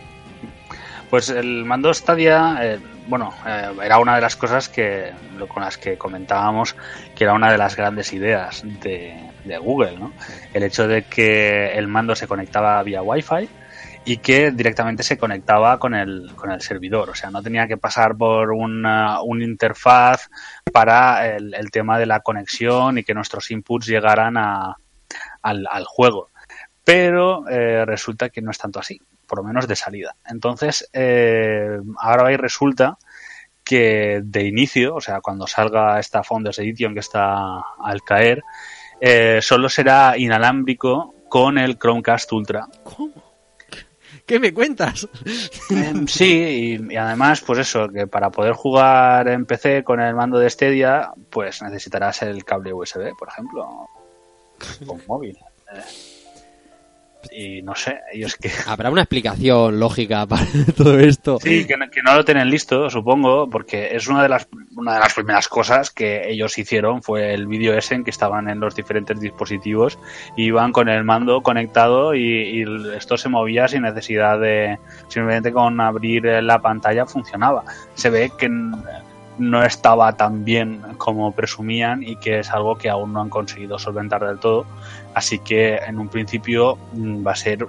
Pues 1.10 1.30
el 1.30 1.64
mando 1.64 1.94
Stadia, 1.94 2.58
eh, 2.62 2.80
bueno, 3.08 3.34
eh, 3.46 3.72
era 3.84 4.00
una 4.00 4.16
de 4.16 4.22
las 4.22 4.36
cosas 4.36 4.70
que 4.70 5.12
con 5.48 5.64
las 5.64 5.78
que 5.78 5.98
comentábamos 5.98 6.76
que 7.16 7.24
era 7.24 7.34
una 7.34 7.52
de 7.52 7.58
las 7.58 7.76
grandes 7.76 8.14
ideas 8.14 8.64
de, 8.64 9.32
de 9.44 9.58
Google, 9.58 9.98
¿no? 9.98 10.14
El 10.54 10.64
hecho 10.64 10.88
de 10.88 11.04
que 11.04 11.74
el 11.74 11.88
mando 11.88 12.16
se 12.16 12.28
conectaba 12.28 12.82
vía 12.84 13.02
Wi-Fi 13.02 13.50
y 14.06 14.18
que 14.18 14.52
directamente 14.52 15.02
se 15.04 15.18
conectaba 15.18 15.80
con 15.80 15.96
el, 15.96 16.32
con 16.36 16.52
el 16.52 16.62
servidor. 16.62 17.10
O 17.10 17.16
sea, 17.16 17.32
no 17.32 17.42
tenía 17.42 17.68
que 17.68 17.78
pasar 17.78 18.16
por 18.16 18.52
una, 18.52 19.22
un 19.22 19.42
interfaz 19.42 20.30
para 20.72 21.36
el, 21.36 21.54
el 21.56 21.72
tema 21.72 21.98
de 21.98 22.06
la 22.06 22.20
conexión 22.20 23.00
y 23.00 23.04
que 23.04 23.16
nuestros 23.16 23.50
inputs 23.50 23.88
llegaran 23.88 24.38
a, 24.38 24.78
al, 25.42 25.68
al 25.70 25.86
juego. 25.86 26.30
Pero 26.84 27.50
eh, 27.50 27.84
resulta 27.84 28.30
que 28.30 28.44
no 28.44 28.52
es 28.52 28.60
tanto 28.60 28.80
así, 28.80 29.02
por 29.28 29.40
lo 29.40 29.44
menos 29.44 29.68
de 29.68 29.76
salida. 29.76 30.16
Entonces, 30.26 30.90
eh, 30.94 31.80
ahora 31.98 32.32
y 32.32 32.38
resulta 32.38 32.98
que 33.64 34.22
de 34.24 34.44
inicio, 34.44 34.96
o 34.96 35.02
sea, 35.02 35.22
cuando 35.22 35.48
salga 35.48 36.00
esta 36.00 36.24
Founders 36.24 36.60
Edition 36.60 36.94
que 36.94 37.00
está 37.00 37.60
al 37.80 38.04
caer, 38.04 38.44
eh, 39.02 39.40
solo 39.42 39.70
será 39.70 40.18
inalámbrico 40.18 41.16
con 41.30 41.58
el 41.58 41.78
Chromecast 41.78 42.32
Ultra. 42.32 42.68
¿Qué 44.26 44.40
me 44.40 44.54
cuentas? 44.54 45.08
Em, 45.70 46.08
sí, 46.08 46.80
y, 46.80 46.94
y 46.94 46.96
además, 46.96 47.42
pues 47.42 47.60
eso, 47.60 47.90
que 47.90 48.08
para 48.08 48.32
poder 48.32 48.54
jugar 48.54 49.28
en 49.28 49.46
PC 49.46 49.84
con 49.84 50.00
el 50.00 50.16
mando 50.16 50.40
de 50.40 50.50
Stadia, 50.50 51.12
pues 51.30 51.62
necesitarás 51.62 52.22
el 52.24 52.44
cable 52.44 52.74
USB, 52.74 53.16
por 53.18 53.28
ejemplo, 53.28 53.88
con 54.86 55.02
móvil. 55.08 55.38
Eh, 55.74 56.15
y 57.32 57.62
no 57.62 57.76
sé, 57.76 58.00
ellos 58.14 58.36
que... 58.36 58.50
Habrá 58.68 58.90
una 58.90 59.02
explicación 59.02 59.80
lógica 59.80 60.26
para 60.26 60.46
todo 60.78 61.00
esto. 61.00 61.40
Sí, 61.42 61.66
que 61.66 61.78
no, 61.78 61.90
que 61.90 62.02
no 62.02 62.16
lo 62.16 62.26
tienen 62.26 62.50
listo, 62.50 62.90
supongo, 62.90 63.50
porque 63.50 63.96
es 63.96 64.08
una 64.08 64.24
de 64.24 64.30
las 64.30 64.48
una 64.76 64.96
de 64.96 65.00
las 65.00 65.14
primeras 65.14 65.48
cosas 65.48 65.90
que 65.90 66.30
ellos 66.30 66.58
hicieron 66.58 67.02
fue 67.02 67.34
el 67.34 67.48
vídeo 67.48 67.78
ese 67.78 67.96
en 67.96 68.04
que 68.04 68.10
estaban 68.10 68.50
en 68.50 68.60
los 68.60 68.76
diferentes 68.76 69.20
dispositivos 69.20 69.98
y 70.36 70.46
iban 70.46 70.74
con 70.74 70.90
el 70.90 71.04
mando 71.06 71.42
conectado 71.42 72.14
y, 72.14 72.22
y 72.22 72.66
esto 72.96 73.18
se 73.18 73.30
movía 73.30 73.68
sin 73.68 73.84
necesidad 73.84 74.40
de 74.40 74.78
simplemente 75.08 75.54
con 75.54 75.80
abrir 75.80 76.26
la 76.26 76.62
pantalla 76.62 77.06
funcionaba. 77.06 77.64
Se 77.94 78.10
ve 78.10 78.32
que 78.38 78.50
no 79.38 79.64
estaba 79.64 80.16
tan 80.16 80.46
bien 80.46 80.82
como 80.98 81.32
presumían 81.34 82.04
y 82.04 82.16
que 82.18 82.40
es 82.40 82.52
algo 82.52 82.78
que 82.78 82.90
aún 82.90 83.14
no 83.14 83.22
han 83.22 83.30
conseguido 83.30 83.78
solventar 83.80 84.26
del 84.26 84.40
todo. 84.40 84.66
Así 85.14 85.40
que 85.40 85.76
en 85.78 85.98
un 86.00 86.10
principio 86.10 86.78
mm, 86.94 87.26
va 87.26 87.32
a 87.32 87.36
ser 87.36 87.66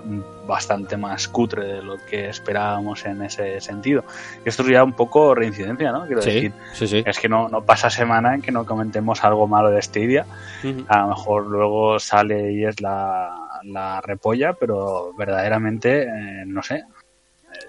bastante 0.46 0.96
más 0.96 1.28
cutre 1.28 1.64
de 1.64 1.82
lo 1.82 1.96
que 2.08 2.28
esperábamos 2.28 3.04
en 3.04 3.22
ese 3.22 3.60
sentido. 3.60 4.04
Esto 4.44 4.62
es 4.62 4.68
ya 4.68 4.82
un 4.84 4.92
poco 4.92 5.34
reincidencia, 5.34 5.92
¿no? 5.92 6.06
Quiero 6.06 6.22
Sí, 6.22 6.30
decir, 6.30 6.52
sí, 6.72 6.86
sí. 6.86 7.02
es 7.04 7.18
que 7.18 7.28
no, 7.28 7.48
no 7.48 7.62
pasa 7.64 7.90
semana 7.90 8.34
en 8.34 8.42
que 8.42 8.52
no 8.52 8.64
comentemos 8.64 9.22
algo 9.24 9.46
malo 9.46 9.70
de 9.70 9.82
Stadia. 9.82 10.24
Ujú. 10.64 10.84
A 10.88 11.02
lo 11.02 11.08
mejor 11.08 11.46
luego 11.46 11.98
sale 11.98 12.52
y 12.52 12.64
es 12.64 12.80
la, 12.80 13.32
la 13.64 14.00
repolla, 14.00 14.52
pero 14.54 15.12
verdaderamente, 15.16 16.02
eh, 16.02 16.44
no 16.46 16.62
sé. 16.62 16.84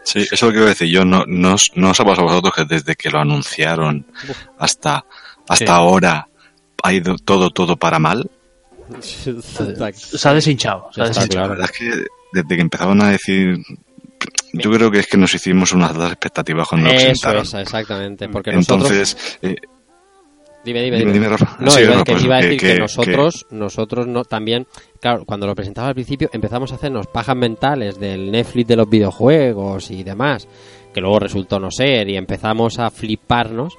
Sí, 0.10 0.20
eso 0.20 0.34
es 0.34 0.42
lo 0.44 0.52
que 0.52 0.58
iba 0.58 0.66
a 0.68 0.70
decir 0.70 0.88
yo. 0.90 1.04
No, 1.04 1.26
no, 1.28 1.56
os- 1.56 1.72
no 1.76 1.90
os 1.90 2.00
ha 2.00 2.06
pasado 2.06 2.28
a 2.28 2.32
vosotros 2.32 2.54
que 2.56 2.66
desde 2.66 2.96
que 2.96 3.10
lo 3.10 3.20
anunciaron 3.20 4.06
hasta, 4.58 5.04
hasta 5.50 5.66
Sí. 5.66 5.66
ahora 5.68 6.28
ha 6.84 6.94
ido 6.94 7.18
todo, 7.18 7.50
todo 7.50 7.76
para 7.76 8.00
mal. 8.00 8.30
Se 9.02 9.32
ha 10.30 10.34
deshinchado. 10.34 10.90
Se 10.94 11.02
ha 11.02 11.06
Está 11.06 11.22
deshinchado. 11.22 11.44
La 11.44 11.50
verdad 11.50 11.70
es 11.72 11.78
que 11.78 12.06
desde 12.34 12.56
que 12.56 12.62
empezaron 12.62 13.02
a 13.02 13.10
decir... 13.12 13.58
Yo 14.54 14.72
creo 14.72 14.90
que 14.90 15.00
es 15.00 15.08
que 15.08 15.18
nos 15.18 15.34
hicimos 15.36 15.74
unas 15.74 15.92
altas 15.92 16.12
expectativas 16.14 16.68
cuando 16.68 16.88
lo 16.88 16.94
Eso 16.96 17.06
presentaron. 17.06 17.44
es, 17.44 17.54
exactamente. 17.54 18.30
Porque 18.30 18.52
nosotros... 18.54 18.90
Entonces, 18.92 19.38
eh, 19.42 19.56
Dime, 20.66 20.82
dime, 20.84 20.98
dime, 21.00 21.14
dime. 21.14 21.30
Rafa. 21.30 21.56
No, 21.60 21.72
Sí, 21.72 21.82
iba, 21.84 21.96
no, 21.96 22.04
que 22.04 22.12
pues 22.12 22.24
iba 22.26 22.36
a 22.36 22.42
decir 22.42 22.60
que, 22.60 22.74
que- 22.74 22.80
nosotros, 22.80 23.46
nosotros 23.52 24.06
no, 24.08 24.24
también, 24.26 24.68
claro, 25.00 25.24
cuando 25.26 25.48
lo 25.48 25.56
presentaba 25.56 25.88
al 25.88 25.94
principio 25.94 26.30
empezamos 26.34 26.72
a 26.72 26.76
hacernos 26.76 27.08
pajas 27.08 27.36
mentales 27.38 28.00
del 28.00 28.32
Netflix 28.32 28.68
de 28.68 28.76
los 28.76 28.90
videojuegos 28.90 29.92
y 29.92 30.04
demás, 30.04 30.48
que 30.94 31.00
luego 31.00 31.20
resultó 31.20 31.60
no 31.60 31.72
ser, 31.72 32.10
y 32.10 32.18
empezamos 32.18 32.80
a 32.80 32.90
fliparnos, 32.90 33.76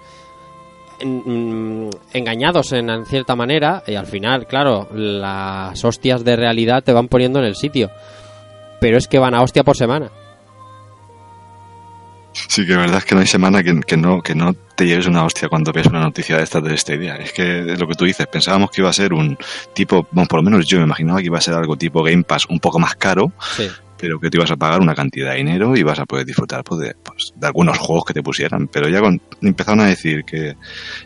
en- 1.01 1.87
mm, 1.87 1.91
engañados 2.14 2.72
en, 2.72 2.89
en 2.91 3.05
cierta 3.07 3.37
manera, 3.37 3.83
y 3.87 3.95
al 3.95 4.07
final, 4.07 4.47
claro, 4.47 4.89
las 4.93 5.85
hostias 5.85 6.24
de 6.24 6.37
realidad 6.37 6.83
te 6.83 6.93
van 6.93 7.09
poniendo 7.09 7.39
en 7.39 7.45
el 7.47 7.55
sitio. 7.55 7.91
Pero 8.81 8.97
es 8.97 9.09
que 9.09 9.18
van 9.18 9.35
a 9.35 9.43
hostia 9.43 9.62
por 9.64 9.76
semana. 9.76 10.11
Sí, 12.49 12.64
que 12.66 12.72
la 12.72 12.78
verdad 12.80 12.99
es 12.99 13.05
que 13.05 13.14
no 13.14 13.20
hay 13.20 13.26
semana 13.26 13.62
que, 13.62 13.80
que 13.80 13.97
no 13.97 14.20
que 14.22 14.34
no 14.34 14.55
te 14.55 14.86
lleves 14.86 15.07
una 15.07 15.24
hostia 15.24 15.49
cuando 15.49 15.72
ves 15.72 15.86
una 15.86 16.01
noticia 16.01 16.36
de 16.36 16.45
estas 16.45 16.62
de 16.62 16.74
este 16.74 16.97
día. 16.99 17.16
Es 17.16 17.32
que 17.32 17.72
es 17.72 17.78
lo 17.80 17.89
que 17.89 17.95
tú 17.95 18.05
dices, 18.05 18.26
pensábamos 18.28 18.70
que 18.70 18.80
iba 18.80 18.91
a 18.91 18.93
ser 18.93 19.12
un 19.12 19.36
tipo, 19.74 20.07
bueno, 20.12 20.28
por 20.28 20.39
lo 20.39 20.45
menos 20.51 20.66
yo 20.66 20.78
me 20.78 20.84
imaginaba 20.84 21.18
que 21.18 21.26
iba 21.26 21.39
a 21.39 21.41
ser 21.43 21.55
algo 21.55 21.76
tipo 21.76 22.03
Game 22.03 22.22
Pass 22.22 22.47
un 22.49 22.61
poco 22.61 22.78
más 22.78 22.95
caro, 22.95 23.32
Sí. 23.57 23.68
pero 23.99 24.20
que 24.20 24.30
te 24.30 24.36
ibas 24.36 24.51
a 24.53 24.57
pagar 24.57 24.80
una 24.80 24.95
cantidad 24.95 25.32
de 25.32 25.39
dinero 25.39 25.76
y 25.76 25.82
vas 25.82 25.99
a 25.99 26.07
poder 26.07 26.24
disfrutar 26.24 26.62
pues, 26.62 26.80
de, 26.80 26.95
pues, 27.03 27.32
de 27.34 27.47
algunos 27.47 27.76
juegos 27.78 28.05
que 28.05 28.14
te 28.14 28.22
pusieran. 28.22 28.68
Pero 28.68 28.89
ya 28.89 29.01
con- 29.01 29.20
empezaron 29.43 29.80
a 29.80 29.86
decir 29.86 30.22
que 30.24 30.55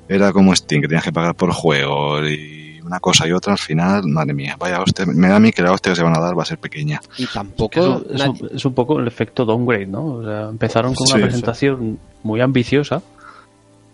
era 0.08 0.32
como 0.32 0.54
Steam, 0.54 0.82
que 0.82 0.88
tenías 0.88 1.04
que 1.04 1.12
pagar 1.12 1.34
por 1.34 1.50
juegos 1.52 2.28
y 2.28 2.61
una 2.92 3.00
cosa 3.00 3.26
y 3.26 3.32
otra, 3.32 3.52
al 3.54 3.58
final, 3.58 4.04
madre 4.06 4.34
mía, 4.34 4.56
vaya 4.58 4.80
hostia, 4.82 5.06
me 5.06 5.28
da 5.28 5.36
a 5.36 5.40
mí 5.40 5.50
que 5.50 5.62
la 5.62 5.72
hostia 5.72 5.92
que 5.92 5.96
se 5.96 6.02
van 6.02 6.16
a 6.16 6.20
dar 6.20 6.38
va 6.38 6.42
a 6.42 6.46
ser 6.46 6.58
pequeña. 6.58 7.00
Y 7.16 7.26
Que 7.26 7.32
tampoco... 7.32 7.80
eso- 7.80 8.04
es, 8.10 8.20
nadie- 8.20 8.42
un, 8.42 8.56
es 8.56 8.64
un 8.64 8.74
poco 8.74 8.98
el 9.00 9.06
efecto 9.06 9.44
downgrade, 9.44 9.86
¿no? 9.86 10.04
O 10.04 10.24
sea, 10.24 10.48
empezaron 10.50 10.94
con 10.94 11.06
Sí, 11.06 11.12
una 11.14 11.20
sí. 11.22 11.28
presentación 11.28 11.98
muy 12.22 12.40
ambiciosa 12.40 13.02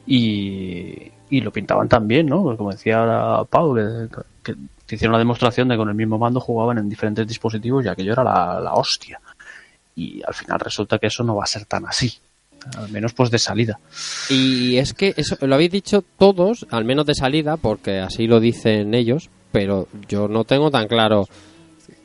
y, 0.07 1.12
y 1.30 1.40
lo 1.40 1.53
pintaban 1.53 1.88
tan 1.88 2.09
bien, 2.09 2.26
¿no? 2.26 2.42
Pues 2.42 2.57
Como 2.59 2.70
decía 2.72 2.99
ahora 3.01 3.44
Pau, 3.44 3.74
que, 3.74 4.09
que 4.42 4.55
te 4.86 4.94
hicieron 4.94 5.12
una 5.12 5.18
demostración 5.18 5.68
de 5.68 5.74
que 5.74 5.78
con 5.78 5.88
el 5.88 5.94
mismo 5.94 6.18
mando 6.18 6.40
jugaban 6.40 6.78
en 6.78 6.88
diferentes 6.88 7.26
dispositivos 7.26 7.84
y 7.84 7.88
aquello 7.88 8.12
era 8.12 8.24
la, 8.24 8.61
la 8.61 8.72
hostia. 8.74 9.20
Y 9.94 10.22
al 10.26 10.34
final 10.34 10.61
resulta 10.61 10.99
que 10.99 11.09
eso 11.09 11.24
no 11.24 11.36
va 11.36 11.44
a 11.44 11.46
ser 11.46 11.64
tan 11.66 11.86
así. 11.86 12.12
Al 12.76 12.90
menos 12.90 13.12
pues 13.14 13.30
de 13.30 13.38
salida. 13.38 13.78
Y 14.30 14.76
es 14.76 14.92
que 14.92 15.14
eso 15.16 15.36
lo 15.40 15.54
habéis 15.54 15.70
dicho 15.70 16.04
todos, 16.18 16.66
al 16.70 16.84
menos 16.84 17.06
de 17.06 17.14
salida, 17.14 17.56
porque 17.56 17.98
así 18.00 18.26
lo 18.26 18.40
dicen 18.40 18.94
ellos, 18.94 19.30
pero 19.52 19.88
yo 20.09 20.28
no 20.28 20.44
tengo 20.44 20.70
tan 20.70 20.86
claro. 20.88 21.26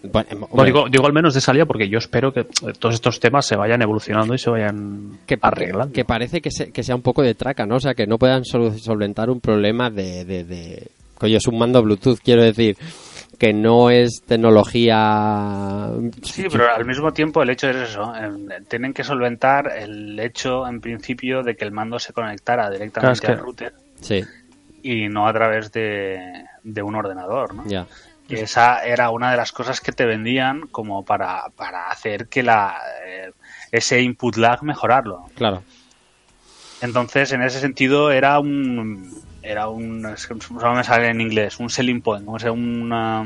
Bueno, 0.03 0.47
No, 0.53 0.63
digo, 0.63 0.85
digo 0.89 1.05
al 1.05 1.13
menos 1.13 1.33
de 1.33 1.39
salida 1.41 1.65
porque 1.65 1.87
yo 1.89 1.97
espero 1.97 2.33
que 2.33 2.45
todos 2.79 2.95
estos 2.95 3.19
temas 3.19 3.45
se 3.45 3.55
vayan 3.55 3.81
evolucionando 3.81 4.33
y 4.33 4.37
se 4.37 4.49
vayan 4.49 5.19
que, 5.25 5.37
arreglando. 5.41 5.93
que 5.93 6.03
parece 6.05 6.41
que, 6.41 6.51
se- 6.51 6.71
que 6.71 6.83
sea 6.83 6.95
un 6.95 7.01
poco 7.01 7.21
de 7.21 7.35
traca, 7.35 7.65
¿no? 7.65 7.77
O 7.77 7.79
sea, 7.79 7.93
que 7.93 8.05
no 8.05 8.17
puedan 8.17 8.43
solventar 8.45 9.29
un 9.29 9.39
problema 9.39 9.89
de, 9.89 10.25
de, 10.25 10.43
de- 10.43 10.87
Coño, 11.17 11.37
es 11.37 11.47
un 11.47 11.57
mando 11.57 11.81
Bluetooth, 11.81 12.19
quiero 12.21 12.43
decir, 12.43 12.75
que 13.43 13.51
no 13.51 13.89
es 13.89 14.23
tecnología... 14.25 15.89
Sí, 16.21 16.45
pero 16.49 16.73
al 16.73 16.85
mismo 16.85 17.11
tiempo 17.11 17.43
el 17.43 17.49
hecho 17.49 17.69
es 17.69 17.75
eso. 17.89 18.13
eh, 18.15 18.61
tienen 18.69 18.93
que 18.93 19.03
solventar 19.03 19.69
el 19.75 20.17
hecho, 20.17 20.65
en 20.65 20.79
principio, 20.79 21.43
de 21.43 21.57
que 21.57 21.65
el 21.65 21.73
mando 21.73 21.99
se 21.99 22.13
conectara 22.13 22.69
directamente 22.69 22.99
Claro, 23.01 23.11
es 23.11 23.19
que- 23.19 23.27
al 23.27 23.37
router 23.39 23.73
Sí, 23.99 24.23
y 24.81 25.09
no 25.09 25.27
a 25.27 25.33
través 25.33 25.73
de, 25.73 26.45
de 26.63 26.81
un 26.83 26.95
ordenador, 26.95 27.53
¿no? 27.53 27.65
ya. 27.67 27.85
Que 28.29 28.43
esa 28.43 28.81
era 28.85 29.09
una 29.09 29.29
de 29.31 29.35
las 29.35 29.51
cosas 29.51 29.81
que 29.81 29.91
te 29.91 30.05
vendían 30.05 30.61
como 30.71 31.03
para, 31.03 31.43
para 31.57 31.89
hacer 31.89 32.29
que 32.29 32.43
la 32.43 32.77
eh, 33.05 33.33
ese 33.73 34.01
input 34.01 34.37
lag 34.37 34.63
mejorarlo. 34.63 35.25
Claro. 35.35 35.63
Entonces, 36.79 37.33
en 37.33 37.41
ese 37.41 37.59
sentido, 37.59 38.09
era 38.09 38.39
un. 38.39 39.11
Era 39.43 39.67
un. 39.67 40.05
es 40.05 40.25
que 40.25 40.39
Solo 40.41 40.73
me 40.73 40.83
sale 40.83 41.09
en 41.09 41.19
inglés. 41.21 41.59
Un 41.59 41.69
selling 41.69 42.01
point. 42.01 42.25
O 42.27 42.39
sea, 42.39 42.51
una. 42.53 43.25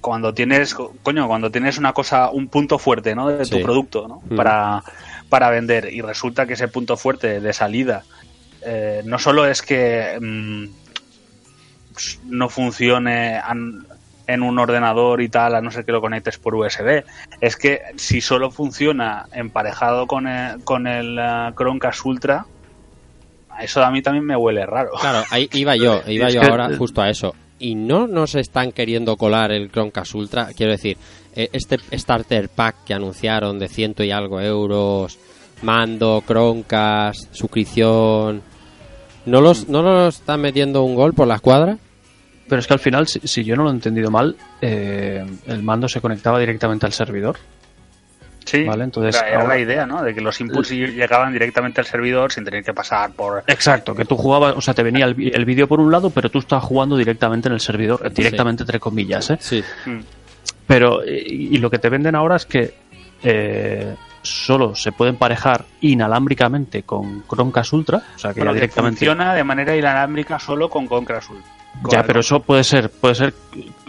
Cuando 0.00 0.32
tienes. 0.34 0.74
Coño, 0.74 1.26
cuando 1.28 1.50
tienes 1.50 1.78
una 1.78 1.92
cosa. 1.92 2.30
Un 2.30 2.48
punto 2.48 2.78
fuerte, 2.78 3.14
¿no? 3.14 3.28
De 3.28 3.44
Sí. 3.44 3.50
tu 3.58 3.62
producto, 3.62 4.08
¿no? 4.08 4.22
Mm. 4.30 4.36
Para, 4.36 4.82
para 5.28 5.50
vender. 5.50 5.92
Y 5.92 6.00
resulta 6.00 6.46
que 6.46 6.54
ese 6.54 6.68
punto 6.68 6.96
fuerte 6.96 7.40
de 7.40 7.52
salida. 7.52 8.04
eh, 8.64 9.02
no 9.04 9.18
solo 9.18 9.44
es 9.46 9.60
que. 9.62 10.18
mm, 10.20 10.64
no 12.30 12.48
funcione 12.48 13.36
an- 13.36 13.86
en 14.28 14.42
un 14.42 14.58
ordenador 14.58 15.20
y 15.20 15.28
tal, 15.28 15.54
a 15.56 15.60
no 15.60 15.70
ser 15.72 15.84
que 15.84 15.92
lo 15.92 16.00
conectes 16.00 16.38
por 16.38 16.54
USB. 16.54 17.04
Es 17.40 17.56
que 17.56 17.82
si 17.96 18.20
solo 18.20 18.50
funciona 18.52 19.26
emparejado 19.32 20.06
con 20.06 20.26
el, 20.28 20.62
con 20.64 20.86
el 20.86 21.18
eh, 21.20 21.50
Chromecast 21.56 22.06
Ultra, 22.06 22.46
eso 23.60 23.82
a 23.82 23.90
mí 23.90 24.02
también 24.02 24.24
me 24.24 24.36
huele 24.36 24.66
raro. 24.66 24.92
Claro, 25.00 25.24
ahí 25.30 25.48
iba 25.54 25.76
yo, 25.76 26.02
iba 26.06 26.30
yo 26.30 26.42
ahora 26.42 26.76
justo 26.76 27.02
a 27.02 27.10
eso. 27.10 27.34
Y 27.58 27.74
no 27.74 28.06
nos 28.08 28.34
están 28.34 28.72
queriendo 28.72 29.16
colar 29.16 29.52
el 29.52 29.70
Chromecast 29.70 30.14
Ultra, 30.14 30.48
quiero 30.56 30.72
decir, 30.72 30.96
eh, 31.34 31.48
este 31.52 31.78
starter 31.96 32.48
pack 32.48 32.84
que 32.84 32.94
anunciaron 32.94 33.58
de 33.58 33.68
ciento 33.68 34.02
y 34.02 34.10
algo 34.10 34.40
euros, 34.40 35.18
mando, 35.62 36.24
Chromecast, 36.26 37.32
suscripción, 37.32 38.42
¿no 39.26 39.40
los, 39.40 39.68
no 39.68 39.82
los 39.82 40.16
están 40.16 40.40
metiendo 40.40 40.82
un 40.82 40.94
gol 40.94 41.14
por 41.14 41.28
la 41.28 41.36
escuadra? 41.36 41.78
Pero 42.48 42.58
es 42.60 42.66
que 42.66 42.74
al 42.74 42.80
final, 42.80 43.06
si, 43.06 43.20
si 43.20 43.44
yo 43.44 43.54
no 43.54 43.62
lo 43.62 43.70
he 43.70 43.74
entendido 43.74 44.10
mal, 44.10 44.36
eh, 44.60 45.24
el 45.46 45.62
mando 45.62 45.88
se 45.88 46.00
conectaba 46.00 46.38
directamente 46.40 46.84
al 46.84 46.92
servidor. 46.92 47.36
Sí, 48.44 48.64
Vale, 48.64 48.84
entonces 48.84 49.16
era, 49.20 49.28
era 49.28 49.40
ahora- 49.42 49.54
la 49.54 49.60
idea, 49.60 49.86
¿no? 49.86 50.02
De 50.02 50.14
que 50.14 50.20
los 50.20 50.40
inputs 50.40 50.70
llegaban 50.70 51.32
directamente 51.32 51.80
al 51.80 51.86
servidor 51.86 52.32
sin 52.32 52.44
tener 52.44 52.62
que 52.64 52.72
pasar 52.74 53.12
por... 53.12 53.44
Exacto, 53.46 53.94
que 53.94 54.04
tú 54.04 54.16
jugabas, 54.16 54.54
o 54.56 54.60
sea, 54.60 54.74
te 54.74 54.82
venía 54.82 55.04
el, 55.06 55.32
el 55.34 55.44
vídeo 55.44 55.66
por 55.68 55.80
un 55.80 55.90
lado, 55.92 56.10
pero 56.10 56.28
tú 56.30 56.38
estabas 56.40 56.64
jugando 56.64 56.96
directamente 56.96 57.48
en 57.48 57.54
el 57.54 57.60
servidor, 57.60 58.12
directamente 58.12 58.62
entre 58.64 58.80
comillas, 58.80 59.30
¿eh? 59.30 59.38
Sí. 59.40 59.62
Mm. 59.86 60.00
Pero, 60.66 61.04
y, 61.04 61.48
y 61.52 61.56
lo 61.58 61.70
que 61.70 61.78
te 61.78 61.88
venden 61.88 62.14
ahora 62.14 62.36
es 62.36 62.46
que 62.46 62.74
eh, 63.22 63.94
solo 64.22 64.74
se 64.74 64.92
puede 64.92 65.10
emparejar 65.10 65.64
inalámbricamente 65.80 66.82
con 66.84 67.24
Chromecast 67.28 67.72
Ultra, 67.72 68.02
o 68.14 68.18
sea 68.18 68.32
que 68.32 68.40
Bueno, 68.40 68.52
ya 68.52 68.54
que 68.54 68.60
directamente. 68.62 68.98
funciona 68.98 69.34
de 69.34 69.44
manera 69.44 69.76
inalámbrica 69.76 70.38
solo 70.38 70.68
con 70.68 70.86
Concra 70.86 71.18
Azul. 71.18 71.38
Ya, 71.90 72.02
pero 72.04 72.20
eso 72.20 72.40
puede 72.40 72.64
ser, 72.64 72.90
puede 72.90 73.14
ser, 73.14 73.34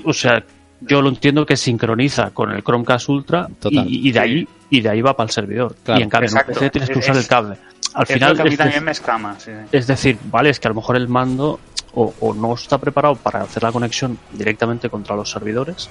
o 0.06 0.14
sea, 0.14 0.44
yo 0.88 1.02
lo 1.02 1.10
entiendo 1.10 1.46
que 1.46 1.56
sincroniza 1.58 2.32
con 2.32 2.52
el 2.52 2.64
Chromecast 2.64 3.10
Ultra 3.10 3.48
y, 3.70 4.10
y 4.10 4.12
de 4.12 4.20
ahí 4.20 4.48
y 4.70 4.82
de 4.82 4.90
ahí 4.90 5.02
va 5.02 5.16
para 5.16 5.28
el 5.28 5.32
servidor. 5.32 5.76
Claro. 5.84 6.00
y 6.00 6.04
en 6.04 6.10
cambio 6.10 6.30
en 6.30 6.38
Exacto. 6.38 6.54
PC 6.54 6.70
tienes 6.72 6.90
que 6.90 7.00
Es- 7.00 7.06
usar 7.06 7.18
el 7.18 7.28
cable. 7.28 7.58
Al 7.96 8.08
final 8.08 8.36
que 8.36 8.42
a 8.42 8.46
mí 8.46 8.52
es, 8.52 8.58
también 8.58 8.84
me 8.84 8.92
escama. 8.92 9.36
sí. 9.40 9.52
es 9.72 9.86
decir, 9.86 10.18
vale, 10.32 10.50
es 10.50 10.60
que 10.60 10.68
a 10.68 10.72
lo 10.72 10.76
mejor 10.76 10.96
el 10.96 11.08
mando 11.08 11.60
o, 11.94 12.12
o 12.22 12.34
no 12.34 12.56
está 12.56 12.80
preparado 12.80 13.16
para 13.16 13.42
hacer 13.42 13.62
la 13.62 13.72
conexión 13.72 14.18
directamente 14.32 14.90
contra 14.90 15.16
los 15.16 15.30
servidores 15.30 15.90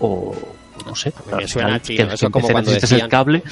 o 0.00 0.34
no 0.86 0.94
sé. 0.94 1.12
me 1.36 1.46
suena 1.48 1.68
final, 1.68 1.82
chino, 1.82 2.08
que- 2.08 2.14
eso 2.14 2.26
que 2.26 2.32
como 2.32 2.48
cuando 2.48 2.70
decían- 2.72 3.00
el 3.02 3.08
cable, 3.08 3.42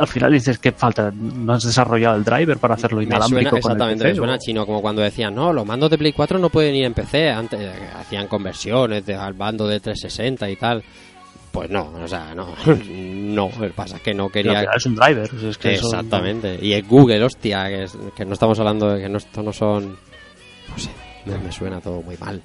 al 0.00 0.06
final 0.08 0.32
dices 0.32 0.58
que 0.58 0.72
falta, 0.72 1.12
no 1.14 1.52
has 1.52 1.64
desarrollado 1.64 2.16
el 2.16 2.24
driver 2.24 2.58
para 2.58 2.74
hacerlo 2.74 3.02
inalámbrico 3.02 3.50
suena, 3.50 3.58
exactamente, 3.58 4.04
me 4.04 4.14
suena 4.14 4.38
chino, 4.38 4.66
como 4.66 4.80
cuando 4.82 5.02
decían, 5.02 5.34
no, 5.34 5.52
los 5.52 5.66
mandos 5.66 5.90
de 5.90 5.98
Play 5.98 6.12
4 6.12 6.38
no 6.38 6.50
pueden 6.50 6.74
ir 6.74 6.84
en 6.84 6.94
PC, 6.94 7.30
antes 7.30 7.60
eh, 7.60 7.72
hacían 7.98 8.26
conversiones 8.28 9.04
de, 9.06 9.14
al 9.14 9.32
bando 9.34 9.66
de 9.66 9.80
360 9.80 10.48
y 10.50 10.56
tal. 10.56 10.82
Pues 11.50 11.68
no, 11.68 11.92
o 12.02 12.08
sea, 12.08 12.34
no, 12.34 12.54
no, 12.88 13.50
lo 13.58 13.66
que 13.66 13.72
pasa 13.74 13.96
es 13.96 14.02
que 14.02 14.14
no 14.14 14.30
quería... 14.30 14.62
es 14.74 14.86
un 14.86 14.94
driver. 14.94 15.30
es 15.44 15.58
que 15.58 15.74
Exactamente, 15.74 16.58
y 16.62 16.72
es 16.72 16.88
Google, 16.88 17.22
hostia, 17.24 17.68
que, 17.68 17.82
es- 17.84 17.98
que 18.16 18.24
no 18.24 18.32
estamos 18.32 18.58
hablando 18.58 18.88
de 18.88 19.02
que 19.02 19.08
no, 19.10 19.18
esto 19.18 19.42
no 19.42 19.52
son... 19.52 19.90
No 20.68 20.78
sé, 20.78 20.88
me, 21.26 21.36
me 21.36 21.52
suena 21.52 21.80
todo 21.82 22.00
muy 22.00 22.16
mal. 22.16 22.40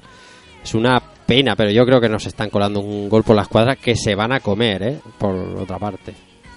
Es 0.62 0.74
una 0.76 1.02
pena, 1.28 1.56
pero 1.56 1.70
yo 1.70 1.86
creo 1.86 2.02
que 2.02 2.10
nos 2.10 2.26
están 2.26 2.50
colando 2.50 2.80
un 2.80 3.10
gol 3.10 3.24
por 3.24 3.36
la 3.36 3.44
escuadra 3.44 3.76
que 3.76 3.96
se 3.96 4.16
van 4.16 4.32
a 4.32 4.40
comer, 4.40 4.82
¿eh? 4.82 5.00
Por 5.20 5.36
otra 5.36 5.78
parte. 5.78 6.14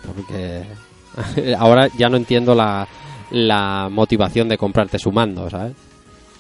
Porque 0.07 0.65
ahora 1.59 1.89
ya 1.99 2.09
no 2.09 2.17
entiendo 2.17 2.55
la, 2.55 2.87
la 3.31 3.89
motivación 3.91 4.49
de 4.49 4.57
comprarte 4.57 4.99
su 4.99 5.13
mando, 5.13 5.51
¿sabes? 5.51 5.75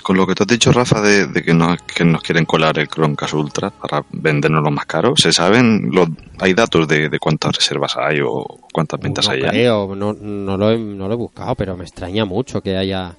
Con 0.02 0.16
lo 0.16 0.26
que 0.26 0.34
tú 0.34 0.44
has 0.44 0.48
dicho, 0.48 0.72
Rafa, 0.72 1.02
de, 1.02 1.26
de 1.26 1.42
que, 1.42 1.52
nos, 1.52 1.82
que 1.82 2.04
nos 2.04 2.22
quieren 2.22 2.46
colar 2.46 2.78
el 2.78 2.88
Chromecast 2.88 3.34
Ultra 3.34 3.70
para 3.70 4.02
vendernos 4.10 4.64
lo 4.64 4.70
más 4.70 4.86
caro, 4.86 5.14
¿se 5.14 5.30
saben? 5.30 5.90
Los, 5.92 6.08
¿Hay 6.38 6.54
datos 6.54 6.88
de, 6.88 7.10
de 7.10 7.18
cuántas 7.18 7.54
reservas 7.56 7.96
hay 7.98 8.20
o 8.24 8.44
cuántas 8.72 8.98
ventas 8.98 9.26
no 9.26 9.32
hay 9.32 9.42
ya? 9.42 9.50
creo, 9.50 9.94
no, 9.94 10.14
no, 10.14 10.56
lo 10.56 10.70
he, 10.70 10.78
no 10.78 11.06
lo 11.06 11.14
he 11.14 11.16
buscado, 11.18 11.54
pero 11.54 11.76
me 11.76 11.84
extraña 11.84 12.24
mucho 12.24 12.62
que 12.62 12.78
haya 12.78 13.14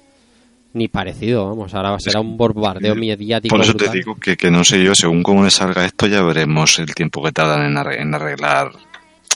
ni 0.74 0.88
parecido, 0.88 1.48
vamos, 1.48 1.74
ahora 1.74 1.96
será 1.98 2.20
un 2.20 2.36
bombardeo 2.36 2.94
mediático. 2.94 3.54
Por 3.54 3.64
eso 3.64 3.74
te 3.74 3.88
digo 3.90 4.14
que, 4.16 4.36
que 4.36 4.50
no 4.50 4.64
sé 4.64 4.82
yo, 4.82 4.94
según 4.94 5.22
cómo 5.22 5.42
me 5.42 5.50
salga 5.50 5.84
esto, 5.84 6.06
ya 6.06 6.22
veremos 6.22 6.78
el 6.78 6.94
tiempo 6.94 7.22
que 7.22 7.32
tardan 7.32 7.66
en, 7.66 7.76
arre- 7.76 8.00
en 8.00 8.14
arreglar 8.14 8.70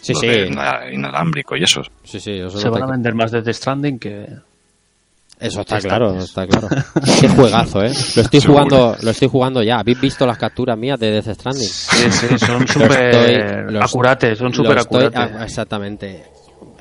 Sí, 0.01 0.13
lo 0.13 0.21
sí. 0.21 0.27
de 0.29 0.91
inalámbrico 0.93 1.57
y 1.57 1.65
eso. 1.65 1.83
Sí, 2.05 2.21
sí, 2.21 2.33
eso, 2.33 2.59
se 2.59 2.69
van 2.69 2.83
a 2.85 2.87
vender 2.87 3.15
más 3.15 3.31
de 3.33 3.43
The 3.43 3.53
Stranding 3.53 3.99
que 3.99 4.27
eso 5.39 5.61
está 5.61 5.81
claro, 5.81 6.17
está- 6.19 6.45
está 6.45 6.47
claro. 6.47 6.69
Qué 7.21 7.29
juegazo, 7.29 7.83
¿eh? 7.85 7.93
Lo 8.15 8.23
estoy 8.23 8.41
Seguro. 8.41 8.65
jugando, 8.65 8.97
lo 9.03 9.11
estoy 9.11 9.29
jugando 9.29 9.63
ya. 9.63 9.79
¿Habéis 9.81 10.01
visto 10.01 10.25
las 10.27 10.39
capturas 10.39 10.79
mías 10.79 10.99
de 10.99 11.11
Death 11.11 11.35
Stranding? 11.35 11.69
Sí, 11.69 12.11
sí, 12.11 12.39
son 12.39 12.67
súper 12.67 13.77
acurates, 13.83 14.39
son 14.39 14.55
súper 14.55 14.79
acurates. 14.79 15.21
ah, 15.21 15.45
exactamente. 15.45 16.25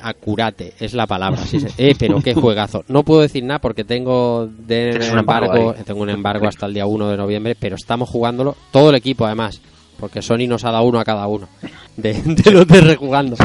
Acurate, 0.07 0.73
es 0.79 0.93
la 0.93 1.07
palabra. 1.07 1.41
sí, 1.45 1.59
sí. 1.59 1.67
Eh, 1.77 1.95
pero 1.97 2.21
qué 2.21 2.33
juegazo. 2.35 2.83
No 2.87 3.03
puedo 3.03 3.21
decir 3.21 3.43
nada 3.43 3.59
porque 3.59 3.83
tengo 3.83 4.47
de 4.47 4.91
embargo, 4.91 5.73
tengo 5.85 6.01
un 6.01 6.09
embargo 6.09 6.47
hasta 6.47 6.67
el 6.67 6.73
día 6.75 6.85
1 6.85 7.09
de 7.09 7.17
noviembre, 7.17 7.55
pero 7.59 7.75
estamos 7.75 8.09
jugándolo 8.09 8.55
todo 8.71 8.91
el 8.91 8.95
equipo 8.95 9.25
además, 9.25 9.59
porque 9.99 10.21
Sony 10.21 10.47
nos 10.47 10.63
ha 10.63 10.71
dado 10.71 10.83
uno 10.83 10.99
a 10.99 11.03
cada 11.03 11.25
uno 11.27 11.47
de, 11.97 12.13
de 12.13 12.51
los 12.51 12.67
de 12.67 12.81
rejugando. 12.81 13.35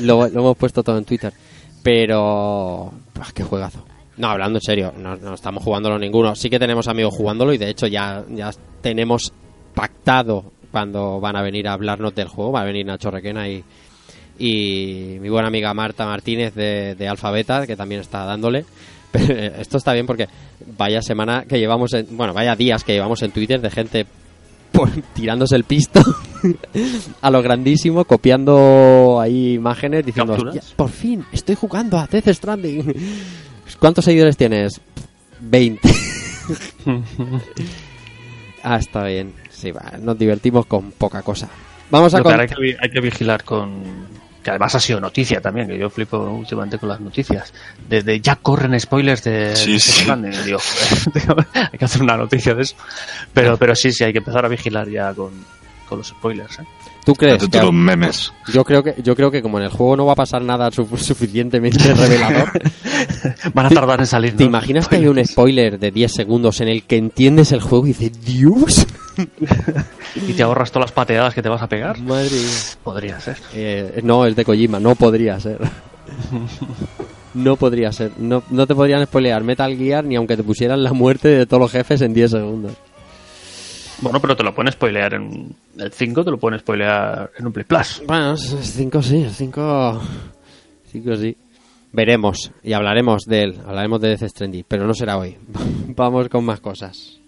Lo, 0.00 0.28
lo 0.28 0.40
hemos 0.40 0.56
puesto 0.56 0.82
todo 0.82 0.98
en 0.98 1.04
Twitter. 1.04 1.32
Pero 1.82 2.92
pues, 3.12 3.32
qué 3.32 3.42
juegazo. 3.42 3.84
No, 4.16 4.28
hablando 4.28 4.58
en 4.58 4.62
serio, 4.62 4.92
no, 4.96 5.16
no 5.16 5.34
estamos 5.34 5.62
jugándolo 5.62 5.98
ninguno. 5.98 6.34
Sí 6.34 6.48
que 6.48 6.58
tenemos 6.58 6.88
amigos 6.88 7.14
jugándolo 7.14 7.52
y 7.52 7.58
de 7.58 7.70
hecho 7.70 7.86
ya, 7.86 8.24
ya 8.30 8.50
tenemos 8.80 9.32
pactado 9.74 10.52
cuando 10.70 11.20
van 11.20 11.36
a 11.36 11.42
venir 11.42 11.68
a 11.68 11.72
hablarnos 11.72 12.14
del 12.14 12.28
juego. 12.28 12.52
Va 12.52 12.60
a 12.60 12.64
venir 12.64 12.86
Nacho 12.86 13.10
Requena 13.10 13.48
y, 13.48 13.64
y 14.38 15.16
mi 15.20 15.28
buena 15.28 15.48
amiga 15.48 15.72
Marta 15.74 16.06
Martínez 16.06 16.54
de, 16.54 16.94
de 16.94 17.08
Alfa 17.08 17.30
Beta, 17.30 17.66
que 17.66 17.76
también 17.76 18.00
está 18.00 18.24
dándole. 18.24 18.64
Pero 19.12 19.32
esto 19.60 19.76
está 19.78 19.92
bien 19.92 20.06
porque 20.06 20.26
vaya 20.76 21.00
semana 21.00 21.44
que 21.48 21.58
llevamos, 21.58 21.92
en, 21.94 22.16
bueno, 22.16 22.32
vaya 22.34 22.56
días 22.56 22.82
que 22.82 22.92
llevamos 22.94 23.22
en 23.22 23.30
Twitter 23.30 23.60
de 23.60 23.70
gente 23.70 24.06
por- 24.72 24.90
tirándose 25.14 25.54
el 25.54 25.62
pisto 25.64 26.00
a 27.20 27.30
lo 27.30 27.40
grandísimo, 27.42 28.04
copiando 28.06 29.20
ahí 29.20 29.54
imágenes 29.54 30.04
diciendo, 30.04 30.32
¿Capturas? 30.32 30.56
"Hostia, 30.56 30.76
por 30.76 30.90
fin, 30.90 31.24
estoy 31.32 31.54
jugando 31.54 31.96
a 31.98 32.06
Death 32.08 32.28
Stranding. 32.28 32.92
¿Cuántos 33.78 34.04
seguidores 34.04 34.36
tienes? 34.36 34.80
20. 35.40 35.88
ah, 38.62 38.76
está 38.76 39.04
bien. 39.04 39.32
Sí, 39.50 39.70
va, 39.70 39.92
nos 40.00 40.18
divertimos 40.18 40.66
con 40.66 40.90
poca 40.92 41.22
cosa. 41.22 41.48
Vamos 41.90 42.14
a 42.14 42.22
con... 42.22 42.40
hay 42.40 42.46
que, 42.46 42.54
hay 42.80 42.90
que 42.90 43.00
vigilar 43.00 43.44
con 43.44 43.82
que 44.44 44.50
además 44.50 44.74
ha 44.74 44.80
sido 44.80 45.00
noticia 45.00 45.40
también, 45.40 45.66
que 45.66 45.78
yo 45.78 45.88
flipo 45.88 46.18
últimamente 46.18 46.78
con 46.78 46.90
las 46.90 47.00
noticias. 47.00 47.52
Desde 47.88 48.20
ya 48.20 48.36
corren 48.36 48.78
spoilers 48.78 49.24
de, 49.24 49.56
Sí, 49.56 49.72
de 49.72 49.80
sí. 49.80 50.02
Stranding, 50.02 50.32
digo, 50.44 50.58
hay 51.54 51.78
que 51.78 51.84
hacer 51.84 52.02
una 52.02 52.16
noticia 52.16 52.54
de 52.54 52.62
eso. 52.62 52.76
Pero, 53.32 53.56
pero 53.56 53.74
sí, 53.74 53.90
sí, 53.90 54.04
hay 54.04 54.12
que 54.12 54.18
empezar 54.18 54.44
a 54.44 54.48
vigilar 54.48 54.88
ya 54.88 55.14
con, 55.14 55.32
con 55.88 55.98
los 55.98 56.08
spoilers. 56.08 56.58
¿eh? 56.60 56.64
¿Tú 57.04 57.14
crees? 57.14 57.46
Que- 57.48 57.60
los 57.60 57.72
memes. 57.72 58.32
Yo 58.52 58.64
creo 58.64 58.82
que 58.82 58.94
yo 59.02 59.14
creo 59.14 59.30
que 59.30 59.42
como 59.42 59.58
en 59.58 59.64
el 59.64 59.70
juego 59.70 59.96
no 59.96 60.06
va 60.06 60.12
a 60.12 60.16
pasar 60.16 60.40
nada 60.42 60.70
su- 60.70 60.86
suficientemente 60.96 61.92
revelador, 61.94 62.50
Van 63.54 63.66
a 63.66 63.68
¿Te- 63.68 63.74
tardar 63.74 64.00
en 64.00 64.06
salir. 64.06 64.36
¿te 64.36 64.44
¿no? 64.44 64.48
imaginas 64.50 64.88
que 64.88 64.96
hay 64.96 65.06
un 65.06 65.22
spoiler 65.24 65.78
de 65.78 65.90
10 65.90 66.12
segundos 66.12 66.60
en 66.60 66.68
el 66.68 66.82
que 66.84 66.96
entiendes 66.96 67.52
el 67.52 67.60
juego 67.60 67.86
y 67.86 67.92
dices, 67.92 68.24
Dios? 68.24 68.86
y 70.16 70.32
te 70.32 70.42
ahorras 70.42 70.70
todas 70.72 70.88
las 70.90 70.92
pateadas 70.92 71.34
que 71.34 71.42
te 71.42 71.48
vas 71.48 71.62
a 71.62 71.68
pegar? 71.68 71.98
Madre 72.00 72.30
mía. 72.30 72.48
Podría 72.82 73.20
ser. 73.20 73.36
Eh, 73.54 74.00
no, 74.02 74.24
es 74.26 74.34
de 74.34 74.44
Kojima, 74.44 74.80
no 74.80 74.94
podría 74.94 75.38
ser. 75.40 75.58
No 77.34 77.56
podría 77.56 77.92
ser. 77.92 78.12
No, 78.18 78.42
no 78.50 78.66
te 78.66 78.74
podrían 78.74 79.04
spoilear 79.06 79.42
Metal 79.42 79.76
Gear 79.76 80.04
ni 80.04 80.16
aunque 80.16 80.36
te 80.36 80.42
pusieran 80.44 80.82
la 80.84 80.92
muerte 80.92 81.28
de 81.28 81.46
todos 81.46 81.60
los 81.60 81.72
jefes 81.72 82.00
en 82.00 82.14
10 82.14 82.30
segundos. 82.30 82.72
Bueno, 84.04 84.20
pero 84.20 84.36
te 84.36 84.42
lo 84.42 84.54
pueden 84.54 84.70
spoilear 84.70 85.14
en 85.14 85.56
el 85.78 85.90
5, 85.90 86.24
te 86.24 86.30
lo 86.30 86.36
pueden 86.36 86.60
spoilear 86.60 87.30
en 87.38 87.46
un 87.46 87.52
Play 87.54 87.64
Plus. 87.64 88.02
Bueno, 88.06 88.36
5 88.36 89.02
sí, 89.02 89.26
5 89.32 90.00
5 90.92 91.16
sí. 91.16 91.36
Veremos 91.90 92.52
y 92.62 92.74
hablaremos 92.74 93.24
de 93.24 93.44
él, 93.44 93.60
hablaremos 93.66 94.02
de 94.02 94.08
Death 94.08 94.28
Stranding, 94.28 94.64
pero 94.68 94.86
no 94.86 94.92
será 94.92 95.16
hoy. 95.16 95.38
Vamos 95.96 96.28
con 96.28 96.44
más 96.44 96.60
cosas. 96.60 97.18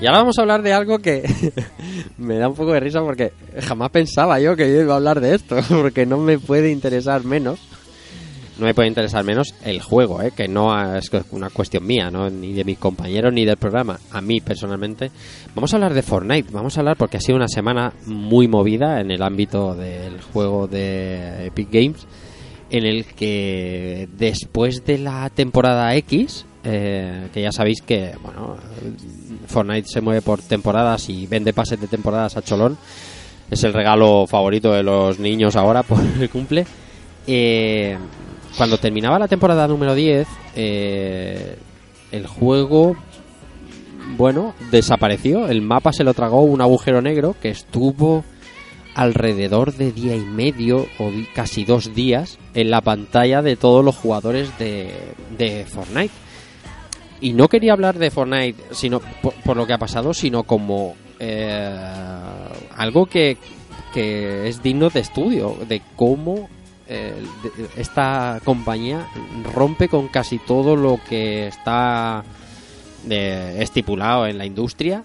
Y 0.00 0.06
ahora 0.06 0.18
vamos 0.18 0.38
a 0.38 0.42
hablar 0.42 0.62
de 0.62 0.74
algo 0.74 0.98
que 0.98 1.22
me 2.18 2.36
da 2.36 2.48
un 2.48 2.54
poco 2.54 2.72
de 2.72 2.80
risa 2.80 3.00
porque 3.00 3.32
jamás 3.62 3.90
pensaba 3.90 4.38
yo 4.38 4.54
que 4.54 4.68
iba 4.68 4.92
a 4.92 4.96
hablar 4.96 5.20
de 5.20 5.34
esto, 5.34 5.56
porque 5.68 6.04
no 6.04 6.18
me 6.18 6.38
puede 6.38 6.70
interesar 6.70 7.24
menos. 7.24 7.58
No 8.58 8.64
me 8.64 8.74
puede 8.74 8.88
interesar 8.88 9.22
menos 9.22 9.54
el 9.64 9.82
juego, 9.82 10.22
¿eh? 10.22 10.32
que 10.34 10.48
no 10.48 10.72
es 10.96 11.10
una 11.30 11.50
cuestión 11.50 11.86
mía, 11.86 12.10
¿no? 12.10 12.30
ni 12.30 12.54
de 12.54 12.64
mis 12.64 12.78
compañeros 12.78 13.30
ni 13.30 13.44
del 13.44 13.58
programa, 13.58 13.98
a 14.10 14.22
mí 14.22 14.40
personalmente. 14.40 15.10
Vamos 15.54 15.72
a 15.72 15.76
hablar 15.76 15.92
de 15.92 16.02
Fortnite, 16.02 16.52
vamos 16.52 16.76
a 16.76 16.80
hablar 16.80 16.96
porque 16.96 17.18
ha 17.18 17.20
sido 17.20 17.36
una 17.36 17.48
semana 17.48 17.92
muy 18.06 18.48
movida 18.48 19.00
en 19.02 19.10
el 19.10 19.22
ámbito 19.22 19.74
del 19.74 20.22
juego 20.22 20.68
de 20.68 21.46
Epic 21.48 21.68
Games, 21.70 22.06
en 22.70 22.86
el 22.86 23.04
que 23.04 24.08
después 24.16 24.86
de 24.86 24.98
la 24.98 25.28
temporada 25.28 25.94
X, 25.96 26.46
eh, 26.68 27.28
que 27.32 27.42
ya 27.42 27.52
sabéis 27.52 27.80
que, 27.80 28.14
bueno, 28.20 28.56
Fortnite 29.46 29.86
se 29.88 30.00
mueve 30.00 30.20
por 30.20 30.42
temporadas 30.42 31.08
y 31.08 31.24
vende 31.28 31.52
pases 31.52 31.80
de 31.80 31.86
temporadas 31.86 32.36
a 32.36 32.42
Cholón. 32.42 32.76
Es 33.48 33.62
el 33.62 33.72
regalo 33.72 34.26
favorito 34.26 34.72
de 34.72 34.82
los 34.82 35.20
niños 35.20 35.54
ahora 35.54 35.84
por 35.84 36.00
el 36.20 36.28
cumple. 36.28 36.66
Eh, 37.24 37.96
cuando 38.56 38.78
terminaba 38.78 39.16
la 39.16 39.28
temporada 39.28 39.68
número 39.68 39.94
10, 39.94 40.26
eh, 40.56 41.56
el 42.10 42.26
juego, 42.26 42.96
bueno, 44.16 44.52
desapareció. 44.72 45.46
El 45.46 45.62
mapa 45.62 45.92
se 45.92 46.02
lo 46.02 46.14
tragó 46.14 46.42
un 46.42 46.60
agujero 46.60 47.00
negro 47.00 47.36
que 47.40 47.50
estuvo 47.50 48.24
alrededor 48.96 49.72
de 49.72 49.92
día 49.92 50.16
y 50.16 50.24
medio 50.24 50.86
o 50.98 51.12
casi 51.32 51.64
dos 51.64 51.94
días 51.94 52.40
en 52.54 52.72
la 52.72 52.80
pantalla 52.80 53.40
de 53.40 53.54
todos 53.54 53.84
los 53.84 53.94
jugadores 53.94 54.50
de 54.58 55.64
Fortnite. 55.68 56.25
Y 57.20 57.32
no 57.32 57.48
quería 57.48 57.72
hablar 57.72 57.98
de 57.98 58.10
Fortnite 58.10 58.62
sino 58.72 59.00
por, 59.00 59.34
por 59.34 59.56
lo 59.56 59.66
que 59.66 59.72
ha 59.72 59.78
pasado, 59.78 60.12
sino 60.14 60.42
como 60.42 60.94
eh, 61.18 61.80
algo 62.76 63.06
que, 63.06 63.36
que 63.94 64.48
es 64.48 64.62
digno 64.62 64.90
de 64.90 65.00
estudio, 65.00 65.56
de 65.66 65.80
cómo 65.96 66.48
eh, 66.88 67.14
esta 67.76 68.40
compañía 68.44 69.08
rompe 69.54 69.88
con 69.88 70.08
casi 70.08 70.38
todo 70.38 70.76
lo 70.76 71.00
que 71.08 71.48
está 71.48 72.22
eh, 73.08 73.56
estipulado 73.60 74.26
en 74.26 74.38
la 74.38 74.46
industria, 74.46 75.04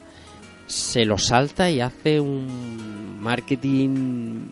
se 0.67 1.05
lo 1.05 1.17
salta 1.17 1.69
y 1.69 1.81
hace 1.81 2.19
un 2.19 3.19
marketing 3.21 4.45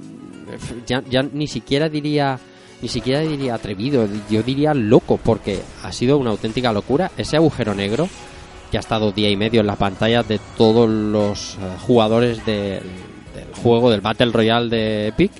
ya 0.88 1.22
ni 1.22 1.48
siquiera 1.48 1.90
diría 1.90 2.40
ni 2.82 2.88
siquiera 2.88 3.22
diría 3.22 3.56
atrevido, 3.56 4.08
yo 4.30 4.44
diría 4.44 4.74
loco, 4.74 5.18
porque 5.18 5.62
ha 5.84 5.92
sido 5.92 6.18
una 6.18 6.32
auténtica 6.32 6.72
locura. 6.72 7.12
Ese 7.18 7.36
agujero 7.36 7.76
negro 7.76 8.08
que 8.72 8.78
ha 8.78 8.80
estado 8.80 9.12
día 9.12 9.30
y 9.30 9.36
medio 9.36 9.62
en 9.62 9.68
las 9.68 9.78
pantallas 9.78 10.28
de 10.28 10.40
todos 10.58 10.90
los 10.90 11.56
eh, 11.56 11.76
jugadores 11.86 12.46
del, 12.46 12.82
juego, 13.62 13.90
del 13.90 14.02
Battle 14.02 14.32
Royale 14.32 14.70
de 14.70 15.08
Epic, 15.08 15.32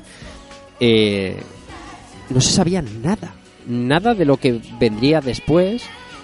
eh, 0.80 1.42
no 2.30 2.42
se 2.42 2.52
sabía 2.52 2.82
nada, 2.82 3.34
nada 3.68 4.14
de 4.14 4.26
lo 4.26 4.38
que 4.38 4.60
vendría 4.80 5.22
después, 5.22 5.84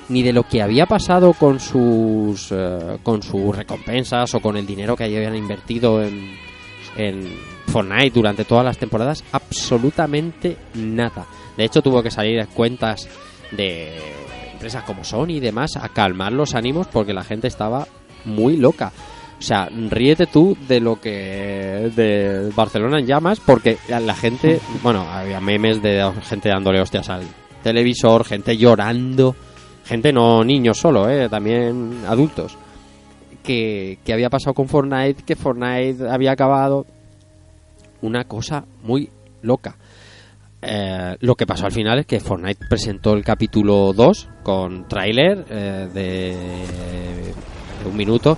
ni 0.10 0.22
de 0.24 0.34
lo 0.34 0.44
que 0.44 0.62
había 0.62 0.86
pasado 0.86 1.34
con 1.34 1.60
sus, 1.60 2.52
eh, 2.52 2.98
con 3.04 3.24
sus 3.24 3.56
recompensas 3.56 4.34
o 4.36 4.40
con 4.40 4.58
el 4.58 4.66
dinero 4.66 4.96
que 4.96 5.06
habían 5.06 5.36
invertido 5.36 6.04
en, 6.04 6.36
en 6.96 7.38
Fortnite 7.68 8.12
durante 8.12 8.46
todas 8.46 8.66
las 8.66 8.78
temporadas, 8.78 9.24
absolutamente 9.32 10.58
nada. 10.76 11.26
De 11.58 11.66
hecho, 11.66 11.82
tuvo 11.82 12.04
que 12.04 12.12
salir 12.12 12.46
cuentas 12.48 13.08
de 13.52 13.98
empresas 14.54 14.84
como 14.84 15.04
Sony 15.04 15.32
y 15.32 15.40
demás 15.40 15.76
a 15.78 15.90
calmar 15.90 16.32
los 16.32 16.56
ánimos 16.56 16.88
porque 16.88 17.14
la 17.14 17.24
gente 17.24 17.48
estaba 17.48 17.88
muy 18.26 18.58
loca. 18.58 18.92
O 19.38 19.42
sea, 19.42 19.70
ríete 19.70 20.28
tú 20.28 20.58
de 20.68 20.80
lo 20.80 21.00
que 21.00 21.92
de 21.96 22.52
Barcelona 22.56 23.00
en 23.00 23.06
llamas 23.06 23.40
porque 23.40 23.78
la 23.90 24.16
gente, 24.16 24.60
bueno, 24.84 25.02
había 25.02 25.40
memes 25.40 25.82
de 25.82 26.10
gente 26.24 26.50
dándole 26.50 26.82
hostias 26.82 27.10
al 27.10 27.24
televisor, 27.62 28.24
gente 28.24 28.58
llorando, 28.58 29.36
gente 29.86 30.14
no 30.14 30.44
niños 30.44 30.78
solo, 30.78 31.10
eh, 31.10 31.30
también 31.30 32.04
adultos. 32.08 32.58
Que, 33.46 34.00
había 34.12 34.30
pasado 34.30 34.54
con 34.54 34.68
Fortnite, 34.68 35.24
que 35.24 35.36
Fortnite 35.36 36.08
había 36.10 36.32
acabado. 36.32 36.86
Una 38.02 38.26
cosa 38.26 38.66
muy 38.84 39.10
loca. 39.42 39.78
Eh, 40.62 41.16
lo 41.20 41.36
que 41.36 41.46
pasó 41.46 41.66
al 41.66 41.72
final 41.72 42.00
es 42.00 42.06
que 42.06 42.20
Fortnite 42.20 42.66
presentó 42.68 43.14
el 43.14 43.24
capítulo 43.24 43.94
2 43.94 44.30
con 44.44 44.88
tráiler 44.88 45.46
eh, 45.50 45.88
de, 45.94 46.36
de 47.84 47.90
un 47.90 47.96
minuto. 47.96 48.38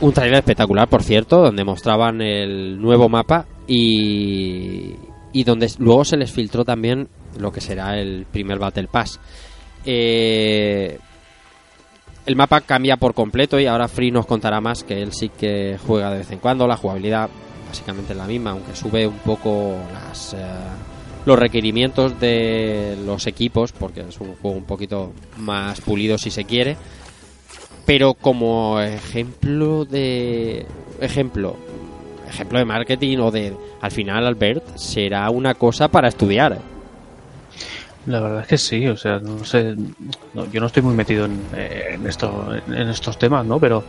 Un 0.00 0.12
tráiler 0.12 0.38
espectacular, 0.38 0.88
por 0.88 1.02
cierto, 1.02 1.40
donde 1.40 1.64
mostraban 1.64 2.20
el 2.20 2.80
nuevo 2.80 3.08
mapa 3.08 3.46
y, 3.66 4.94
y 5.32 5.44
donde 5.44 5.70
luego 5.78 6.04
se 6.04 6.16
les 6.16 6.32
filtró 6.32 6.64
también 6.64 7.08
lo 7.38 7.52
que 7.52 7.60
será 7.60 7.98
el 7.98 8.26
primer 8.30 8.58
Battle 8.58 8.88
Pass. 8.88 9.20
Eh, 9.84 10.98
el 12.26 12.36
mapa 12.36 12.60
cambia 12.60 12.96
por 12.96 13.14
completo 13.14 13.58
y 13.58 13.66
ahora 13.66 13.88
Free 13.88 14.10
nos 14.10 14.26
contará 14.26 14.60
más 14.60 14.82
que 14.82 15.00
él 15.00 15.12
sí 15.12 15.28
que 15.28 15.78
juega 15.86 16.10
de 16.10 16.18
vez 16.18 16.30
en 16.32 16.40
cuando. 16.40 16.66
La 16.66 16.76
jugabilidad 16.76 17.30
básicamente 17.68 18.12
es 18.12 18.18
la 18.18 18.26
misma, 18.26 18.50
aunque 18.50 18.74
sube 18.74 19.06
un 19.06 19.18
poco 19.18 19.76
las, 19.92 20.34
eh, 20.34 20.38
los 21.24 21.38
requerimientos 21.38 22.18
de 22.18 22.98
los 23.06 23.26
equipos, 23.28 23.72
porque 23.72 24.00
es 24.00 24.20
un 24.20 24.34
juego 24.36 24.56
un 24.56 24.64
poquito 24.64 25.12
más 25.38 25.80
pulido 25.80 26.18
si 26.18 26.30
se 26.30 26.44
quiere. 26.44 26.76
Pero 27.84 28.14
como 28.14 28.80
ejemplo 28.80 29.84
de 29.84 30.66
ejemplo 31.00 31.56
ejemplo 32.28 32.58
de 32.58 32.64
marketing 32.64 33.18
o 33.18 33.30
de 33.30 33.56
al 33.80 33.90
final 33.92 34.26
Albert 34.26 34.76
será 34.76 35.30
una 35.30 35.54
cosa 35.54 35.86
para 35.88 36.08
estudiar. 36.08 36.75
La 38.06 38.20
verdad 38.20 38.40
es 38.42 38.46
que 38.46 38.58
sí, 38.58 38.86
o 38.86 38.96
sea, 38.96 39.18
no 39.18 39.44
sé, 39.44 39.74
no, 40.34 40.44
yo 40.50 40.60
no 40.60 40.66
estoy 40.66 40.82
muy 40.82 40.94
metido 40.94 41.24
en, 41.26 41.40
eh, 41.54 41.90
en 41.94 42.06
esto, 42.06 42.48
en 42.68 42.88
estos 42.88 43.18
temas, 43.18 43.44
¿no? 43.44 43.58
Pero, 43.58 43.82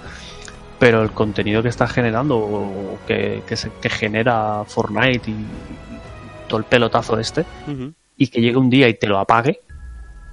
pero 0.79 1.03
el 1.03 1.11
contenido 1.11 1.61
que 1.61 1.69
está 1.69 1.87
generando 1.87 2.37
o 2.37 2.97
que, 3.05 3.43
que, 3.47 3.55
se- 3.55 3.71
que 3.81 3.89
genera 3.89 4.63
Fortnite 4.65 5.29
y 5.29 5.35
todo 6.47 6.59
el 6.59 6.65
pelotazo 6.65 7.19
este, 7.19 7.45
y 8.17 8.27
que 8.27 8.41
llegue 8.41 8.57
un 8.57 8.69
día 8.69 8.87
y 8.89 8.95
te 8.95 9.05
lo 9.07 9.19
apague 9.19 9.61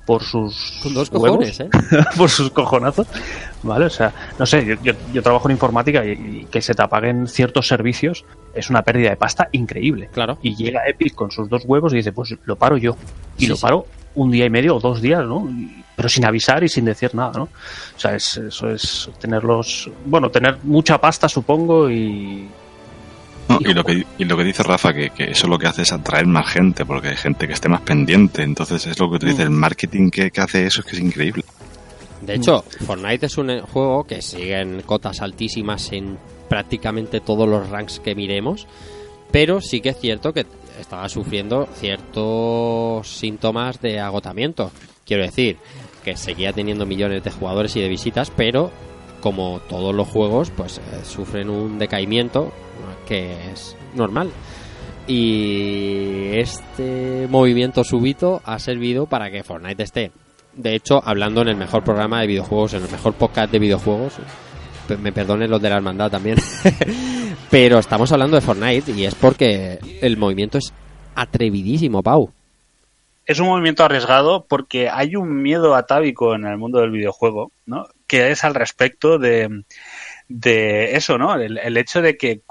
por 0.06 0.22
sus 0.22 0.80
Con 0.82 0.94
dos 0.94 1.10
huevos, 1.10 1.30
cojones, 1.38 1.60
¿eh? 1.60 1.68
por 2.16 2.30
sus 2.30 2.50
cojonazos, 2.50 3.06
¿vale? 3.64 3.86
O 3.86 3.90
sea, 3.90 4.12
no 4.38 4.46
sé, 4.46 4.64
yo, 4.64 4.74
yo, 4.82 4.92
yo 5.12 5.22
trabajo 5.22 5.48
en 5.48 5.52
informática 5.52 6.04
y, 6.04 6.10
y 6.12 6.46
que 6.50 6.62
se 6.62 6.74
te 6.74 6.82
apaguen 6.82 7.26
ciertos 7.26 7.66
servicios 7.66 8.24
es 8.54 8.70
una 8.70 8.82
pérdida 8.82 9.10
de 9.10 9.16
pasta 9.16 9.48
increíble. 9.52 10.08
Claro. 10.12 10.38
Y 10.42 10.54
llega 10.54 10.86
Epic 10.86 11.14
con 11.14 11.30
sus 11.30 11.48
dos 11.48 11.64
huevos 11.66 11.92
y 11.92 11.96
dice, 11.96 12.12
pues 12.12 12.34
lo 12.44 12.54
paro 12.56 12.76
yo. 12.76 12.96
Y 13.36 13.42
Sí, 13.42 13.46
lo 13.48 13.56
sí. 13.56 13.62
paro 13.62 13.86
un 14.14 14.30
día 14.30 14.44
y 14.46 14.50
medio 14.50 14.76
o 14.76 14.80
dos 14.80 15.02
días, 15.02 15.24
¿no? 15.26 15.48
Y- 15.50 15.82
Pero 15.96 16.08
sin 16.08 16.24
avisar 16.24 16.62
y 16.64 16.68
sin 16.68 16.84
decir 16.84 17.14
nada, 17.14 17.32
¿no? 17.36 17.42
O 17.44 17.98
sea, 17.98 18.14
es, 18.16 18.36
eso 18.36 18.68
es 18.70 19.08
tenerlos, 19.20 19.88
bueno, 20.06 20.28
tener 20.30 20.58
mucha 20.64 20.98
pasta, 21.00 21.28
supongo, 21.28 21.88
y... 21.90 22.48
No, 23.48 23.58
y, 23.60 23.74
lo 23.74 23.84
que, 23.84 24.04
y 24.18 24.24
lo 24.24 24.36
que 24.38 24.42
dice 24.44 24.62
Rafa, 24.62 24.92
que, 24.94 25.10
que 25.10 25.24
eso 25.32 25.46
lo 25.46 25.58
que 25.58 25.66
hace 25.66 25.82
es 25.82 25.92
atraer 25.92 26.26
más 26.26 26.48
gente, 26.50 26.84
porque 26.86 27.08
hay 27.08 27.16
gente 27.16 27.46
que 27.46 27.52
esté 27.52 27.68
más 27.68 27.82
pendiente. 27.82 28.42
Entonces 28.42 28.86
es 28.86 28.98
lo 28.98 29.10
que 29.10 29.18
tú 29.18 29.26
dices, 29.26 29.42
el 29.44 29.50
marketing 29.50 30.10
que, 30.10 30.30
que 30.30 30.40
hace 30.40 30.64
eso 30.66 30.80
es 30.80 30.86
que 30.86 30.96
es 30.96 31.02
increíble. 31.02 31.44
De 32.26 32.34
hecho, 32.34 32.62
Fortnite 32.62 33.26
es 33.26 33.38
un 33.38 33.50
eh, 33.50 33.60
juego 33.60 34.04
que 34.04 34.22
sigue 34.22 34.60
en 34.60 34.82
cotas 34.82 35.20
altísimas 35.20 35.92
en 35.92 36.18
prácticamente 36.48 37.20
todos 37.20 37.48
los 37.48 37.68
ranks 37.68 38.00
que 38.00 38.14
miremos, 38.14 38.66
pero 39.30 39.60
sí 39.60 39.80
que 39.80 39.90
es 39.90 39.98
cierto 39.98 40.32
que 40.32 40.46
estaba 40.80 41.08
sufriendo 41.08 41.68
ciertos 41.74 43.08
síntomas 43.08 43.80
de 43.80 44.00
agotamiento. 44.00 44.70
Quiero 45.04 45.22
decir, 45.22 45.58
que 46.02 46.16
seguía 46.16 46.52
teniendo 46.52 46.86
millones 46.86 47.22
de 47.24 47.30
jugadores 47.30 47.76
y 47.76 47.80
de 47.80 47.88
visitas, 47.88 48.30
pero 48.30 48.70
como 49.20 49.60
todos 49.68 49.94
los 49.94 50.08
juegos, 50.08 50.50
pues 50.50 50.78
eh, 50.78 51.04
sufren 51.04 51.50
un 51.50 51.78
decaimiento 51.78 52.52
que 53.06 53.50
es 53.52 53.76
normal. 53.94 54.30
Y 55.06 56.30
este 56.32 57.26
movimiento 57.28 57.84
súbito 57.84 58.40
ha 58.44 58.58
servido 58.58 59.06
para 59.06 59.30
que 59.30 59.42
Fortnite 59.42 59.82
esté 59.82 60.12
de 60.56 60.74
hecho, 60.74 61.02
hablando 61.04 61.42
en 61.42 61.48
el 61.48 61.56
mejor 61.56 61.84
programa 61.84 62.20
de 62.20 62.26
videojuegos, 62.26 62.74
en 62.74 62.84
el 62.84 62.90
mejor 62.90 63.14
podcast 63.14 63.50
de 63.50 63.58
videojuegos, 63.58 64.14
me 65.00 65.12
perdonen 65.12 65.50
los 65.50 65.60
de 65.60 65.70
la 65.70 65.76
hermandad 65.76 66.10
también, 66.10 66.38
pero 67.50 67.78
estamos 67.78 68.12
hablando 68.12 68.36
de 68.36 68.42
Fortnite 68.42 68.92
y 68.92 69.04
es 69.04 69.14
porque 69.14 69.78
el 70.00 70.16
movimiento 70.16 70.58
es 70.58 70.72
atrevidísimo, 71.14 72.02
Pau. 72.02 72.32
es 73.24 73.38
un 73.40 73.46
movimiento 73.46 73.84
arriesgado 73.84 74.44
porque 74.46 74.88
hay 74.90 75.16
un 75.16 75.42
miedo 75.42 75.74
atávico 75.74 76.34
en 76.34 76.44
el 76.46 76.58
mundo 76.58 76.80
del 76.80 76.90
videojuego, 76.90 77.50
¿no? 77.66 77.86
Que 78.06 78.30
es 78.30 78.44
al 78.44 78.54
respecto 78.54 79.18
de, 79.18 79.64
de 80.28 80.96
eso, 80.96 81.18
¿no? 81.18 81.34
El, 81.34 81.58
el 81.58 81.76
hecho 81.76 82.02
de 82.02 82.16
que 82.16 82.42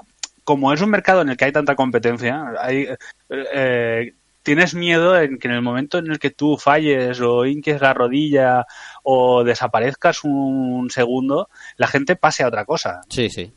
como 0.44 0.72
es 0.72 0.82
un 0.82 0.90
mercado 0.90 1.22
en 1.22 1.30
el 1.30 1.36
que 1.36 1.46
hay 1.46 1.52
tanta 1.52 1.74
competencia, 1.74 2.52
hay, 2.60 2.88
eh, 3.30 4.12
tienes 4.44 4.74
miedo 4.74 5.18
en 5.18 5.38
que 5.38 5.48
en 5.48 5.54
el 5.54 5.62
momento 5.62 5.98
en 5.98 6.12
el 6.12 6.20
que 6.20 6.30
tú 6.30 6.56
falles 6.56 7.20
o 7.20 7.44
hinques 7.46 7.80
la 7.80 7.94
rodilla 7.94 8.66
o 9.02 9.42
desaparezcas 9.42 10.22
un 10.22 10.88
segundo, 10.90 11.48
la 11.76 11.88
gente 11.88 12.14
pase 12.14 12.44
a 12.44 12.48
otra 12.48 12.64
cosa 12.64 13.00
Sí, 13.08 13.28
sí. 13.30 13.52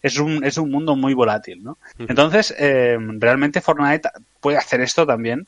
es 0.00 0.18
un, 0.18 0.42
es 0.44 0.56
un 0.56 0.70
mundo 0.70 0.96
muy 0.96 1.12
volátil, 1.12 1.62
¿no? 1.62 1.76
Entonces, 1.98 2.54
eh, 2.58 2.96
realmente 3.18 3.60
Fortnite 3.60 4.08
puede 4.40 4.56
hacer 4.56 4.80
esto 4.80 5.04
también 5.04 5.46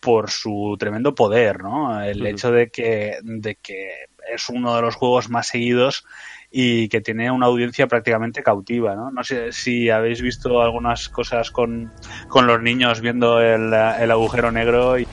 por 0.00 0.30
su 0.30 0.76
tremendo 0.78 1.14
poder, 1.14 1.62
¿no? 1.62 2.02
El 2.02 2.26
hecho 2.26 2.50
de 2.50 2.70
que, 2.70 3.18
de 3.22 3.56
que 3.56 4.06
es 4.32 4.48
uno 4.48 4.74
de 4.74 4.82
los 4.82 4.94
juegos 4.94 5.28
más 5.28 5.48
seguidos 5.48 6.04
y 6.52 6.88
que 6.88 7.00
tiene 7.00 7.30
una 7.30 7.46
audiencia 7.46 7.86
prácticamente 7.86 8.42
cautiva, 8.42 8.94
¿no? 8.94 9.10
No 9.10 9.24
sé 9.24 9.52
si 9.52 9.88
habéis 9.88 10.20
visto 10.20 10.60
algunas 10.60 11.08
cosas 11.08 11.50
con, 11.50 11.90
con 12.28 12.46
los 12.46 12.60
niños 12.60 13.00
viendo 13.00 13.40
el, 13.40 13.72
el 13.72 14.10
agujero 14.10 14.52
negro 14.52 14.98
y 14.98 15.06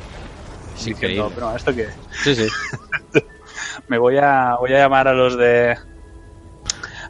diciendo, 0.74 1.08
increíble. 1.08 1.32
pero 1.34 1.56
¿esto 1.56 1.74
qué? 1.74 1.88
Sí, 2.24 2.36
sí. 2.36 2.48
me 3.88 3.98
voy 3.98 4.18
a 4.18 4.56
voy 4.60 4.74
a 4.74 4.80
llamar 4.80 5.08
a 5.08 5.14
los 5.14 5.38
de 5.38 5.78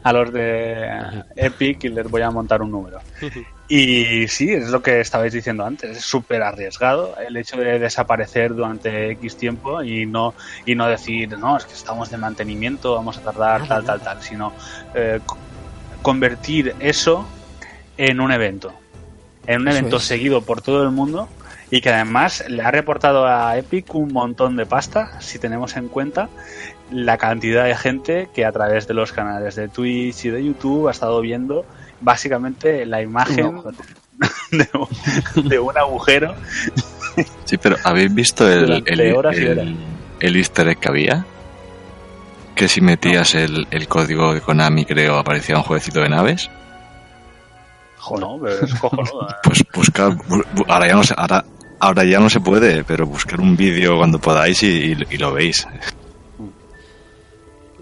a 0.02 0.12
los 0.12 0.32
de 0.32 1.24
Epic 1.36 1.84
y 1.84 1.88
les 1.88 2.08
voy 2.08 2.22
a 2.22 2.30
montar 2.30 2.62
un 2.62 2.70
número. 2.70 3.00
Y 3.72 4.26
sí, 4.26 4.52
es 4.52 4.70
lo 4.70 4.82
que 4.82 4.98
estabais 5.00 5.32
diciendo 5.32 5.64
antes, 5.64 5.96
es 5.98 6.04
súper 6.04 6.42
arriesgado 6.42 7.16
el 7.18 7.36
hecho 7.36 7.56
de 7.56 7.78
desaparecer 7.78 8.52
durante 8.52 9.10
X 9.12 9.36
tiempo 9.36 9.80
y 9.84 10.06
no 10.06 10.34
y 10.66 10.74
no 10.74 10.88
decir, 10.88 11.38
no, 11.38 11.56
es 11.56 11.66
que 11.66 11.74
estamos 11.74 12.10
de 12.10 12.18
mantenimiento, 12.18 12.96
vamos 12.96 13.16
a 13.16 13.22
tardar 13.22 13.68
tal, 13.68 13.84
tal, 13.84 14.02
tal, 14.02 14.20
sino 14.22 14.54
eh, 14.92 15.20
co- 15.24 15.38
convertir 16.02 16.74
eso 16.80 17.32
en 17.96 18.18
un 18.20 18.32
evento, 18.32 18.82
en 19.46 19.60
un 19.62 19.68
Eso 19.68 19.76
evento 19.78 19.96
es. 19.98 20.04
seguido 20.04 20.44
por 20.44 20.62
todo 20.62 20.82
el 20.82 20.90
mundo 20.90 21.28
y 21.70 21.80
que 21.80 21.90
además 21.90 22.42
le 22.48 22.62
ha 22.62 22.72
reportado 22.72 23.26
a 23.28 23.56
Epic 23.56 23.94
un 23.94 24.12
montón 24.12 24.56
de 24.56 24.66
pasta 24.66 25.20
si 25.20 25.38
tenemos 25.38 25.76
en 25.76 25.88
cuenta 25.88 26.28
la 26.90 27.18
cantidad 27.18 27.64
de 27.66 27.76
gente 27.76 28.30
que 28.34 28.44
a 28.44 28.50
través 28.50 28.88
de 28.88 28.94
los 28.94 29.12
canales 29.12 29.54
de 29.54 29.68
Twitch 29.68 30.24
y 30.24 30.30
de 30.30 30.44
YouTube 30.44 30.88
ha 30.88 30.90
estado 30.90 31.20
viendo 31.20 31.66
básicamente 32.00 32.84
la 32.86 33.02
imagen 33.02 33.62
de, 34.50 34.68
un, 34.74 35.48
de 35.48 35.58
un 35.58 35.76
agujero. 35.78 36.34
Sí, 37.44 37.56
pero 37.58 37.76
¿habéis 37.84 38.14
visto 38.14 38.50
el, 38.50 38.82
el, 38.86 39.00
el- 39.00 39.76
el 40.20 40.36
easter 40.36 40.68
egg 40.68 40.78
que 40.80 40.88
había? 40.88 41.24
Que 42.54 42.68
si 42.68 42.80
metías 42.80 43.34
el, 43.34 43.66
el 43.70 43.88
código 43.88 44.34
de 44.34 44.40
Konami, 44.40 44.84
creo, 44.84 45.18
aparecía 45.18 45.56
un 45.56 45.62
jueguecito 45.62 46.00
de 46.00 46.08
naves. 46.10 46.50
No, 48.18 48.38
pero 48.42 48.64
es 48.64 48.74
cojonudo. 48.74 49.28
¿eh? 49.28 49.34
Pues 49.42 49.64
buscar, 49.74 50.10
bu- 50.12 50.44
bu- 50.54 50.64
ahora 50.68 50.88
ya 50.88 50.94
no 50.94 51.04
se, 51.04 51.14
ahora, 51.16 51.44
ahora 51.78 52.04
ya 52.04 52.18
no 52.18 52.28
se 52.30 52.40
puede, 52.40 52.82
pero 52.84 53.06
buscar 53.06 53.40
un 53.40 53.56
vídeo 53.56 53.96
cuando 53.98 54.18
podáis 54.18 54.62
y, 54.62 54.92
y- 54.92 55.06
y 55.10 55.16
lo 55.18 55.32
veis. 55.32 55.66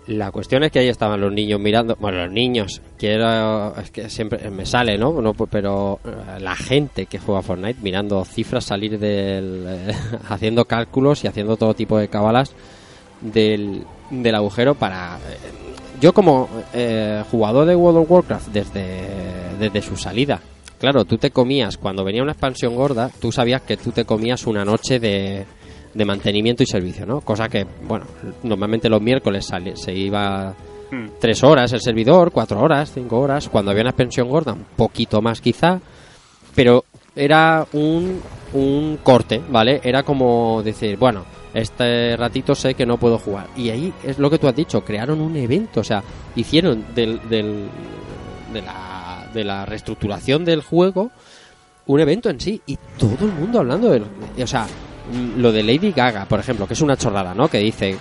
La 0.09 0.31
cuestión 0.31 0.65
es 0.65 0.73
que 0.73 0.79
ahí 0.79 0.89
estaban 0.89 1.21
los 1.21 1.31
niños 1.31 1.61
mirando, 1.61 1.95
bueno, 2.01 2.25
los 2.25 2.33
niños, 2.33 2.81
que 2.97 3.19
es 3.83 3.91
que 3.91 4.09
siempre 4.09 4.49
me 4.51 4.65
sale, 4.65 4.97
¿no? 4.97 5.35
pero 5.51 6.01
eh, 6.03 6.41
la 6.41 6.57
gente 6.57 7.05
que 7.05 7.19
juega 7.19 7.43
Fortnite 7.43 7.81
mirando 7.83 8.25
cifras 8.25 8.65
salir 8.65 8.99
del, 8.99 9.67
haciendo 10.31 10.65
cálculos 10.65 11.25
y 11.25 11.27
haciendo 11.27 11.59
todo 11.59 11.75
tipo 11.75 11.99
de 11.99 12.09
cábalas 12.09 12.55
del, 13.21 13.85
del 14.11 14.35
agujero 14.35 14.75
para... 14.75 15.19
eh, 15.19 16.01
yo 16.01 16.15
como 16.15 16.49
eh, 16.73 17.23
jugador 17.31 17.67
de 17.67 17.77
World 17.77 17.99
of 17.99 18.11
Warcraft 18.11 18.49
desde, 18.49 19.09
desde 19.59 19.83
su 19.83 19.95
salida, 19.97 20.41
claro, 20.79 21.05
tú 21.05 21.19
te 21.19 21.33
comías, 21.33 21.77
cuando 21.77 22.03
venía 22.03 22.23
una 22.23 22.33
expansión 22.33 22.77
gorda, 22.77 23.11
tú 23.21 23.31
sabías 23.31 23.61
que 23.61 23.77
tú 23.77 23.91
te 23.91 24.07
comías 24.07 24.47
una 24.47 24.65
noche 24.65 25.01
de, 25.01 25.45
de 25.95 26.05
mantenimiento 26.05 26.62
y 26.62 26.66
servicio, 26.66 27.07
¿no? 27.07 27.20
Cosa 27.20 27.49
que, 27.49 27.66
bueno, 27.86 28.07
normalmente 28.43 28.89
los 28.89 29.01
miércoles 29.03 29.47
sale- 29.47 29.76
se 29.76 29.93
iba 29.95 30.55
Hmm. 30.91 31.09
tres 31.20 31.43
horas 31.45 31.72
el 31.74 31.80
servidor, 31.82 32.30
cuatro 32.32 32.61
horas, 32.61 32.91
cinco 32.95 33.18
horas, 33.20 33.49
cuando 33.49 33.70
había 33.70 33.82
una 33.82 33.91
expansión 33.91 34.28
gorda, 34.28 34.53
un 34.55 34.64
poquito 34.76 35.20
más 35.20 35.41
quizá, 35.41 35.80
pero 36.55 36.84
era 37.14 37.66
un, 37.74 38.20
un 38.55 38.99
corte, 39.03 39.41
¿vale? 39.51 39.80
Era 39.84 40.03
como 40.03 40.62
decir, 40.62 40.97
bueno, 40.97 41.24
este 41.53 42.16
ratito 42.16 42.55
sé 42.55 42.74
que 42.74 42.86
no 42.86 42.97
puedo 42.97 43.18
jugar. 43.18 43.49
Y 43.57 43.68
ahí 43.70 43.93
es 44.03 44.18
lo 44.18 44.30
que 44.30 44.39
tú 44.39 44.49
has 44.49 44.57
dicho, 44.57 44.82
crearon 44.82 45.20
un 45.20 45.36
evento, 45.36 45.80
o 45.80 45.84
sea, 45.84 46.03
hicieron 46.36 46.84
del, 46.95 47.20
del- 47.28 47.68
de, 48.53 48.62
la, 48.62 49.28
de 49.34 49.45
la 49.45 49.66
reestructuración 49.66 50.45
del 50.45 50.62
juego 50.62 51.11
un 51.86 52.01
evento 52.01 52.28
en 52.30 52.39
sí 52.41 52.61
y 52.66 52.78
todo 52.99 53.26
el 53.26 53.32
mundo 53.32 53.59
hablando 53.61 53.91
del... 53.91 54.05
O 54.43 54.47
sea, 54.47 54.66
lo 55.37 55.53
de 55.53 55.63
Lady 55.63 55.93
Gaga, 55.93 56.27
por 56.27 56.41
ejemplo, 56.41 56.67
que 56.67 56.75
es 56.75 56.81
una 56.81 56.97
chorrada, 56.97 57.35
¿no? 57.35 57.49
Que 57.49 57.59
dice, 57.59 57.97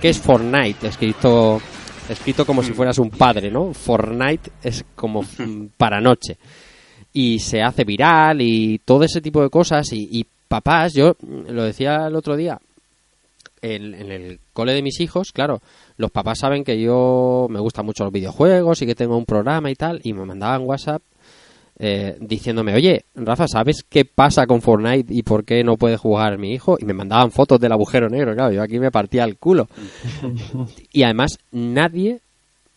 ¿qué 0.00 0.08
es 0.08 0.18
Fortnite? 0.18 0.88
Escrito, 0.88 1.60
escrito 2.08 2.44
como 2.44 2.62
si 2.62 2.72
fueras 2.72 2.98
un 2.98 3.10
padre, 3.10 3.50
¿no? 3.50 3.72
Fortnite 3.72 4.50
es 4.62 4.84
como 4.94 5.24
para 5.76 6.00
noche 6.00 6.38
y 7.12 7.38
se 7.38 7.62
hace 7.62 7.84
viral 7.84 8.40
y 8.40 8.78
todo 8.84 9.04
ese 9.04 9.20
tipo 9.20 9.42
de 9.42 9.50
cosas 9.50 9.92
y, 9.92 10.08
y 10.10 10.26
papás, 10.48 10.92
yo 10.94 11.16
lo 11.48 11.64
decía 11.64 12.06
el 12.06 12.14
otro 12.14 12.36
día 12.36 12.60
en, 13.62 13.94
en 13.94 14.10
el 14.10 14.40
cole 14.52 14.72
de 14.72 14.82
mis 14.82 15.00
hijos, 15.00 15.32
claro, 15.32 15.60
los 15.96 16.10
papás 16.10 16.38
saben 16.38 16.64
que 16.64 16.80
yo 16.80 17.46
me 17.50 17.60
gustan 17.60 17.84
mucho 17.84 18.04
los 18.04 18.12
videojuegos 18.12 18.80
y 18.82 18.86
que 18.86 18.94
tengo 18.94 19.16
un 19.16 19.26
programa 19.26 19.70
y 19.70 19.74
tal 19.74 20.00
y 20.02 20.12
me 20.12 20.24
mandaban 20.24 20.62
WhatsApp 20.62 21.02
eh, 21.82 22.18
diciéndome, 22.20 22.74
oye, 22.74 23.06
Rafa, 23.14 23.48
¿sabes 23.48 23.86
qué 23.88 24.04
pasa 24.04 24.46
con 24.46 24.60
Fortnite 24.60 25.14
y 25.14 25.22
por 25.22 25.44
qué 25.46 25.64
no 25.64 25.78
puede 25.78 25.96
jugar 25.96 26.36
mi 26.36 26.52
hijo? 26.52 26.76
Y 26.78 26.84
me 26.84 26.92
mandaban 26.92 27.30
fotos 27.30 27.58
del 27.58 27.72
agujero 27.72 28.10
negro, 28.10 28.34
claro, 28.34 28.52
yo 28.52 28.62
aquí 28.62 28.78
me 28.78 28.90
partía 28.90 29.24
el 29.24 29.38
culo. 29.38 29.66
y 30.92 31.04
además 31.04 31.38
nadie 31.52 32.20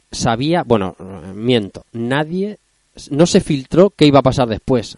sabía, 0.09 0.63
bueno, 0.63 0.95
miento, 1.35 1.83
nadie, 1.91 2.59
no 3.11 3.25
se 3.25 3.41
filtró 3.41 3.89
qué 3.89 4.05
iba 4.05 4.19
a 4.19 4.23
pasar 4.23 4.47
después. 4.47 4.97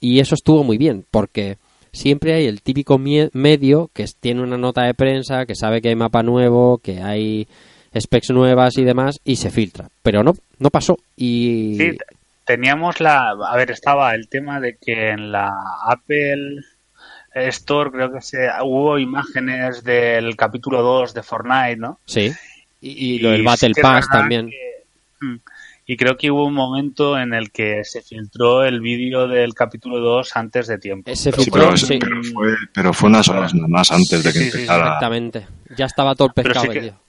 Y 0.00 0.18
eso 0.18 0.34
estuvo 0.34 0.64
muy 0.64 0.76
bien, 0.76 1.04
porque 1.08 1.58
siempre 1.92 2.34
hay 2.34 2.46
el 2.46 2.60
típico 2.60 2.98
medio 2.98 3.88
que 3.92 4.04
tiene 4.18 4.42
una 4.42 4.58
nota 4.58 4.82
de 4.82 4.94
prensa, 4.94 5.46
que 5.46 5.54
sabe 5.54 5.80
que 5.80 5.90
hay 5.90 5.94
mapa 5.94 6.24
nuevo, 6.24 6.78
que 6.78 7.00
hay 7.00 7.46
specs 7.96 8.30
nuevas 8.30 8.76
y 8.78 8.82
demás, 8.82 9.20
y 9.24 9.36
se 9.36 9.50
filtra. 9.50 9.88
Pero 10.02 10.24
no, 10.24 10.34
no 10.58 10.70
pasó. 10.70 10.98
Y 11.16 11.76
Sí, 11.78 11.98
teníamos 12.44 13.00
la. 13.00 13.30
A 13.30 13.56
ver, 13.56 13.70
estaba 13.70 14.14
el 14.14 14.28
tema 14.28 14.60
de 14.60 14.76
que 14.78 15.10
en 15.10 15.32
la 15.32 15.50
Apple 15.86 16.60
Store 17.34 17.90
creo 17.90 18.12
que 18.12 18.20
se 18.20 18.48
hubo 18.62 18.98
imágenes 18.98 19.82
del 19.82 20.36
capítulo 20.36 20.82
2 20.82 21.14
de 21.14 21.22
Fortnite, 21.22 21.76
¿no? 21.76 22.00
sí. 22.06 22.32
Y, 22.80 23.14
y 23.14 23.18
lo 23.20 23.30
del 23.30 23.40
sí 23.40 23.44
Battle 23.46 23.72
Pass 23.80 24.08
también. 24.10 24.50
que- 24.50 24.84
mm, 25.26 25.36
y 25.86 25.96
creo 25.96 26.16
que 26.18 26.30
hubo 26.30 26.46
un 26.46 26.52
momento 26.54 27.18
en 27.18 27.32
el 27.32 27.50
que 27.50 27.82
se 27.84 28.02
filtró 28.02 28.62
el 28.62 28.80
vídeo 28.80 29.26
del 29.26 29.54
capítulo 29.54 30.00
2 30.00 30.36
antes 30.36 30.66
de 30.66 30.76
tiempo. 30.78 31.10
Ese 31.10 31.32
Sí, 31.32 31.44
filtró, 31.44 31.62
pero, 31.64 31.76
sí. 31.78 31.98
pero 31.98 32.22
fue, 32.34 32.54
pero 32.74 32.92
fue 32.92 33.08
unas 33.08 33.26
horas 33.30 33.54
nada 33.54 33.68
más 33.68 33.90
antes 33.90 34.22
de 34.22 34.32
que 34.32 34.38
Sí, 34.38 34.44
sí, 34.44 34.50
sí, 34.50 34.56
empezara. 34.58 34.84
Exactamente. 34.84 35.46
Ya 35.76 35.86
estaba 35.86 36.14
todo 36.14 36.28
el 36.28 36.34
Pero 36.34 36.44
pescado 36.48 36.66
sí 36.66 36.72
que- 36.72 36.78
vendido. 36.80 37.00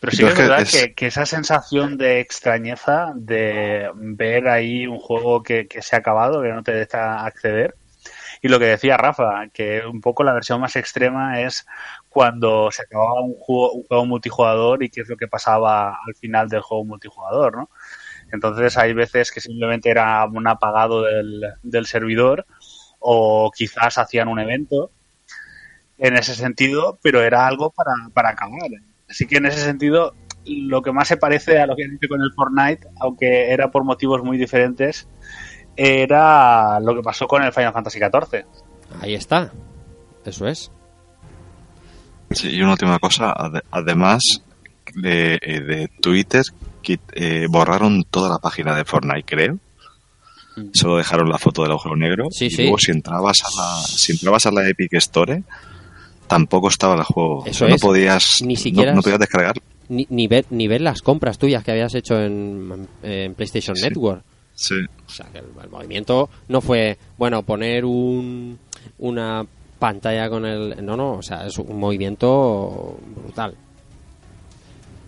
Pero 0.00 0.12
sí 0.12 0.22
que 0.24 0.30
es 0.30 0.36
verdad 0.38 0.62
es- 0.62 0.70
que, 0.70 0.94
que 0.94 1.06
esa 1.06 1.26
sensación 1.26 1.98
de 1.98 2.20
extrañeza 2.20 3.12
de 3.14 3.90
ver 3.94 4.48
ahí 4.48 4.86
un 4.86 4.98
juego 4.98 5.42
que, 5.42 5.68
que 5.68 5.82
se 5.82 5.96
ha 5.96 5.98
acabado, 6.00 6.42
que 6.42 6.48
no 6.52 6.62
te 6.62 6.72
deja 6.72 7.24
acceder. 7.24 7.74
Y 8.42 8.48
lo 8.48 8.58
que 8.58 8.66
decía 8.66 8.96
Rafa, 8.96 9.48
que 9.52 9.82
un 9.86 10.00
poco 10.00 10.24
la 10.24 10.32
versión 10.32 10.60
más 10.60 10.76
extrema 10.76 11.40
es 11.42 11.66
cuando 12.08 12.70
se 12.70 12.82
acababa 12.82 13.20
un 13.22 13.34
juego, 13.34 13.72
un 13.72 13.84
juego 13.84 14.06
multijugador 14.06 14.82
y 14.82 14.90
qué 14.90 15.02
es 15.02 15.08
lo 15.08 15.16
que 15.16 15.28
pasaba 15.28 15.90
al 16.06 16.14
final 16.18 16.48
del 16.48 16.62
juego 16.62 16.84
multijugador, 16.84 17.56
¿no? 17.56 17.70
Entonces 18.32 18.76
hay 18.78 18.94
veces 18.94 19.30
que 19.32 19.40
simplemente 19.40 19.90
era 19.90 20.24
un 20.26 20.46
apagado 20.48 21.02
del, 21.02 21.42
del 21.62 21.86
servidor 21.86 22.46
o 23.00 23.50
quizás 23.56 23.98
hacían 23.98 24.28
un 24.28 24.40
evento 24.40 24.92
en 25.98 26.16
ese 26.16 26.34
sentido, 26.34 26.98
pero 27.02 27.22
era 27.22 27.46
algo 27.46 27.70
para, 27.70 27.92
para 28.14 28.30
acabar. 28.30 28.70
Así 29.10 29.26
que 29.26 29.36
en 29.38 29.46
ese 29.46 29.60
sentido, 29.60 30.14
lo 30.46 30.80
que 30.82 30.92
más 30.92 31.08
se 31.08 31.16
parece 31.16 31.58
a 31.58 31.66
lo 31.66 31.74
que 31.76 31.82
hice 31.82 32.08
con 32.08 32.22
el 32.22 32.32
Fortnite, 32.32 32.86
aunque 33.00 33.50
era 33.50 33.70
por 33.70 33.84
motivos 33.84 34.22
muy 34.22 34.38
diferentes, 34.38 35.06
era 35.76 36.80
lo 36.80 36.94
que 36.94 37.02
pasó 37.02 37.26
con 37.26 37.42
el 37.42 37.52
Final 37.52 37.72
Fantasy 37.72 37.98
XIV. 37.98 38.44
Ahí 39.00 39.14
está. 39.14 39.50
Eso 40.24 40.46
es. 40.46 40.70
Sí, 42.30 42.50
y 42.50 42.62
una 42.62 42.72
última 42.72 42.98
cosa, 42.98 43.32
ade- 43.32 43.62
además 43.70 44.22
de, 44.94 45.38
eh, 45.42 45.60
de 45.60 45.88
Twitter, 46.00 46.42
eh, 47.14 47.46
borraron 47.48 48.04
toda 48.04 48.28
la 48.30 48.38
página 48.38 48.74
de 48.74 48.84
Fortnite, 48.84 49.24
creo. 49.24 49.58
Solo 50.74 50.98
dejaron 50.98 51.28
la 51.30 51.38
foto 51.38 51.62
del 51.62 51.70
agujero 51.72 51.96
negro. 51.96 52.26
Sí, 52.30 52.46
y 52.46 52.50
sí. 52.50 52.62
luego 52.62 52.78
si 52.78 52.90
entrabas 52.90 53.42
a 53.42 53.46
la, 53.56 53.82
si 53.82 54.12
entrabas 54.12 54.44
a 54.46 54.50
la 54.50 54.68
Epic 54.68 54.92
Store, 54.94 55.42
tampoco 56.30 56.68
estaba 56.68 56.94
el 56.94 57.02
juego. 57.02 57.44
Eso 57.44 57.68
no 57.68 57.74
es. 57.74 57.80
podías, 57.82 58.40
Ni 58.42 58.56
siquiera 58.56 58.94
no, 58.94 59.02
podías 59.02 59.18
descargar. 59.20 59.54
Ni, 59.88 60.06
ni, 60.08 60.26
ver, 60.28 60.46
ni 60.50 60.68
ver 60.68 60.80
las 60.80 61.02
compras 61.02 61.36
tuyas 61.38 61.62
que 61.64 61.72
habías 61.72 61.94
hecho 61.94 62.18
en, 62.20 62.88
en 63.02 63.34
PlayStation 63.34 63.76
Sí. 63.76 63.82
Network. 63.82 64.22
Sí. 64.54 64.76
O 65.06 65.10
sea, 65.10 65.26
que 65.32 65.38
el, 65.38 65.46
el 65.62 65.68
movimiento 65.70 66.30
no 66.48 66.60
fue, 66.60 66.96
bueno, 67.18 67.42
poner 67.42 67.84
un, 67.84 68.58
una 68.98 69.44
pantalla 69.78 70.28
con 70.30 70.44
el... 70.46 70.84
No, 70.84 70.96
no, 70.96 71.14
o 71.14 71.22
sea, 71.22 71.46
es 71.46 71.58
un 71.58 71.78
movimiento 71.78 72.98
brutal. 73.16 73.54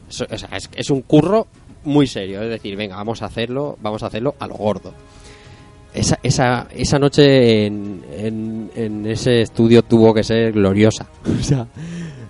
O 0.08 0.12
sea, 0.12 0.26
es, 0.56 0.68
es 0.74 0.90
un 0.90 1.02
curro 1.02 1.46
muy 1.84 2.06
serio. 2.06 2.42
Es 2.42 2.48
decir, 2.50 2.76
venga, 2.76 2.96
vamos 2.96 3.22
a 3.22 3.26
hacerlo, 3.26 3.78
vamos 3.80 4.02
a 4.02 4.06
hacerlo 4.06 4.34
a 4.38 4.46
lo 4.46 4.54
gordo. 4.54 4.92
Esa, 5.94 6.18
esa, 6.22 6.68
esa 6.74 6.98
noche 6.98 7.66
en, 7.66 8.02
en, 8.10 8.70
en 8.74 9.06
ese 9.06 9.42
estudio 9.42 9.82
tuvo 9.82 10.14
que 10.14 10.24
ser 10.24 10.52
gloriosa. 10.52 11.06
O 11.40 11.42
sea, 11.42 11.66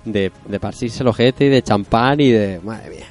de, 0.04 0.32
de 0.48 0.60
partirse 0.60 1.02
el 1.02 1.08
ojete 1.08 1.46
y 1.46 1.48
de 1.48 1.62
champán 1.62 2.20
y 2.20 2.30
de... 2.30 2.60
Madre 2.60 2.90
mía. 2.90 3.06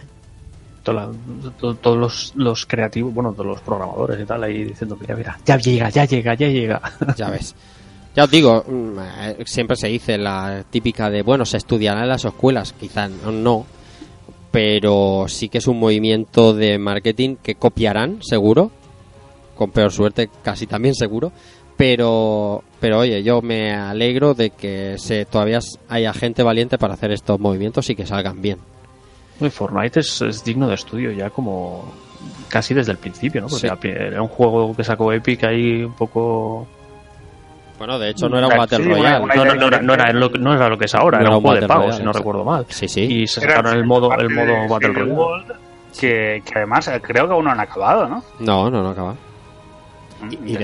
Todos 0.83 1.97
los, 1.97 2.33
los 2.35 2.65
creativos, 2.65 3.13
bueno, 3.13 3.31
todos 3.33 3.45
los 3.45 3.61
programadores 3.61 4.19
y 4.19 4.25
tal, 4.25 4.43
ahí 4.43 4.63
diciendo, 4.63 4.97
mira, 4.99 5.15
mira, 5.15 5.39
ya 5.45 5.57
llega, 5.57 5.89
ya 5.89 6.05
llega, 6.05 6.33
ya 6.33 6.47
llega. 6.47 6.81
Ya 7.15 7.29
ves. 7.29 7.55
Ya 8.15 8.23
os 8.25 8.31
digo, 8.31 8.65
mm, 8.67 8.99
eh, 8.99 9.37
siempre 9.45 9.77
se 9.77 9.87
dice 9.87 10.17
la 10.17 10.65
típica 10.69 11.09
de, 11.09 11.21
bueno, 11.21 11.45
se 11.45 11.57
estudiará 11.57 12.01
en 12.01 12.09
las 12.09 12.25
escuelas, 12.25 12.73
quizá 12.73 13.07
no, 13.07 13.65
pero 14.51 15.25
sí 15.27 15.47
que 15.49 15.59
es 15.59 15.67
un 15.67 15.79
movimiento 15.79 16.53
de 16.53 16.77
marketing 16.77 17.35
que 17.41 17.55
copiarán, 17.55 18.21
seguro, 18.21 18.71
con 19.55 19.71
peor 19.71 19.91
suerte 19.91 20.29
casi 20.43 20.67
también 20.67 20.95
seguro, 20.95 21.31
pero, 21.77 22.63
pero 22.79 22.99
oye, 22.99 23.23
yo 23.23 23.41
me 23.41 23.73
alegro 23.73 24.33
de 24.33 24.51
que 24.51 24.95
se, 24.97 25.25
todavía 25.25 25.59
haya 25.89 26.13
gente 26.13 26.43
valiente 26.43 26.77
para 26.77 26.93
hacer 26.93 27.11
estos 27.11 27.39
movimientos 27.39 27.89
y 27.89 27.95
que 27.95 28.05
salgan 28.05 28.41
bien. 28.41 28.57
Y 29.39 29.49
Fortnite 29.49 29.99
es, 30.01 30.21
es 30.21 30.43
digno 30.43 30.67
de 30.67 30.75
estudio 30.75 31.11
ya 31.11 31.29
como 31.31 31.91
casi 32.49 32.73
desde 32.75 32.91
el 32.91 32.99
principio, 32.99 33.41
¿no? 33.41 33.47
Porque 33.47 33.67
Sí. 33.67 33.89
era 33.89 34.21
un 34.21 34.27
juego 34.27 34.75
que 34.75 34.83
sacó 34.83 35.11
Epic 35.11 35.43
ahí 35.45 35.83
un 35.83 35.93
poco 35.93 36.67
Bueno, 37.79 37.97
de 37.97 38.09
hecho 38.11 38.29
no 38.29 38.37
era 38.37 38.47
un 38.47 38.57
Battle 38.57 38.77
Royale. 38.77 39.23
una 39.23 39.33
No, 39.35 39.45
no, 39.45 39.55
no, 39.55 39.67
era- 39.67 39.81
no 39.81 39.93
era 39.95 40.13
lo, 40.13 40.31
que- 40.31 40.37
no 40.37 40.53
era 40.53 40.69
lo 40.69 40.77
que 40.77 40.85
es 40.85 40.93
ahora, 40.93 41.17
No 41.17 41.21
era 41.23 41.29
era 41.29 41.37
un 41.37 41.41
juego 41.41 41.55
de 41.55 41.61
Battle 41.61 41.67
pago, 41.67 41.81
Royale, 41.85 41.97
si 41.97 42.03
no 42.05 42.13
recuerdo 42.13 42.43
mal. 42.45 42.65
Sí, 42.69 42.87
sí. 42.87 43.01
Y 43.01 43.25
se 43.27 43.43
Era 43.43 43.55
sacaron 43.55 43.75
el 43.79 43.85
modo, 43.85 44.11
el 44.13 44.29
modo 44.29 44.67
Battle 44.69 44.89
Royale. 44.89 45.11
World, 45.13 45.51
que, 45.99 46.43
que 46.45 46.51
además 46.57 46.91
creo 47.01 47.27
que 47.27 47.33
aún 47.33 47.45
no 47.45 47.51
han 47.51 47.59
acabado, 47.59 48.07
¿no? 48.07 48.23
No, 48.39 48.69
no, 48.69 48.83
no 48.83 48.89
acaba. 48.89 49.15
Mm, 50.21 50.47
Y-. 50.47 50.57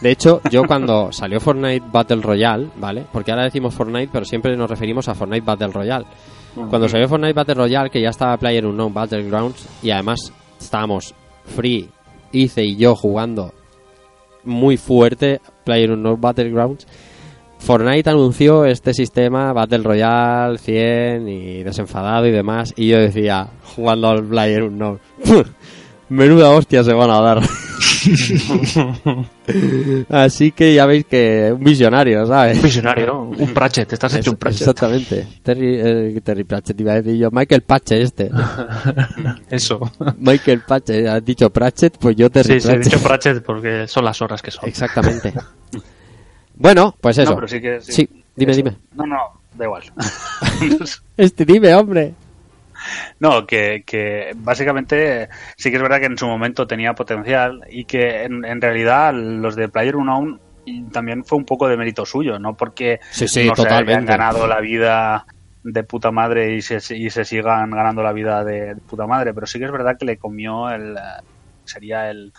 De 0.00 0.10
hecho, 0.10 0.40
yo 0.50 0.64
cuando 0.64 1.10
salió 1.12 1.40
Fortnite 1.40 1.86
Battle 1.90 2.22
Royale, 2.22 2.68
¿vale? 2.76 3.04
Porque 3.12 3.30
ahora 3.30 3.44
decimos 3.44 3.74
Fortnite, 3.74 4.10
pero 4.12 4.24
siempre 4.24 4.56
nos 4.56 4.68
referimos 4.68 5.08
a 5.08 5.14
Fortnite 5.14 5.44
Battle 5.44 5.68
Royale. 5.68 6.06
Cuando 6.54 6.88
salió 6.88 7.08
Fortnite 7.08 7.32
Battle 7.32 7.54
Royale, 7.54 7.90
que 7.90 8.00
ya 8.00 8.10
estaba 8.10 8.36
Player 8.36 8.64
Unknown 8.66 8.94
Battlegrounds, 8.94 9.66
y 9.82 9.90
además 9.90 10.32
estábamos 10.60 11.14
Free, 11.44 11.88
Ice 12.32 12.62
y 12.62 12.76
yo 12.76 12.94
jugando 12.94 13.52
muy 14.44 14.76
fuerte 14.76 15.40
Player 15.64 15.90
Unknown 15.90 16.20
Battlegrounds, 16.20 16.86
Fortnite 17.58 18.10
anunció 18.10 18.66
este 18.66 18.92
sistema 18.92 19.52
Battle 19.52 19.78
Royale 19.78 20.58
100 20.58 21.28
y 21.28 21.62
desenfadado 21.62 22.26
y 22.26 22.30
demás, 22.30 22.72
y 22.76 22.88
yo 22.88 22.98
decía, 22.98 23.48
jugando 23.74 24.08
al 24.10 24.22
Player 24.22 24.62
Unknown, 24.64 25.00
menuda 26.08 26.50
hostia 26.50 26.84
se 26.84 26.92
van 26.92 27.10
a 27.10 27.20
dar. 27.20 27.40
Así 30.08 30.52
que 30.52 30.74
ya 30.74 30.86
veis 30.86 31.04
que 31.06 31.52
un 31.52 31.62
visionario, 31.62 32.26
¿sabes? 32.26 32.56
Un 32.56 32.62
visionario, 32.62 33.06
¿no? 33.06 33.22
Un 33.38 33.54
Pratchett, 33.54 33.92
estás 33.92 34.14
hecho 34.14 34.30
un 34.32 34.36
Pratchett. 34.36 34.60
Exactamente. 34.62 35.26
Terry, 35.42 35.76
eh, 35.78 36.20
Terry 36.22 36.44
Pratchett 36.44 36.80
iba 36.80 36.92
a 36.92 37.02
decir 37.02 37.18
yo. 37.18 37.30
Michael 37.30 37.62
Patchett 37.62 38.02
este. 38.02 38.30
Eso. 39.50 39.80
Michael 40.18 40.62
Patchett. 40.66 41.06
¿Has 41.06 41.24
dicho 41.24 41.50
Pratchett? 41.50 41.98
Pues 41.98 42.16
yo 42.16 42.30
Terry 42.30 42.60
Sí, 42.60 42.60
sí, 42.60 42.68
he 42.68 42.72
Pratchett. 42.72 42.92
dicho 42.92 43.02
Pratchett 43.06 43.42
porque 43.44 43.86
son 43.88 44.04
las 44.04 44.20
horas 44.22 44.42
que 44.42 44.50
son. 44.50 44.68
Exactamente. 44.68 45.32
bueno, 46.56 46.94
pues 47.00 47.18
eso. 47.18 47.30
No, 47.30 47.36
pero 47.36 47.48
sí 47.48 47.60
que... 47.60 47.80
Sí, 47.80 48.08
dime, 48.36 48.52
eso. 48.52 48.58
dime. 48.62 48.76
No, 48.94 49.06
no, 49.06 49.16
da 49.54 49.64
igual. 49.64 49.82
Este 51.16 51.44
dime, 51.44 51.74
hombre. 51.74 52.14
No, 53.20 53.46
que, 53.46 53.82
que 53.86 54.32
básicamente 54.36 55.28
sí 55.56 55.70
que 55.70 55.76
es 55.76 55.82
verdad 55.82 56.00
que 56.00 56.06
en 56.06 56.18
su 56.18 56.26
momento 56.26 56.66
tenía 56.66 56.94
potencial 56.94 57.60
y 57.70 57.84
que 57.84 58.24
en, 58.24 58.44
en 58.44 58.60
realidad 58.60 59.12
los 59.14 59.56
de 59.56 59.68
Player 59.68 59.96
Unknown 59.96 60.40
también 60.92 61.24
fue 61.24 61.38
un 61.38 61.44
poco 61.44 61.68
de 61.68 61.76
mérito 61.76 62.06
suyo, 62.06 62.38
no 62.38 62.56
porque 62.56 63.00
Sí, 63.10 63.28
sí, 63.28 63.46
no 63.46 63.54
se 63.56 63.68
hayan 63.68 64.06
ganado 64.06 64.46
la 64.46 64.60
vida 64.60 65.26
de 65.62 65.84
puta 65.84 66.10
madre 66.10 66.54
y 66.54 66.62
se, 66.62 66.78
y 66.96 67.10
se 67.10 67.24
sigan 67.24 67.70
ganando 67.70 68.02
la 68.02 68.12
vida 68.12 68.44
de 68.44 68.76
puta 68.86 69.06
madre, 69.06 69.32
pero 69.34 69.46
sí 69.46 69.58
que 69.58 69.64
es 69.66 69.72
verdad 69.72 69.96
que 69.98 70.04
le 70.06 70.18
comió 70.18 70.70
el 70.70 70.96
sería 71.64 72.10
el 72.10 72.32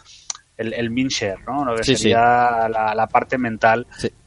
el, 0.58 0.74
el 0.74 0.89
¿no? 1.48 1.66
Lo 1.66 1.76
que 1.76 1.84
Sí, 1.84 1.98
sería 1.98 2.70
La, 2.70 2.93
la 2.96 3.08
parte 3.08 3.38
mental 3.38 3.86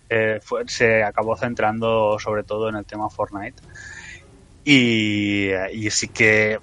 eh, 0.08 0.40
fue- 0.42 0.64
se 0.66 1.02
acabó 1.02 1.36
centrando 1.36 2.18
sobre 2.18 2.42
todo 2.44 2.68
en 2.68 2.76
el 2.76 2.86
tema 2.86 3.08
Fortnite 3.10 3.62
y, 4.70 5.48
y 5.72 5.90
sí 5.90 6.08
que 6.08 6.58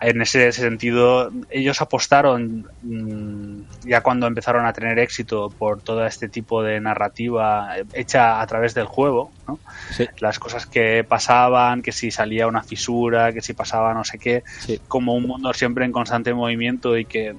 en 0.00 0.20
ese 0.22 0.50
sentido 0.52 1.30
ellos 1.50 1.80
apostaron 1.82 2.66
mm, 2.82 3.88
ya 3.88 4.02
cuando 4.02 4.26
empezaron 4.26 4.64
a 4.66 4.72
tener 4.72 4.98
éxito 4.98 5.50
por 5.50 5.80
todo 5.82 6.06
este 6.06 6.28
tipo 6.28 6.62
de 6.62 6.80
narrativa 6.80 7.74
hecha 7.92 8.40
a 8.40 8.46
través 8.46 8.72
del 8.74 8.86
juego 8.86 9.30
¿no? 9.46 9.58
Sí. 9.90 10.06
las 10.20 10.38
cosas 10.38 10.64
que 10.66 11.04
pasaban 11.04 11.82
que 11.82 11.92
si 11.92 12.10
salía 12.10 12.46
una 12.46 12.62
fisura 12.62 13.32
que 13.32 13.40
si 13.42 13.52
pasaba 13.52 13.92
no 13.94 14.04
sé 14.04 14.18
qué 14.18 14.42
Sí. 14.60 14.80
como 14.88 15.14
un 15.14 15.26
mundo 15.26 15.52
siempre 15.52 15.84
en 15.84 15.92
constante 15.92 16.32
movimiento 16.34 16.96
y 16.96 17.04
que 17.04 17.34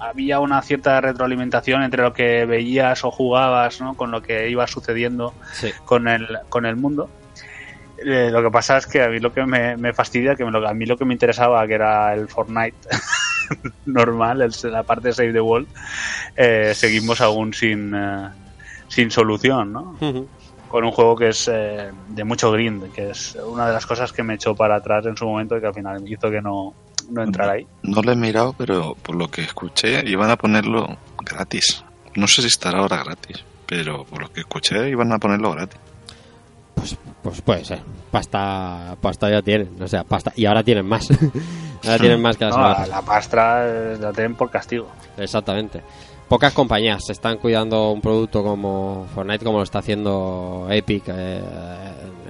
había 0.00 0.40
una 0.40 0.60
cierta 0.62 1.00
retroalimentación 1.00 1.82
entre 1.82 2.02
lo 2.02 2.12
que 2.12 2.44
veías 2.46 3.04
o 3.04 3.10
jugabas 3.10 3.80
¿no? 3.80 3.96
con 3.96 4.10
lo 4.10 4.22
que 4.22 4.48
iba 4.50 4.66
sucediendo 4.66 5.32
Sí. 5.52 5.70
con 5.86 6.08
el, 6.08 6.26
con 6.48 6.64
el 6.66 6.76
mundo. 6.76 7.08
Eh, 8.06 8.30
lo 8.30 8.42
que 8.42 8.50
pasa 8.50 8.76
es 8.76 8.86
que 8.86 9.02
a 9.02 9.08
mí 9.08 9.18
lo 9.18 9.32
que 9.32 9.44
me, 9.46 9.76
me 9.76 9.92
fastidia, 9.94 10.34
que 10.36 10.44
me 10.44 10.50
lo- 10.50 10.68
a 10.68 10.74
mí 10.74 10.84
lo 10.86 10.96
que 10.96 11.04
me 11.06 11.14
interesaba, 11.14 11.66
que 11.66 11.74
era 11.74 12.12
el 12.14 12.28
Fortnite 12.28 12.76
normal, 13.86 14.42
el- 14.42 14.52
la 14.72 14.82
parte 14.82 15.08
de 15.08 15.14
Save 15.14 15.32
the 15.32 15.40
World, 15.40 15.68
eh, 16.36 16.72
seguimos 16.74 17.20
aún 17.20 17.52
sin, 17.52 17.92
eh, 17.94 18.28
sin 18.88 19.10
solución, 19.10 19.72
¿no? 19.72 19.96
Con 20.68 20.84
un 20.84 20.90
juego 20.90 21.14
que 21.16 21.28
es 21.28 21.48
eh, 21.52 21.90
de 22.08 22.24
mucho 22.24 22.50
grind, 22.50 22.92
que 22.92 23.10
es 23.10 23.36
una 23.46 23.66
de 23.68 23.72
las 23.72 23.86
cosas 23.86 24.12
que 24.12 24.22
me 24.22 24.34
echó 24.34 24.54
para 24.56 24.76
atrás 24.76 25.06
en 25.06 25.16
su 25.16 25.24
momento 25.26 25.56
y 25.56 25.60
que 25.60 25.66
al 25.68 25.74
final 25.74 26.00
me 26.02 26.10
hizo 26.10 26.30
que 26.30 26.40
no, 26.42 26.74
no 27.10 27.22
entrara 27.22 27.52
ahí. 27.52 27.66
No 27.82 28.02
lo 28.02 28.12
he 28.12 28.16
mirado, 28.16 28.54
pero 28.58 28.94
por 29.02 29.14
lo 29.14 29.28
que 29.28 29.42
escuché 29.42 30.02
iban 30.08 30.30
a 30.30 30.36
ponerlo 30.36 30.98
gratis. 31.24 31.84
No 32.16 32.26
sé 32.26 32.42
si 32.42 32.48
estará 32.48 32.78
ahora 32.78 33.04
gratis, 33.04 33.44
pero 33.66 34.04
por 34.04 34.22
lo 34.22 34.28
que 34.32 34.40
escuché 34.40 34.88
iban 34.88 35.12
a 35.12 35.18
ponerlo 35.18 35.52
gratis. 35.52 35.78
Pues, 36.74 36.96
pues 37.22 37.40
puede 37.42 37.64
ser. 37.64 37.80
Pasta, 38.10 38.96
pasta 39.00 39.30
ya 39.30 39.42
tienen. 39.42 39.80
O 39.82 39.86
sea, 39.88 40.04
pasta. 40.04 40.32
Y 40.36 40.44
ahora 40.46 40.62
tienen 40.62 40.86
más. 40.86 41.08
ahora 41.84 41.98
tienen 41.98 42.20
más 42.20 42.36
que 42.36 42.44
la 42.46 42.50
No, 42.50 42.58
la, 42.58 42.86
la 42.86 43.02
pastra 43.02 43.64
eh, 43.66 43.96
la 44.00 44.12
tienen 44.12 44.34
por 44.34 44.50
castigo. 44.50 44.88
Exactamente. 45.16 45.82
Pocas 46.28 46.52
compañías 46.52 47.04
se 47.04 47.12
están 47.12 47.36
cuidando 47.38 47.90
un 47.92 48.00
producto 48.00 48.42
como 48.42 49.06
Fortnite, 49.14 49.44
como 49.44 49.58
lo 49.58 49.64
está 49.64 49.80
haciendo 49.80 50.66
Epic. 50.70 51.04
eh, 51.08 51.40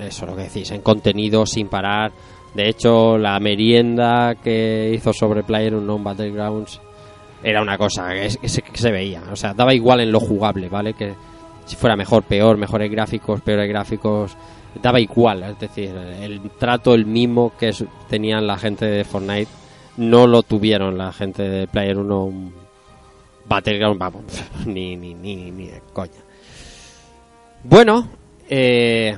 eso 0.01 0.27
lo 0.27 0.35
que 0.37 0.43
decís, 0.45 0.71
en 0.73 0.83
contenido 0.83 1.47
sin 1.47 1.69
parar. 1.69 2.13
De 2.55 2.69
hecho, 2.69 3.17
la 3.19 3.39
merienda 3.41 4.35
que 4.37 4.93
hizo 4.95 5.13
sobre 5.13 5.43
Player 5.43 5.75
Unknown 5.75 6.05
Battlegrounds 6.05 6.81
era 7.43 7.63
una 7.63 7.79
cosa 7.79 8.09
que, 8.11 8.27
es- 8.27 8.37
que 8.39 8.49
se, 8.49 8.63
que 8.63 8.79
se 8.79 8.91
veía. 8.91 9.23
O 9.33 9.37
sea, 9.37 9.55
daba 9.55 9.73
igual 9.75 10.01
en 10.01 10.13
lo 10.13 10.21
jugable, 10.21 10.69
¿vale? 10.69 10.95
Que 10.95 11.15
si 11.65 11.77
fuera 11.77 11.97
mejor, 11.97 12.23
peor, 12.25 12.57
mejores 12.57 12.91
gráficos, 12.91 13.41
peores 13.41 13.69
gráficos, 13.69 14.37
daba 14.83 15.01
igual. 15.01 15.43
Es 15.43 15.59
decir, 15.59 15.91
el 15.95 16.41
trato, 16.59 16.95
el 16.95 17.07
mimo 17.07 17.53
que 17.59 17.73
tenían 18.09 18.47
la 18.47 18.59
gente 18.59 18.87
de 18.87 19.05
Fortnite 19.05 19.51
no 19.97 20.27
lo 20.27 20.43
tuvieron 20.43 20.99
la 20.99 21.13
gente 21.13 21.43
de 21.43 21.67
Player 21.67 21.99
Unknown 21.99 22.53
Battleground, 23.47 23.99
vamos, 23.99 24.25
ni, 24.67 24.97
ni, 24.97 25.15
ni, 25.15 25.51
ni 25.51 25.67
de 25.67 25.83
coña. 25.93 26.13
Bueno, 27.63 28.09
eh, 28.49 29.17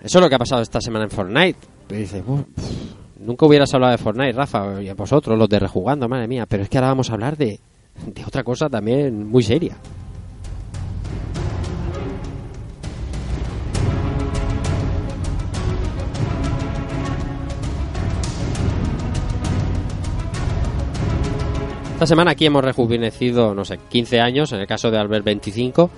eso 0.00 0.18
es 0.18 0.22
lo 0.22 0.28
que 0.28 0.34
ha 0.34 0.38
pasado 0.38 0.62
esta 0.62 0.80
semana 0.80 1.04
en 1.04 1.10
Fortnite. 1.10 1.58
Y 1.90 1.94
dices, 1.94 2.22
"Uf, 2.26 2.40
pf, 2.54 2.96
nunca 3.20 3.46
hubieras 3.46 3.72
hablado 3.74 3.92
de 3.92 3.98
Fortnite, 3.98 4.32
Rafa, 4.32 4.82
y 4.82 4.88
a 4.88 4.94
vosotros, 4.94 5.38
los 5.38 5.48
de 5.48 5.58
Rejugando, 5.60 6.08
madre 6.08 6.26
mía. 6.26 6.46
Pero 6.46 6.62
es 6.64 6.68
que 6.68 6.78
ahora 6.78 6.88
vamos 6.88 7.10
a 7.10 7.14
hablar 7.14 7.36
de, 7.36 7.60
de 8.06 8.24
otra 8.24 8.42
cosa 8.42 8.68
también 8.68 9.28
muy 9.28 9.42
seria. 9.42 9.76
Esta 21.96 22.06
semana 22.06 22.32
aquí 22.32 22.44
hemos 22.44 22.62
rejuvenecido, 22.62 23.54
no 23.54 23.64
sé, 23.64 23.78
15 23.88 24.20
años, 24.20 24.52
en 24.52 24.60
el 24.60 24.66
caso 24.66 24.90
de 24.90 24.98
Albert 24.98 25.24
25. 25.24 25.90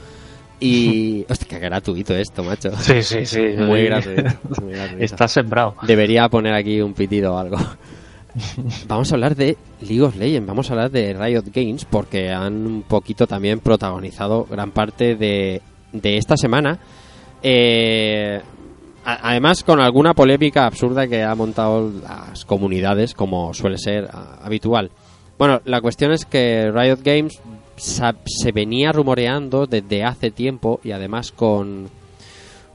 Y. 0.61 1.25
Hostia, 1.29 1.49
qué 1.49 1.59
gratuito 1.59 2.15
esto, 2.15 2.45
macho. 2.45 2.71
Sí, 2.79 3.03
sí, 3.03 3.27
sí. 3.27 3.41
Muy 3.59 3.81
Sí. 3.81 3.87
gratuito. 3.87 4.23
muy 4.63 4.73
gratuito. 4.75 5.05
Está 5.05 5.27
sembrado. 5.27 5.75
Debería 5.83 6.29
poner 6.29 6.55
aquí 6.55 6.81
un 6.81 6.95
pitido 6.95 7.35
o 7.35 7.39
algo. 7.39 7.57
Vamos 8.87 9.11
a 9.11 9.17
hablar 9.17 9.35
de 9.35 9.57
League 9.81 10.03
of 10.03 10.15
Legends, 10.17 10.47
vamos 10.47 10.71
a 10.71 10.75
hablar 10.75 10.91
de 10.93 11.13
Riot 11.15 11.45
Games, 11.53 11.85
porque 11.85 12.31
han 12.31 12.65
un 12.67 12.83
poquito 12.83 13.27
también 13.27 13.59
protagonizado 13.59 14.47
gran 14.49 14.71
parte 14.71 15.17
de, 15.17 15.61
de 15.93 16.17
esta 16.17 16.37
semana. 16.37 16.79
Eh, 17.43 18.41
a- 19.05 19.31
además, 19.31 19.65
con 19.65 19.81
alguna 19.81 20.15
polémica 20.15 20.67
absurda 20.67 21.09
que 21.09 21.25
ha 21.25 21.35
montado 21.35 21.91
las 21.91 22.45
comunidades, 22.45 23.15
como 23.15 23.53
suele 23.53 23.79
ser 23.79 24.05
a- 24.13 24.39
habitual. 24.45 24.93
Bueno, 25.39 25.61
la 25.65 25.81
cuestión 25.81 26.13
es 26.13 26.25
que 26.25 26.71
Riot 26.73 26.99
Games 27.03 27.41
se 27.77 28.53
venía 28.53 28.91
rumoreando 28.91 29.67
desde 29.67 30.03
hace 30.03 30.33
tiempo 30.33 30.81
y 30.83 30.91
además 30.91 31.31
con, 31.31 31.89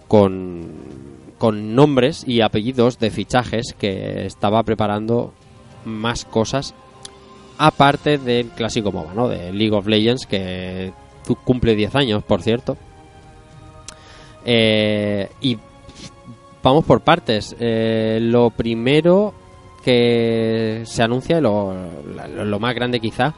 con, 0.08 0.72
con 1.38 1.76
nombres 1.76 2.24
y 2.26 2.40
apellidos 2.40 3.00
de 3.00 3.12
fichajes 3.12 3.76
que 3.78 4.26
estaba 4.26 4.64
preparando 4.64 5.34
más 5.84 6.24
cosas 6.24 6.74
aparte 7.58 8.18
del 8.18 8.48
clásico 8.50 8.92
MOBA, 8.92 9.14
¿no? 9.14 9.28
De 9.28 9.52
League 9.52 9.76
of 9.76 9.88
Legends 9.88 10.26
que 10.26 10.92
cumple 11.44 11.76
10 11.76 11.96
años, 11.96 12.24
por 12.24 12.42
cierto. 12.42 12.78
Eh, 14.46 15.30
y 15.42 15.58
vamos 16.62 16.86
por 16.86 17.02
partes. 17.02 17.56
Eh, 17.60 18.20
lo 18.22 18.50
primero 18.50 19.34
que 19.84 20.82
se 20.86 21.04
anuncia, 21.04 21.40
lo, 21.42 21.74
la- 22.16 22.28
lo 22.28 22.60
más 22.60 22.74
grande 22.74 23.00
quizá, 23.00 23.34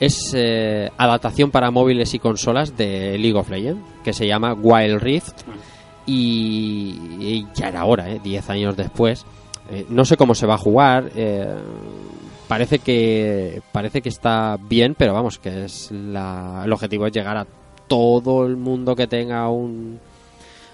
es 0.00 0.32
eh, 0.36 0.90
adaptación 0.96 1.50
para 1.50 1.70
móviles 1.70 2.12
y 2.14 2.18
consolas 2.18 2.76
de 2.76 3.16
League 3.18 3.38
of 3.38 3.48
Legends, 3.50 3.82
que 4.04 4.12
se 4.12 4.26
llama 4.26 4.52
Wild 4.54 5.00
Rift. 5.00 5.42
Y, 6.06 7.46
ya 7.54 7.68
era 7.68 7.84
hora, 7.84 8.10
¿eh? 8.10 8.20
10 8.22 8.50
años 8.50 8.76
después. 8.76 9.24
Eh, 9.70 9.84
no 9.90 10.04
sé 10.04 10.16
cómo 10.16 10.34
se 10.34 10.46
va 10.46 10.54
a 10.54 10.58
jugar. 10.58 11.10
eh, 11.14 11.54
parece 12.48 12.78
que 12.78 13.60
parece 13.72 14.00
que 14.00 14.08
está 14.08 14.56
bien, 14.58 14.94
pero 14.96 15.12
vamos, 15.12 15.38
que 15.38 15.64
es 15.66 15.90
la, 15.92 16.62
el 16.64 16.72
objetivo 16.72 17.06
es 17.06 17.12
llegar 17.12 17.36
a 17.36 17.46
todo 17.88 18.46
el 18.46 18.56
mundo 18.56 18.96
que 18.96 19.06
tenga 19.06 19.50
un, 19.50 19.98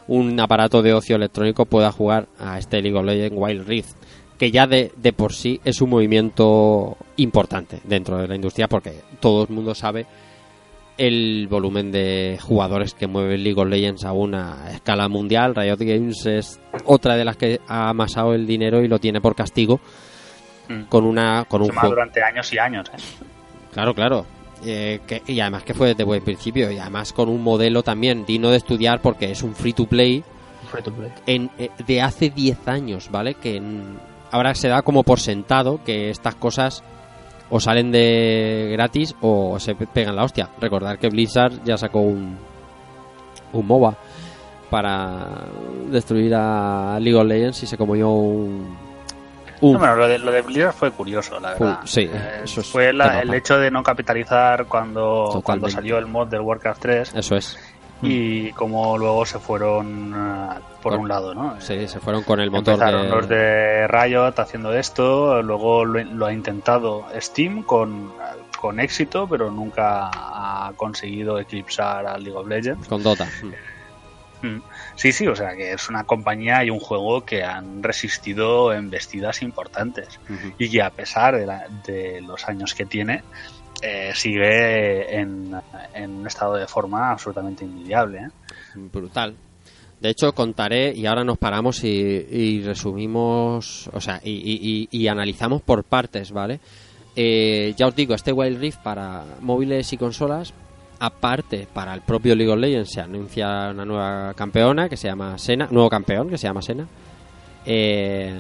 un 0.07 0.39
aparato 0.41 0.83
de 0.83 0.95
ocio 0.95 1.17
electrónico 1.17 1.65
pueda 1.65 1.91
jugar 1.91 2.29
a 2.39 2.59
este 2.59 2.81
League 2.81 2.97
of 2.97 3.05
Legends 3.05 3.37
Wild 3.37 3.67
Rift, 3.67 3.97
que 4.39 4.51
ya 4.51 4.67
de, 4.67 4.93
de 4.97 5.13
por 5.13 5.33
sí 5.33 5.61
es 5.65 5.81
un 5.81 5.91
movimiento 5.91 6.97
importante 7.17 7.81
dentro 7.85 8.19
de 8.19 8.27
la 8.29 8.35
industria 8.35 8.69
porque 8.69 8.93
todo 9.21 9.45
el 9.45 9.49
mundo 9.51 9.75
sabe 9.75 10.07
el 10.97 11.49
volumen 11.51 11.91
de 11.91 12.39
jugadores 12.41 12.95
que 12.95 13.07
mueve 13.09 13.37
League 13.37 13.61
of 13.61 13.67
Legends 13.69 14.05
a 14.05 14.13
una 14.13 14.71
escala 14.73 15.09
mundial. 15.09 15.55
Riot 15.55 15.79
Games 15.79 16.25
es 16.27 16.61
otra 16.85 17.17
de 17.17 17.25
las 17.25 17.37
que 17.37 17.61
ha 17.67 17.89
amasado 17.89 18.33
el 18.35 18.47
dinero 18.47 18.83
y 18.83 18.89
lo 18.89 18.99
tiene 18.99 19.21
por 19.21 19.35
castigo 19.35 19.81
Mm. 20.67 20.85
con 20.85 21.05
una 21.05 21.45
con 21.47 21.61
un 21.61 21.67
Se 21.69 21.75
juego. 21.75 21.89
durante 21.95 22.23
años 22.23 22.51
y 22.53 22.59
años. 22.59 22.87
¿eh? 22.89 22.97
Claro, 23.73 23.93
claro. 23.95 24.25
Eh, 24.65 25.01
que- 25.07 25.21
y 25.27 25.39
además 25.41 25.63
que 25.63 25.75
fue 25.75 25.89
desde 25.89 26.05
buen 26.05 26.25
principio 26.25 26.71
y 26.71 26.79
además 26.79 27.13
con 27.13 27.29
un 27.29 27.43
modelo 27.43 27.83
también 27.83 28.25
digno 28.25 28.49
de 28.51 28.57
estudiar 28.57 29.03
porque 29.03 29.31
es 29.31 29.43
un 29.43 29.55
free 29.55 29.75
to 29.75 29.85
play 29.87 30.25
Free 30.71 30.83
to 30.83 30.91
play. 30.91 31.11
en, 31.27 31.51
eh, 31.59 31.69
de 31.87 32.01
hace 32.01 32.31
10 32.31 32.67
años, 32.67 33.11
¿vale? 33.11 33.35
Que 33.35 33.57
en- 33.57 33.99
ahora 34.35 34.55
se 34.55 34.69
da 34.69 34.83
como 34.83 35.03
por 35.05 35.21
sentado 35.21 35.81
que 35.85 36.11
estas 36.11 36.35
cosas 36.35 36.83
o 37.51 37.61
salen 37.61 37.93
de 37.93 38.71
gratis 38.73 39.15
o 39.21 39.59
se 39.61 39.75
pe- 39.75 39.87
pegan 39.87 40.17
la 40.17 40.25
hostia. 40.25 40.49
Recordar 40.61 40.99
que 40.99 41.09
Blizzard 41.09 41.63
ya 41.65 41.77
sacó 41.77 42.01
un, 42.01 42.37
un 43.53 43.67
MOBA 43.67 43.95
para 44.71 45.45
destruir 45.91 46.35
a 46.35 46.99
League 47.01 47.19
of 47.19 47.27
Legends 47.27 47.63
y 47.63 47.67
se 47.67 47.77
comió 47.77 48.09
un... 48.11 48.77
un 49.61 49.73
No, 49.75 49.79
bueno, 49.79 49.95
lo 49.97 50.09
de, 50.09 50.19
lo 50.19 50.33
de 50.33 50.43
Blizzard 50.43 50.73
fue 50.73 50.91
curioso, 50.91 51.39
la 51.39 51.51
Fue- 51.53 51.67
verdad. 51.69 51.83
sí, 51.85 52.01
Eh, 52.13 52.41
eso 52.45 52.61
es 52.61 52.67
fue 52.67 52.93
la- 52.93 53.21
el 53.21 53.33
hecho 53.35 53.57
de 53.59 53.71
no 53.71 53.83
capitalizar 53.83 54.67
cuando, 54.67 55.41
cuando 55.45 55.69
salió 55.69 55.99
el 55.99 56.07
mod 56.07 56.27
del 56.29 56.41
Warcraft 56.41 56.81
3 56.83 57.15
Eso 57.15 57.37
es. 57.37 57.57
Y 58.05 58.53
como 58.53 58.97
luego 58.99 59.25
se 59.27 59.39
fueron 59.39 60.13
ah, 60.15 60.61
por 60.83 60.95
un 60.95 61.09
lado, 61.09 61.35
¿no? 61.35 61.61
Sí, 61.61 61.89
se 61.89 62.01
fueron 62.01 62.23
con 62.23 62.41
el 62.41 62.51
motor 62.51 62.75
Empezaron 62.75 63.03
de... 63.03 63.09
los 63.09 63.29
de 63.29 63.89
Riot 63.89 64.35
haciendo 64.39 64.73
esto, 64.75 65.43
luego 65.43 65.85
lo, 65.85 66.03
lo 66.05 66.27
ha 66.27 66.33
intentado 66.33 67.05
Steam 67.19 67.63
con, 67.63 68.13
con 68.61 68.81
éxito, 68.81 69.27
pero 69.29 69.51
nunca 69.51 70.11
ha 70.13 70.73
conseguido 70.77 71.39
eclipsar 71.39 72.07
a 72.07 72.19
League 72.19 72.37
of 72.37 72.47
Legends. 72.47 72.87
Con 72.89 73.03
Dota. 73.03 73.27
Mm. 74.43 74.59
Sí, 74.95 75.11
sí, 75.13 75.27
o 75.27 75.35
sea 75.35 75.55
que 75.57 75.73
es 75.73 75.89
una 75.89 76.05
compañía 76.05 76.63
y 76.65 76.69
un 76.69 76.79
juego 76.79 77.25
que 77.25 77.43
han 77.45 77.83
resistido 77.83 78.75
embestidas 78.75 79.41
importantes 79.41 80.21
y 80.59 80.71
que 80.71 80.83
a 80.83 80.91
pesar 80.91 81.35
de, 81.37 81.47
la- 81.47 81.67
de 81.87 82.21
los 82.21 82.47
años 82.47 82.75
que 82.75 82.85
tiene, 82.85 83.23
eh, 83.87 84.13
sigue 84.15 85.15
en, 85.15 85.55
en 85.93 86.11
un 86.11 86.27
estado 86.27 86.55
de 86.55 86.67
forma 86.67 87.11
absolutamente 87.11 87.65
envidiable. 87.65 88.19
¿eh? 88.19 88.29
brutal. 88.75 89.35
De 90.01 90.09
hecho, 90.09 90.33
contaré 90.33 90.93
y 90.95 91.07
ahora 91.07 91.23
nos 91.23 91.39
paramos 91.39 91.85
y, 91.85 92.63
resumimos, 92.63 93.89
o 93.93 94.01
sea, 94.01 94.21
y, 94.25 95.07
analizamos 95.07 95.63
por 95.63 95.85
partes, 95.85 96.33
¿vale? 96.33 96.61
Eh, 97.15 97.75
ya 97.77 97.87
os 97.87 97.95
digo, 97.95 98.15
este 98.15 98.33
Wild 98.33 98.59
Rift 98.59 98.83
para 98.83 99.25
móviles 99.41 99.93
y 99.93 99.97
consolas, 99.97 100.53
aparte 100.99 101.69
para 101.73 101.95
el 101.95 102.01
propio 102.01 102.35
League 102.35 102.53
of 102.53 102.59
Legends 102.59 102.93
se 102.93 103.01
anuncia 103.01 103.71
una 103.71 103.85
nueva 103.85 104.35
campeona 104.35 104.89
que 104.89 104.97
se 104.97 105.09
llama 105.09 105.39
Sena, 105.39 105.69
nuevo 105.71 105.89
campeón 105.89 106.29
que 106.29 106.39
se 106.39 106.47
llama 106.47 106.63
Sena. 106.63 106.87
Eh, 107.65 108.35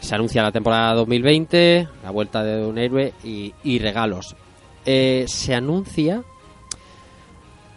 se 0.00 0.14
anuncia 0.14 0.42
la 0.42 0.52
temporada 0.52 0.94
2020, 0.94 1.88
la 2.02 2.10
vuelta 2.10 2.42
de 2.42 2.64
un 2.64 2.78
héroe 2.78 3.12
y 3.22 3.78
regalos. 3.78 4.34
Eh, 4.84 5.24
se 5.28 5.54
anuncia 5.54 6.24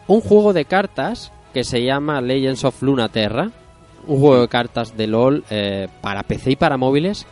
un 0.08 0.22
juego 0.22 0.54
de 0.54 0.66
cartas 0.66 1.32
que 1.54 1.64
se 1.64 1.84
llama 1.84 2.22
Legends 2.22 2.64
of 2.64 2.82
Lunaterra, 2.82 3.52
un 4.08 4.20
juego 4.20 4.42
de 4.42 4.48
cartas 4.48 4.98
de 4.98 5.08
LOL 5.08 5.44
eh, 5.50 5.88
para 6.02 6.24
PC 6.24 6.52
y 6.52 6.56
para 6.56 6.78
móviles 6.78 7.26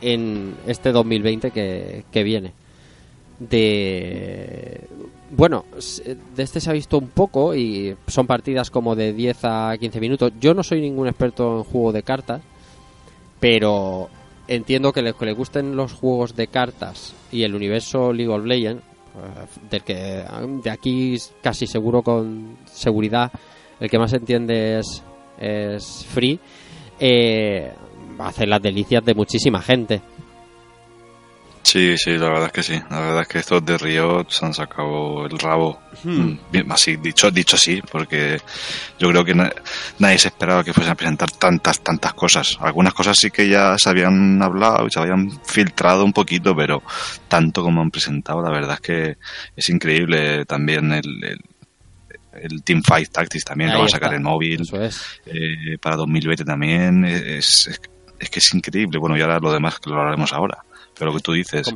en 0.00 0.54
este 0.66 0.92
2020 0.92 1.50
que, 1.50 2.04
que 2.10 2.22
viene. 2.22 2.52
De 3.38 4.88
bueno, 5.34 5.64
de 6.36 6.42
este 6.42 6.60
se 6.60 6.68
ha 6.68 6.74
visto 6.74 6.98
un 6.98 7.08
poco 7.08 7.54
y 7.54 7.96
son 8.06 8.26
partidas 8.26 8.70
como 8.70 8.94
de 8.94 9.14
10 9.14 9.38
a 9.44 9.76
15 9.80 9.98
minutos. 9.98 10.32
Yo 10.38 10.52
no 10.52 10.62
soy 10.62 10.82
ningún 10.82 11.08
experto 11.08 11.56
en 11.56 11.64
juego 11.64 11.92
de 11.92 12.02
cartas, 12.02 12.42
pero 13.40 14.10
entiendo 14.46 14.92
que 14.92 15.00
les 15.00 15.14
que 15.14 15.24
le 15.24 15.32
gusten 15.32 15.74
los 15.74 15.94
juegos 15.94 16.36
de 16.36 16.48
cartas 16.48 17.14
y 17.32 17.44
el 17.44 17.54
universo 17.54 18.12
League 18.12 18.32
of 18.32 18.44
Legends, 18.44 18.82
del 19.70 19.82
que 19.82 20.24
de 20.62 20.70
aquí 20.70 21.16
casi 21.42 21.66
seguro 21.66 22.02
con 22.02 22.58
seguridad 22.64 23.30
el 23.80 23.90
que 23.90 23.98
más 23.98 24.12
entiende 24.12 24.78
es, 24.78 25.02
es 25.38 26.06
Free, 26.06 26.38
eh, 27.00 27.72
hacer 28.18 28.48
las 28.48 28.62
delicias 28.62 29.04
de 29.04 29.14
muchísima 29.14 29.60
gente. 29.60 30.00
Sí, 31.62 31.96
sí, 31.96 32.10
la 32.18 32.28
verdad 32.28 32.46
es 32.46 32.52
que 32.52 32.62
sí. 32.62 32.82
La 32.90 33.00
verdad 33.00 33.22
es 33.22 33.28
que 33.28 33.38
estos 33.38 33.64
de 33.64 33.78
Riot 33.78 34.26
se 34.30 34.44
han 34.44 34.52
sacado 34.52 35.24
el 35.26 35.38
rabo. 35.38 35.80
Mm, 36.02 36.32
Bien, 36.50 36.72
así, 36.72 36.96
dicho, 36.96 37.30
dicho 37.30 37.54
así, 37.56 37.80
porque 37.90 38.40
yo 38.98 39.08
creo 39.10 39.24
que 39.24 39.34
na- 39.34 39.52
nadie 40.00 40.18
se 40.18 40.28
esperaba 40.28 40.64
que 40.64 40.72
fuesen 40.72 40.92
a 40.92 40.96
presentar 40.96 41.30
tantas, 41.30 41.80
tantas 41.80 42.14
cosas. 42.14 42.58
Algunas 42.60 42.92
cosas 42.92 43.16
sí 43.16 43.30
que 43.30 43.48
ya 43.48 43.78
se 43.78 43.88
habían 43.88 44.42
hablado 44.42 44.86
y 44.86 44.90
se 44.90 44.98
habían 45.00 45.30
filtrado 45.44 46.04
un 46.04 46.12
poquito, 46.12 46.54
pero 46.56 46.82
tanto 47.28 47.62
como 47.62 47.80
han 47.80 47.90
presentado, 47.92 48.42
la 48.42 48.50
verdad 48.50 48.74
es 48.74 48.80
que 48.80 49.16
es 49.54 49.68
increíble 49.70 50.44
también 50.46 50.92
el, 50.92 51.24
el, 51.24 51.38
el 52.42 52.62
Teamfight 52.64 53.10
Tactics 53.10 53.44
también 53.44 53.70
Ahí 53.70 53.74
lo 53.76 53.80
van 53.82 53.86
a 53.86 53.90
sacar 53.90 54.14
en 54.14 54.22
móvil. 54.24 54.62
Es. 54.62 55.00
Eh, 55.26 55.78
para 55.80 55.94
2020 55.96 56.44
también. 56.44 57.04
Es, 57.04 57.68
es, 57.68 57.80
es 58.18 58.30
que 58.30 58.38
es 58.40 58.52
increíble. 58.54 58.98
Bueno, 58.98 59.16
y 59.16 59.20
ahora 59.20 59.38
lo 59.38 59.52
demás 59.52 59.78
que 59.78 59.90
lo 59.90 60.00
hablaremos 60.00 60.32
ahora. 60.32 60.58
Pero 60.98 61.10
lo 61.10 61.16
que 61.16 61.22
tú 61.22 61.32
dices, 61.32 61.66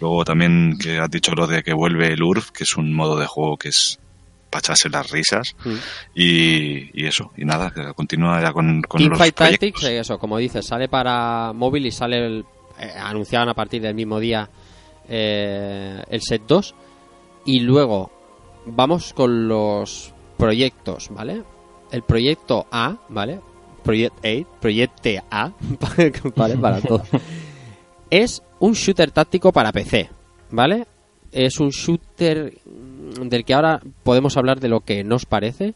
luego 0.00 0.24
también 0.24 0.78
que 0.78 0.98
has 0.98 1.10
dicho 1.10 1.32
lo 1.34 1.46
de 1.46 1.62
que 1.62 1.72
vuelve 1.72 2.12
el 2.12 2.22
URF, 2.22 2.50
que 2.50 2.64
es 2.64 2.76
un 2.76 2.94
modo 2.94 3.18
de 3.18 3.26
juego 3.26 3.56
que 3.56 3.68
es 3.68 3.98
para 4.50 4.60
echarse 4.60 4.88
las 4.88 5.10
risas. 5.10 5.54
Mm. 5.64 5.74
Y, 6.14 7.02
y 7.02 7.06
eso, 7.06 7.32
y 7.36 7.44
nada, 7.44 7.70
que 7.70 7.92
continúa 7.94 8.40
ya 8.42 8.52
con, 8.52 8.82
con 8.82 9.08
los 9.08 9.18
proyectos. 9.18 9.48
Tactics, 9.48 9.84
eh, 9.84 9.98
eso, 10.00 10.18
como 10.18 10.38
dices, 10.38 10.66
sale 10.66 10.88
para 10.88 11.52
móvil 11.52 11.86
y 11.86 11.90
sale 11.90 12.26
el, 12.26 12.44
eh, 12.78 12.92
anunciaban 12.98 13.48
a 13.48 13.54
partir 13.54 13.82
del 13.82 13.94
mismo 13.94 14.18
día 14.18 14.48
eh, 15.08 16.02
el 16.08 16.20
set 16.22 16.42
2 16.46 16.74
y 17.46 17.60
luego 17.60 18.10
vamos 18.66 19.12
con 19.12 19.48
los 19.48 20.14
proyectos, 20.36 21.08
¿vale? 21.10 21.42
El 21.90 22.02
proyecto 22.02 22.66
A, 22.70 22.96
¿vale? 23.08 23.40
Project 23.82 24.24
A, 24.24 24.60
Proyecto 24.60 25.10
A, 25.30 25.52
¿vale? 26.36 26.56
Para 26.56 26.80
todo. 26.80 27.02
Es 28.10 28.42
un 28.60 28.72
shooter 28.72 29.10
táctico 29.10 29.52
para 29.52 29.72
PC, 29.72 30.08
¿vale? 30.50 30.86
Es 31.32 31.60
un 31.60 31.70
shooter 31.70 32.52
del 33.22 33.44
que 33.44 33.54
ahora 33.54 33.80
podemos 34.02 34.36
hablar 34.36 34.60
de 34.60 34.68
lo 34.68 34.80
que 34.80 35.04
nos 35.04 35.26
parece. 35.26 35.74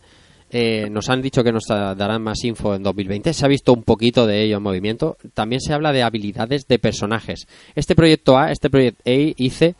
Eh, 0.51 0.89
nos 0.91 1.09
han 1.11 1.21
dicho 1.21 1.43
que 1.43 1.53
nos 1.53 1.65
darán 1.67 2.23
más 2.23 2.45
info 2.45 2.75
en 2.75 2.83
2020. 2.83 3.33
Se 3.33 3.45
ha 3.45 3.49
visto 3.49 3.73
un 3.73 3.83
poquito 3.83 4.27
de 4.27 4.45
ello 4.45 4.59
en 4.59 4.63
movimiento. 4.63 5.17
También 5.33 5.61
se 5.61 5.73
habla 5.73 5.93
de 5.93 6.03
habilidades 6.03 6.69
de 6.69 6.79
personajes. 6.79 7.47
Este 7.75 7.97
proyecto 7.97 8.39
A, 8.39 8.53
este 8.53 8.71
proyecto 8.71 9.03
A, 9.05 9.13
hice, 9.37 9.75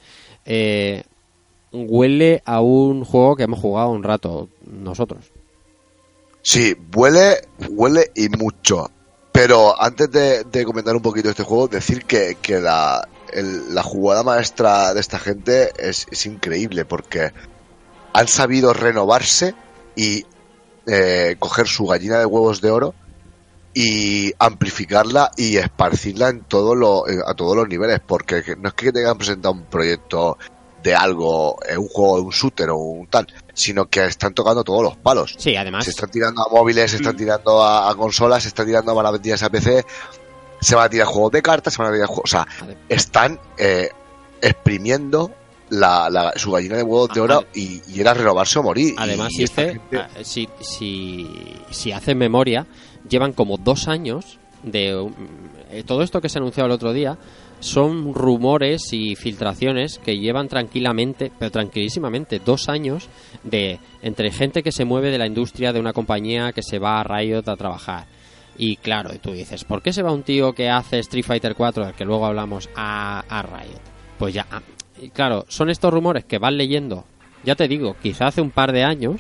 eh, 0.45 1.05
huele 1.73 2.43
a 2.45 2.61
un 2.61 3.05
juego 3.05 3.37
que 3.37 3.45
hemos 3.45 3.61
jugado 3.61 3.91
un 3.91 4.03
rato 4.03 4.49
nosotros. 4.67 5.31
Sí, 6.43 6.75
huele, 6.95 7.37
huele 7.71 8.11
y 8.15 8.29
mucho. 8.29 8.91
Pero 9.35 9.75
antes 9.83 10.09
de, 10.13 10.65
comentar 10.65 10.95
un 10.95 11.03
poquito 11.03 11.29
este 11.29 11.43
juego, 11.43 11.67
decir 11.67 12.05
que, 12.05 12.37
la, 12.61 13.07
el- 13.33 13.75
la 13.75 13.83
jugada 13.83 14.23
maestra 14.23 14.95
de 14.95 15.01
esta 15.01 15.19
gente 15.19 15.73
es, 15.77 16.07
increíble 16.25 16.85
porque 16.85 17.33
han 18.13 18.29
sabido 18.29 18.73
renovarse 18.73 19.57
y 19.97 20.25
eh, 20.87 21.35
coger 21.41 21.67
su 21.67 21.85
gallina 21.85 22.21
de 22.21 22.27
huevos 22.27 22.61
de 22.61 22.71
oro 22.71 22.95
y 23.75 24.33
amplificarla 24.39 25.33
y 25.37 25.57
esparcirla 25.57 26.29
en 26.29 26.45
todo 26.45 26.77
lo, 26.77 27.05
a 27.27 27.35
todos 27.35 27.57
los 27.57 27.69
niveles 27.69 27.99
porque 28.07 28.45
que- 28.45 28.55
no 28.55 28.69
es 28.69 28.75
que 28.75 28.93
te 28.93 29.01
hayan 29.01 29.19
presentado 29.19 29.55
un 29.55 29.65
proyecto 29.65 30.39
de 30.85 30.95
algo, 30.95 31.57
eh, 31.69 31.77
un 31.77 31.89
juego 31.89 32.23
un 32.23 32.31
shooter 32.31 32.71
o 32.71 32.77
un 32.77 33.09
tal, 33.09 33.27
sino 33.55 33.87
que 33.87 34.05
están 34.05 34.35
tocando 34.35 34.63
todos 34.65 34.83
los 34.83 34.97
palos. 34.97 35.35
Sí, 35.39 35.57
además. 35.57 35.85
Se 35.85 35.91
están 35.91 36.11
tirando 36.11 36.43
a 36.43 36.49
móviles, 36.51 36.91
se 36.91 36.99
están 36.99 37.17
tirando 37.17 37.63
a, 37.63 37.89
a 37.91 37.95
consolas, 37.95 38.43
se 38.43 38.49
están 38.49 38.67
tirando 38.67 38.93
a 38.93 38.95
maravedidas 38.95 39.43
a 39.43 39.49
PC, 39.51 39.85
se 40.61 40.75
van 40.75 40.87
a 40.87 40.89
tirar 40.91 41.07
juegos 41.07 41.33
de 41.33 41.41
cartas, 41.43 41.73
se 41.75 41.83
van 41.83 41.91
a 41.91 41.95
tirar 41.95 42.09
juegos. 42.09 42.25
O 42.25 42.27
sea, 42.29 42.47
están 42.89 43.39
eh, 43.57 43.91
exprimiendo 44.43 45.31
la, 45.71 46.09
la- 46.11 46.33
su 46.37 46.53
gallina 46.53 46.77
de 46.77 46.83
huevos 46.83 47.09
de 47.15 47.21
oro 47.21 47.45
y, 47.55 47.81
y 47.89 48.01
era 48.01 48.15
renovarse 48.15 48.59
o 48.59 48.63
morir. 48.63 48.95
Además, 48.99 49.29
dice, 49.37 49.71
gente- 49.73 49.99
ah, 49.99 50.09
si, 50.23 50.49
si, 50.61 51.27
si 51.71 51.93
hacen 51.93 52.19
memoria, 52.19 52.67
llevan 53.09 53.33
como 53.33 53.57
dos 53.57 53.89
años 53.89 54.39
de 54.63 54.97
um, 54.97 55.13
eh, 55.71 55.83
todo 55.87 56.03
esto 56.03 56.21
que 56.21 56.29
se 56.29 56.39
anunció 56.39 56.65
el 56.65 56.71
otro 56.71 56.93
día 56.93 57.19
son 57.65 58.13
rumores 58.13 58.93
y 58.93 59.17
filtraciones 59.17 59.99
que 59.99 60.19
llevan 60.19 60.49
tranquilamente, 60.49 61.33
pero 61.39 61.51
tranquilísimamente, 61.51 62.39
dos 62.39 62.69
años 62.69 63.09
de 63.43 63.79
entre 64.03 64.31
gente 64.31 64.63
que 64.63 64.71
se 64.71 64.85
mueve 64.85 65.11
de 65.11 65.17
la 65.17 65.27
industria 65.27 65.73
de 65.73 65.81
una 65.81 65.95
compañía 65.95 66.53
que 66.53 66.63
se 66.63 66.79
va 66.79 67.01
a 67.01 67.05
Riot 67.05 67.49
a 67.49 67.57
trabajar. 67.57 68.07
Y 68.59 68.77
claro, 68.77 69.11
tú 69.19 69.33
dices, 69.33 69.65
¿por 69.65 69.81
qué 69.81 69.95
se 69.95 70.03
va 70.03 70.13
un 70.13 70.25
tío 70.25 70.53
que 70.53 70.69
hace 70.69 70.99
Street 70.99 71.25
Fighter 71.25 71.55
4, 71.55 71.87
del 71.87 71.95
que 71.95 72.05
luego 72.05 72.27
hablamos, 72.27 72.69
a, 72.77 73.21
a 73.21 73.43
Riot? 73.43 73.81
Pues 74.19 74.35
ya, 74.35 74.47
ah, 74.51 74.61
y 75.01 75.09
claro, 75.09 75.47
son 75.49 75.71
estos 75.71 75.93
rumores 75.93 76.27
que 76.27 76.39
van 76.39 76.59
leyendo, 76.59 77.07
ya 77.45 77.55
te 77.55 77.67
digo, 77.67 77.97
quizá 78.03 78.27
hace 78.27 78.43
un 78.43 78.51
par 78.51 78.73
de 78.73 78.85
años, 78.85 79.17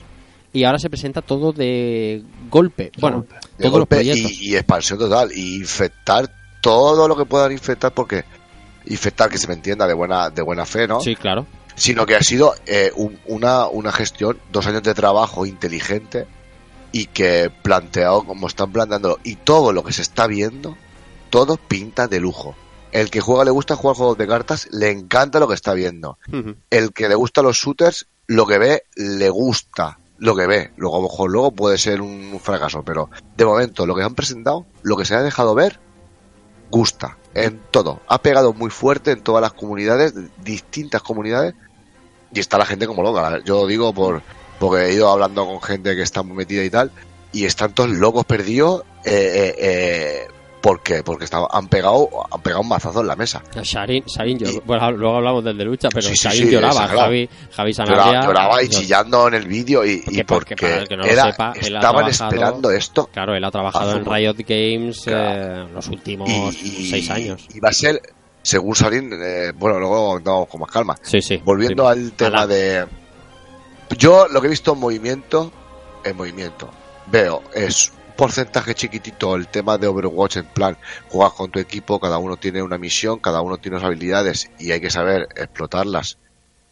y 0.52 0.64
ahora 0.64 0.78
se 0.78 0.90
presenta 0.90 1.22
todo 1.22 1.52
de 1.52 2.22
golpe. 2.50 2.92
Bueno, 3.00 3.24
de 3.56 3.68
golpe 3.70 4.04
y, 4.04 4.50
y 4.50 4.54
expansión 4.54 4.98
total 4.98 5.30
y 5.34 5.56
infectar 5.56 6.30
todo 6.64 7.06
lo 7.06 7.14
que 7.14 7.26
puedan 7.26 7.52
infectar 7.52 7.92
porque 7.92 8.24
infectar 8.86 9.30
que 9.30 9.38
se 9.38 9.46
me 9.48 9.54
entienda 9.54 9.86
de 9.86 9.94
buena 9.94 10.30
de 10.30 10.42
buena 10.42 10.66
fe 10.66 10.86
no 10.86 11.00
Sí, 11.00 11.16
claro. 11.16 11.46
sino 11.74 12.06
que 12.06 12.16
ha 12.16 12.22
sido 12.22 12.54
eh, 12.66 12.92
un- 12.96 13.18
una 13.26 13.66
una 13.66 13.92
gestión 13.92 14.38
dos 14.52 14.66
años 14.66 14.82
de 14.82 14.94
trabajo 14.94 15.46
inteligente 15.46 16.26
y 16.92 17.06
que 17.06 17.50
planteado 17.62 18.24
como 18.24 18.46
están 18.46 18.70
planteándolo 18.72 19.18
y 19.24 19.36
todo 19.36 19.72
lo 19.72 19.82
que 19.82 19.92
se 19.92 20.02
está 20.02 20.26
viendo 20.26 20.76
todo 21.30 21.56
pinta 21.56 22.06
de 22.06 22.20
lujo 22.20 22.54
el 22.92 23.10
que 23.10 23.20
juega 23.20 23.44
le 23.44 23.50
gusta 23.50 23.74
jugar 23.74 23.96
juegos 23.96 24.18
de 24.18 24.28
cartas 24.28 24.68
le 24.70 24.90
encanta 24.90 25.40
lo 25.40 25.48
que 25.48 25.54
está 25.54 25.74
viendo 25.74 26.18
el 26.70 26.92
que 26.92 27.08
le 27.08 27.14
gusta 27.16 27.42
los 27.42 27.56
shooters, 27.56 28.06
lo 28.26 28.46
que 28.46 28.58
ve, 28.58 28.84
le 28.96 29.28
gusta 29.30 29.98
lo 30.18 30.34
que 30.36 30.46
ve. 30.46 30.70
Luego, 30.76 30.96
a 30.96 31.00
lo 31.00 31.08
mejor 31.08 31.30
luego 31.30 31.50
puede 31.50 31.76
ser 31.76 32.00
un 32.00 32.38
fracaso, 32.40 32.82
pero 32.84 33.10
de 33.36 33.44
momento 33.44 33.84
lo 33.84 33.94
que 33.96 34.02
han 34.04 34.14
presentado, 34.14 34.64
lo 34.82 34.96
que 34.96 35.04
se 35.04 35.14
ha 35.16 35.22
dejado 35.22 35.54
ver, 35.56 35.80
gusta 36.74 37.16
en 37.34 37.60
todo. 37.70 38.00
Ha 38.08 38.18
pegado 38.20 38.52
muy 38.52 38.68
fuerte 38.68 39.12
en 39.12 39.22
todas 39.22 39.40
las 39.40 39.52
comunidades, 39.52 40.12
distintas 40.42 41.02
comunidades, 41.02 41.54
y 42.32 42.40
está 42.40 42.58
la 42.58 42.66
gente 42.66 42.88
como 42.88 43.04
loca. 43.04 43.38
Yo 43.44 43.68
digo 43.68 43.94
por 43.94 44.22
porque 44.58 44.86
he 44.86 44.94
ido 44.94 45.08
hablando 45.08 45.46
con 45.46 45.62
gente 45.62 45.94
que 45.94 46.02
está 46.02 46.24
muy 46.24 46.36
metida 46.36 46.64
y 46.64 46.70
tal, 46.70 46.90
y 47.32 47.44
están 47.44 47.74
todos 47.74 47.90
locos 47.90 48.24
perdidos. 48.24 48.82
Eh, 49.04 49.12
eh, 49.12 49.54
eh, 49.58 50.28
¿Por 50.64 50.80
qué? 50.82 51.02
Porque 51.02 51.26
han 51.50 51.68
pegado 51.68 52.08
han 52.32 52.40
pegado 52.40 52.62
un 52.62 52.68
mazazo 52.68 53.02
en 53.02 53.06
la 53.06 53.16
mesa. 53.16 53.42
Sharin, 53.62 54.02
Sharin 54.06 54.38
bueno, 54.64 54.90
luego 54.92 55.16
hablamos 55.16 55.44
del 55.44 55.58
de 55.58 55.64
lucha, 55.66 55.88
pero 55.90 56.08
Sí, 56.08 56.16
sí, 56.16 56.26
Sharin 56.26 56.44
sí, 56.46 56.50
lloraba. 56.52 56.88
Javi, 56.88 57.28
Javi 57.52 57.72
Lloraba, 57.74 57.96
Sanabria. 58.02 58.20
lloraba 58.26 58.62
y 58.62 58.68
chillando 58.70 59.28
en 59.28 59.34
el 59.34 59.46
vídeo 59.46 59.84
y, 59.84 60.02
y 60.06 60.22
porque 60.24 60.56
porque, 60.56 60.56
para 60.56 60.76
el 60.80 60.88
que 60.88 60.96
no 60.96 61.02
lo 61.04 61.08
era- 61.10 61.24
sepa, 61.24 61.52
él 61.60 61.74
estaban 61.74 62.08
esperando 62.08 62.70
esto 62.70 63.10
Claro, 63.12 63.34
él 63.34 63.44
ha 63.44 63.50
trabajado 63.50 63.92
en 63.98 64.04
Riot 64.06 64.36
Games 64.38 65.02
Claro. 65.04 65.66
eh, 65.66 65.72
los 65.74 65.86
últimos 65.88 66.30
y, 66.62 66.88
seis 66.88 67.10
años. 67.10 67.46
y 67.54 67.60
va 67.60 67.68
a 67.68 67.72
ser 67.74 68.00
según 68.40 68.74
Sarin 68.74 69.10
eh, 69.12 69.52
bueno 69.54 69.78
luego 69.78 70.18
no 70.20 70.46
con 70.46 70.60
más 70.62 70.70
calma 70.70 70.96
Sí, 71.02 71.20
sí. 71.20 71.42
volviendo 71.44 71.86
al 71.86 72.12
tema 72.12 72.38
Ala. 72.38 72.46
de 72.46 72.86
yo 73.98 74.28
lo 74.28 74.40
que 74.40 74.46
he 74.46 74.50
visto 74.50 74.72
en 74.72 74.78
movimiento 74.80 75.52
en 76.04 76.16
movimiento 76.16 76.70
veo 77.08 77.42
es 77.54 77.92
porcentaje 78.16 78.74
chiquitito 78.74 79.34
el 79.36 79.48
tema 79.48 79.78
de 79.78 79.86
Overwatch 79.86 80.36
en 80.36 80.46
plan 80.46 80.76
juegas 81.08 81.32
con 81.32 81.50
tu 81.50 81.58
equipo 81.58 82.00
cada 82.00 82.18
uno 82.18 82.36
tiene 82.36 82.62
una 82.62 82.78
misión 82.78 83.18
cada 83.18 83.40
uno 83.40 83.58
tiene 83.58 83.76
unas 83.76 83.86
habilidades 83.86 84.50
y 84.58 84.72
hay 84.72 84.80
que 84.80 84.90
saber 84.90 85.28
explotarlas 85.36 86.18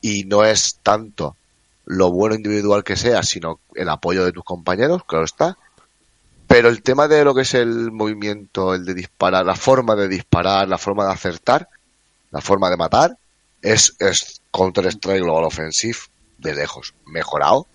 y 0.01 0.25
no 0.25 0.45
es 0.45 0.79
tanto 0.83 1.37
lo 1.85 2.11
bueno 2.13 2.35
individual 2.35 2.85
que 2.85 2.97
sea 2.97 3.23
sino 3.23 3.61
el 3.75 3.89
apoyo 3.89 4.25
de 4.25 4.33
tus 4.33 4.45
compañeros 4.45 5.05
claro 5.05 5.25
está 5.25 5.57
pero 6.53 6.69
el 6.69 6.83
tema 6.83 7.09
de 7.09 7.25
lo 7.25 7.35
que 7.35 7.41
es 7.41 7.55
el 7.55 7.91
movimiento, 7.93 8.75
el 8.75 8.85
de 8.85 8.93
disparar, 8.93 9.47
la 9.47 9.55
forma 9.55 9.97
de 9.97 10.07
disparar, 10.07 10.69
la 10.69 10.77
forma 10.77 11.07
de 11.07 11.13
acertar, 11.13 11.67
la 12.31 12.43
forma 12.43 12.69
de 12.69 12.77
matar, 12.77 13.17
es, 13.63 13.97
es 13.99 14.43
Counter-Strike 14.51 15.23
Global 15.23 15.45
Offensive 15.45 15.97
de 16.37 16.55
lejos. 16.55 16.93
Mejorado, 17.07 17.67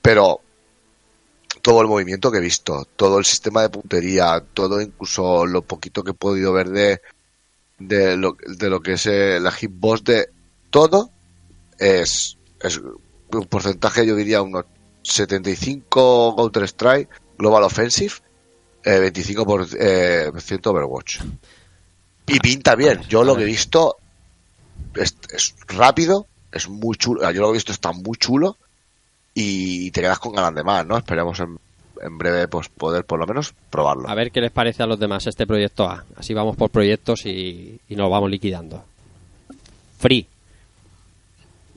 pero 0.00 0.42
todo 1.62 1.82
el 1.82 1.88
movimiento 1.88 2.30
que 2.30 2.38
he 2.38 2.42
visto, 2.42 2.86
todo 2.96 3.18
el 3.18 3.24
sistema 3.24 3.62
de 3.62 3.70
puntería, 3.70 4.42
todo 4.54 4.80
incluso 4.80 5.46
lo 5.46 5.62
poquito 5.62 6.02
que 6.02 6.12
he 6.12 6.14
podido 6.14 6.52
ver 6.52 6.70
de, 6.70 7.00
de, 7.78 8.16
lo, 8.16 8.36
de 8.46 8.70
lo 8.70 8.80
que 8.80 8.92
es 8.92 9.06
eh, 9.06 9.38
la 9.40 9.52
hitbox 9.52 10.04
de 10.04 10.28
todo, 10.70 11.10
es, 11.78 12.36
es 12.60 12.78
un 12.78 13.46
porcentaje, 13.48 14.06
yo 14.06 14.16
diría, 14.16 14.42
unos 14.42 14.66
75 15.02 16.34
Counter-Strike 16.36 17.08
Global 17.38 17.64
Offensive, 17.64 18.14
eh, 18.84 19.12
25% 19.12 19.44
por, 19.44 19.66
eh, 19.78 20.30
ciento 20.40 20.70
Overwatch. 20.70 21.20
Y 22.26 22.38
pinta 22.38 22.74
bien. 22.74 23.00
Yo 23.08 23.24
lo 23.24 23.34
que 23.34 23.42
he 23.42 23.46
visto 23.46 23.96
es, 24.94 25.16
es 25.32 25.54
rápido, 25.66 26.26
es 26.52 26.68
muy 26.68 26.96
chulo. 26.96 27.28
Yo 27.32 27.40
lo 27.40 27.48
que 27.48 27.52
he 27.52 27.54
visto 27.54 27.72
está 27.72 27.92
muy 27.92 28.16
chulo 28.16 28.56
y 29.34 29.90
te 29.90 30.00
quedas 30.00 30.18
con 30.18 30.32
ganas 30.32 30.54
de 30.54 30.62
más, 30.62 30.86
¿no? 30.86 30.96
Esperemos 30.96 31.38
en, 31.40 31.58
en 32.00 32.18
breve 32.18 32.48
pues 32.48 32.68
poder 32.68 33.04
por 33.04 33.18
lo 33.18 33.26
menos 33.26 33.54
probarlo. 33.70 34.08
A 34.08 34.14
ver 34.14 34.30
qué 34.30 34.40
les 34.40 34.50
parece 34.50 34.82
a 34.82 34.86
los 34.86 34.98
demás 34.98 35.26
este 35.26 35.46
proyecto 35.46 35.88
A. 35.88 36.04
Así 36.16 36.34
vamos 36.34 36.56
por 36.56 36.70
proyectos 36.70 37.26
y, 37.26 37.78
y 37.88 37.96
nos 37.96 38.10
vamos 38.10 38.30
liquidando. 38.30 38.84
Free. 39.98 40.26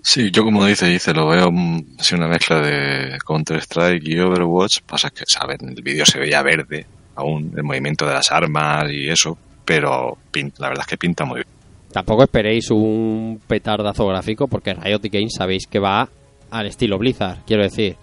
Sí, 0.02 0.32
yo 0.32 0.44
como 0.44 0.66
dice, 0.66 0.88
dice, 0.88 1.14
lo 1.14 1.28
veo 1.28 1.50
así 1.98 2.14
una 2.14 2.28
mezcla 2.28 2.60
de 2.60 3.18
Counter-Strike 3.26 4.06
y 4.06 4.20
Overwatch. 4.20 4.82
Pasa 4.82 5.10
que, 5.10 5.24
saben, 5.26 5.58
el 5.70 5.82
vídeo 5.82 6.06
se 6.06 6.20
veía 6.20 6.42
verde, 6.42 6.86
aún 7.16 7.54
el 7.56 7.64
movimiento 7.64 8.06
de 8.06 8.14
las 8.14 8.30
armas 8.30 8.92
y 8.92 9.08
eso, 9.08 9.38
pero 9.64 10.18
la 10.34 10.68
verdad 10.68 10.82
es 10.82 10.88
que 10.88 10.98
pinta 10.98 11.24
muy 11.24 11.36
bien. 11.36 11.48
Tampoco 11.94 12.24
esperéis 12.24 12.70
un 12.70 13.40
petardazo 13.48 14.06
gráfico 14.08 14.48
porque 14.48 14.74
Riot 14.74 15.00
Games 15.04 15.36
sabéis 15.38 15.68
que 15.68 15.80
va 15.80 16.10
al 16.58 16.68
estilo 16.68 16.98
Blizzard, 16.98 17.40
quiero 17.46 17.64
decir. 17.64 17.96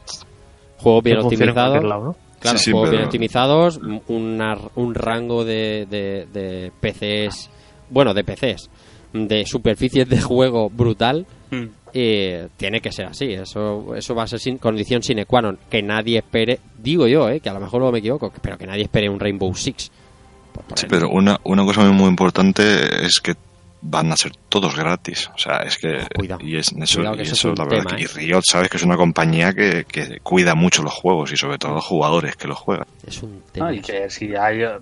Juegos 0.79 1.05
bien 1.05 1.19
optimizados. 1.19 1.81
Claro, 2.41 2.59
Sí, 2.59 2.65
sí, 2.65 2.71
juegos 2.71 2.91
bien 2.91 3.05
optimizados, 3.05 3.81
una- 4.09 4.57
un 4.77 4.95
rango 4.95 5.45
de, 5.45 5.87
de, 5.91 6.27
de 6.33 6.73
PCs, 6.81 7.51
bueno, 7.91 8.15
de 8.15 8.25
PCs, 8.25 8.71
de 9.13 9.45
superficies 9.47 10.09
de 10.09 10.21
juego 10.21 10.71
brutal. 10.71 11.27
Mm. 11.51 11.65
eh, 11.93 12.47
tiene 12.57 12.81
que 12.81 12.93
ser 12.93 13.07
así, 13.07 13.33
eso 13.33 13.97
eso 13.97 14.15
va 14.15 14.23
a 14.23 14.27
ser 14.29 14.39
sin 14.39 14.59
condición 14.59 15.03
sine 15.03 15.27
qua 15.27 15.43
non. 15.43 15.59
Que 15.69 15.83
nadie 15.83 16.19
espere, 16.19 16.61
digo 16.79 17.09
yo, 17.09 17.29
eh, 17.29 17.41
que 17.41 17.49
a 17.51 17.53
lo 17.53 17.59
mejor 17.59 17.81
luego 17.81 17.93
me 17.93 17.99
equivoco, 17.99 18.33
pero 18.41 18.57
que 18.57 18.67
nadie 18.69 18.85
espere 18.85 19.09
un 19.11 19.19
Rainbow 19.19 19.53
Six. 19.53 19.91
Sí, 20.77 20.87
pero 20.89 21.09
una, 21.11 21.41
una 21.43 21.65
cosa 21.65 21.83
muy, 21.83 21.93
muy 21.93 22.09
importante 22.09 23.05
es 23.05 23.19
que 23.21 23.35
van 23.83 24.13
a 24.13 24.17
ser 24.17 24.33
todos 24.49 24.77
gratis. 24.77 25.31
O 25.35 25.39
sea, 25.39 25.59
es 25.59 25.79
que. 25.79 26.07
Cuidado. 26.15 26.45
Y 26.45 26.57
es, 26.57 26.73
eso, 26.73 26.99
Cuidado 26.99 27.17
que 27.17 27.23
y 27.23 27.25
eso 27.25 27.33
es 27.35 27.39
eso, 27.39 27.49
un 27.51 27.55
la 27.57 27.65
verdad, 27.65 27.79
tema, 27.85 27.97
que- 27.97 28.03
¿eh? 28.03 28.07
y 28.23 28.27
Riot, 28.27 28.43
sabes 28.43 28.69
que 28.69 28.77
es 28.77 28.83
una 28.83 28.97
compañía 28.97 29.53
que, 29.53 29.85
que 29.85 30.21
cuida 30.23 30.55
mucho 30.55 30.83
los 30.83 30.93
juegos 30.93 31.33
y 31.33 31.37
sobre 31.37 31.59
todo 31.59 31.75
los 31.75 31.85
jugadores 31.85 32.37
que 32.37 32.49
los 32.49 32.59
juegan. 32.59 32.87
Es 33.07 33.23
un 33.23 33.37
¿no? 33.37 33.43
tema. 33.53 33.73
Y 33.73 33.81
que 33.81 34.11
si 34.11 34.35
hay 34.37 34.63
eh, 34.63 34.79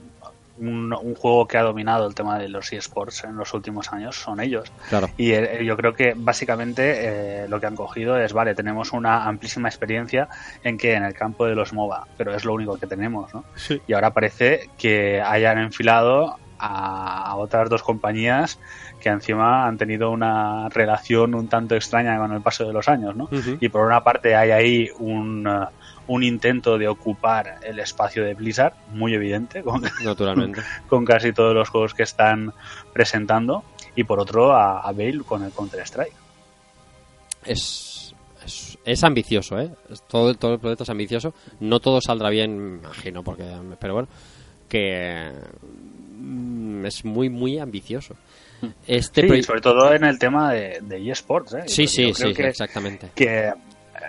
un, 0.61 0.93
un 0.93 1.15
juego 1.15 1.47
que 1.47 1.57
ha 1.57 1.63
dominado 1.63 2.09
el 2.09 2.17
tema 2.17 2.37
de 2.37 2.49
los 2.49 2.73
eSports 2.73 3.23
en 3.23 3.37
los 3.37 3.55
últimos 3.55 3.93
años, 3.93 4.17
son 4.17 4.41
ellos. 4.41 4.73
Claro. 4.89 5.09
Y 5.17 5.31
eh, 5.31 5.65
yo 5.65 5.77
creo 5.77 5.95
que 5.95 6.15
básicamente 6.17 7.45
eh, 7.45 7.49
lo 7.49 7.61
que 7.61 7.67
han 7.67 7.77
cogido 7.77 8.19
es, 8.19 8.33
vale, 8.33 8.57
tenemos 8.57 8.93
una 8.93 9.27
amplísima 9.29 9.69
experiencia 9.69 10.29
en 10.65 10.77
que 10.77 10.95
en 10.95 11.05
el 11.05 11.15
campo 11.15 11.47
de 11.47 11.55
los 11.55 11.73
MOBA, 11.73 12.09
pero 12.17 12.35
es 12.35 12.45
lo 12.45 12.55
único 12.55 12.77
que 12.77 12.89
tenemos, 12.89 13.33
¿no? 13.33 13.45
Y 13.87 13.93
ahora 13.93 14.13
parece 14.13 14.69
que 14.77 15.21
hayan 15.21 15.59
enfilado 15.59 16.37
a, 16.59 17.31
a 17.31 17.37
otras 17.37 17.69
dos 17.69 17.83
compañías 17.83 18.59
que 19.01 19.09
encima 19.09 19.67
han 19.67 19.79
tenido 19.79 20.11
una 20.11 20.69
relación 20.69 21.35
un 21.35 21.49
tanto 21.49 21.75
extraña 21.75 22.19
con 22.19 22.33
el 22.33 22.41
paso 22.41 22.65
de 22.65 22.73
los 22.73 22.89
años, 22.89 23.17
¿no? 23.17 23.29
Y 23.61 23.69
por 23.69 23.87
una 23.87 24.03
parte 24.03 24.35
hay 24.35 24.51
ahí 24.51 24.89
un, 24.99 25.47
eh, 25.47 25.67
un 26.09 26.23
intento 26.23 26.79
de 26.79 26.89
ocupar 26.89 27.61
el 27.63 27.79
espacio 27.79 28.25
de 28.25 28.35
Blizzard, 28.35 28.75
muy 28.93 29.15
evidente, 29.15 29.63
con, 29.63 29.83
Naturalmente. 30.03 30.61
con 30.89 31.05
casi 31.05 31.33
todos 31.33 31.55
los 31.55 31.69
juegos 31.69 31.95
que 31.95 32.03
están 32.03 32.53
presentando, 32.93 33.65
y 33.95 34.05
por 34.05 34.21
otro 34.21 34.53
a, 34.53 34.81
a 34.81 34.93
Bale 34.93 35.23
con 35.25 35.45
el 35.45 35.53
Counter-Strike. 35.53 36.15
es, 37.45 38.15
es, 38.45 38.79
es 38.85 39.05
ambicioso, 39.05 39.59
¿eh? 39.61 39.71
Todo, 40.09 40.35
todo 40.35 40.55
el 40.55 40.61
proyecto 40.61 40.85
es 40.85 40.91
ambicioso. 40.91 41.35
No 41.61 41.81
todo 41.81 42.01
saldrá 42.01 42.31
bien, 42.31 42.81
imagino, 42.83 43.23
porque, 43.23 43.45
pero 43.79 43.95
bueno, 43.95 44.09
que 44.69 45.31
mm, 46.29 46.87
es 46.87 47.05
muy, 47.05 47.29
muy 47.29 47.59
ambicioso. 47.59 48.15
Este 48.87 49.23
Sí, 49.23 49.29
proye- 49.29 49.43
sobre 49.45 49.61
todo 49.61 49.95
en 49.95 50.05
el 50.05 50.19
tema 50.19 50.53
de, 50.53 50.81
de 50.83 51.11
eSports. 51.11 51.55
¿eh? 51.55 51.63
sí, 51.67 51.87
sí, 51.87 52.13
sí, 52.13 52.33
que, 52.35 52.49
exactamente. 52.49 53.11
que 53.15 53.53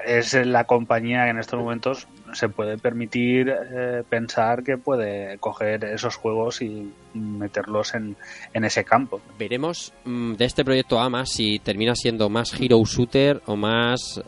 es 0.05 0.33
la 0.33 0.63
compañía 0.65 1.25
que 1.25 1.29
en 1.31 1.39
estos 1.39 1.59
momentos 1.59 2.07
se 2.33 2.47
puede 2.49 2.77
permitir 2.77 3.49
eh, 3.49 4.03
pensar 4.07 4.63
que 4.63 4.77
puede 4.77 5.37
coger 5.39 5.83
esos 5.85 6.15
juegos 6.15 6.61
y 6.61 6.91
meterlos 7.13 7.93
en, 7.95 8.15
en 8.53 8.63
ese 8.65 8.83
campo. 8.83 9.19
Veremos 9.37 9.93
mm, 10.05 10.33
de 10.33 10.45
este 10.45 10.63
proyecto 10.63 10.99
AMA 10.99 11.25
si 11.25 11.59
termina 11.59 11.95
siendo 11.95 12.29
más 12.29 12.53
Hero 12.59 12.81
Shooter 12.85 13.41
o 13.47 13.55
más 13.55 14.21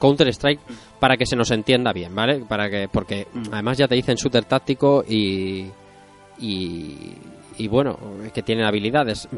Counter 0.00 0.28
Strike 0.28 0.60
para 0.98 1.16
que 1.16 1.26
se 1.26 1.36
nos 1.36 1.50
entienda 1.50 1.92
bien, 1.92 2.14
¿vale? 2.14 2.40
Para 2.48 2.70
que 2.70 2.88
porque 2.90 3.26
Mm. 3.34 3.52
además 3.52 3.78
ya 3.78 3.86
te 3.88 3.94
dicen 3.96 4.16
shooter 4.16 4.44
táctico 4.44 5.04
y 5.08 5.66
y, 6.40 7.14
y 7.58 7.68
bueno, 7.68 7.98
que 8.34 8.42
tienen 8.42 8.64
habilidades. 8.64 9.28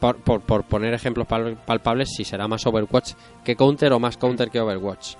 Por, 0.00 0.16
por, 0.18 0.40
por 0.42 0.64
poner 0.64 0.92
ejemplos 0.92 1.26
pal- 1.26 1.56
palpables, 1.56 2.10
si 2.14 2.24
será 2.24 2.46
más 2.48 2.66
Overwatch 2.66 3.12
que 3.44 3.56
Counter 3.56 3.92
o 3.92 3.98
más 4.00 4.16
Counter 4.16 4.50
que 4.50 4.60
Overwatch. 4.60 5.14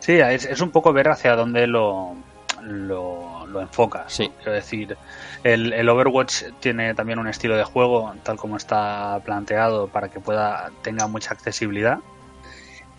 Sí, 0.00 0.14
es, 0.14 0.44
es 0.46 0.60
un 0.60 0.70
poco 0.70 0.92
ver 0.92 1.08
hacia 1.08 1.36
dónde 1.36 1.66
lo, 1.68 2.14
lo, 2.62 3.46
lo 3.46 3.60
enfocas. 3.60 4.12
Sí. 4.12 4.24
¿no? 4.28 4.34
Quiero 4.36 4.52
decir, 4.52 4.96
el, 5.44 5.72
el 5.72 5.88
Overwatch 5.88 6.44
tiene 6.58 6.94
también 6.94 7.18
un 7.20 7.28
estilo 7.28 7.56
de 7.56 7.62
juego, 7.64 8.12
tal 8.24 8.36
como 8.36 8.56
está 8.56 9.20
planteado, 9.24 9.86
para 9.88 10.08
que 10.08 10.18
pueda 10.18 10.70
tenga 10.82 11.06
mucha 11.06 11.32
accesibilidad. 11.32 11.98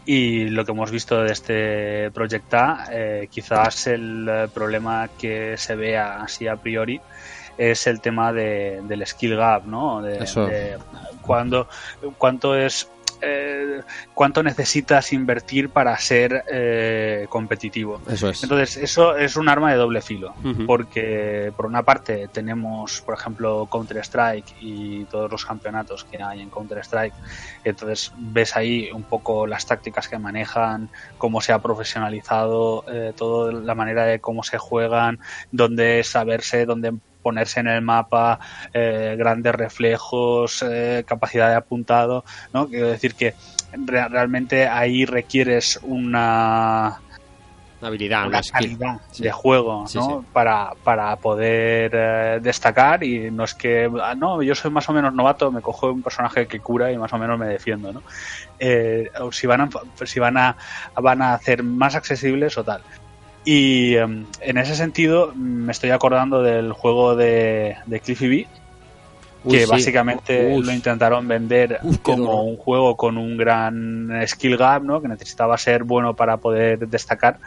Y 0.06 0.50
lo 0.50 0.66
que 0.66 0.72
hemos 0.72 0.92
visto 0.92 1.22
de 1.22 1.32
este 1.32 2.12
Project 2.12 2.54
A, 2.54 2.86
eh, 2.92 3.28
quizás 3.32 3.88
el 3.88 4.28
eh, 4.30 4.48
problema 4.54 5.10
que 5.18 5.58
se 5.58 5.76
vea 5.76 6.22
así 6.22 6.48
a 6.48 6.58
priori 6.58 7.00
es 7.58 7.88
el 7.88 8.02
tema 8.02 8.34
de, 8.34 8.82
del 8.84 9.06
skill 9.06 9.38
gap, 9.38 9.66
¿no? 9.66 10.02
De, 10.02 10.24
Eso. 10.24 10.46
de 10.46 10.78
cuando, 11.22 11.68
cuánto 12.18 12.56
es 12.56 12.90
eh, 13.24 13.82
cuánto 14.14 14.44
necesitas 14.44 15.14
invertir 15.14 15.70
para 15.70 15.98
ser 15.98 16.44
eh, 16.52 17.26
competitivo. 17.30 18.02
Eso 18.08 18.30
es. 18.30 18.44
Entonces, 18.44 18.78
eso 18.78 19.16
es 19.16 19.36
un 19.36 19.50
arma 19.50 19.72
de 19.72 19.78
doble 19.78 20.02
filo, 20.02 20.34
porque 20.68 21.52
por 21.56 21.66
una 21.66 21.84
parte 21.84 22.28
tenemos, 22.32 23.02
por 23.02 23.16
ejemplo, 23.16 23.68
Counter-Strike 23.72 24.56
y 24.62 25.06
todos 25.06 25.32
los 25.32 25.46
campeonatos 25.46 26.04
que 26.04 26.22
hay 26.22 26.42
en 26.42 26.50
Counter-Strike, 26.50 27.14
entonces 27.64 28.12
ves 28.18 28.56
ahí 28.56 28.90
un 28.94 29.04
poco 29.04 29.48
las 29.48 29.66
tácticas 29.66 30.08
que 30.08 30.18
manejan, 30.18 30.90
cómo 31.18 31.42
se 31.42 31.54
ha 31.54 31.60
profesionalizado, 31.60 32.86
eh, 32.88 33.14
toda 33.16 33.52
la 33.54 33.76
manera 33.76 34.06
de 34.06 34.20
cómo 34.20 34.44
se 34.44 34.58
juegan, 34.58 35.20
dónde 35.52 36.04
saberse, 36.04 36.66
dónde 36.66 36.94
ponerse 37.24 37.62
en 37.62 37.68
el 37.68 37.82
mapa, 37.82 38.40
eh, 38.74 39.16
grandes 39.18 39.56
reflejos, 39.56 40.64
eh, 40.70 41.04
capacidad 41.08 41.50
de 41.50 41.56
apuntado, 41.56 42.24
¿no? 42.54 42.68
Quiero 42.70 42.90
decir 42.90 43.16
que 43.16 43.34
re- 43.72 44.08
realmente 44.10 44.68
ahí 44.68 45.06
requieres 45.06 45.80
una 45.82 47.00
Habilidad, 47.82 48.28
una 48.28 48.42
calidad 48.50 48.96
Sí. 49.12 49.24
de 49.24 49.32
juego 49.34 49.86
Sí, 49.88 49.98
¿no? 49.98 50.22
sí. 50.22 50.28
Para, 50.32 50.72
para 50.84 51.18
poder 51.18 51.92
eh, 51.94 52.40
destacar 52.42 53.04
y 53.04 53.30
no 53.30 53.44
es 53.44 53.54
que 53.56 53.90
ah, 54.02 54.16
no 54.16 54.42
yo 54.42 54.56
soy 54.56 54.72
más 54.72 54.88
o 54.88 54.94
menos 54.94 55.14
novato 55.14 55.52
me 55.52 55.62
cojo 55.62 55.92
un 55.92 56.02
personaje 56.02 56.48
que 56.48 56.62
cura 56.62 56.94
y 56.94 56.98
más 56.98 57.12
o 57.12 57.18
menos 57.18 57.38
me 57.38 57.48
defiendo 57.48 57.92
¿no? 57.92 58.04
Eh, 58.58 59.10
si 59.32 59.48
van 59.48 59.62
a 59.62 59.70
si 60.06 60.20
van 60.22 60.38
a 60.38 60.56
van 60.96 61.22
a 61.22 61.34
hacer 61.34 61.64
más 61.64 61.96
accesibles 61.96 62.58
o 62.58 62.64
tal 62.64 62.86
y 63.46 63.96
em, 63.96 64.26
en 64.42 64.58
ese 64.58 64.76
sentido 64.76 65.34
me 65.36 65.72
estoy 65.72 65.90
acordando 65.92 66.42
del 66.42 66.72
juego 66.74 67.16
de, 67.16 67.76
de 67.86 68.00
Cliffy 68.00 68.28
B 68.28 68.48
Uy, 69.46 69.52
que 69.58 69.66
sí. 69.66 69.72
básicamente 69.72 70.58
lo 70.58 70.72
intentaron 70.72 71.28
vender 71.28 71.80
Uf, 71.84 71.98
como 72.02 72.18
duro. 72.18 72.38
un 72.44 72.56
juego 72.58 72.96
con 72.96 73.18
un 73.18 73.36
gran 73.36 74.10
skill 74.26 74.56
gap, 74.56 74.84
¿no? 74.84 75.02
Que 75.02 75.10
necesitaba 75.10 75.58
ser 75.58 75.84
bueno 75.84 76.16
para 76.16 76.38
poder 76.38 76.88
destacar 76.88 77.40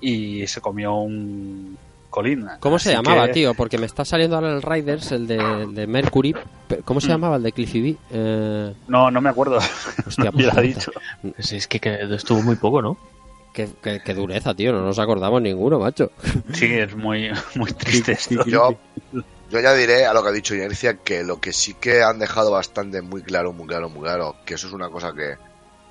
y 0.00 0.46
se 0.46 0.60
comió 0.60 0.94
un 0.94 1.76
colín. 2.10 2.46
¿Cómo 2.60 2.78
se 2.78 2.92
llamaba, 2.92 3.26
que- 3.26 3.32
tío? 3.32 3.54
Porque 3.54 3.76
me 3.78 3.86
está 3.86 4.04
saliendo 4.04 4.36
ahora 4.36 4.52
el 4.52 4.62
Riders, 4.62 5.10
el 5.10 5.26
de, 5.26 5.62
el 5.64 5.74
de 5.74 5.86
Mercury. 5.88 6.36
¿Cómo 6.84 7.00
se 7.00 7.08
Mm. 7.08 7.10
llamaba 7.10 7.36
el 7.36 7.42
de 7.42 7.50
Cliffy 7.52 7.80
B? 7.82 7.96
Eh, 8.12 8.72
No, 8.86 9.10
no 9.10 9.20
me 9.20 9.30
acuerdo. 9.30 9.58
hostia, 10.06 10.30
lo 10.32 10.52
ha 10.52 10.60
dicho. 10.60 10.92
Pues 11.34 11.52
es 11.52 11.66
que, 11.66 11.80
que 11.80 12.02
estuvo 12.14 12.40
muy 12.42 12.54
poco, 12.54 12.80
¿no? 12.82 12.96
Qué, 13.52 13.68
qué- 13.82 14.00
qué 14.04 14.14
dureza, 14.14 14.54
tío. 14.54 14.72
No 14.72 14.80
nos 14.82 14.98
acordamos 14.98 15.42
ninguno, 15.42 15.78
macho. 15.78 16.10
Sí, 16.54 16.66
es 16.66 16.94
muy, 16.96 17.30
muy 17.54 17.70
triste 17.72 18.12
esto. 18.12 18.44
Yo, 18.46 18.78
yo 19.50 19.58
añadiré 19.58 20.06
a 20.06 20.14
lo 20.14 20.22
que 20.22 20.28
ha 20.30 20.32
dicho 20.32 20.54
Inercia 20.54 20.96
que 20.98 21.22
lo 21.22 21.40
que 21.40 21.52
sí 21.52 21.74
que 21.74 22.02
han 22.02 22.18
dejado 22.18 22.50
bastante 22.50 23.02
muy 23.02 23.22
claro, 23.22 23.52
muy 23.52 23.66
claro, 23.66 23.88
muy 23.88 24.02
claro, 24.02 24.36
que 24.46 24.54
eso 24.54 24.66
es 24.68 24.72
una 24.72 24.88
cosa 24.88 25.12
que 25.12 25.36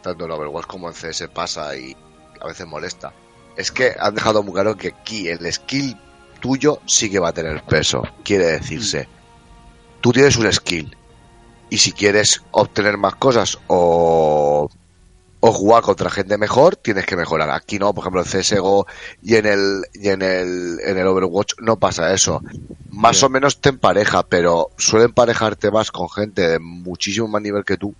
tanto 0.01 0.25
en 0.25 0.31
Overwatch 0.31 0.65
como 0.65 0.87
en 0.87 0.95
CS 0.95 1.27
pasa 1.27 1.75
y 1.77 1.95
a 2.39 2.47
veces 2.47 2.65
molesta, 2.65 3.13
es 3.55 3.71
que 3.71 3.93
han 3.99 4.15
dejado 4.15 4.41
muy 4.41 4.53
claro 4.53 4.75
que 4.75 4.87
aquí 4.87 5.27
el 5.27 5.51
skill 5.53 5.95
tuyo 6.39 6.79
sí 6.87 7.11
que 7.11 7.19
va 7.19 7.29
a 7.29 7.33
tener 7.33 7.61
peso. 7.63 8.01
Quiere 8.23 8.45
decirse, 8.45 9.07
tú 10.01 10.11
tienes 10.11 10.37
un 10.37 10.51
skill 10.51 10.97
y 11.69 11.77
si 11.77 11.91
quieres 11.91 12.41
obtener 12.49 12.97
más 12.97 13.13
cosas 13.15 13.59
o 13.67 14.67
o 15.43 15.51
jugar 15.51 15.81
contra 15.81 16.09
gente 16.09 16.37
mejor, 16.37 16.75
tienes 16.75 17.05
que 17.05 17.15
mejorar. 17.17 17.49
Aquí 17.49 17.79
no, 17.79 17.93
por 17.93 18.03
ejemplo, 18.03 18.21
en 18.21 18.27
CSGO 18.27 18.85
y 19.23 19.35
en 19.35 19.47
el, 19.47 19.81
y 19.93 20.09
en 20.09 20.21
el, 20.21 20.79
en 20.85 20.97
el 20.97 21.07
Overwatch 21.07 21.53
no 21.59 21.77
pasa 21.77 22.13
eso. 22.13 22.41
Más 22.91 23.23
o 23.23 23.29
menos 23.29 23.59
te 23.59 23.69
empareja, 23.69 24.23
pero 24.23 24.69
suele 24.77 25.05
emparejarte 25.05 25.71
más 25.71 25.91
con 25.91 26.09
gente 26.09 26.47
de 26.47 26.59
muchísimo 26.59 27.27
más 27.27 27.41
nivel 27.41 27.65
que 27.65 27.77
tú. 27.77 27.93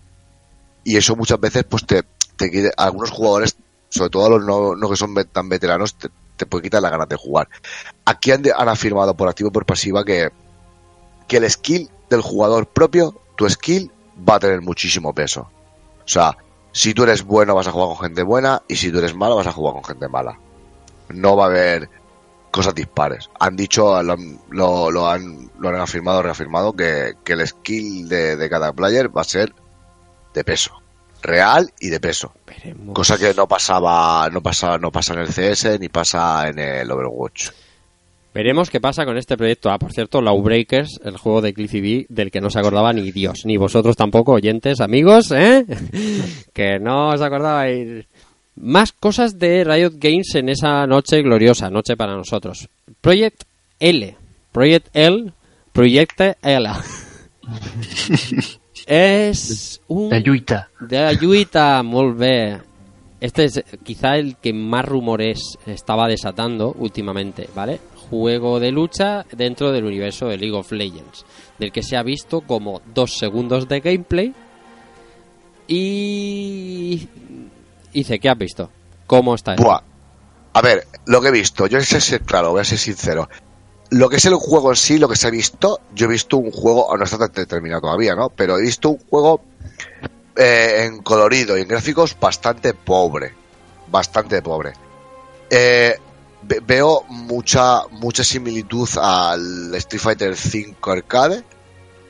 Y 0.84 0.98
eso 0.98 1.16
muchas 1.16 1.40
veces, 1.40 1.64
pues 1.64 1.86
te, 1.86 2.04
te 2.36 2.52
quita- 2.52 2.72
algunos 2.78 3.10
jugadores, 3.10 3.56
sobre 3.90 4.10
todo 4.12 4.38
los 4.38 4.46
no, 4.46 4.76
no 4.76 4.90
que 4.90 4.96
son 4.96 5.16
tan 5.32 5.50
veteranos, 5.50 5.96
te, 5.96 6.10
te 6.38 6.46
puede 6.46 6.64
quitar 6.64 6.82
las 6.82 6.92
ganas 6.92 7.10
de 7.10 7.16
jugar. 7.16 7.50
Aquí 8.06 8.32
han, 8.32 8.44
han 8.56 8.70
afirmado 8.70 9.16
por 9.16 9.28
activo 9.30 9.50
y 9.50 9.54
por 9.54 9.66
pasiva 9.66 10.06
que, 10.06 10.30
que 11.28 11.38
el 11.38 11.50
skill 11.50 11.90
del 12.10 12.22
jugador 12.22 12.68
propio, 12.68 13.20
tu 13.36 13.50
skill, 13.50 13.92
va 14.30 14.36
a 14.36 14.40
tener 14.40 14.62
muchísimo 14.62 15.14
peso. 15.14 15.50
O 16.04 16.08
sea, 16.08 16.38
si 16.72 16.94
tú 16.94 17.04
eres 17.04 17.24
bueno 17.24 17.56
vas 17.56 17.68
a 17.68 17.72
jugar 17.72 17.90
con 17.90 17.98
gente 18.06 18.24
buena 18.24 18.62
y 18.68 18.76
si 18.76 18.92
tú 18.92 19.00
eres 19.00 19.16
malo 19.16 19.36
vas 19.36 19.48
a 19.48 19.52
jugar 19.54 19.74
con 19.74 19.84
gente 19.84 20.08
mala. 20.08 20.38
No 21.10 21.36
va 21.36 21.46
a 21.46 21.48
haber 21.48 21.90
cosas 22.52 22.76
dispares. 22.76 23.30
Han 23.40 23.56
dicho, 23.56 24.02
lo, 24.04 24.14
han- 24.14 24.40
lo, 24.50 24.92
lo 24.92 25.10
han, 25.10 25.50
lo 25.60 25.70
han 25.70 25.76
afirmado, 25.76 26.22
reafirmado 26.22 26.74
que, 26.74 27.14
que 27.24 27.34
el 27.34 27.48
skill 27.48 28.08
de, 28.10 28.36
de 28.36 28.50
cada 28.50 28.74
player 28.74 29.16
va 29.16 29.22
a 29.22 29.26
ser 29.26 29.54
de 30.34 30.44
peso. 30.44 30.82
Real 31.22 31.72
y 31.80 31.90
de 31.90 32.00
peso. 32.00 32.34
Veremos. 32.48 32.96
Cosa 32.96 33.18
que 33.18 33.34
no 33.34 33.48
pasaba, 33.48 34.28
no 34.32 34.42
pasa, 34.42 34.78
no 34.80 34.92
pasa 34.92 35.14
en 35.14 35.20
el 35.20 35.28
CS 35.28 35.80
ni 35.80 35.88
pasa 35.90 36.48
en 36.48 36.58
el 36.60 36.90
Overwatch. 36.92 37.50
Veremos 38.34 38.70
qué 38.70 38.80
pasa 38.80 39.04
con 39.04 39.18
este 39.18 39.36
proyecto. 39.36 39.70
Ah, 39.70 39.78
por 39.78 39.92
cierto, 39.92 40.22
Lawbreakers, 40.22 41.02
el 41.04 41.18
juego 41.18 41.42
de 41.42 41.54
Cliffy 41.54 41.82
B, 41.82 42.06
del 42.08 42.32
que 42.32 42.40
no 42.40 42.50
se 42.50 42.60
acordaba 42.60 42.94
ni 42.94 43.12
Dios, 43.12 43.42
ni 43.46 43.58
vosotros 43.58 43.98
tampoco, 43.98 44.34
oyentes, 44.34 44.80
amigos, 44.80 45.32
¿eh? 45.32 45.66
que 46.54 46.80
no 46.80 47.10
os 47.10 47.22
acordabais. 47.22 48.06
Más 48.56 48.94
cosas 48.94 49.38
de 49.38 49.64
Riot 49.64 49.94
Games 49.96 50.36
en 50.36 50.50
esa 50.50 50.88
noche 50.88 51.22
gloriosa, 51.22 51.70
noche 51.70 51.98
para 51.98 52.16
nosotros. 52.16 52.70
Project 53.02 53.44
L. 53.80 54.16
Project 54.52 54.88
L. 54.94 55.34
Project 55.74 56.22
L. 56.42 56.70
es 58.86 59.82
un... 59.88 60.10
De 60.10 60.22
Lluita. 60.22 60.70
De 60.80 60.98
Ayuita, 61.00 61.84
molt 61.84 62.18
bé. 62.18 62.60
Este 63.20 63.46
es 63.46 63.64
quizá 63.84 64.18
el 64.18 64.38
que 64.38 64.52
más 64.52 64.86
rumores 64.86 65.58
estaba 65.66 66.08
desatando 66.08 66.74
últimamente, 66.78 67.48
¿vale? 67.56 67.80
Juego 68.12 68.60
de 68.60 68.72
lucha 68.72 69.26
dentro 69.32 69.72
del 69.72 69.86
universo 69.86 70.28
de 70.28 70.38
League 70.38 70.56
of 70.56 70.72
Legends, 70.74 71.26
del 71.58 71.72
que 71.72 71.82
se 71.82 71.96
ha 71.96 72.04
visto 72.04 72.42
como 72.42 72.82
dos 72.94 73.18
segundos 73.18 73.68
de 73.70 73.80
gameplay. 73.80 74.36
Y... 75.68 77.08
Dice, 77.94 78.20
¿qué 78.20 78.30
has 78.30 78.38
visto? 78.38 78.70
¿Cómo 79.08 79.34
está? 79.34 79.56
Buah. 79.56 79.82
A 80.54 80.62
ver, 80.62 80.86
lo 81.06 81.22
que 81.22 81.30
he 81.30 81.32
visto, 81.32 81.68
yo 81.68 81.80
sé 81.80 82.02
ser 82.02 82.22
claro, 82.24 82.52
voy 82.52 82.60
a 82.62 82.66
ser 82.66 82.78
sincero. 82.78 83.30
Lo 83.92 84.10
que 84.10 84.18
es 84.18 84.26
el 84.26 84.36
juego 84.36 84.72
en 84.72 84.76
sí, 84.76 84.98
lo 84.98 85.08
que 85.08 85.16
se 85.16 85.28
ha 85.28 85.32
visto, 85.32 85.80
yo 85.96 86.08
he 86.08 86.10
visto 86.10 86.36
un 86.36 86.52
juego, 86.52 86.94
no 86.98 87.06
está 87.06 87.30
terminado 87.30 87.82
todavía, 87.82 88.14
¿no? 88.14 88.30
Pero 88.30 88.58
he 88.58 88.62
visto 88.62 88.90
un 88.90 89.00
juego 89.10 89.42
eh, 90.36 90.84
en 90.86 91.02
colorido 91.02 91.58
y 91.58 91.62
en 91.62 91.68
gráficos 91.70 92.18
bastante 92.20 92.74
pobre. 92.74 93.34
Bastante 93.88 94.42
pobre. 94.42 94.74
Eh, 95.50 95.96
veo 96.42 97.04
mucha, 97.10 97.88
mucha 97.92 98.24
similitud 98.24 98.90
al 99.00 99.74
Street 99.76 100.02
Fighter 100.02 100.32
V 100.32 100.76
Arcade, 100.82 101.44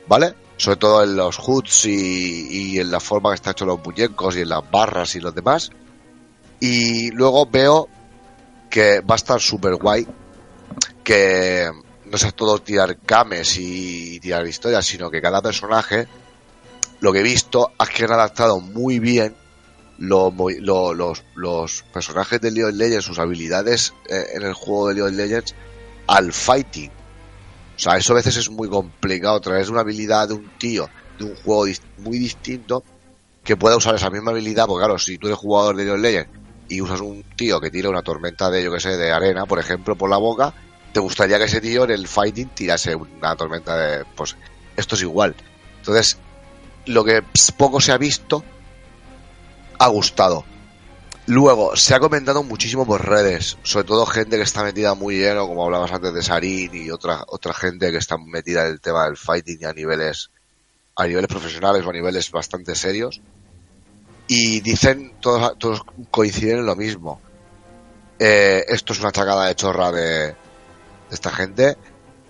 ¿vale? 0.08 0.34
Sobre 0.56 0.76
todo 0.76 1.02
en 1.02 1.16
los 1.16 1.36
hoods 1.38 1.86
y, 1.86 2.74
y 2.74 2.78
en 2.78 2.90
la 2.90 3.00
forma 3.00 3.30
que 3.30 3.36
está 3.36 3.50
hecho 3.52 3.66
los 3.66 3.84
muñecos 3.84 4.36
y 4.36 4.40
en 4.40 4.48
las 4.48 4.68
barras 4.70 5.14
y 5.14 5.20
los 5.20 5.34
demás. 5.34 5.70
Y 6.60 7.10
luego 7.10 7.46
veo 7.46 7.88
que 8.70 9.00
va 9.00 9.14
a 9.14 9.16
estar 9.16 9.40
súper 9.40 9.74
guay 9.76 10.06
que 11.02 11.70
no 12.06 12.18
sea 12.18 12.30
todo 12.30 12.58
tirar 12.58 12.98
cames 12.98 13.56
y 13.58 14.20
tirar 14.20 14.46
historias, 14.46 14.86
sino 14.86 15.10
que 15.10 15.20
cada 15.20 15.42
personaje, 15.42 16.06
lo 17.00 17.12
que 17.12 17.20
he 17.20 17.22
visto 17.22 17.72
es 17.80 17.88
que 17.88 18.04
adaptado 18.04 18.60
muy 18.60 18.98
bien 18.98 19.34
lo- 19.98 20.94
los, 20.94 21.84
personajes 21.92 22.40
de 22.40 22.50
League 22.50 22.68
of 22.68 22.74
Legends, 22.74 23.04
sus 23.04 23.18
habilidades 23.18 23.94
eh, 24.08 24.24
en 24.34 24.42
el 24.42 24.54
juego 24.54 24.88
de 24.88 24.94
League 24.94 25.10
of 25.10 25.16
Legends 25.16 25.54
al 26.06 26.32
fighting. 26.32 26.90
O 27.76 27.78
sea, 27.78 27.96
eso 27.96 28.12
a 28.12 28.16
veces 28.16 28.36
es 28.36 28.50
muy 28.50 28.68
complicado 28.68 29.40
traer 29.40 29.70
una 29.70 29.80
habilidad 29.80 30.28
de 30.28 30.34
un 30.34 30.50
tío 30.58 30.88
de 31.18 31.24
un 31.24 31.34
juego 31.36 31.64
muy 31.98 32.18
distinto 32.18 32.84
que 33.44 33.56
pueda 33.56 33.76
usar 33.76 33.94
esa 33.94 34.10
misma 34.10 34.30
habilidad, 34.30 34.66
porque 34.66 34.84
claro, 34.84 34.98
si 34.98 35.18
tú 35.18 35.26
eres 35.26 35.38
jugador 35.38 35.76
de 35.76 35.84
League 35.84 35.96
of 35.96 36.02
Legends 36.02 36.30
y 36.68 36.80
usas 36.80 37.00
un 37.00 37.24
tío 37.36 37.60
que 37.60 37.70
tira 37.70 37.90
una 37.90 38.02
tormenta 38.02 38.50
de, 38.50 38.62
yo 38.62 38.72
que 38.72 38.80
sé, 38.80 38.96
de 38.96 39.10
arena, 39.10 39.46
por 39.46 39.58
ejemplo, 39.58 39.96
por 39.96 40.08
la 40.08 40.16
boca, 40.16 40.54
te 40.92 41.00
gustaría 41.00 41.38
que 41.38 41.44
ese 41.44 41.60
tío 41.60 41.84
en 41.84 41.90
el 41.90 42.06
fighting 42.06 42.50
tirase 42.50 42.94
una 42.94 43.34
tormenta 43.36 43.76
de. 43.76 44.04
Pues 44.16 44.36
esto 44.76 44.94
es 44.94 45.02
igual. 45.02 45.34
Entonces, 45.78 46.18
lo 46.86 47.04
que 47.04 47.22
poco 47.56 47.80
se 47.80 47.92
ha 47.92 47.98
visto 47.98 48.44
ha 49.82 49.88
gustado. 49.88 50.44
Luego, 51.26 51.76
se 51.76 51.94
ha 51.94 52.00
comentado 52.00 52.42
muchísimo 52.42 52.86
por 52.86 53.06
redes, 53.06 53.58
sobre 53.62 53.84
todo 53.84 54.06
gente 54.06 54.36
que 54.36 54.42
está 54.42 54.62
metida 54.62 54.94
muy 54.94 55.16
lleno, 55.18 55.46
como 55.46 55.64
hablabas 55.64 55.92
antes 55.92 56.14
de 56.14 56.22
Sarin 56.22 56.70
y 56.74 56.90
otra, 56.90 57.24
otra 57.28 57.52
gente 57.52 57.90
que 57.90 57.98
está 57.98 58.16
metida 58.18 58.62
en 58.62 58.72
el 58.72 58.80
tema 58.80 59.04
del 59.04 59.16
fighting 59.16 59.64
a 59.64 59.72
niveles, 59.72 60.30
a 60.96 61.06
niveles 61.06 61.28
profesionales 61.28 61.84
o 61.84 61.90
a 61.90 61.92
niveles 61.92 62.30
bastante 62.30 62.74
serios. 62.74 63.20
Y 64.26 64.60
dicen, 64.60 65.14
todos, 65.20 65.58
todos 65.58 65.82
coinciden 66.10 66.58
en 66.58 66.66
lo 66.66 66.76
mismo. 66.76 67.20
Eh, 68.18 68.64
esto 68.68 68.92
es 68.92 69.00
una 69.00 69.12
chacada 69.12 69.46
de 69.46 69.54
chorra 69.54 69.92
de, 69.92 70.34
esta 71.10 71.30
gente. 71.30 71.76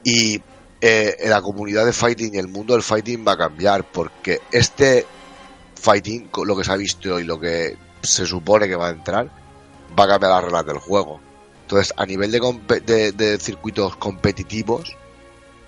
Y 0.04 0.40
eh, 0.80 1.16
la 1.26 1.40
comunidad 1.42 1.84
de 1.84 1.92
fighting 1.92 2.34
y 2.34 2.38
el 2.38 2.48
mundo 2.48 2.74
del 2.74 2.82
fighting 2.82 3.24
va 3.26 3.32
a 3.32 3.38
cambiar 3.38 3.90
porque 3.90 4.40
este 4.50 5.06
fighting, 5.82 6.28
con 6.28 6.46
lo 6.46 6.56
que 6.56 6.64
se 6.64 6.72
ha 6.72 6.76
visto 6.76 7.18
y 7.18 7.24
lo 7.24 7.38
que 7.38 7.76
se 8.02 8.24
supone 8.26 8.68
que 8.68 8.76
va 8.76 8.88
a 8.88 8.90
entrar, 8.90 9.28
va 9.98 10.04
a 10.04 10.08
cambiar 10.08 10.32
las 10.32 10.44
reglas 10.44 10.66
del 10.66 10.78
juego. 10.78 11.20
Entonces, 11.62 11.92
a 11.96 12.06
nivel 12.06 12.30
de, 12.30 12.80
de, 12.80 13.12
de 13.12 13.38
circuitos 13.38 13.96
competitivos, 13.96 14.96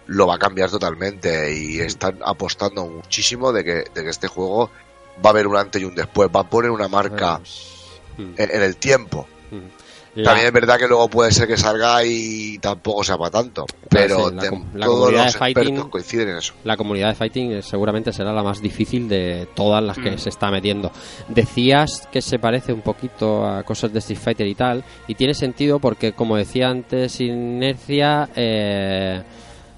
lo 0.07 0.27
va 0.27 0.37
a 0.37 0.39
cambiar 0.39 0.71
totalmente 0.71 1.55
y 1.55 1.81
están 1.81 2.19
apostando 2.25 2.87
muchísimo 2.87 3.53
de 3.53 3.65
que, 3.65 3.73
de 3.95 4.03
que 4.05 4.11
este 4.11 4.29
juego 4.29 4.71
va 5.25 5.31
a 5.31 5.33
haber 5.33 5.47
un 5.47 5.57
antes 5.57 5.81
y 5.81 5.85
un 5.85 5.95
después, 5.95 6.29
va 6.35 6.41
a 6.41 6.51
poner 6.51 6.71
una 6.71 6.89
marca 6.89 7.41
Mm. 8.17 8.35
en, 8.37 8.51
en 8.51 8.63
el 8.63 8.77
tiempo. 8.77 9.27
La- 10.17 10.25
También 10.31 10.47
es 10.47 10.53
verdad 10.53 10.79
que 10.79 10.87
luego 10.87 11.09
puede 11.09 11.33
ser 11.33 11.49
que 11.49 11.57
salga 11.57 12.05
y 12.05 12.57
tampoco 12.59 13.03
sea 13.03 13.19
para 13.19 13.31
tanto, 13.33 13.67
pero 13.89 14.29
sí, 14.31 14.35
la 14.37 14.43
la 14.75 14.87
todos 14.87 14.99
comunidad 15.01 15.25
los 15.25 15.33
de 15.33 15.39
fighting- 15.41 15.91
coinciden 15.91 16.29
en 16.29 16.37
eso. 16.37 16.55
La 16.63 16.77
comunidad 16.77 17.09
de 17.09 17.15
fighting 17.17 17.53
eh, 17.53 17.63
seguramente 17.63 18.13
será 18.13 18.33
la 18.33 18.43
más 18.45 18.63
difícil 18.63 19.09
de 19.09 19.49
todas 19.55 19.83
las 19.83 19.99
que 19.99 20.13
Mm. 20.13 20.19
se 20.19 20.29
está 20.29 20.51
metiendo. 20.53 20.93
Decías 21.29 22.09
que 22.13 22.23
se 22.23 22.39
parece 22.39 22.73
un 22.73 22.83
poquito 22.83 23.45
a 23.45 23.65
cosas 23.65 23.93
de 23.93 23.99
Street 23.99 24.21
Fighter 24.21 24.47
y 24.47 24.55
tal, 24.55 24.85
y 25.09 25.17
tiene 25.17 25.35
sentido 25.35 25.81
porque, 25.81 26.13
como 26.13 26.37
decía 26.37 26.69
antes 26.69 27.21
Inercia, 27.21 28.29
eh, 28.37 29.21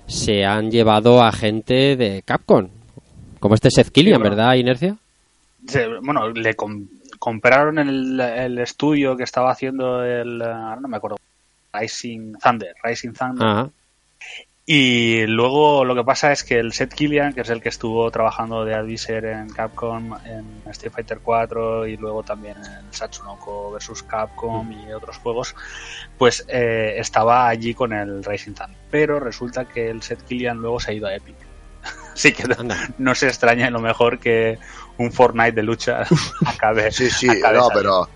se 0.06 0.44
han 0.44 0.70
llevado 0.70 1.22
a 1.22 1.32
gente 1.32 1.96
de 1.96 2.22
Capcom, 2.24 2.68
como 3.40 3.54
este 3.54 3.70
Seth 3.70 3.88
Killian, 3.90 4.20
bueno. 4.20 4.36
¿verdad, 4.36 4.54
Inercia? 4.54 4.96
Bueno, 6.02 6.28
le 6.28 6.54
com- 6.54 6.86
compraron 7.18 7.78
el, 7.78 8.20
el 8.20 8.58
estudio 8.58 9.16
que 9.16 9.24
estaba 9.24 9.50
haciendo 9.50 10.02
el, 10.04 10.40
eh, 10.40 10.76
no 10.80 10.88
me 10.88 10.96
acuerdo, 10.96 11.18
Rising 11.72 12.34
Thunder, 12.42 12.74
Rising 12.82 13.12
Thunder. 13.12 13.46
Ajá. 13.46 13.70
Y 14.68 15.24
luego 15.28 15.84
lo 15.84 15.94
que 15.94 16.02
pasa 16.02 16.32
es 16.32 16.42
que 16.42 16.58
el 16.58 16.72
Seth 16.72 16.92
Killian, 16.92 17.32
que 17.32 17.42
es 17.42 17.50
el 17.50 17.62
que 17.62 17.68
estuvo 17.68 18.10
trabajando 18.10 18.64
de 18.64 18.74
Advisor 18.74 19.24
en 19.24 19.48
Capcom, 19.48 20.14
en 20.24 20.44
Street 20.70 20.92
Fighter 20.92 21.20
4 21.22 21.86
y 21.86 21.96
luego 21.96 22.24
también 22.24 22.56
en 22.56 22.92
Satsunoko 22.92 23.70
vs 23.70 24.02
Capcom 24.02 24.72
y 24.72 24.92
otros 24.92 25.18
juegos, 25.18 25.54
pues 26.18 26.44
eh, 26.48 26.94
estaba 26.96 27.46
allí 27.46 27.74
con 27.74 27.92
el 27.92 28.24
Rising 28.24 28.54
Thunder. 28.54 28.76
Pero 28.90 29.20
resulta 29.20 29.66
que 29.66 29.88
el 29.88 30.02
Seth 30.02 30.22
Killian 30.22 30.58
luego 30.58 30.80
se 30.80 30.90
ha 30.90 30.94
ido 30.94 31.06
a 31.06 31.14
Epic. 31.14 31.36
Así 32.12 32.32
que 32.32 32.42
Anda. 32.58 32.88
no 32.98 33.14
se 33.14 33.28
extraña 33.28 33.68
en 33.68 33.72
lo 33.72 33.80
mejor 33.80 34.18
que 34.18 34.58
un 34.98 35.12
Fortnite 35.12 35.52
de 35.52 35.62
lucha 35.62 36.02
acabe. 36.46 36.90
Sí, 36.92 37.10
sí, 37.10 37.28
acabe 37.28 37.58
no, 37.58 37.68
pero 37.72 38.08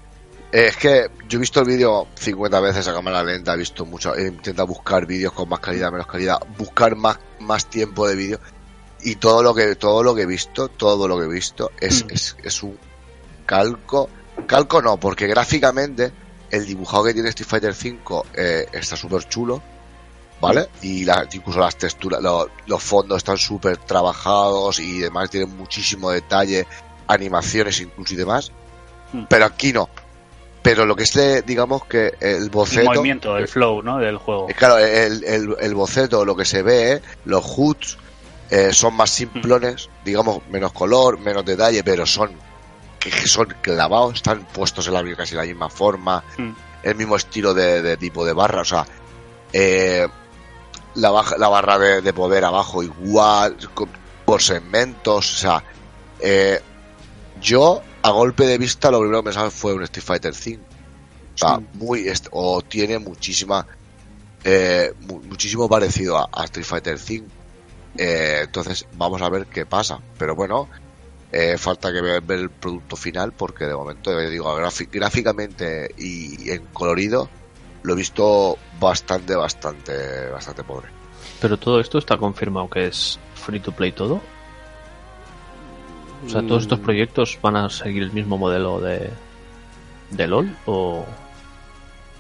eh, 0.53 0.67
es 0.69 0.77
que 0.77 1.11
yo 1.29 1.39
he 1.39 1.41
visto 1.41 1.61
el 1.61 1.67
vídeo 1.67 2.09
50 2.17 2.61
veces 2.61 2.89
a 2.89 2.93
cámara 2.95 3.23
lenta, 3.23 3.55
he 3.55 3.57
visto 3.59 3.85
mucho, 3.87 4.15
he 4.17 4.29
intentado 4.29 4.67
buscar 4.67 5.07
vídeos 5.07 5.33
con 5.33 5.49
más 5.49 5.61
calidad, 5.61 5.91
menos 5.93 6.07
calidad, 6.07 6.39
buscar 6.59 6.97
más, 6.97 7.19
más 7.41 7.67
tiempo 7.67 8.07
de 8.09 8.17
vídeo 8.17 8.41
y 9.03 9.17
todo 9.17 9.43
lo 9.43 9.55
que 9.55 9.77
todo 9.77 10.03
lo 10.03 10.15
que 10.15 10.23
he 10.23 10.27
visto, 10.27 10.69
todo 10.69 11.07
lo 11.09 11.19
que 11.19 11.25
he 11.25 11.29
visto 11.29 11.71
es, 11.81 12.05
Mm. 12.05 12.11
es, 12.11 12.37
es 12.43 12.63
un 12.63 12.77
calco, 13.47 14.09
calco 14.47 14.83
no, 14.83 14.99
porque 14.99 15.27
gráficamente 15.27 16.13
el 16.51 16.67
dibujado 16.67 17.05
que 17.05 17.15
tiene 17.15 17.29
Street 17.31 17.49
Fighter 17.49 17.75
5 17.75 18.27
está 18.73 18.97
súper 18.97 19.25
chulo, 19.29 19.63
¿vale? 20.41 20.69
Y 20.83 21.05
la- 21.05 21.27
incluso 21.33 21.61
las 21.61 21.77
texturas, 21.77 22.21
lo- 22.23 22.49
los 22.67 22.83
fondos 22.83 23.19
están 23.19 23.37
súper 23.39 23.77
trabajados 23.79 24.79
y 24.81 25.01
demás, 25.01 25.31
tienen 25.31 25.57
muchísimo 25.57 26.11
detalle, 26.11 26.67
animaciones 27.07 27.81
incluso 27.81 28.15
y 28.15 28.17
demás. 28.17 28.53
Mm. 29.13 29.25
Pero 29.29 29.45
aquí 29.45 29.73
no. 29.73 29.89
Pero 30.63 30.85
lo 30.85 30.95
que 30.95 31.05
es, 31.05 31.15
de, 31.15 31.41
digamos 31.43 31.85
que 31.87 32.09
el 32.21 32.43
el 32.45 32.51
boceto. 32.51 32.91
movimiento, 32.93 33.37
el 33.39 33.49
flow, 33.49 33.83
¿no? 33.83 33.99
Del 33.99 34.19
juego. 34.19 34.49
eh, 34.51 34.55
Claro, 34.55 34.77
el, 34.79 35.25
el, 35.25 35.57
el 35.59 35.75
boceto, 35.75 36.25
lo 36.25 36.37
que 36.37 36.45
se 36.45 36.63
ve, 36.63 36.93
eh, 36.93 37.03
los 37.25 37.43
hoods 37.45 37.97
eh, 38.51 38.73
son 38.73 38.95
más 38.95 39.11
simplones, 39.11 39.89
digamos, 40.05 40.41
menos 40.51 40.73
color, 40.73 41.19
menos 41.19 41.45
detalle, 41.45 41.83
pero 41.83 42.05
son 42.05 42.31
que 42.99 43.11
son 43.27 43.47
clavados, 43.63 44.17
están 44.17 44.45
puestos 44.53 44.87
en 44.87 44.93
la 44.93 45.17
casi 45.17 45.35
la 45.35 45.45
misma 45.45 45.71
forma, 45.71 46.23
Mm. 46.37 46.51
el 46.83 46.95
mismo 46.97 47.17
estilo 47.17 47.55
de, 47.55 47.81
de 47.81 47.97
tipo 47.97 48.27
de 48.27 48.35
barra, 48.35 48.61
o 48.61 48.65
sea, 48.67 48.85
eh, 49.55 50.07
la, 50.95 51.11
baja- 51.11 51.39
la 51.39 51.49
barra 51.49 51.79
de, 51.79 52.03
de 52.03 52.13
poder 52.13 52.45
abajo 52.45 52.83
igual, 52.83 53.57
por 54.25 54.43
segmentos, 54.43 55.35
o 55.35 55.37
sea, 55.39 55.65
eh, 56.21 56.61
yo 57.41 57.83
a 58.03 58.11
golpe 58.11 58.45
de 58.47 58.59
vista 58.59 58.91
lo 58.91 59.01
primero 59.01 59.21
que 59.21 59.27
pensaba 59.27 59.51
fue 59.51 59.75
un 59.75 59.83
Street 59.85 60.05
Fighter 60.05 60.35
5. 60.35 60.63
O 61.35 61.39
sea, 61.39 61.61
muy, 61.75 62.07
o 62.33 62.61
tiene 62.63 62.99
muchísima, 62.99 63.67
eh, 64.45 64.93
mu- 65.01 65.23
muchísimo 65.23 65.69
parecido 65.69 66.19
a, 66.19 66.29
a 66.33 66.45
Street 66.45 66.67
Fighter 66.67 66.99
5. 66.99 67.27
Eh, 67.97 68.41
entonces 68.45 68.85
vamos 68.93 69.21
a 69.23 69.29
ver 69.31 69.47
qué 69.47 69.65
pasa. 69.67 69.99
Pero 70.19 70.35
bueno, 70.35 70.69
eh, 71.33 71.57
falta 71.59 71.93
que 71.93 72.01
ver, 72.01 72.21
ver 72.23 72.41
el 72.41 72.51
producto 72.51 72.97
final 72.97 73.33
porque 73.33 73.65
de 73.65 73.75
momento, 73.75 74.17
digo, 74.29 74.55
gráficamente 74.93 75.89
y 75.97 76.51
en 76.51 76.67
colorido 76.67 77.29
lo 77.83 77.93
he 77.93 77.97
visto 77.97 78.57
bastante, 78.79 79.35
bastante, 79.35 80.29
bastante 80.31 80.63
pobre. 80.65 80.89
Pero 81.41 81.57
todo 81.57 81.81
esto 81.81 81.99
está 81.99 82.17
confirmado 82.17 82.69
que 82.69 82.87
es 82.89 83.19
free 83.35 83.61
to 83.61 83.73
play 83.73 83.93
todo. 83.93 84.21
O 86.27 86.29
sea, 86.29 86.43
todos 86.43 86.63
estos 86.63 86.79
Mm. 86.81 86.83
proyectos 86.83 87.39
van 87.41 87.57
a 87.57 87.71
seguir 87.71 88.03
el 88.03 88.13
mismo 88.13 88.37
modelo 88.37 88.79
de, 88.81 89.09
de 90.11 90.27
LOL 90.27 90.55
o, 90.67 91.07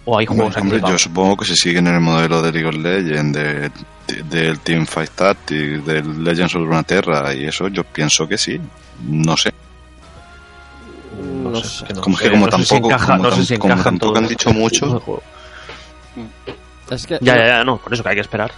o 0.07 0.19
hay 0.19 0.25
juegos 0.25 0.57
Hombre, 0.57 0.79
aquí 0.79 0.91
yo 0.91 0.97
supongo 0.99 1.37
que 1.37 1.45
se 1.45 1.55
siguen 1.57 1.87
en 1.87 1.97
el 1.97 2.01
modelo 2.01 2.41
de 2.41 2.53
League 2.53 2.69
of 2.69 2.77
Legends, 2.77 3.37
de, 3.37 3.71
de- 4.07 4.23
del 4.31 4.59
Team 4.61 4.87
Fight 4.87 5.11
Tactics, 5.11 5.85
del 5.85 6.25
Legends 6.25 6.55
of 6.55 6.63
Runeterra 6.63 7.35
y 7.35 7.45
eso, 7.45 7.69
yo 7.69 7.85
pienso 7.85 8.27
que 8.27 8.39
sí. 8.39 8.59
No 9.07 9.37
sé. 9.37 9.51
No, 11.23 11.51
No 11.51 11.63
sé, 11.63 11.85
no 11.95 12.01
Como 12.01 12.17
sé, 12.17 12.25
que 12.25 12.31
como 12.31 12.47
no 12.47 12.53
sé 12.59 12.65
si 12.65 12.69
tampoco- 12.71 12.89
encaja- 12.89 13.07
como 13.19 13.23
no 13.29 13.37
si 13.45 13.59
como 13.59 13.83
tampoco 13.83 14.19
han 14.19 14.29
dicho 14.29 14.51
mucho. 14.55 15.03
Juego. 16.15 16.29
Es 16.91 17.07
que 17.07 17.19
Ya, 17.21 17.35
no, 17.35 17.41
ya, 17.41 17.47
ya, 17.47 17.65
no, 17.65 17.77
por 17.79 17.93
eso 17.93 18.03
que 18.03 18.09
hay 18.09 18.15
que 18.17 18.21
esperar. 18.23 18.51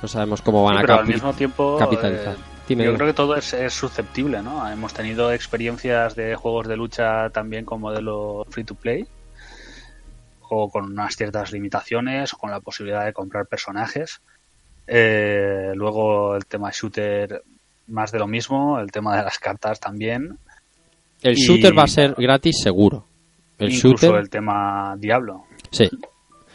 no 0.00 0.08
sabemos 0.08 0.40
cómo 0.42 0.64
van 0.64 0.74
Sí, 0.74 0.78
a 0.78 0.80
pero 0.82 0.94
al 1.00 1.06
mismo 1.06 1.32
tiempo 1.34 1.76
capitalizar. 1.78 2.34
eh, 2.34 2.38
Dime, 2.66 2.84
yo 2.84 2.94
creo 2.94 3.06
que 3.08 3.12
todo 3.12 3.36
es, 3.36 3.52
es 3.52 3.74
susceptible, 3.74 4.40
¿no? 4.42 4.66
Hemos 4.70 4.94
tenido 4.94 5.30
experiencias 5.32 6.14
de 6.16 6.34
juegos 6.34 6.66
de 6.66 6.76
lucha 6.78 7.28
también 7.28 7.66
con 7.66 7.78
modelo 7.80 8.46
free 8.48 8.64
to 8.64 8.74
play 8.74 9.06
o 10.48 10.70
con 10.70 10.84
unas 10.92 11.14
ciertas 11.16 11.52
limitaciones, 11.52 12.32
con 12.32 12.50
la 12.50 12.60
posibilidad 12.60 13.04
de 13.04 13.12
comprar 13.12 13.46
personajes. 13.46 14.20
Eh, 14.86 15.72
luego 15.74 16.36
el 16.36 16.46
tema 16.46 16.70
shooter 16.72 17.42
más 17.88 18.12
de 18.12 18.18
lo 18.18 18.26
mismo, 18.26 18.78
el 18.78 18.90
tema 18.90 19.16
de 19.16 19.24
las 19.24 19.38
cartas 19.38 19.78
también, 19.80 20.38
El 21.22 21.34
y- 21.38 21.42
shooter 21.42 21.76
va 21.78 21.84
a 21.84 21.88
ser 21.88 22.14
gratis 22.16 22.60
seguro. 22.62 23.04
El 23.58 23.72
incluso 23.72 24.06
shooter, 24.06 24.20
el 24.20 24.30
tema 24.30 24.94
Diablo. 24.98 25.44
sí. 25.70 25.88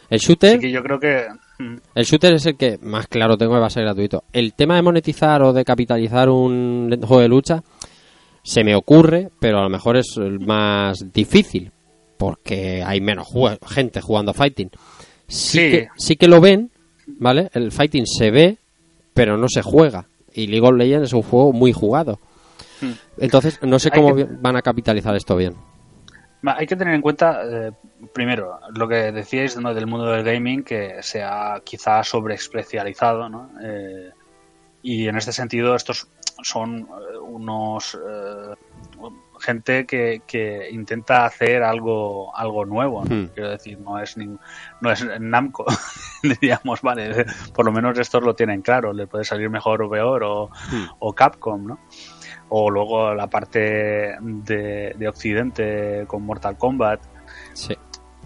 El 0.10 0.20
shooter, 0.20 0.52
Así 0.52 0.60
que 0.60 0.72
yo 0.72 0.82
creo 0.82 1.00
que 1.00 1.26
mm, 1.60 1.76
el 1.96 2.06
shooter 2.06 2.34
es 2.34 2.46
el 2.46 2.56
que 2.58 2.80
más 2.82 3.08
claro 3.08 3.38
tengo 3.38 3.54
que 3.54 3.60
va 3.60 3.68
a 3.68 3.70
ser 3.70 3.84
gratuito. 3.84 4.24
El 4.34 4.54
tema 4.54 4.76
de 4.76 4.82
monetizar 4.82 5.42
o 5.44 5.54
de 5.54 5.64
capitalizar 5.64 6.30
un 6.30 6.90
juego 7.02 7.22
de 7.22 7.28
lucha 7.28 7.64
se 8.44 8.64
me 8.64 8.76
ocurre, 8.76 9.30
pero 9.40 9.60
a 9.60 9.64
lo 9.64 9.70
mejor 9.70 9.98
es 9.98 10.18
el 10.18 10.40
más 10.40 11.12
difícil 11.14 11.72
porque 12.18 12.84
hay 12.84 13.00
menos 13.02 13.28
jue- 13.28 13.60
gente 13.68 14.02
jugando 14.02 14.34
fighting. 14.34 14.70
Sí, 15.28 15.58
Sí. 15.60 15.72
Que, 15.72 15.88
sí 15.98 16.16
que 16.16 16.28
lo 16.28 16.42
ven, 16.42 16.72
¿vale? 17.20 17.50
El 17.54 17.72
fighting 17.72 18.06
se 18.08 18.32
ve, 18.32 18.58
pero 19.14 19.38
no 19.38 19.48
se 19.48 19.62
juega. 19.62 20.08
Y 20.34 20.48
League 20.48 20.66
of 20.68 20.74
Legends 20.76 21.08
es 21.10 21.14
un 21.14 21.22
juego 21.22 21.54
muy 21.54 21.72
jugado. 21.72 22.20
Hmm. 22.82 22.92
Entonces, 23.20 23.60
no 23.62 23.78
sé 23.78 23.92
cómo 23.92 24.16
que- 24.16 24.26
van 24.26 24.56
a 24.56 24.62
capitalizar 24.62 25.16
esto 25.16 25.36
bien. 25.36 25.54
Hay 26.46 26.66
que 26.68 26.76
tener 26.78 26.94
en 26.94 27.02
cuenta, 27.02 27.42
eh, 27.44 27.72
primero, 28.14 28.60
lo 28.76 28.88
que 28.88 29.12
decíais 29.12 29.58
¿no? 29.58 29.74
del 29.74 29.88
mundo 29.88 30.06
del 30.12 30.24
gaming, 30.24 30.64
que 30.64 31.02
se 31.04 31.22
ha 31.22 31.62
quizá 31.66 32.04
sobreespecializado, 32.04 33.28
¿no? 33.28 33.52
Eh, 33.62 34.12
y 34.82 35.08
en 35.08 35.18
este 35.18 35.34
sentido, 35.34 35.76
estos 35.76 36.08
son 36.42 36.80
eh, 36.80 37.18
unos 37.22 37.96
eh, 37.96 38.56
gente 39.42 39.86
que, 39.86 40.22
que 40.26 40.70
intenta 40.72 41.26
hacer 41.26 41.64
algo 41.64 42.34
algo 42.36 42.66
nuevo. 42.66 43.04
¿no? 43.04 43.14
Hmm. 43.16 43.28
Quiero 43.34 43.50
decir, 43.50 43.78
no 43.80 44.00
es 44.00 44.18
nin- 44.18 44.40
no 44.80 44.92
es 44.92 45.06
Namco, 45.20 45.66
diríamos, 46.24 46.82
vale, 46.82 47.26
por 47.54 47.66
lo 47.66 47.72
menos 47.74 47.98
estos 48.00 48.24
lo 48.24 48.34
tienen 48.36 48.62
claro, 48.62 48.94
le 48.94 49.08
puede 49.08 49.26
salir 49.26 49.50
mejor 49.50 49.82
o 49.82 49.90
peor, 49.90 50.24
o, 50.24 50.50
Hmm. 50.72 50.86
o 51.00 51.14
Capcom, 51.14 51.66
¿no? 51.68 51.80
O 52.50 52.70
luego 52.70 53.14
la 53.14 53.28
parte 53.28 54.16
de, 54.20 54.96
de 54.98 55.08
Occidente 55.08 56.04
con 56.08 56.24
Mortal 56.24 56.58
Kombat. 56.58 57.00
Sí. 57.54 57.78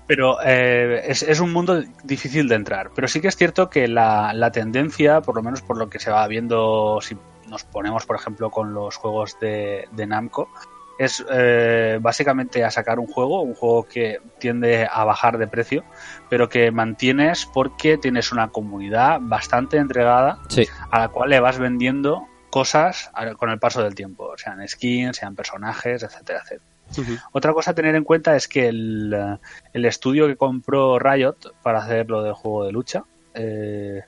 Pero 0.07 0.37
eh, 0.43 1.01
es, 1.07 1.23
es 1.23 1.39
un 1.39 1.53
mundo 1.53 1.81
difícil 2.03 2.47
de 2.47 2.55
entrar. 2.55 2.91
Pero 2.95 3.07
sí 3.07 3.21
que 3.21 3.27
es 3.29 3.35
cierto 3.35 3.69
que 3.69 3.87
la, 3.87 4.33
la 4.33 4.51
tendencia, 4.51 5.21
por 5.21 5.35
lo 5.35 5.43
menos 5.43 5.61
por 5.61 5.77
lo 5.77 5.89
que 5.89 5.99
se 5.99 6.11
va 6.11 6.27
viendo, 6.27 6.99
si 7.01 7.17
nos 7.49 7.63
ponemos, 7.63 8.05
por 8.05 8.15
ejemplo, 8.15 8.49
con 8.49 8.73
los 8.73 8.95
juegos 8.97 9.37
de, 9.39 9.87
de 9.91 10.07
Namco, 10.07 10.49
es 10.99 11.25
eh, 11.31 11.97
básicamente 12.01 12.63
a 12.63 12.69
sacar 12.71 12.99
un 12.99 13.07
juego, 13.07 13.41
un 13.41 13.55
juego 13.55 13.83
que 13.83 14.19
tiende 14.39 14.87
a 14.91 15.03
bajar 15.05 15.37
de 15.37 15.47
precio, 15.47 15.83
pero 16.29 16.49
que 16.49 16.69
mantienes 16.71 17.45
porque 17.51 17.97
tienes 17.97 18.31
una 18.31 18.49
comunidad 18.49 19.19
bastante 19.21 19.77
entregada 19.77 20.39
Sí. 20.49 20.65
a 20.91 20.99
la 20.99 21.07
cual 21.09 21.29
le 21.31 21.39
vas 21.39 21.57
vendiendo 21.57 22.27
cosas 22.53 23.09
con 23.37 23.49
el 23.49 23.57
paso 23.57 23.81
del 23.81 23.95
tiempo, 23.95 24.37
sean 24.37 24.61
skins, 24.67 25.17
sean 25.17 25.35
personajes, 25.35 26.03
etcétera, 26.03 26.41
etcétera. 26.43 27.19
Otra 27.31 27.51
cosa 27.51 27.71
a 27.71 27.73
tener 27.73 27.95
en 27.95 28.03
cuenta 28.03 28.35
es 28.35 28.47
que 28.47 28.67
el, 28.67 29.11
eh, 29.11 29.37
el 29.73 29.85
estudio 29.85 30.27
que 30.27 30.35
compró 30.35 30.99
Riot 30.99 31.55
para 31.63 31.79
hacer 31.79 32.11
lo 32.11 32.21
del 32.21 32.33
juego 32.33 32.65
de 32.65 32.71
lucha, 32.71 33.05
eh, 33.33 34.03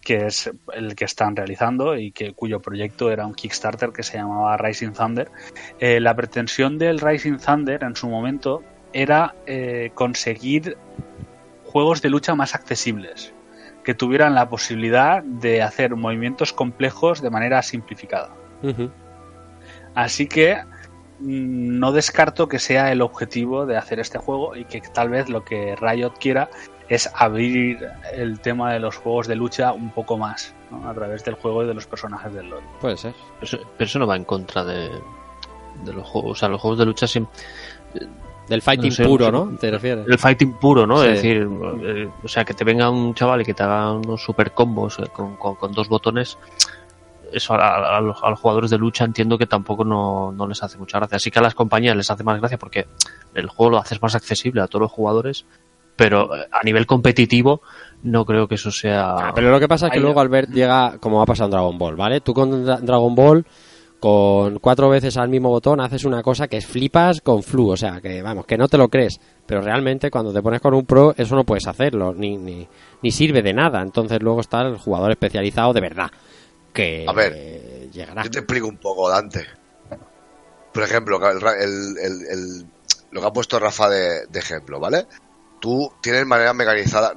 que 0.00 0.26
es 0.26 0.50
el 0.72 0.96
que 0.96 1.04
están 1.04 1.36
realizando 1.36 1.96
y 1.96 2.10
que 2.10 2.32
cuyo 2.32 2.58
proyecto 2.58 3.08
era 3.12 3.24
un 3.24 3.34
Kickstarter 3.34 3.90
que 3.92 4.02
se 4.02 4.16
llamaba 4.16 4.56
Rising 4.56 4.90
Thunder, 4.90 5.30
eh, 5.78 6.00
la 6.00 6.16
pretensión 6.16 6.76
del 6.76 6.98
Rising 6.98 7.38
Thunder 7.38 7.84
en 7.84 7.94
su 7.94 8.08
momento 8.08 8.64
era 8.92 9.36
eh, 9.46 9.92
conseguir 9.94 10.76
juegos 11.66 12.02
de 12.02 12.10
lucha 12.10 12.34
más 12.34 12.56
accesibles, 12.56 13.32
que 13.84 13.94
tuvieran 13.94 14.34
la 14.34 14.48
posibilidad 14.48 15.22
de 15.22 15.62
hacer 15.62 15.96
movimientos 15.96 16.52
complejos 16.52 17.22
de 17.22 17.30
manera 17.30 17.62
simplificada. 17.62 18.30
Así 19.94 20.26
que 20.26 20.56
mm, 21.18 21.78
no 21.78 21.92
descarto 21.92 22.48
que 22.48 22.58
sea 22.58 22.92
el 22.92 23.02
objetivo 23.02 23.66
de 23.66 23.76
hacer 23.76 24.00
este 24.00 24.18
juego 24.18 24.54
y 24.56 24.64
que 24.64 24.80
tal 24.80 25.08
vez 25.08 25.28
lo 25.28 25.44
que 25.44 25.76
Riot 25.76 26.14
quiera 26.20 26.50
es 26.88 27.08
abrir 27.14 27.88
el 28.12 28.40
tema 28.40 28.72
de 28.72 28.80
los 28.80 28.96
juegos 28.96 29.28
de 29.28 29.36
lucha 29.36 29.72
un 29.72 29.90
poco 29.90 30.18
más, 30.18 30.54
¿no? 30.70 30.88
a 30.88 30.94
través 30.94 31.24
del 31.24 31.34
juego 31.34 31.62
y 31.62 31.66
de 31.66 31.74
los 31.74 31.86
personajes 31.86 32.34
del 32.34 32.50
LoL. 32.50 32.64
Puede 32.80 32.96
ser. 32.96 33.14
Pero 33.34 33.44
eso, 33.44 33.58
pero 33.78 33.86
eso 33.86 33.98
no 34.00 34.06
va 34.06 34.16
en 34.16 34.24
contra 34.24 34.64
de, 34.64 34.90
de 35.84 35.92
los 35.92 36.06
juegos. 36.06 36.32
O 36.32 36.34
sea, 36.34 36.48
los 36.48 36.60
juegos 36.60 36.78
de 36.80 36.86
lucha 36.86 37.06
siempre. 37.06 37.32
Del 38.50 38.60
fighting 38.62 38.90
No 38.90 38.94
sé, 38.96 39.04
puro, 39.04 39.30
no. 39.30 39.56
¿Te 39.58 39.70
refieres? 39.70 40.04
El 40.08 40.18
fighting 40.18 40.54
puro, 40.54 40.86
¿no? 40.86 41.00
Sí. 41.00 41.06
Es 41.08 41.14
decir, 41.14 41.48
eh, 41.84 42.08
o 42.22 42.28
sea, 42.28 42.44
que 42.44 42.52
te 42.52 42.64
venga 42.64 42.90
un 42.90 43.14
chaval 43.14 43.40
y 43.40 43.44
que 43.44 43.54
te 43.54 43.62
haga 43.62 43.92
unos 43.92 44.22
super 44.22 44.50
combos 44.50 44.98
eh, 44.98 45.04
con, 45.12 45.36
con- 45.36 45.54
con 45.54 45.72
dos 45.72 45.88
botones. 45.88 46.36
Eso 47.32 47.54
a, 47.54 47.96
a- 47.96 48.00
los, 48.00 48.22
a 48.22 48.30
los 48.30 48.40
jugadores 48.40 48.70
de 48.70 48.78
lucha 48.78 49.04
entiendo 49.04 49.38
que 49.38 49.46
tampoco 49.46 49.84
no, 49.84 50.32
no 50.32 50.48
les 50.48 50.60
hace 50.64 50.78
mucha 50.78 50.98
gracia. 50.98 51.16
Así 51.16 51.30
que 51.30 51.38
a 51.38 51.42
las 51.42 51.54
compañías 51.54 51.96
les 51.96 52.10
hace 52.10 52.24
más 52.24 52.40
gracia 52.40 52.58
porque 52.58 52.86
el 53.34 53.48
juego 53.48 53.70
lo 53.70 53.78
haces 53.78 54.02
más 54.02 54.16
accesible 54.16 54.60
a 54.62 54.66
todos 54.66 54.82
los 54.82 54.90
jugadores. 54.90 55.46
Pero 55.94 56.34
eh, 56.34 56.46
a 56.50 56.64
nivel 56.64 56.86
competitivo, 56.86 57.62
no 58.02 58.24
creo 58.24 58.48
que 58.48 58.56
eso 58.56 58.72
sea. 58.72 59.10
Ah, 59.28 59.32
pero 59.32 59.50
lo 59.52 59.60
que 59.60 59.68
pasa 59.68 59.86
es 59.86 59.92
que 59.92 59.98
Ahí- 59.98 60.02
luego 60.02 60.18
Albert 60.20 60.50
llega 60.50 60.98
como 60.98 61.22
ha 61.22 61.26
pasado 61.26 61.46
en 61.46 61.50
Dragon 61.52 61.78
Ball, 61.78 61.94
¿vale? 61.94 62.20
Tú 62.20 62.34
con 62.34 62.50
Dra- 62.66 62.80
Dragon 62.80 63.14
Ball, 63.14 63.46
con 64.00 64.58
cuatro 64.58 64.88
veces 64.88 65.16
al 65.18 65.28
mismo 65.28 65.50
botón, 65.50 65.80
haces 65.80 66.04
una 66.04 66.22
cosa 66.22 66.48
que 66.48 66.60
flipas 66.60 67.20
con 67.20 67.42
flu, 67.42 67.70
o 67.70 67.76
sea, 67.76 68.00
que 68.00 68.22
vamos, 68.22 68.46
que 68.46 68.56
no 68.58 68.66
te 68.66 68.78
lo 68.78 68.88
crees. 68.88 69.20
Pero 69.46 69.60
realmente 69.60 70.10
cuando 70.10 70.32
te 70.32 70.42
pones 70.42 70.60
con 70.60 70.74
un 70.74 70.86
pro, 70.86 71.14
eso 71.16 71.34
no 71.36 71.44
puedes 71.44 71.66
hacerlo, 71.66 72.14
ni, 72.14 72.36
ni, 72.38 72.66
ni 73.02 73.10
sirve 73.10 73.42
de 73.42 73.52
nada. 73.52 73.82
Entonces 73.82 74.18
luego 74.22 74.40
está 74.40 74.62
el 74.62 74.78
jugador 74.78 75.10
especializado 75.10 75.72
de 75.72 75.80
verdad, 75.80 76.10
que 76.72 77.04
A 77.08 77.12
ver, 77.12 77.32
eh, 77.36 77.88
llegará. 77.92 78.22
Yo 78.24 78.30
te 78.30 78.38
explico 78.38 78.66
un 78.66 78.78
poco, 78.78 79.08
Dante. 79.10 79.46
Por 80.72 80.82
ejemplo, 80.84 81.18
el, 81.52 81.98
el- 81.98 82.66
lo 83.10 83.20
que 83.20 83.26
ha 83.26 83.32
puesto 83.32 83.58
Rafa 83.58 83.88
de, 83.90 84.26
de 84.28 84.38
ejemplo, 84.38 84.78
¿vale? 84.78 85.06
Tú 85.60 85.90
tienes 86.00 86.24
maneras 86.24 86.54
mecanizadas, 86.54 87.14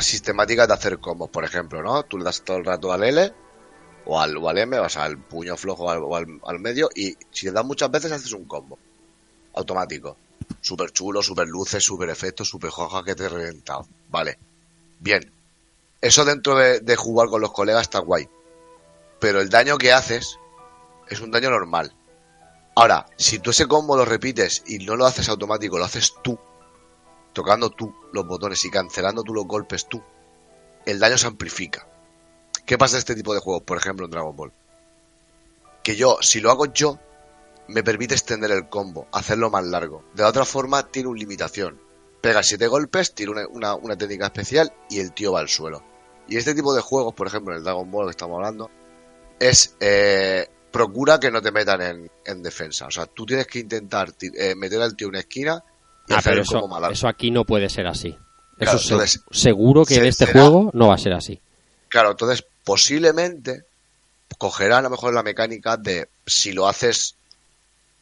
sistemáticas 0.00 0.68
de 0.68 0.74
hacer 0.74 0.98
combos, 0.98 1.28
por 1.30 1.44
ejemplo, 1.44 1.82
¿no? 1.82 2.04
Tú 2.04 2.16
le 2.16 2.24
das 2.24 2.42
todo 2.42 2.56
el 2.58 2.64
rato 2.64 2.92
al 2.92 3.02
L 3.02 3.32
o 4.06 4.20
al, 4.20 4.36
o 4.36 4.48
al 4.48 4.58
M, 4.58 4.78
o 4.78 4.86
al 4.96 5.18
puño 5.18 5.56
flojo 5.56 5.84
o 5.84 5.90
al, 5.90 5.98
o 6.02 6.16
al- 6.16 6.40
al 6.44 6.58
medio, 6.60 6.88
y 6.94 7.16
si 7.30 7.46
le 7.46 7.52
das 7.52 7.64
muchas 7.64 7.90
veces 7.90 8.12
haces 8.12 8.32
un 8.32 8.44
combo 8.44 8.78
automático. 9.54 10.16
Súper 10.60 10.90
chulo, 10.92 11.22
súper 11.22 11.48
luces, 11.48 11.82
súper 11.84 12.10
efectos, 12.10 12.48
súper 12.48 12.70
joja 12.70 13.02
que 13.04 13.14
te 13.14 13.24
he 13.24 13.28
reventado. 13.28 13.86
Vale. 14.08 14.38
Bien. 15.00 15.32
Eso 16.00 16.24
dentro 16.24 16.56
de, 16.56 16.80
de 16.80 16.96
jugar 16.96 17.28
con 17.28 17.40
los 17.40 17.52
colegas 17.52 17.82
está 17.82 17.98
guay. 18.00 18.28
Pero 19.18 19.40
el 19.40 19.48
daño 19.48 19.78
que 19.78 19.92
haces 19.92 20.38
es 21.08 21.20
un 21.20 21.30
daño 21.30 21.50
normal. 21.50 21.92
Ahora, 22.74 23.06
si 23.16 23.38
tú 23.38 23.50
ese 23.50 23.66
combo 23.66 23.96
lo 23.96 24.04
repites 24.04 24.62
y 24.66 24.78
no 24.84 24.94
lo 24.96 25.06
haces 25.06 25.28
automático, 25.30 25.78
lo 25.78 25.84
haces 25.86 26.12
tú, 26.22 26.38
tocando 27.32 27.70
tú 27.70 27.94
los 28.12 28.26
botones 28.26 28.62
y 28.66 28.70
cancelando 28.70 29.22
tú 29.22 29.32
los 29.32 29.46
golpes 29.46 29.88
tú, 29.88 30.02
el 30.84 30.98
daño 31.00 31.16
se 31.16 31.26
amplifica. 31.26 31.88
¿Qué 32.66 32.76
pasa 32.76 32.96
en 32.96 32.98
este 32.98 33.14
tipo 33.14 33.32
de 33.32 33.40
juegos? 33.40 33.62
Por 33.62 33.78
ejemplo, 33.78 34.04
en 34.06 34.10
Dragon 34.10 34.36
Ball. 34.36 34.52
Que 35.82 35.96
yo, 35.96 36.18
si 36.20 36.40
lo 36.40 36.50
hago 36.50 36.66
yo, 36.66 36.98
me 37.68 37.82
permite 37.82 38.14
extender 38.14 38.50
el 38.50 38.68
combo, 38.68 39.06
hacerlo 39.12 39.50
más 39.50 39.64
largo. 39.64 40.04
De 40.14 40.22
la 40.22 40.28
otra 40.28 40.44
forma, 40.44 40.82
tiene 40.88 41.08
una 41.08 41.18
limitación. 41.20 41.80
Pega 42.20 42.42
siete 42.42 42.66
golpes, 42.66 43.14
tira 43.14 43.30
una, 43.30 43.46
una- 43.48 43.74
una 43.76 43.96
técnica 43.96 44.26
especial 44.26 44.72
y 44.90 44.98
el 44.98 45.12
tío 45.12 45.32
va 45.32 45.40
al 45.40 45.48
suelo. 45.48 45.82
Y 46.28 46.36
este 46.36 46.54
tipo 46.54 46.74
de 46.74 46.80
juegos, 46.80 47.14
por 47.14 47.28
ejemplo, 47.28 47.52
en 47.52 47.58
el 47.58 47.64
Dragon 47.64 47.88
Ball 47.90 48.06
que 48.06 48.10
estamos 48.10 48.36
hablando, 48.36 48.68
es 49.38 49.76
eh, 49.78 50.48
procura 50.72 51.20
que 51.20 51.30
no 51.30 51.40
te 51.40 51.52
metan 51.52 51.80
en, 51.82 52.10
en 52.24 52.42
defensa. 52.42 52.86
O 52.86 52.90
sea, 52.90 53.06
tú 53.06 53.24
tienes 53.24 53.46
que 53.46 53.60
intentar 53.60 54.12
eh, 54.20 54.54
meter 54.56 54.82
al 54.82 54.96
tío 54.96 55.06
en 55.06 55.10
una 55.10 55.20
esquina 55.20 55.62
y 56.08 56.14
Ah, 56.14 56.18
hacer 56.18 56.38
eso, 56.40 56.66
largo. 56.68 56.90
eso 56.90 57.06
aquí 57.06 57.30
no 57.30 57.44
puede 57.44 57.68
ser 57.68 57.86
así. 57.86 58.16
Claro, 58.58 58.78
eso 58.78 58.94
entonces, 58.94 59.22
seguro 59.30 59.84
que 59.84 59.96
en 59.96 60.06
este 60.06 60.26
será- 60.26 60.40
juego 60.40 60.70
no 60.72 60.88
va 60.88 60.94
a 60.94 60.98
ser 60.98 61.12
así. 61.12 61.40
Claro, 61.88 62.10
entonces 62.10 62.44
posiblemente 62.66 63.64
cogerán 64.38 64.80
a 64.80 64.82
lo 64.82 64.90
mejor 64.90 65.14
la 65.14 65.22
mecánica 65.22 65.76
de 65.76 66.08
si 66.26 66.52
lo 66.52 66.66
haces 66.66 67.14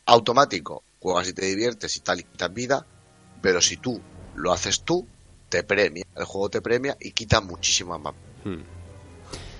automático, 0.06 0.82
juegas 1.00 1.28
y 1.28 1.34
te 1.34 1.44
diviertes 1.44 1.94
y 1.98 2.00
tal 2.00 2.20
y 2.20 2.24
quitas 2.24 2.54
vida, 2.54 2.86
pero 3.42 3.60
si 3.60 3.76
tú 3.76 4.00
lo 4.34 4.52
haces 4.54 4.80
tú, 4.80 5.06
te 5.50 5.64
premia, 5.64 6.06
el 6.16 6.24
juego 6.24 6.48
te 6.48 6.62
premia 6.62 6.96
y 6.98 7.10
quita 7.10 7.42
muchísimas 7.42 8.00
más. 8.00 8.14
Hmm. 8.42 8.62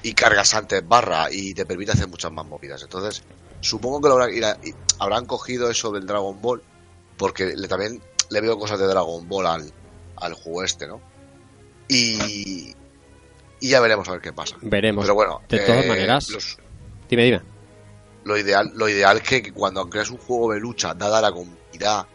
Y 0.02 0.14
cargas 0.14 0.54
antes 0.54 0.86
barra 0.88 1.30
y 1.30 1.52
te 1.52 1.66
permite 1.66 1.92
hacer 1.92 2.08
muchas 2.08 2.32
más 2.32 2.46
movidas. 2.46 2.82
Entonces, 2.82 3.22
supongo 3.60 4.00
que 4.00 4.08
lo 4.08 4.14
habrán, 4.14 4.58
habrán 4.98 5.26
cogido 5.26 5.70
eso 5.70 5.92
del 5.92 6.06
Dragon 6.06 6.40
Ball, 6.40 6.62
porque 7.18 7.54
le, 7.54 7.68
también 7.68 8.02
le 8.30 8.40
veo 8.40 8.58
cosas 8.58 8.78
de 8.78 8.86
Dragon 8.86 9.28
Ball 9.28 9.46
al, 9.46 9.72
al 10.16 10.32
juego 10.32 10.64
este, 10.64 10.86
¿no? 10.86 10.98
Y, 11.88 12.74
y 13.64 13.70
ya 13.70 13.80
veremos 13.80 14.06
a 14.08 14.12
ver 14.12 14.20
qué 14.20 14.32
pasa. 14.34 14.56
Veremos. 14.60 15.04
Pero 15.04 15.14
bueno, 15.14 15.40
de 15.48 15.58
todas 15.60 15.84
eh, 15.86 15.88
maneras, 15.88 16.28
los- 16.28 16.58
dime, 17.08 17.24
dime. 17.24 17.40
lo 18.24 18.36
ideal, 18.36 18.70
lo 18.74 18.90
ideal 18.90 19.22
que, 19.22 19.40
que 19.40 19.52
cuando 19.52 19.88
creas 19.88 20.10
un 20.10 20.18
juego 20.18 20.52
de 20.52 20.60
lucha, 20.60 20.92
dada 20.92 21.22
la 21.22 21.32
comunidad 21.32 22.06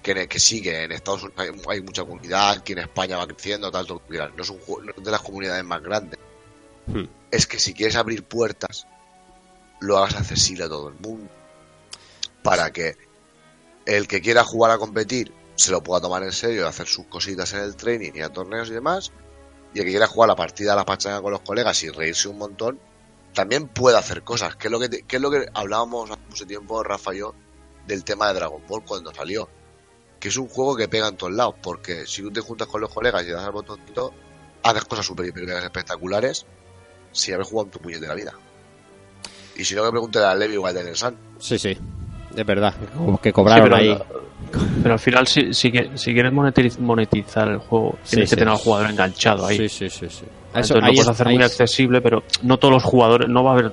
que, 0.00 0.28
que 0.28 0.38
sigue 0.38 0.84
en 0.84 0.92
Estados 0.92 1.24
Unidos, 1.24 1.40
hay, 1.40 1.50
hay 1.68 1.82
mucha 1.82 2.04
comunidad, 2.04 2.50
aquí 2.52 2.74
en 2.74 2.78
España 2.78 3.16
va 3.16 3.26
creciendo, 3.26 3.72
tal, 3.72 3.88
todo 3.88 4.02
no 4.08 4.42
es 4.42 4.50
un 4.50 4.60
juego 4.60 4.82
no 4.82 4.92
es 4.96 5.02
de 5.04 5.10
las 5.10 5.20
comunidades 5.20 5.64
más 5.64 5.82
grandes. 5.82 6.20
Hmm. 6.86 7.06
Es 7.32 7.48
que 7.48 7.58
si 7.58 7.74
quieres 7.74 7.96
abrir 7.96 8.22
puertas, 8.22 8.86
lo 9.80 9.98
hagas 9.98 10.14
accesible 10.14 10.62
a 10.64 10.68
todo 10.68 10.90
el 10.90 10.94
mundo. 10.94 11.28
Para 12.44 12.70
que 12.72 12.94
el 13.84 14.06
que 14.06 14.20
quiera 14.20 14.44
jugar 14.44 14.70
a 14.70 14.78
competir 14.78 15.32
se 15.56 15.72
lo 15.72 15.82
pueda 15.82 16.00
tomar 16.00 16.22
en 16.22 16.30
serio 16.30 16.62
y 16.62 16.64
hacer 16.68 16.86
sus 16.86 17.06
cositas 17.06 17.52
en 17.54 17.60
el 17.62 17.74
training 17.74 18.12
y 18.14 18.20
a 18.20 18.28
torneos 18.28 18.70
y 18.70 18.74
demás. 18.74 19.10
Y 19.78 19.80
el 19.80 19.86
que 19.86 19.92
quiera 19.92 20.08
jugar 20.08 20.28
la 20.28 20.34
partida 20.34 20.72
a 20.72 20.76
la 20.76 20.84
pachanga 20.84 21.22
con 21.22 21.30
los 21.30 21.42
colegas 21.42 21.80
y 21.84 21.88
reírse 21.88 22.26
un 22.26 22.36
montón, 22.36 22.80
también 23.32 23.68
puede 23.68 23.96
hacer 23.96 24.24
cosas. 24.24 24.56
Que 24.56 24.66
es 24.66 24.72
lo 24.72 24.80
que, 24.80 25.04
es 25.08 25.20
lo 25.20 25.30
que 25.30 25.46
hablábamos 25.54 26.10
hace 26.10 26.20
mucho 26.28 26.46
tiempo, 26.48 26.82
Rafa 26.82 27.14
y 27.14 27.18
yo, 27.18 27.32
del 27.86 28.02
tema 28.02 28.26
de 28.26 28.34
Dragon 28.34 28.60
Ball 28.66 28.82
cuando 28.84 29.14
salió. 29.14 29.48
Que 30.18 30.30
es 30.30 30.36
un 30.36 30.48
juego 30.48 30.74
que 30.74 30.88
pega 30.88 31.06
en 31.06 31.16
todos 31.16 31.32
lados. 31.32 31.54
Porque 31.62 32.08
si 32.08 32.22
tú 32.22 32.32
te 32.32 32.40
juntas 32.40 32.66
con 32.66 32.80
los 32.80 32.92
colegas 32.92 33.24
y 33.24 33.30
das 33.30 33.44
al 33.44 33.52
botoncito, 33.52 34.12
haces 34.64 34.84
cosas 34.84 35.06
súper 35.06 35.26
espectaculares 35.26 36.44
sin 37.12 37.34
haber 37.34 37.46
jugado 37.46 37.66
en 37.66 37.70
tu 37.70 37.78
puñetera 37.78 38.14
vida. 38.14 38.32
Y 39.54 39.64
si 39.64 39.76
no, 39.76 39.84
que 39.84 39.90
pregunte 39.92 40.18
a 40.18 40.34
Levi 40.34 40.54
igual 40.54 40.74
de 40.74 40.96
San. 40.96 41.16
Sí, 41.38 41.56
sí. 41.56 41.78
Es 42.36 42.46
verdad. 42.46 42.74
Como 42.96 43.18
que 43.20 43.32
cobraron 43.32 43.64
Sí, 43.66 43.70
pero, 43.74 43.76
ahí. 43.76 43.98
pero 44.82 44.94
al 44.94 45.00
final, 45.00 45.26
si, 45.26 45.52
si, 45.54 45.72
que- 45.72 45.90
si 45.96 46.12
quieres 46.12 46.32
monetiz- 46.32 46.78
monetizar 46.78 47.48
el 47.48 47.58
juego, 47.58 47.98
Sí, 48.04 48.10
tienes 48.10 48.30
sí. 48.30 48.36
que 48.36 48.40
tener 48.40 48.54
al 48.54 48.60
jugador 48.60 48.90
enganchado 48.90 49.46
ahí. 49.46 49.56
Sí, 49.56 49.68
sí, 49.68 49.90
sí. 49.90 50.06
sí. 50.08 50.24
Entonces 50.48 50.70
Eso, 50.70 50.74
lo 50.74 50.80
puedes 50.80 51.00
es- 51.00 51.08
hacer 51.08 51.26
muy 51.26 51.36
es- 51.36 51.50
accesible, 51.50 52.00
pero 52.00 52.22
no 52.42 52.56
todos 52.58 52.74
los 52.74 52.84
jugadores, 52.84 53.28
no 53.28 53.42
va 53.44 53.50
a 53.50 53.54
haber 53.54 53.72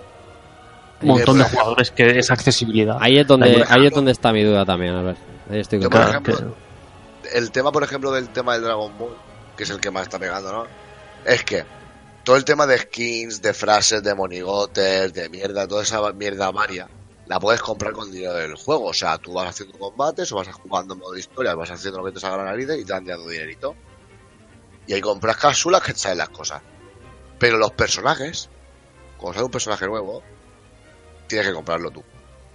un 1.01 1.07
montón 1.09 1.37
de 1.37 1.43
jugadores 1.43 1.91
que 1.91 2.17
esa 2.17 2.33
accesibilidad. 2.33 2.97
Ahí 2.99 3.17
es 3.19 3.27
donde, 3.27 3.63
Ahí, 3.69 3.85
es 3.85 3.93
donde 3.93 4.11
está 4.11 4.31
mi 4.31 4.43
duda 4.43 4.65
también, 4.65 4.93
Albert. 4.95 5.19
Ahí 5.49 5.59
estoy 5.59 5.79
Yo, 5.81 5.89
por 5.89 6.01
contigo. 6.01 6.37
ejemplo, 6.37 6.55
el 7.33 7.51
tema, 7.51 7.71
por 7.71 7.83
ejemplo, 7.83 8.11
del 8.11 8.29
tema 8.29 8.53
del 8.53 8.63
Dragon 8.63 8.97
Ball, 8.97 9.15
que 9.55 9.63
es 9.63 9.69
el 9.69 9.79
que 9.79 9.91
más 9.91 10.03
está 10.03 10.17
pegando, 10.17 10.51
¿no? 10.51 10.65
Es 11.25 11.43
que 11.43 11.63
todo 12.23 12.35
el 12.37 12.45
tema 12.45 12.65
de 12.65 12.77
skins, 12.79 13.41
de 13.41 13.53
frases, 13.53 14.01
de 14.01 14.15
monigotes, 14.15 15.13
de 15.13 15.29
mierda, 15.29 15.67
toda 15.67 15.83
esa 15.83 16.01
mierda 16.13 16.49
varia, 16.51 16.87
la 17.27 17.39
puedes 17.39 17.61
comprar 17.61 17.93
con 17.93 18.11
dinero 18.11 18.33
del 18.33 18.55
juego. 18.55 18.85
O 18.85 18.93
sea, 18.93 19.17
tú 19.17 19.33
vas 19.33 19.49
haciendo 19.49 19.77
combates 19.77 20.31
o 20.31 20.35
vas 20.35 20.47
jugando 20.49 20.93
en 20.93 20.99
modo 20.99 21.17
historia, 21.17 21.55
vas 21.55 21.71
haciendo 21.71 21.99
lo 21.99 22.05
que 22.05 22.11
te 22.11 22.19
salga 22.19 22.37
la 22.37 22.45
nariz 22.45 22.65
y 22.65 22.85
te 22.85 22.93
dan 22.93 23.05
dando 23.05 23.27
dinerito. 23.27 23.75
Y 24.87 24.93
ahí 24.93 25.01
compras 25.01 25.37
cápsulas 25.37 25.81
que 25.81 25.93
te 25.93 25.99
salen 25.99 26.19
las 26.19 26.29
cosas. 26.29 26.61
Pero 27.39 27.57
los 27.57 27.71
personajes, 27.71 28.49
cuando 29.17 29.33
sale 29.33 29.45
un 29.45 29.51
personaje 29.51 29.87
nuevo, 29.87 30.21
tienes 31.27 31.47
que 31.47 31.53
comprarlo 31.53 31.89
tú, 31.91 32.03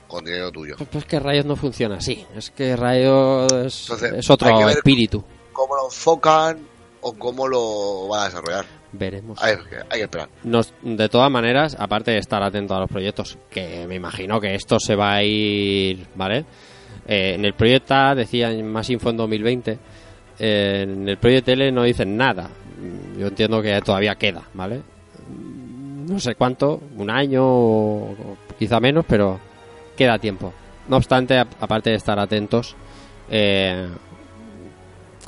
con 0.06 0.24
dinero 0.24 0.50
tuyo. 0.52 0.76
Pues, 0.76 0.88
pues 0.90 1.04
que 1.04 1.18
Rayos 1.18 1.44
no 1.44 1.56
funciona 1.56 1.96
así. 1.96 2.24
Es 2.34 2.50
que 2.50 2.76
Rayos 2.76 3.52
es, 3.52 3.82
Entonces, 3.82 4.12
es 4.12 4.30
otro 4.30 4.68
espíritu. 4.68 5.24
¿Cómo 5.52 5.74
lo 5.74 5.86
enfocan 5.86 6.69
o 7.02 7.12
cómo 7.14 7.46
lo 7.48 8.08
van 8.08 8.22
a 8.22 8.24
desarrollar? 8.26 8.64
Veremos. 8.92 9.42
Hay, 9.42 9.56
que- 9.56 9.76
hay 9.88 9.98
que 9.98 10.02
esperar. 10.02 10.28
Nos- 10.44 10.74
de 10.82 11.08
todas 11.08 11.30
maneras, 11.30 11.76
aparte 11.78 12.10
de 12.10 12.18
estar 12.18 12.42
atento 12.42 12.74
a 12.74 12.80
los 12.80 12.88
proyectos, 12.90 13.38
que 13.50 13.86
me 13.86 13.94
imagino 13.96 14.40
que 14.40 14.54
esto 14.54 14.78
se 14.80 14.94
va 14.96 15.14
a 15.14 15.22
ir, 15.22 16.06
¿vale? 16.14 16.44
Eh, 17.06 17.34
en 17.34 17.44
el 17.44 17.54
proyecto 17.54 17.94
A 17.94 18.14
decían 18.14 18.64
más 18.66 18.88
info 18.90 19.10
en 19.10 19.16
2020. 19.16 19.78
eh, 20.42 20.80
en 20.84 21.08
el 21.08 21.18
proyecto 21.18 21.52
L 21.52 21.70
no 21.70 21.82
dicen 21.82 22.16
nada. 22.16 22.48
Yo 23.18 23.26
entiendo 23.26 23.60
que 23.60 23.78
todavía 23.82 24.14
queda, 24.14 24.42
¿vale? 24.54 24.80
No 26.08 26.18
sé 26.18 26.34
cuánto, 26.34 26.80
un 26.96 27.10
año 27.10 27.44
o, 27.44 28.10
o 28.12 28.36
quizá 28.58 28.80
menos, 28.80 29.04
pero 29.06 29.38
queda 29.96 30.18
tiempo. 30.18 30.52
No 30.88 30.96
obstante, 30.96 31.36
a- 31.38 31.46
aparte 31.60 31.90
de 31.90 31.96
estar 31.96 32.18
atentos, 32.18 32.74
eh, 33.30 33.86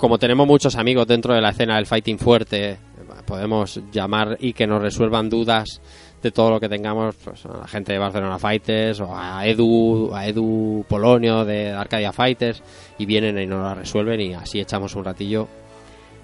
como 0.02 0.18
tenemos 0.18 0.48
muchos 0.48 0.74
amigos 0.74 1.06
dentro 1.06 1.32
de 1.32 1.40
la 1.40 1.50
escena 1.50 1.76
del 1.76 1.86
fighting 1.86 2.18
fuerte, 2.18 2.76
podemos 3.24 3.80
llamar 3.92 4.36
y 4.40 4.52
que 4.52 4.66
nos 4.66 4.82
resuelvan 4.82 5.30
dudas 5.30 5.80
de 6.20 6.32
todo 6.32 6.50
lo 6.50 6.58
que 6.58 6.68
tengamos, 6.68 7.14
pues 7.22 7.46
a 7.46 7.58
la 7.58 7.68
gente 7.68 7.92
de 7.92 8.00
Barcelona 8.00 8.36
Fighters 8.36 8.98
o 8.98 9.16
a 9.16 9.46
Edu, 9.46 10.12
a 10.12 10.26
Edu 10.26 10.84
Polonio 10.88 11.44
de 11.44 11.70
Arcadia 11.70 12.12
Fighters 12.12 12.64
y 12.98 13.06
vienen 13.06 13.38
y 13.38 13.46
nos 13.46 13.62
la 13.62 13.74
resuelven 13.74 14.20
y 14.20 14.34
así 14.34 14.58
echamos 14.58 14.96
un 14.96 15.04
ratillo 15.04 15.46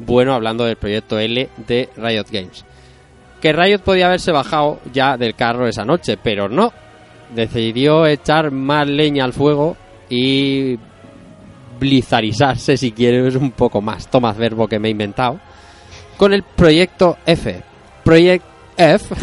bueno 0.00 0.34
hablando 0.34 0.64
del 0.64 0.74
proyecto 0.74 1.16
L 1.16 1.48
de 1.68 1.88
Riot 1.96 2.26
Games. 2.32 2.64
Que 3.40 3.52
Riot 3.52 3.82
podía 3.84 4.06
haberse 4.06 4.32
bajado 4.32 4.80
ya 4.92 5.16
del 5.16 5.36
carro 5.36 5.68
esa 5.68 5.84
noche, 5.84 6.18
pero 6.20 6.48
no. 6.48 6.72
Decidió 7.32 8.06
echar 8.06 8.50
más 8.50 8.88
leña 8.88 9.24
al 9.24 9.34
fuego 9.34 9.76
y 10.10 10.78
blizarizarse, 11.78 12.76
si 12.76 12.92
quieres, 12.92 13.34
un 13.34 13.52
poco 13.52 13.80
más. 13.80 14.10
Toma 14.10 14.32
verbo 14.32 14.66
que 14.68 14.78
me 14.78 14.88
he 14.88 14.90
inventado. 14.90 15.40
Con 16.16 16.32
el 16.32 16.42
proyecto 16.42 17.18
F. 17.26 17.62
Project 18.04 18.44
F. 18.76 19.14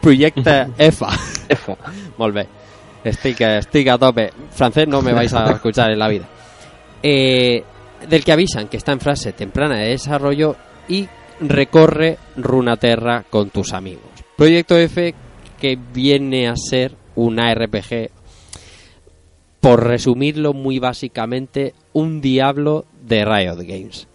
Proyecto 0.00 0.50
EFA. 0.76 1.08
EFA. 1.48 1.76
Molt 2.18 2.34
bé. 2.34 2.46
Estic, 3.04 3.40
estic 3.40 3.88
a 3.88 3.98
tope. 3.98 4.30
Francés 4.50 4.86
no 4.86 5.00
me 5.00 5.12
vais 5.12 5.32
a 5.32 5.50
escuchar 5.52 5.90
en 5.90 5.98
la 5.98 6.08
vida. 6.08 6.28
Eh, 7.02 7.62
del 8.08 8.24
que 8.24 8.32
avisan 8.32 8.68
que 8.68 8.76
está 8.76 8.92
en 8.92 9.00
fase 9.00 9.32
temprana 9.32 9.78
de 9.78 9.88
desarrollo 9.88 10.56
y 10.88 11.08
recorre 11.40 12.18
Runaterra 12.36 13.24
con 13.28 13.50
tus 13.50 13.72
amigos. 13.72 14.04
Proyecto 14.36 14.76
F 14.76 15.14
que 15.58 15.78
viene 15.94 16.48
a 16.48 16.56
ser 16.56 16.96
una 17.14 17.54
RPG, 17.54 18.10
por 19.60 19.84
resumirlo 19.86 20.52
muy 20.52 20.78
básicamente, 20.78 21.72
un 21.94 22.20
diablo 22.20 22.84
de 23.02 23.24
Riot 23.24 23.56
Games. 23.62 24.06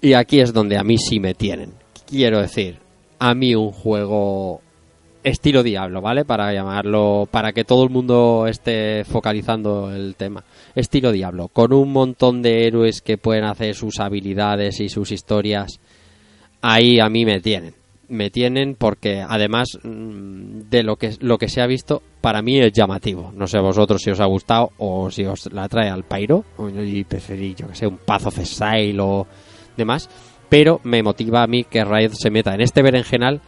Y 0.00 0.14
aquí 0.14 0.40
es 0.40 0.52
donde 0.52 0.76
a 0.76 0.82
mí 0.82 0.98
sí 0.98 1.20
me 1.20 1.34
tienen. 1.34 1.72
Quiero 2.06 2.40
decir, 2.40 2.78
a 3.18 3.34
mí 3.34 3.54
un 3.54 3.70
juego 3.70 4.60
estilo 5.22 5.62
Diablo, 5.62 6.00
¿vale? 6.00 6.24
Para 6.24 6.52
llamarlo, 6.52 7.28
para 7.30 7.52
que 7.52 7.64
todo 7.64 7.82
el 7.82 7.90
mundo 7.90 8.46
esté 8.46 9.04
focalizando 9.04 9.92
el 9.92 10.14
tema. 10.14 10.44
Estilo 10.74 11.10
Diablo, 11.10 11.48
con 11.48 11.72
un 11.72 11.92
montón 11.92 12.42
de 12.42 12.66
héroes 12.66 13.00
que 13.00 13.18
pueden 13.18 13.44
hacer 13.44 13.74
sus 13.74 13.98
habilidades 13.98 14.80
y 14.80 14.88
sus 14.88 15.10
historias. 15.10 15.80
Ahí 16.62 17.00
a 17.00 17.08
mí 17.08 17.24
me 17.24 17.40
tienen. 17.40 17.74
Me 18.08 18.30
tienen 18.30 18.76
porque 18.76 19.24
además 19.26 19.78
mm, 19.82 20.68
de 20.70 20.82
lo 20.82 20.96
que 20.96 21.16
lo 21.20 21.38
que 21.38 21.48
se 21.48 21.60
ha 21.60 21.66
visto 21.66 22.02
para 22.20 22.42
mí 22.42 22.58
es 22.58 22.72
llamativo. 22.72 23.32
No 23.34 23.46
sé 23.46 23.58
vosotros 23.58 24.02
si 24.02 24.10
os 24.10 24.20
ha 24.20 24.26
gustado 24.26 24.72
o 24.78 25.10
si 25.10 25.24
os 25.24 25.52
la 25.52 25.68
trae 25.68 25.88
al 25.88 26.04
pairo 26.04 26.44
y 26.84 27.04
preferí 27.04 27.54
yo 27.54 27.68
que 27.68 27.74
sé 27.74 27.86
un 27.86 27.98
Path 27.98 28.26
of 28.26 28.38
Exile 28.38 29.00
o 29.00 29.26
demás, 29.76 30.08
pero 30.48 30.80
me 30.84 31.02
motiva 31.02 31.42
a 31.42 31.46
mí 31.46 31.64
que 31.64 31.84
Riot 31.84 32.12
se 32.12 32.30
meta 32.30 32.54
en 32.54 32.60
este 32.60 32.82
berenjenal 32.82 33.40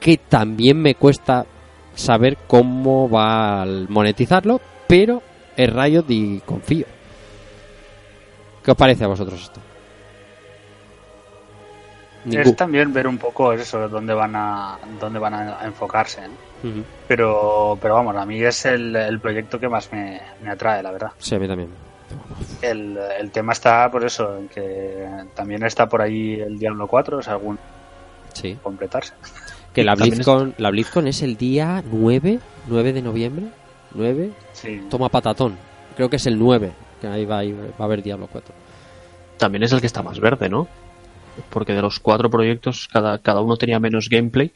que 0.00 0.16
también 0.16 0.80
me 0.80 0.94
cuesta 0.94 1.46
saber 1.94 2.38
cómo 2.46 3.08
va 3.08 3.62
a 3.62 3.66
monetizarlo, 3.66 4.60
pero 4.88 5.22
es 5.56 5.70
Riot 5.72 6.04
y 6.08 6.40
confío. 6.40 6.86
¿Qué 8.64 8.70
os 8.70 8.76
parece 8.76 9.04
a 9.04 9.08
vosotros 9.08 9.40
esto? 9.40 9.60
Ningú- 12.24 12.40
Es 12.40 12.56
también 12.56 12.92
ver 12.92 13.06
un 13.06 13.16
poco 13.18 13.52
eso, 13.52 13.88
dónde 13.88 14.12
van 14.14 14.34
a, 14.36 14.78
dónde 15.00 15.18
van 15.18 15.34
a 15.34 15.58
enfocarse. 15.64 16.20
Ujú. 16.62 16.82
Pero, 17.08 17.78
pero 17.80 17.94
vamos, 17.94 18.14
a 18.16 18.26
mí 18.26 18.42
es 18.42 18.66
el, 18.66 18.94
el 18.94 19.20
proyecto 19.20 19.58
que 19.58 19.68
más 19.68 19.90
me, 19.92 20.20
me 20.42 20.50
atrae, 20.50 20.82
la 20.82 20.90
verdad. 20.92 21.12
Sí, 21.18 21.34
a 21.34 21.38
mí 21.38 21.48
también. 21.48 21.70
El, 22.60 22.98
el 23.18 23.30
tema 23.30 23.52
está 23.52 23.90
por 23.90 24.04
eso, 24.04 24.36
en 24.36 24.48
que 24.48 25.06
también 25.34 25.62
está 25.64 25.88
por 25.88 26.02
ahí 26.02 26.34
el 26.40 26.58
Diablo 26.58 26.86
4, 26.86 27.20
es 27.20 27.28
algún 27.28 27.58
Sí. 28.34 28.56
completarse. 28.62 29.12
Que 29.72 29.82
la 29.84 29.94
BlizzCon, 29.94 30.54
la 30.58 30.70
BlizzCon 30.70 31.06
es 31.06 31.22
el 31.22 31.36
día 31.36 31.82
9, 31.90 32.38
9 32.66 32.92
de 32.92 33.02
noviembre. 33.02 33.46
9. 33.94 34.32
Sí. 34.52 34.82
Toma 34.90 35.08
patatón. 35.08 35.56
Creo 35.96 36.10
que 36.10 36.16
es 36.16 36.26
el 36.26 36.38
9, 36.38 36.72
que 37.00 37.06
ahí 37.06 37.24
va, 37.24 37.38
ahí 37.38 37.52
va 37.52 37.64
a 37.78 37.84
haber 37.84 38.02
Diablo 38.02 38.28
4. 38.30 38.52
También 39.38 39.62
es 39.62 39.72
el 39.72 39.80
que 39.80 39.86
está 39.86 40.02
más 40.02 40.18
verde, 40.20 40.48
¿no? 40.48 40.66
Porque 41.50 41.72
de 41.74 41.82
los 41.82 42.00
cuatro 42.00 42.28
proyectos, 42.30 42.88
cada, 42.92 43.18
cada 43.18 43.40
uno 43.40 43.56
tenía 43.56 43.78
menos 43.80 44.08
gameplay. 44.08 44.52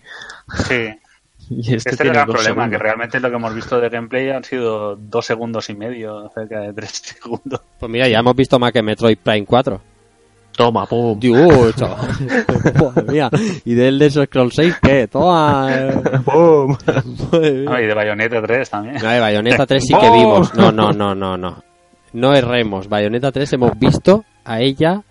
Sí, 0.67 0.89
Y 1.51 1.75
este, 1.75 1.91
este 1.91 1.91
es 1.91 2.01
el 2.01 2.09
gran 2.09 2.27
problema, 2.27 2.45
que 2.45 2.71
segundos. 2.71 2.81
realmente 2.81 3.21
lo 3.21 3.29
que 3.29 3.37
hemos 3.37 3.55
visto 3.55 3.79
de 3.79 3.91
gameplay 3.91 4.31
han 4.31 4.45
sido 4.45 4.97
dos 4.97 5.27
segundos 5.27 5.69
y 5.69 5.75
medio, 5.75 6.31
cerca 6.35 6.61
de 6.61 6.73
tres 6.73 6.91
segundos. 7.05 7.61
Pues 7.79 7.93
mira, 7.93 8.09
ya 8.09 8.21
hemos 8.21 8.35
visto 8.35 8.59
más 8.59 8.73
que 8.73 8.83
Metroid 8.83 9.19
Prime 9.23 9.45
4. 9.45 9.81
Toma, 10.57 10.87
pum. 10.87 11.19
Dios, 11.19 11.75
chaval. 11.77 12.09
Madre 12.81 13.13
mía. 13.13 13.29
¿Y 13.65 13.75
del 13.75 13.99
de 13.99 14.09
Scroll 14.11 14.53
6 14.53 14.77
qué? 14.81 15.09
Toma. 15.09 15.67
eh. 15.71 16.01
Pum. 16.25 16.77
Ah, 17.69 17.83
y 17.83 17.87
de 17.87 17.95
Bayonetta 17.95 18.41
3 18.41 18.71
también. 18.71 18.97
No, 19.03 19.09
de 19.11 19.21
Bayonetta 19.21 19.67
3 19.67 19.85
sí 19.85 19.95
que 19.95 20.11
vimos. 20.11 20.55
No, 20.55 20.71
no, 20.73 20.93
no, 20.93 21.15
no, 21.15 21.37
no. 21.37 21.63
No 22.13 22.35
erremos. 22.35 22.89
Bayonetta 22.89 23.33
3 23.33 23.53
hemos 23.55 23.79
visto 23.79 24.25
a 24.45 24.61
ella 24.61 25.03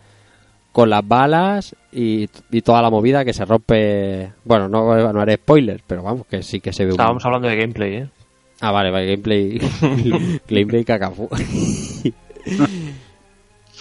con 0.74 0.90
las 0.90 1.08
balas 1.08 1.76
y, 1.92 2.28
y 2.52 2.62
toda 2.62 2.82
la 2.82 2.90
movida 2.90 3.24
que 3.24 3.32
se 3.32 3.46
rompe. 3.46 4.34
Bueno, 4.44 4.68
no, 4.68 5.14
no 5.14 5.22
haré 5.22 5.36
spoilers, 5.36 5.84
pero 5.88 6.04
vamos, 6.04 6.26
que 6.26 6.44
sí 6.44 6.60
que 6.60 6.74
se 6.74 6.84
ve 6.84 6.90
un. 6.90 6.96
Estábamos 7.00 7.24
hablando 7.26 7.48
de 7.48 7.56
gameplay, 7.56 7.96
¿eh? 7.96 8.10
Ah, 8.60 8.72
vale, 8.72 8.92
vale, 8.92 9.06
gameplay. 9.06 9.60
gameplay 10.50 10.84
cacafú. 10.84 11.30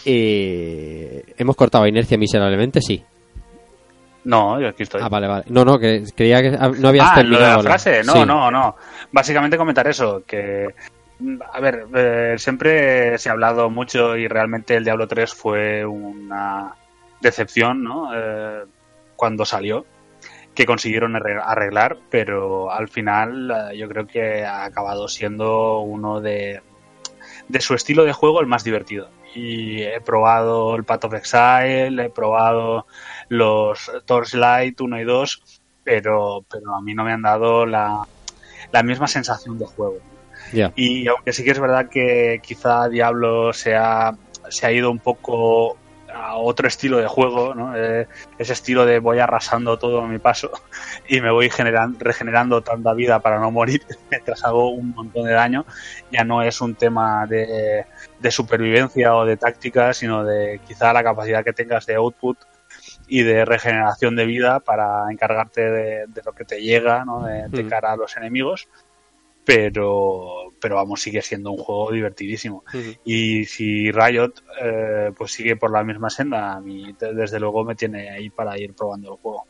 Eh, 0.05 1.23
hemos 1.39 1.55
cortado 1.55 1.87
inercia 1.87 2.19
miserablemente, 2.19 2.81
sí. 2.81 3.01
No, 4.25 4.61
yo 4.61 4.69
aquí 4.69 4.83
estoy. 4.83 5.01
Ah, 5.01 5.09
vale, 5.09 5.29
vale. 5.29 5.45
No, 5.49 5.65
no, 5.65 5.79
que 5.79 6.03
creía 6.17 6.43
que 6.43 6.51
no 6.51 6.89
habías 6.89 7.07
ah, 7.11 7.23
lo 7.23 7.23
de 7.23 7.37
terminado. 7.37 7.63
la 7.63 7.71
frase, 7.71 8.03
no, 8.05 8.13
Sí. 8.15 8.25
no, 8.27 8.51
no. 8.51 8.75
Básicamente 9.13 9.57
comentar 9.57 9.87
eso, 9.87 10.25
que 10.27 10.69
a 11.53 11.61
ver, 11.61 11.87
eh, 11.95 12.35
siempre 12.39 13.17
se 13.19 13.29
ha 13.29 13.33
hablado 13.33 13.71
mucho 13.71 14.17
y 14.17 14.27
realmente 14.27 14.75
el 14.75 14.85
Diablo 14.85 15.07
3 15.07 15.33
fue 15.33 15.85
una 15.85 16.75
decepción, 17.23 17.83
¿no? 17.83 18.11
Eh, 18.15 18.65
cuando 19.17 19.45
salió, 19.47 19.87
que 20.55 20.67
consiguieron 20.67 21.15
arre- 21.15 21.43
arreglar, 21.43 21.97
pero 22.11 22.71
al 22.71 22.89
final 22.89 23.51
eh, 23.73 23.79
yo 23.79 23.89
creo 23.89 24.07
que 24.07 24.45
ha 24.45 24.65
acabado 24.65 25.09
siendo 25.09 25.81
uno 25.81 26.21
de, 26.21 26.61
de 27.49 27.61
su 27.61 27.75
estilo 27.75 28.05
de 28.05 28.13
juego 28.13 28.41
el 28.41 28.47
más 28.47 28.65
divertido. 28.65 29.09
Y 29.35 29.81
he 29.83 29.99
probado 30.03 30.75
el 30.77 30.85
Path 30.85 31.05
of 31.07 31.15
Exile, 31.15 32.05
he 32.05 32.11
probado 32.11 32.87
los 33.31 33.91
Torchlight 34.05 34.79
1 34.79 35.01
y 35.01 35.05
2, 35.05 35.43
pero, 35.85 36.45
pero 36.51 36.75
a 36.75 36.83
mí 36.83 36.93
no 36.93 37.03
me 37.05 37.13
han 37.13 37.23
dado 37.23 37.65
la, 37.65 38.03
la 38.73 38.83
misma 38.83 39.07
sensación 39.09 39.59
de 39.59 39.65
juego. 39.65 39.99
Y 40.77 41.09
aunque 41.09 41.33
sí 41.33 41.45
que 41.45 41.53
es 41.53 41.59
verdad 41.61 41.89
que 41.89 42.41
quizá 42.43 42.89
Diablo 42.91 43.55
se 43.55 43.75
ha, 43.75 44.15
se 44.51 44.67
ha 44.67 44.73
ido 44.73 44.91
un 44.91 44.99
poco 44.99 45.79
a 46.15 46.37
otro 46.37 46.69
estilo 46.69 46.99
de 46.99 47.07
juego, 47.07 47.55
¿no? 47.55 47.77
Eh, 47.77 48.07
ese 48.39 48.53
estilo 48.53 48.85
de 48.87 48.99
voy 48.99 49.19
arrasando 49.19 49.79
todo 49.79 50.01
a 50.03 50.07
mi 50.09 50.19
paso 50.19 50.51
y 51.09 51.21
me 51.21 51.31
voy 51.31 51.49
generan- 51.51 51.97
regenerando 51.99 52.63
tanta 52.63 52.93
vida 52.95 53.21
para 53.21 53.39
no 53.41 53.51
morir 53.51 53.83
mientras 54.11 54.45
hago 54.45 54.71
un 54.71 54.91
montón 54.91 55.25
de 55.27 55.33
daño, 55.33 55.65
ya 56.11 56.25
no 56.25 56.43
es 56.43 56.61
un 56.61 56.75
tema 56.75 57.27
de, 57.27 57.85
de 58.21 58.31
supervivencia 58.31 59.15
o 59.15 59.25
de 59.25 59.37
táctica, 59.37 59.93
sino 59.95 60.25
de 60.25 60.61
quizá 60.67 60.93
la 60.93 61.03
capacidad 61.03 61.45
que 61.45 61.53
tengas 61.53 61.87
de 61.87 61.95
output 61.97 62.39
y 63.07 63.23
de 63.23 63.45
regeneración 63.45 64.17
de 64.17 64.25
vida 64.25 64.61
para 64.61 65.05
encargarte 65.11 65.61
de, 65.61 66.07
de 66.07 66.23
lo 66.25 66.33
que 66.33 66.45
te 66.45 66.61
llega 66.61 67.05
¿no? 67.05 67.25
de, 67.25 67.49
de 67.49 67.63
Mm. 67.65 67.69
cara 67.69 67.93
a 67.93 67.97
los 67.97 68.17
enemigos. 68.17 68.69
Pero, 69.45 70.53
pero 70.61 70.77
vamos, 70.77 71.01
sigue 71.03 71.21
siendo 71.23 71.51
un 71.51 71.59
juego 71.59 71.91
divertidísimo. 71.91 72.65
Y 73.05 73.45
si 73.45 73.91
Riot 73.91 74.33
eh, 74.63 75.11
pues 75.17 75.33
sigue 75.33 75.57
por 75.57 75.73
la 75.73 75.83
misma 75.83 76.11
senda, 76.11 76.53
a 76.55 76.61
mí 76.61 76.95
de- 76.99 77.13
desde 77.15 77.41
luego 77.41 77.65
me 77.65 77.75
tiene 77.75 78.11
ahí 78.11 78.31
para 78.31 78.59
ir 78.59 78.73
probando 78.75 79.13
el 79.13 79.19
juego. 79.19 79.45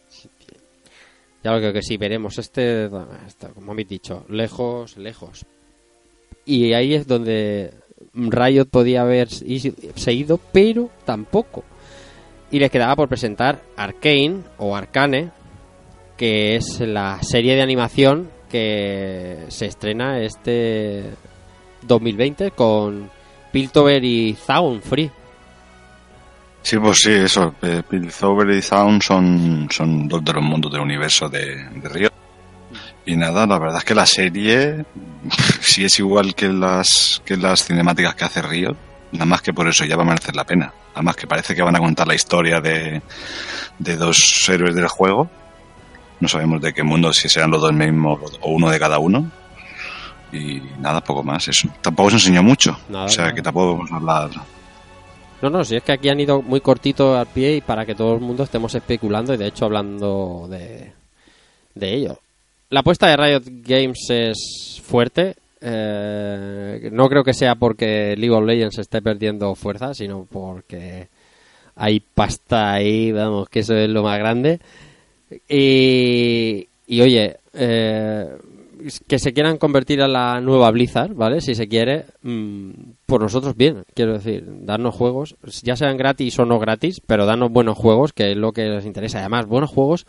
Ya 1.45 1.53
lo 1.53 1.59
creo 1.59 1.73
que 1.73 1.83
sí, 1.83 1.97
veremos. 1.97 2.39
Este, 2.39 2.89
está, 3.27 3.49
como 3.49 3.73
habéis 3.73 3.89
dicho, 3.89 4.25
lejos, 4.29 4.97
lejos. 4.97 5.45
Y 6.45 6.73
ahí 6.73 6.95
es 6.95 7.07
donde 7.07 7.73
Riot 8.15 8.67
podía 8.67 9.03
haberse 9.03 9.45
ido, 10.13 10.39
pero 10.53 10.89
tampoco. 11.05 11.65
Y 12.51 12.59
les 12.59 12.71
quedaba 12.71 12.97
por 12.97 13.09
presentar 13.09 13.61
Arcane 13.77 14.41
o 14.59 14.75
Arcane, 14.77 15.31
que 16.17 16.55
es 16.57 16.81
la 16.81 17.19
serie 17.23 17.55
de 17.57 17.63
animación 17.63 18.31
que 18.53 19.47
se 19.49 19.67
estrena 19.67 20.21
este 20.21 21.05
2020 21.83 22.51
con 22.51 23.11
Piltover 23.51 24.05
y 24.05 24.35
Zaun 24.35 24.83
Free. 24.83 25.11
Sí, 26.63 26.79
pues 26.79 26.99
sí, 26.99 27.13
eso. 27.13 27.55
Eh, 27.63 27.83
Piltover 27.89 28.51
y 28.51 28.63
Sound 28.63 29.03
son, 29.03 29.69
son 29.71 30.07
dos 30.07 30.25
de 30.25 30.33
los 30.35 30.43
mundos 30.43 30.71
del 30.71 30.83
universo 30.83 31.29
de, 31.29 31.57
de 31.57 31.89
Riot. 31.89 32.13
Y 33.05 33.17
nada, 33.17 33.47
la 33.47 33.59
verdad 33.59 33.79
es 33.79 33.85
que 33.85 33.95
la 33.95 34.07
serie 34.07 34.85
sí 35.61 35.85
es 35.85 35.99
igual 35.99 36.35
que 36.35 36.49
las, 36.49 37.21
que 37.25 37.37
las 37.37 37.65
cinemáticas 37.65 38.15
que 38.15 38.25
hace 38.25 38.43
Riot. 38.43 38.77
Nada 39.13 39.27
más 39.27 39.43
que 39.43 39.53
por 39.53 39.67
eso 39.67 39.85
ya 39.85 39.97
va 39.97 40.03
a 40.03 40.07
merecer 40.07 40.37
la 40.37 40.45
pena. 40.45 40.73
Nada 40.91 41.03
más 41.03 41.17
que 41.17 41.27
parece 41.27 41.55
que 41.55 41.63
van 41.63 41.77
a 41.77 41.81
contar 41.81 42.07
la 42.07 42.15
historia 42.15 42.61
de, 42.61 43.03
de 43.79 43.97
dos 43.97 44.47
héroes 44.49 44.75
del 44.75 44.89
juego. 44.89 45.31
No 46.23 46.29
sabemos 46.29 46.63
de 46.63 46.73
qué 46.73 46.85
mundo, 46.85 47.13
si 47.13 47.29
serán 47.29 47.51
los 47.51 47.61
dos 47.61 47.73
mismos 47.73 48.21
o 48.41 48.53
uno 48.53 48.71
de 48.71 48.79
cada 48.79 49.01
uno. 49.01 49.29
Y 50.33 50.63
nada, 50.79 51.01
poco 51.03 51.25
más, 51.25 51.49
eso. 51.49 51.69
Tampoco 51.83 52.11
se 52.11 52.17
enseñó 52.17 52.45
mucho. 52.45 52.79
Nada, 52.89 53.07
o 53.07 53.09
sea 53.09 53.25
nada. 53.25 53.35
que 53.35 53.43
tampoco 53.43 53.85
a 53.93 53.97
hablar 53.97 54.31
No, 55.43 55.51
no, 55.51 55.65
si 55.65 55.75
es 55.75 55.83
que 55.83 55.91
aquí 55.91 56.09
han 56.09 56.21
ido 56.21 56.41
muy 56.41 56.61
cortito 56.61 57.19
al 57.19 57.27
pie 57.27 57.57
y 57.57 57.61
para 57.61 57.85
que 57.85 57.97
todo 57.97 58.15
el 58.15 58.21
mundo 58.21 58.45
estemos 58.45 58.73
especulando 58.73 59.35
y 59.35 59.37
de 59.37 59.49
hecho 59.49 59.65
hablando 59.65 60.47
de, 60.49 60.93
de 61.75 61.93
ello. 61.95 62.21
La 62.71 62.81
apuesta 62.81 63.09
de 63.09 63.17
Riot 63.17 63.43
Games 63.67 64.07
es 64.11 64.81
fuerte. 64.87 65.35
eh, 65.61 66.89
no 66.93 67.09
creo 67.09 67.25
que 67.25 67.35
sea 67.35 67.57
porque 67.57 68.15
League 68.17 68.35
of 68.35 68.45
Legends 68.47 68.79
esté 68.79 69.03
perdiendo 69.03 69.57
fuerza, 69.57 69.93
sino 69.93 70.25
porque 70.31 71.09
hay 71.75 71.99
pasta 72.01 72.73
ahí, 72.73 73.11
vamos, 73.11 73.49
que 73.49 73.59
eso 73.61 73.75
es 73.75 73.91
lo 73.91 74.03
más 74.05 74.19
grande. 74.21 74.61
Y, 75.49 76.69
y 76.87 77.01
oye, 77.01 77.37
eh, 77.55 78.37
que 79.07 79.19
se 79.19 79.33
quieran 79.33 79.59
convertir 79.59 80.03
a 80.03 80.09
la 80.09 80.41
nueva 80.41 80.71
Blizzard, 80.71 81.15
¿vale? 81.15 81.41
Si 81.41 81.55
se 81.55 81.69
quiere, 81.69 82.07
mm, 82.23 82.71
por 83.07 83.21
nosotros 83.21 83.57
bien, 83.57 83.85
quiero 83.95 84.15
decir, 84.15 84.45
darnos 84.65 84.95
juegos, 84.95 85.37
ya 85.63 85.77
sean 85.77 85.97
gratis 85.97 86.39
o 86.39 86.45
no 86.45 86.59
gratis, 86.59 87.01
pero 87.07 87.27
darnos 87.27 87.53
buenos 87.53 87.77
juegos, 87.77 88.13
que 88.13 88.33
es 88.33 88.37
lo 88.37 88.53
que 88.53 88.65
les 88.65 88.87
interesa. 88.87 89.21
Además, 89.21 89.47
buenos 89.47 89.71
juegos 89.71 90.07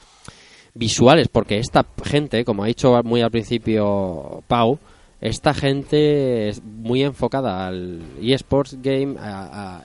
visuales, 0.73 1.27
porque 1.27 1.59
esta 1.59 1.85
gente, 2.03 2.43
como 2.43 2.63
ha 2.63 2.67
dicho 2.67 2.99
muy 3.03 3.21
al 3.21 3.31
principio 3.31 4.43
Pau, 4.47 4.79
esta 5.23 5.53
gente 5.53 6.49
es 6.49 6.61
muy 6.61 7.01
enfocada 7.01 7.65
al 7.65 8.01
eSports 8.21 8.77
game 8.81 9.15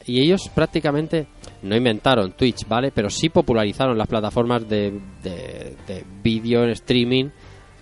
y 0.05 0.21
ellos 0.21 0.51
prácticamente 0.53 1.29
no 1.63 1.77
inventaron 1.77 2.33
Twitch, 2.33 2.67
¿vale? 2.67 2.91
Pero 2.91 3.09
sí 3.09 3.29
popularizaron 3.29 3.97
las 3.97 4.09
plataformas 4.09 4.69
de, 4.69 5.01
de, 5.23 5.77
de 5.87 6.05
vídeo 6.25 6.65
streaming 6.65 7.31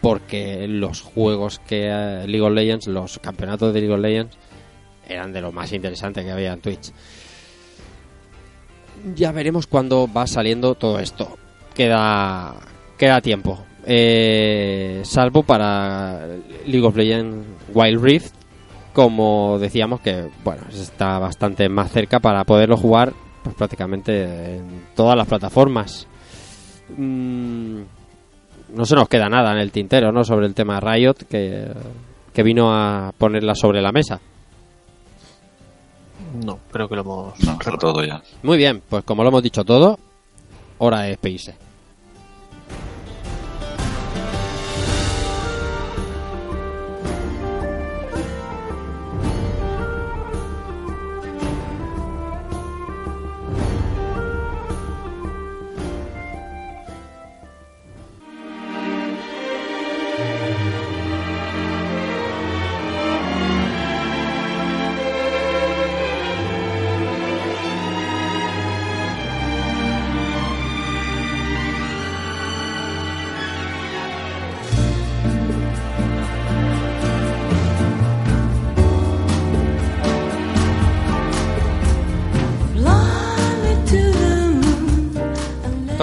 porque 0.03 0.69
los 0.69 1.01
juegos 1.01 1.59
que 1.61 1.87
eh, 1.87 2.27
League 2.29 2.43
of 2.43 2.53
Legends, 2.53 2.89
los 2.89 3.19
campeonatos 3.21 3.73
de 3.73 3.81
League 3.81 3.95
of 3.95 4.01
Legends 4.01 4.37
eran 5.09 5.33
de 5.33 5.41
lo 5.41 5.51
más 5.51 5.73
interesante 5.73 6.23
que 6.23 6.31
había 6.31 6.53
en 6.53 6.61
Twitch. 6.61 6.93
Ya 9.15 9.33
veremos 9.33 9.67
cuándo 9.67 10.07
va 10.13 10.27
saliendo 10.27 10.75
todo 10.75 10.99
esto. 10.99 11.39
Queda 11.75 12.55
queda 12.99 13.23
tiempo. 13.23 13.66
Eh, 13.89 15.01
salvo 15.05 15.45
para 15.45 16.27
League 16.67 16.85
of 16.85 16.97
Legends 16.97 17.47
Wild 17.73 18.03
Rift, 18.03 18.35
como 18.93 19.59
decíamos 19.61 20.01
que 20.01 20.29
bueno 20.43 20.63
está 20.73 21.21
bastante 21.21 21.69
más 21.69 21.93
cerca 21.93 22.19
para 22.19 22.43
poderlo 22.43 22.77
jugar 22.77 23.13
pues, 23.45 23.55
prácticamente 23.55 24.57
en 24.57 24.87
todas 24.97 25.17
las 25.17 25.29
plataformas. 25.29 26.09
Mm, 26.97 27.83
no 28.75 28.85
se 28.85 28.97
nos 28.97 29.09
queda 29.09 29.29
nada 29.29 29.53
en 29.53 29.59
el 29.59 29.71
tintero, 29.71 30.11
¿no? 30.11 30.25
Sobre 30.25 30.47
el 30.47 30.55
tema 30.55 30.81
Riot 30.81 31.15
que, 31.31 31.69
que 32.35 32.43
vino 32.43 32.73
a 32.73 33.13
ponerla 33.17 33.55
sobre 33.55 33.81
la 33.81 33.93
mesa. 33.93 34.21
No, 36.45 36.59
creo 36.73 36.89
que 36.89 36.97
lo 36.97 37.03
hemos. 37.03 37.41
No, 37.41 37.57
todo 37.79 38.05
ya. 38.05 38.21
Muy 38.43 38.59
bien, 38.59 38.83
pues 38.89 39.05
como 39.05 39.23
lo 39.23 39.29
hemos 39.29 39.45
dicho 39.45 39.65
todo, 39.65 39.99
hora 40.79 41.03
de 41.03 41.11
despedirse. 41.11 41.66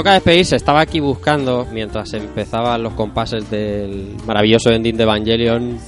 Toca 0.03 0.15
despedirse, 0.15 0.57
estaba 0.57 0.81
aquí 0.81 0.99
buscando 0.99 1.65
mientras 1.71 2.13
empezaban 2.13 2.83
los 2.83 2.91
compases 2.91 3.49
del 3.49 4.17
maravilloso 4.25 4.69
ending 4.69 4.97
de 4.97 5.03
Evangelion. 5.03 5.79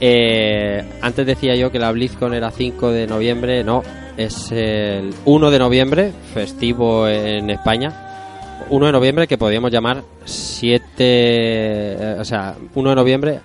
Eh, 0.00 0.88
antes 1.02 1.26
decía 1.26 1.56
yo 1.56 1.72
que 1.72 1.80
la 1.80 1.90
BlizzCon 1.90 2.34
era 2.34 2.52
5 2.52 2.92
de 2.92 3.08
noviembre, 3.08 3.64
no, 3.64 3.82
es 4.16 4.52
el 4.52 5.12
1 5.24 5.50
de 5.50 5.58
noviembre, 5.58 6.12
festivo 6.32 7.08
en 7.08 7.50
España. 7.50 8.68
1 8.70 8.86
de 8.86 8.92
noviembre 8.92 9.26
que 9.26 9.36
podríamos 9.36 9.72
llamar 9.72 10.04
7, 10.24 10.84
eh, 11.00 12.16
o 12.16 12.24
sea, 12.24 12.54
1 12.76 12.90
de 12.90 12.94
noviembre 12.94 13.40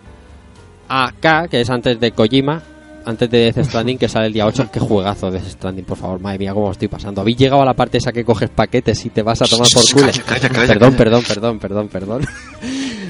AK, 0.90 1.50
que 1.50 1.62
es 1.62 1.70
antes 1.72 2.00
de 2.00 2.12
Kojima, 2.12 2.62
antes 3.06 3.30
de 3.30 3.52
Death 3.52 3.66
Stranding, 3.66 3.98
que 3.98 4.08
sale 4.08 4.28
el 4.28 4.34
día 4.34 4.46
8. 4.46 4.70
Qué 4.72 4.80
juegazo 4.80 5.30
Death 5.32 5.48
Stranding, 5.48 5.86
por 5.86 5.98
favor, 5.98 6.20
madre 6.20 6.40
mía, 6.40 6.54
cómo 6.54 6.72
estoy 6.72 6.88
pasando. 6.88 7.22
Habéis 7.22 7.38
llegado 7.38 7.62
a 7.62 7.66
la 7.66 7.74
parte 7.74 7.98
esa 7.98 8.12
que 8.12 8.24
coges 8.26 8.50
paquetes 8.50 9.06
y 9.06 9.10
te 9.10 9.22
vas 9.22 9.42
a 9.42 9.46
tomar 9.46 9.68
por 9.74 9.84
culo. 9.92 10.06
Calla, 10.08 10.24
calla, 10.24 10.50
calla, 10.50 10.68
Perdón, 10.68 10.92
calla. 10.92 10.98
perdón, 10.98 11.24
perdón, 11.28 11.60
perdón, 11.60 11.88
perdón. 11.90 12.28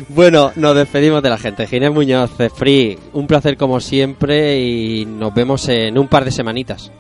Bueno, 0.10 0.52
nos 0.58 0.76
despedimos 0.76 1.24
de 1.24 1.30
la 1.30 1.38
gente. 1.38 1.66
Ginés 1.66 1.92
Muñoz, 1.92 2.32
Free, 2.56 3.00
un 3.14 3.26
placer 3.26 3.56
como 3.58 3.80
siempre 3.80 4.60
y 4.60 5.06
nos 5.06 5.34
vemos 5.34 5.68
en 5.70 5.98
un 5.98 6.08
par 6.08 6.26
de 6.26 6.32
semanitas. 6.32 6.92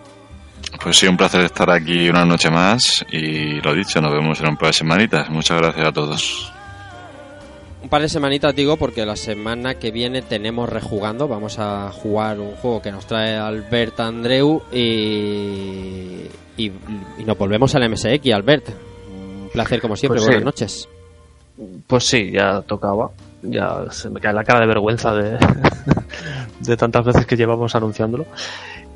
Pues 0.81 0.97
sí, 0.97 1.05
un 1.07 1.17
placer 1.17 1.41
estar 1.41 1.69
aquí 1.69 2.09
una 2.09 2.25
noche 2.25 2.49
más 2.49 3.05
y 3.11 3.61
lo 3.61 3.75
dicho, 3.75 4.01
nos 4.01 4.11
vemos 4.13 4.39
en 4.39 4.47
un 4.47 4.57
par 4.57 4.67
de 4.69 4.73
semanitas. 4.73 5.29
Muchas 5.29 5.57
gracias 5.61 5.85
a 5.85 5.91
todos. 5.91 6.53
Un 7.83 7.89
par 7.89 8.01
de 8.01 8.07
semanitas 8.09 8.55
digo 8.55 8.77
porque 8.77 9.05
la 9.05 9.15
semana 9.17 9.75
que 9.75 9.91
viene 9.91 10.21
tenemos 10.21 10.69
rejugando. 10.69 11.27
Vamos 11.27 11.59
a 11.59 11.91
jugar 11.91 12.39
un 12.39 12.55
juego 12.55 12.81
que 12.81 12.91
nos 12.91 13.05
trae 13.05 13.35
Albert 13.35 13.99
Andreu 13.99 14.63
y, 14.71 16.27
y, 16.57 16.71
y 17.17 17.23
nos 17.25 17.37
volvemos 17.37 17.75
al 17.75 17.87
MSX, 17.89 18.31
Albert. 18.33 18.69
Un 19.11 19.49
placer 19.51 19.81
como 19.81 19.95
siempre, 19.97 20.17
Pues 20.17 20.23
sí. 20.23 20.29
buenas 20.29 20.45
noches. 20.45 20.89
Pues 21.85 22.05
sí, 22.05 22.31
ya 22.31 22.61
tocaba. 22.61 23.11
Ya 23.43 23.83
se 23.91 24.09
me 24.09 24.21
cae 24.21 24.33
la 24.33 24.45
cara 24.45 24.61
de 24.61 24.67
vergüenza 24.67 25.13
de, 25.13 25.37
de 26.61 26.77
tantas 26.77 27.03
veces 27.05 27.25
que 27.25 27.35
llevamos 27.35 27.75
anunciándolo. 27.75 28.25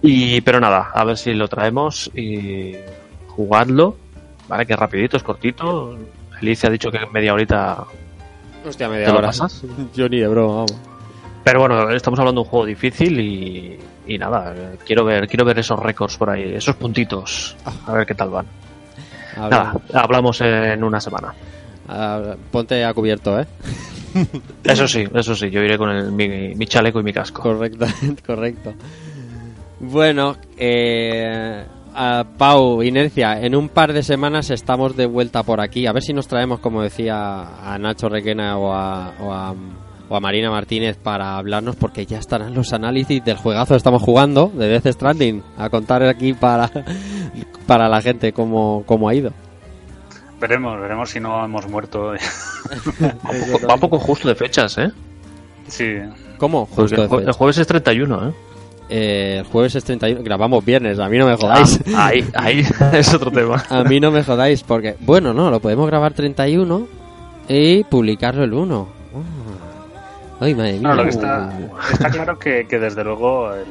Y, 0.02 0.40
pero 0.42 0.60
nada, 0.62 0.92
a 0.94 1.04
ver 1.04 1.18
si 1.18 1.34
lo 1.34 1.50
traemos 1.50 2.10
y 2.16 2.74
jugadlo, 3.28 3.98
¿vale? 4.48 4.66
Que 4.66 4.74
es 4.74 4.80
rapidito, 4.80 5.18
es 5.18 5.24
cortito. 5.24 5.98
Felicia 6.40 6.70
ha 6.70 6.72
dicho 6.72 6.90
que 6.90 6.98
en 6.98 7.12
media 7.12 7.34
horita 7.34 7.84
Hostia, 8.68 8.88
¿Te 8.88 8.94
media 8.94 9.10
lo 9.10 9.18
hora. 9.20 9.28
pasas? 9.28 9.64
Yo 9.96 10.08
ni 10.10 10.20
de 10.20 10.28
broma, 10.28 10.54
vamos. 10.56 10.76
Pero 11.44 11.60
bueno, 11.62 11.90
estamos 11.92 12.20
hablando 12.20 12.42
de 12.42 12.46
un 12.46 12.50
juego 12.50 12.66
difícil 12.66 13.20
y, 13.20 13.80
y 14.06 14.18
nada, 14.18 14.54
quiero 14.86 15.06
ver, 15.06 15.28
quiero 15.28 15.46
ver 15.46 15.58
esos 15.60 15.80
récords 15.80 16.18
por 16.18 16.30
ahí, 16.30 16.54
esos 16.54 16.76
puntitos, 16.76 17.56
a 17.86 17.94
ver 17.94 18.06
qué 18.06 18.16
tal 18.16 18.30
van. 18.30 18.46
Nada, 19.38 19.74
hablamos 19.94 20.42
en 20.42 20.84
una 20.84 21.00
semana. 21.00 21.34
Ah, 21.88 22.36
ponte 22.52 22.84
a 22.84 22.94
cubierto, 22.94 23.40
¿eh? 23.40 23.46
Eso 24.64 24.88
sí, 24.88 25.06
eso 25.14 25.36
sí, 25.36 25.50
yo 25.52 25.62
iré 25.62 25.78
con 25.78 25.90
el, 25.90 26.12
mi, 26.12 26.28
mi 26.56 26.66
chaleco 26.66 27.00
y 27.00 27.04
mi 27.04 27.14
casco. 27.14 27.42
Correcto, 27.44 27.86
correcto. 28.26 28.74
Bueno, 29.80 30.36
eh, 30.58 31.64
a 31.98 32.24
Pau, 32.38 32.84
Inercia, 32.84 33.42
en 33.42 33.56
un 33.56 33.70
par 33.70 33.92
de 33.92 34.04
semanas 34.04 34.52
estamos 34.52 34.96
de 34.96 35.08
vuelta 35.08 35.42
por 35.42 35.60
aquí. 35.60 35.88
A 35.88 35.94
ver 35.94 36.04
si 36.04 36.14
nos 36.14 36.28
traemos, 36.28 36.60
como 36.60 36.84
decía, 36.84 37.16
a 37.16 37.78
Nacho 37.80 38.08
Requena 38.08 38.56
o 38.58 38.72
a, 38.72 39.14
o 39.20 39.34
a, 39.34 39.56
o 40.08 40.16
a 40.16 40.20
Marina 40.20 40.52
Martínez 40.52 40.98
para 40.98 41.38
hablarnos, 41.38 41.76
porque 41.76 42.06
ya 42.06 42.20
estarán 42.20 42.54
los 42.54 42.72
análisis 42.72 43.26
del 43.26 43.38
juegazo 43.38 43.74
que 43.74 43.78
estamos 43.78 44.04
jugando, 44.04 44.52
de 44.54 44.68
Death 44.68 44.94
Stranding, 44.94 45.44
a 45.58 45.70
contar 45.70 46.04
aquí 46.04 46.34
para, 46.34 46.70
para 47.68 47.90
la 47.90 48.00
gente 48.02 48.32
cómo, 48.32 48.84
cómo 48.86 49.10
ha 49.10 49.16
ido. 49.16 49.32
Veremos, 50.40 50.80
veremos 50.80 51.10
si 51.10 51.20
no 51.20 51.44
hemos 51.44 51.68
muerto. 51.68 52.12
Va 53.68 53.74
un 53.74 53.80
poco 53.80 53.98
justo 53.98 54.28
de 54.28 54.36
fechas, 54.36 54.78
¿eh? 54.78 54.92
sí, 55.66 55.96
¿Cómo? 56.38 56.68
Justo 56.68 57.20
el 57.20 57.32
jueves 57.32 57.58
es 57.58 57.66
31, 57.66 58.30
¿eh? 58.30 58.34
Eh, 58.90 59.38
el 59.40 59.46
jueves 59.46 59.76
es 59.76 59.84
31, 59.84 60.24
grabamos 60.24 60.64
viernes, 60.64 60.98
a 61.00 61.10
mí 61.10 61.18
no 61.18 61.26
me 61.28 61.36
jodáis. 61.36 61.80
Ah, 61.94 62.08
ahí, 62.08 62.26
ahí 62.34 62.66
es 62.94 63.14
otro 63.14 63.32
tema. 63.32 63.62
A 63.70 63.84
mí 63.84 64.00
no 64.00 64.12
me 64.12 64.24
jodáis, 64.24 64.64
porque, 64.64 64.96
bueno, 65.02 65.34
no, 65.34 65.52
lo 65.52 65.60
podemos 65.60 65.88
grabar 65.88 66.14
31 66.14 66.88
y 67.50 67.84
publicarlo 67.84 68.44
el 68.46 68.54
1. 68.54 68.88
Ah. 69.16 69.20
Ay, 70.40 70.56
madre 70.56 70.74
mía. 70.74 70.82
No, 70.82 70.94
lo 70.96 71.04
que 71.04 71.10
está, 71.10 71.52
está 71.92 72.10
claro 72.12 72.38
que, 72.40 72.66
que 72.68 72.80
desde 72.80 73.04
luego 73.04 73.54
el, 73.54 73.66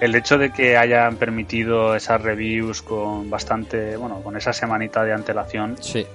el 0.00 0.14
hecho 0.14 0.38
de 0.38 0.50
que 0.52 0.76
hayan 0.76 1.16
permitido 1.16 1.94
esas 1.96 2.20
reviews 2.22 2.82
con 2.82 3.28
bastante, 3.30 3.96
bueno, 3.96 4.20
con 4.22 4.36
esa 4.36 4.52
semanita 4.52 5.02
de 5.02 5.12
antelación 5.14 5.76
Sí, 5.80 6.06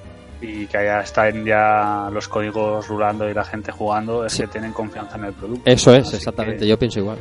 y 0.42 0.68
que 0.68 0.78
haya 0.78 1.02
están 1.02 1.44
ya 1.44 2.08
los 2.14 2.28
códigos 2.28 2.88
rulando 2.88 3.30
y 3.30 3.34
la 3.34 3.44
gente 3.44 3.72
jugando 3.72 4.26
es 4.26 4.34
Sí. 4.34 4.44
que 4.44 4.48
tienen 4.48 4.74
confianza 4.74 5.18
en 5.18 5.26
el 5.26 5.34
producto. 5.34 5.64
eso 5.70 5.94
es, 5.96 6.08
Así 6.08 6.18
exactamente, 6.18 6.60
que, 6.60 6.68
yo 6.68 6.78
pienso 6.80 7.00
igual. 7.00 7.18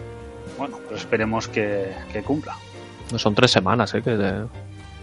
Bueno, 0.58 0.76
pues 0.88 1.00
esperemos 1.00 1.48
que, 1.48 1.86
que 2.12 2.22
cumpla. 2.22 2.56
Son 3.16 3.34
tres 3.34 3.50
semanas, 3.50 3.94
¿eh? 3.94 4.02
Que 4.02 4.10
de- 4.16 4.46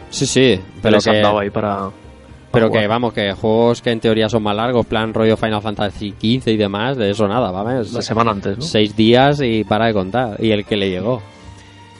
Sí, 0.09 0.25
sí, 0.25 0.39
que 0.57 0.61
pero 0.81 0.99
que, 0.99 1.21
dado 1.21 1.39
ahí 1.39 1.49
para... 1.49 1.89
pero 2.51 2.67
jugar. 2.67 2.81
que 2.83 2.87
vamos, 2.87 3.13
que 3.13 3.31
juegos 3.33 3.81
que 3.81 3.91
en 3.91 3.99
teoría 4.01 4.27
son 4.27 4.43
más 4.43 4.55
largos, 4.55 4.85
plan 4.85 5.13
rollo 5.13 5.37
Final 5.37 5.61
Fantasy 5.61 6.11
XV 6.19 6.49
y 6.49 6.57
demás, 6.57 6.97
de 6.97 7.11
eso 7.11 7.27
nada, 7.27 7.49
vamos. 7.51 7.93
La 7.93 8.01
semana 8.01 8.31
antes, 8.31 8.57
¿no? 8.57 8.63
Seis 8.63 8.93
días 8.95 9.39
y 9.41 9.63
para 9.63 9.85
de 9.87 9.93
contar, 9.93 10.35
y 10.43 10.51
el 10.51 10.65
que 10.65 10.75
le 10.75 10.89
llegó. 10.89 11.21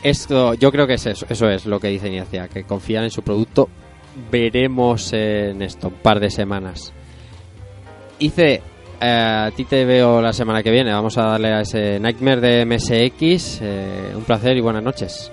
Esto, 0.04 0.56
yo 0.56 0.72
creo 0.72 0.88
que 0.88 0.96
es 0.96 1.06
eso, 1.06 1.26
eso 1.30 1.50
es 1.50 1.66
lo 1.66 1.80
que 1.80 1.88
dice 1.88 2.10
Ignacia, 2.10 2.48
que 2.50 2.64
confían 2.64 3.04
en 3.06 3.12
su 3.12 3.22
producto. 3.22 3.70
Veremos 4.30 5.14
en 5.14 5.62
esto, 5.62 5.88
un 5.88 5.94
par 5.94 6.20
de 6.20 6.30
semanas. 6.30 6.92
Hice, 8.20 8.62
eh, 9.02 9.46
a 9.48 9.52
ti 9.56 9.66
te 9.66 9.84
veo 9.86 10.22
la 10.22 10.34
semana 10.34 10.62
que 10.64 10.72
viene, 10.72 10.92
vamos 10.94 11.18
a 11.18 11.24
darle 11.24 11.54
a 11.54 11.62
ese 11.62 12.00
Nightmare 12.00 12.42
de 12.42 12.66
MSX. 12.66 13.60
eh, 13.62 14.14
un 14.16 14.24
placer 14.24 14.56
y 14.58 14.62
buenas 14.62 14.84
noches. 14.84 15.32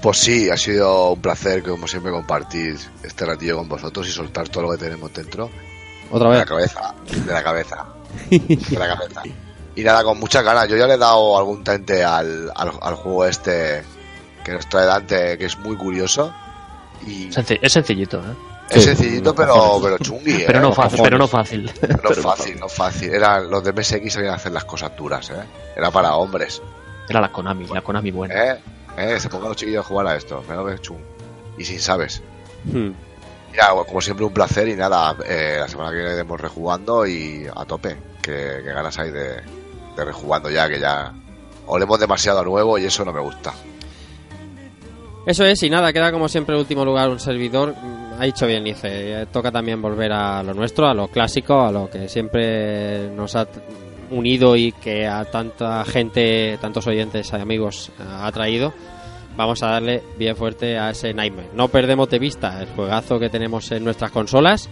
Pues 0.00 0.16
sí, 0.18 0.48
ha 0.48 0.56
sido 0.56 1.12
un 1.12 1.20
placer, 1.20 1.62
como 1.62 1.86
siempre, 1.86 2.10
compartir 2.10 2.76
este 3.02 3.26
ratillo 3.26 3.58
con 3.58 3.68
vosotros 3.68 4.08
y 4.08 4.10
soltar 4.12 4.48
todo 4.48 4.64
lo 4.64 4.70
que 4.72 4.78
tenemos 4.78 5.12
dentro. 5.12 5.50
Otra 6.10 6.28
De 6.30 6.34
la 6.34 6.40
vez. 6.40 6.48
cabeza, 6.48 6.94
de 7.26 7.32
la 7.32 7.42
cabeza, 7.42 7.86
de 8.30 8.78
la 8.78 8.88
cabeza. 8.96 9.22
Y 9.76 9.82
nada, 9.82 10.02
con 10.02 10.18
muchas 10.18 10.42
ganas. 10.42 10.68
Yo 10.68 10.76
ya 10.76 10.86
le 10.86 10.94
he 10.94 10.98
dado 10.98 11.38
algún 11.38 11.62
tente 11.62 12.02
al, 12.02 12.50
al, 12.56 12.70
al 12.80 12.94
juego 12.96 13.26
este 13.26 13.82
que 14.42 14.52
nos 14.52 14.66
trae 14.68 14.86
Dante, 14.86 15.36
que 15.38 15.44
es 15.44 15.58
muy 15.58 15.76
curioso. 15.76 16.32
Y 17.06 17.28
es 17.62 17.72
sencillito, 17.72 18.18
¿eh? 18.20 18.34
Es 18.70 18.84
sencillito, 18.84 19.34
pero, 19.34 19.78
pero 19.82 19.98
chungui. 19.98 20.42
Pero 20.46 20.58
¿eh? 20.58 20.62
no 20.62 20.72
fácil, 20.72 21.00
pero 21.02 21.18
no 21.18 21.26
fácil. 21.26 21.70
No 22.02 22.10
fácil, 22.10 22.60
no 22.60 22.68
fácil. 22.68 23.14
Era, 23.14 23.40
los 23.40 23.64
de 23.64 23.72
MSX 23.72 24.12
sabían 24.12 24.34
hacer 24.34 24.52
las 24.52 24.64
cosas 24.64 24.96
duras, 24.96 25.30
¿eh? 25.30 25.42
Era 25.76 25.90
para 25.90 26.14
hombres. 26.14 26.62
Era 27.08 27.20
la 27.20 27.32
Konami, 27.32 27.66
la 27.66 27.82
Konami 27.82 28.10
buena. 28.10 28.34
¿Eh? 28.34 28.60
¿Eh? 28.96 29.20
Se 29.20 29.28
pongan 29.28 29.48
los 29.48 29.56
chiquillos 29.56 29.84
a 29.84 29.88
jugar 29.88 30.06
a 30.06 30.16
esto. 30.16 30.42
Pero 30.46 30.64
que 30.66 30.78
chung. 30.78 31.00
Y 31.58 31.64
sin 31.64 31.80
sabes. 31.80 32.22
Hmm. 32.64 32.90
Mira, 33.50 33.70
como 33.86 34.00
siempre, 34.00 34.24
un 34.24 34.32
placer 34.32 34.68
y 34.68 34.76
nada, 34.76 35.16
eh, 35.26 35.56
la 35.58 35.66
semana 35.66 35.90
que 35.90 35.96
viene 35.96 36.14
iremos 36.14 36.40
rejugando 36.40 37.06
y 37.06 37.46
a 37.54 37.64
tope. 37.64 37.96
Que, 38.22 38.60
que 38.62 38.72
ganas 38.72 38.98
hay 38.98 39.10
de, 39.10 39.36
de 39.96 40.04
rejugando 40.04 40.50
ya, 40.50 40.68
que 40.68 40.78
ya 40.78 41.12
olemos 41.66 41.98
demasiado 41.98 42.40
a 42.40 42.44
nuevo 42.44 42.78
y 42.78 42.84
eso 42.84 43.04
no 43.04 43.12
me 43.12 43.20
gusta. 43.20 43.52
Eso 45.26 45.44
es, 45.44 45.62
y 45.62 45.70
nada, 45.70 45.92
queda 45.92 46.12
como 46.12 46.28
siempre 46.28 46.54
en 46.54 46.60
último 46.60 46.84
lugar 46.84 47.08
un 47.10 47.20
servidor. 47.20 47.74
Ha 48.20 48.24
dicho 48.24 48.46
bien, 48.46 48.62
dice. 48.62 49.22
eh, 49.22 49.26
Toca 49.32 49.50
también 49.50 49.80
volver 49.80 50.12
a 50.12 50.42
lo 50.42 50.52
nuestro, 50.52 50.86
a 50.86 50.92
lo 50.92 51.08
clásico, 51.08 51.62
a 51.62 51.72
lo 51.72 51.88
que 51.88 52.06
siempre 52.06 53.08
nos 53.08 53.34
ha 53.34 53.48
unido 54.10 54.56
y 54.56 54.72
que 54.72 55.06
a 55.06 55.24
tanta 55.24 55.82
gente, 55.86 56.58
tantos 56.60 56.86
oyentes 56.86 57.32
y 57.32 57.36
amigos 57.36 57.90
eh, 57.98 58.02
ha 58.06 58.30
traído. 58.30 58.74
Vamos 59.38 59.62
a 59.62 59.68
darle 59.68 60.02
bien 60.18 60.36
fuerte 60.36 60.76
a 60.76 60.90
ese 60.90 61.14
Nightmare. 61.14 61.48
No 61.54 61.68
perdemos 61.68 62.10
de 62.10 62.18
vista 62.18 62.60
el 62.60 62.68
juegazo 62.68 63.18
que 63.18 63.30
tenemos 63.30 63.72
en 63.72 63.84
nuestras 63.84 64.10
consolas. 64.10 64.68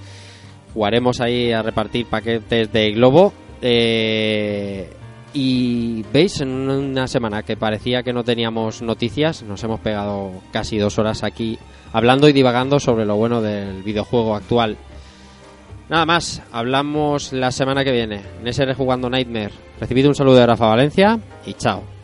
Jugaremos 0.74 1.22
ahí 1.22 1.50
a 1.50 1.62
repartir 1.62 2.04
paquetes 2.04 2.70
de 2.70 2.90
globo. 2.90 3.32
Eh, 3.62 4.90
y 5.32 6.02
veis, 6.12 6.40
en 6.40 6.48
una 6.48 7.06
semana 7.06 7.42
que 7.42 7.56
parecía 7.56 8.02
que 8.02 8.12
no 8.12 8.24
teníamos 8.24 8.82
noticias, 8.82 9.42
nos 9.42 9.62
hemos 9.62 9.80
pegado 9.80 10.32
casi 10.52 10.78
dos 10.78 10.98
horas 10.98 11.22
aquí 11.22 11.58
hablando 11.92 12.28
y 12.28 12.32
divagando 12.32 12.80
sobre 12.80 13.04
lo 13.04 13.16
bueno 13.16 13.42
del 13.42 13.82
videojuego 13.82 14.34
actual. 14.34 14.76
Nada 15.88 16.04
más, 16.04 16.42
hablamos 16.52 17.32
la 17.32 17.50
semana 17.50 17.84
que 17.84 17.92
viene 17.92 18.20
en 18.40 18.46
ese 18.46 18.64
Rejugando 18.66 19.08
Nightmare. 19.08 19.52
Recibid 19.80 20.08
un 20.08 20.14
saludo 20.14 20.36
de 20.36 20.46
Rafa 20.46 20.66
Valencia 20.66 21.18
y 21.46 21.54
chao. 21.54 21.97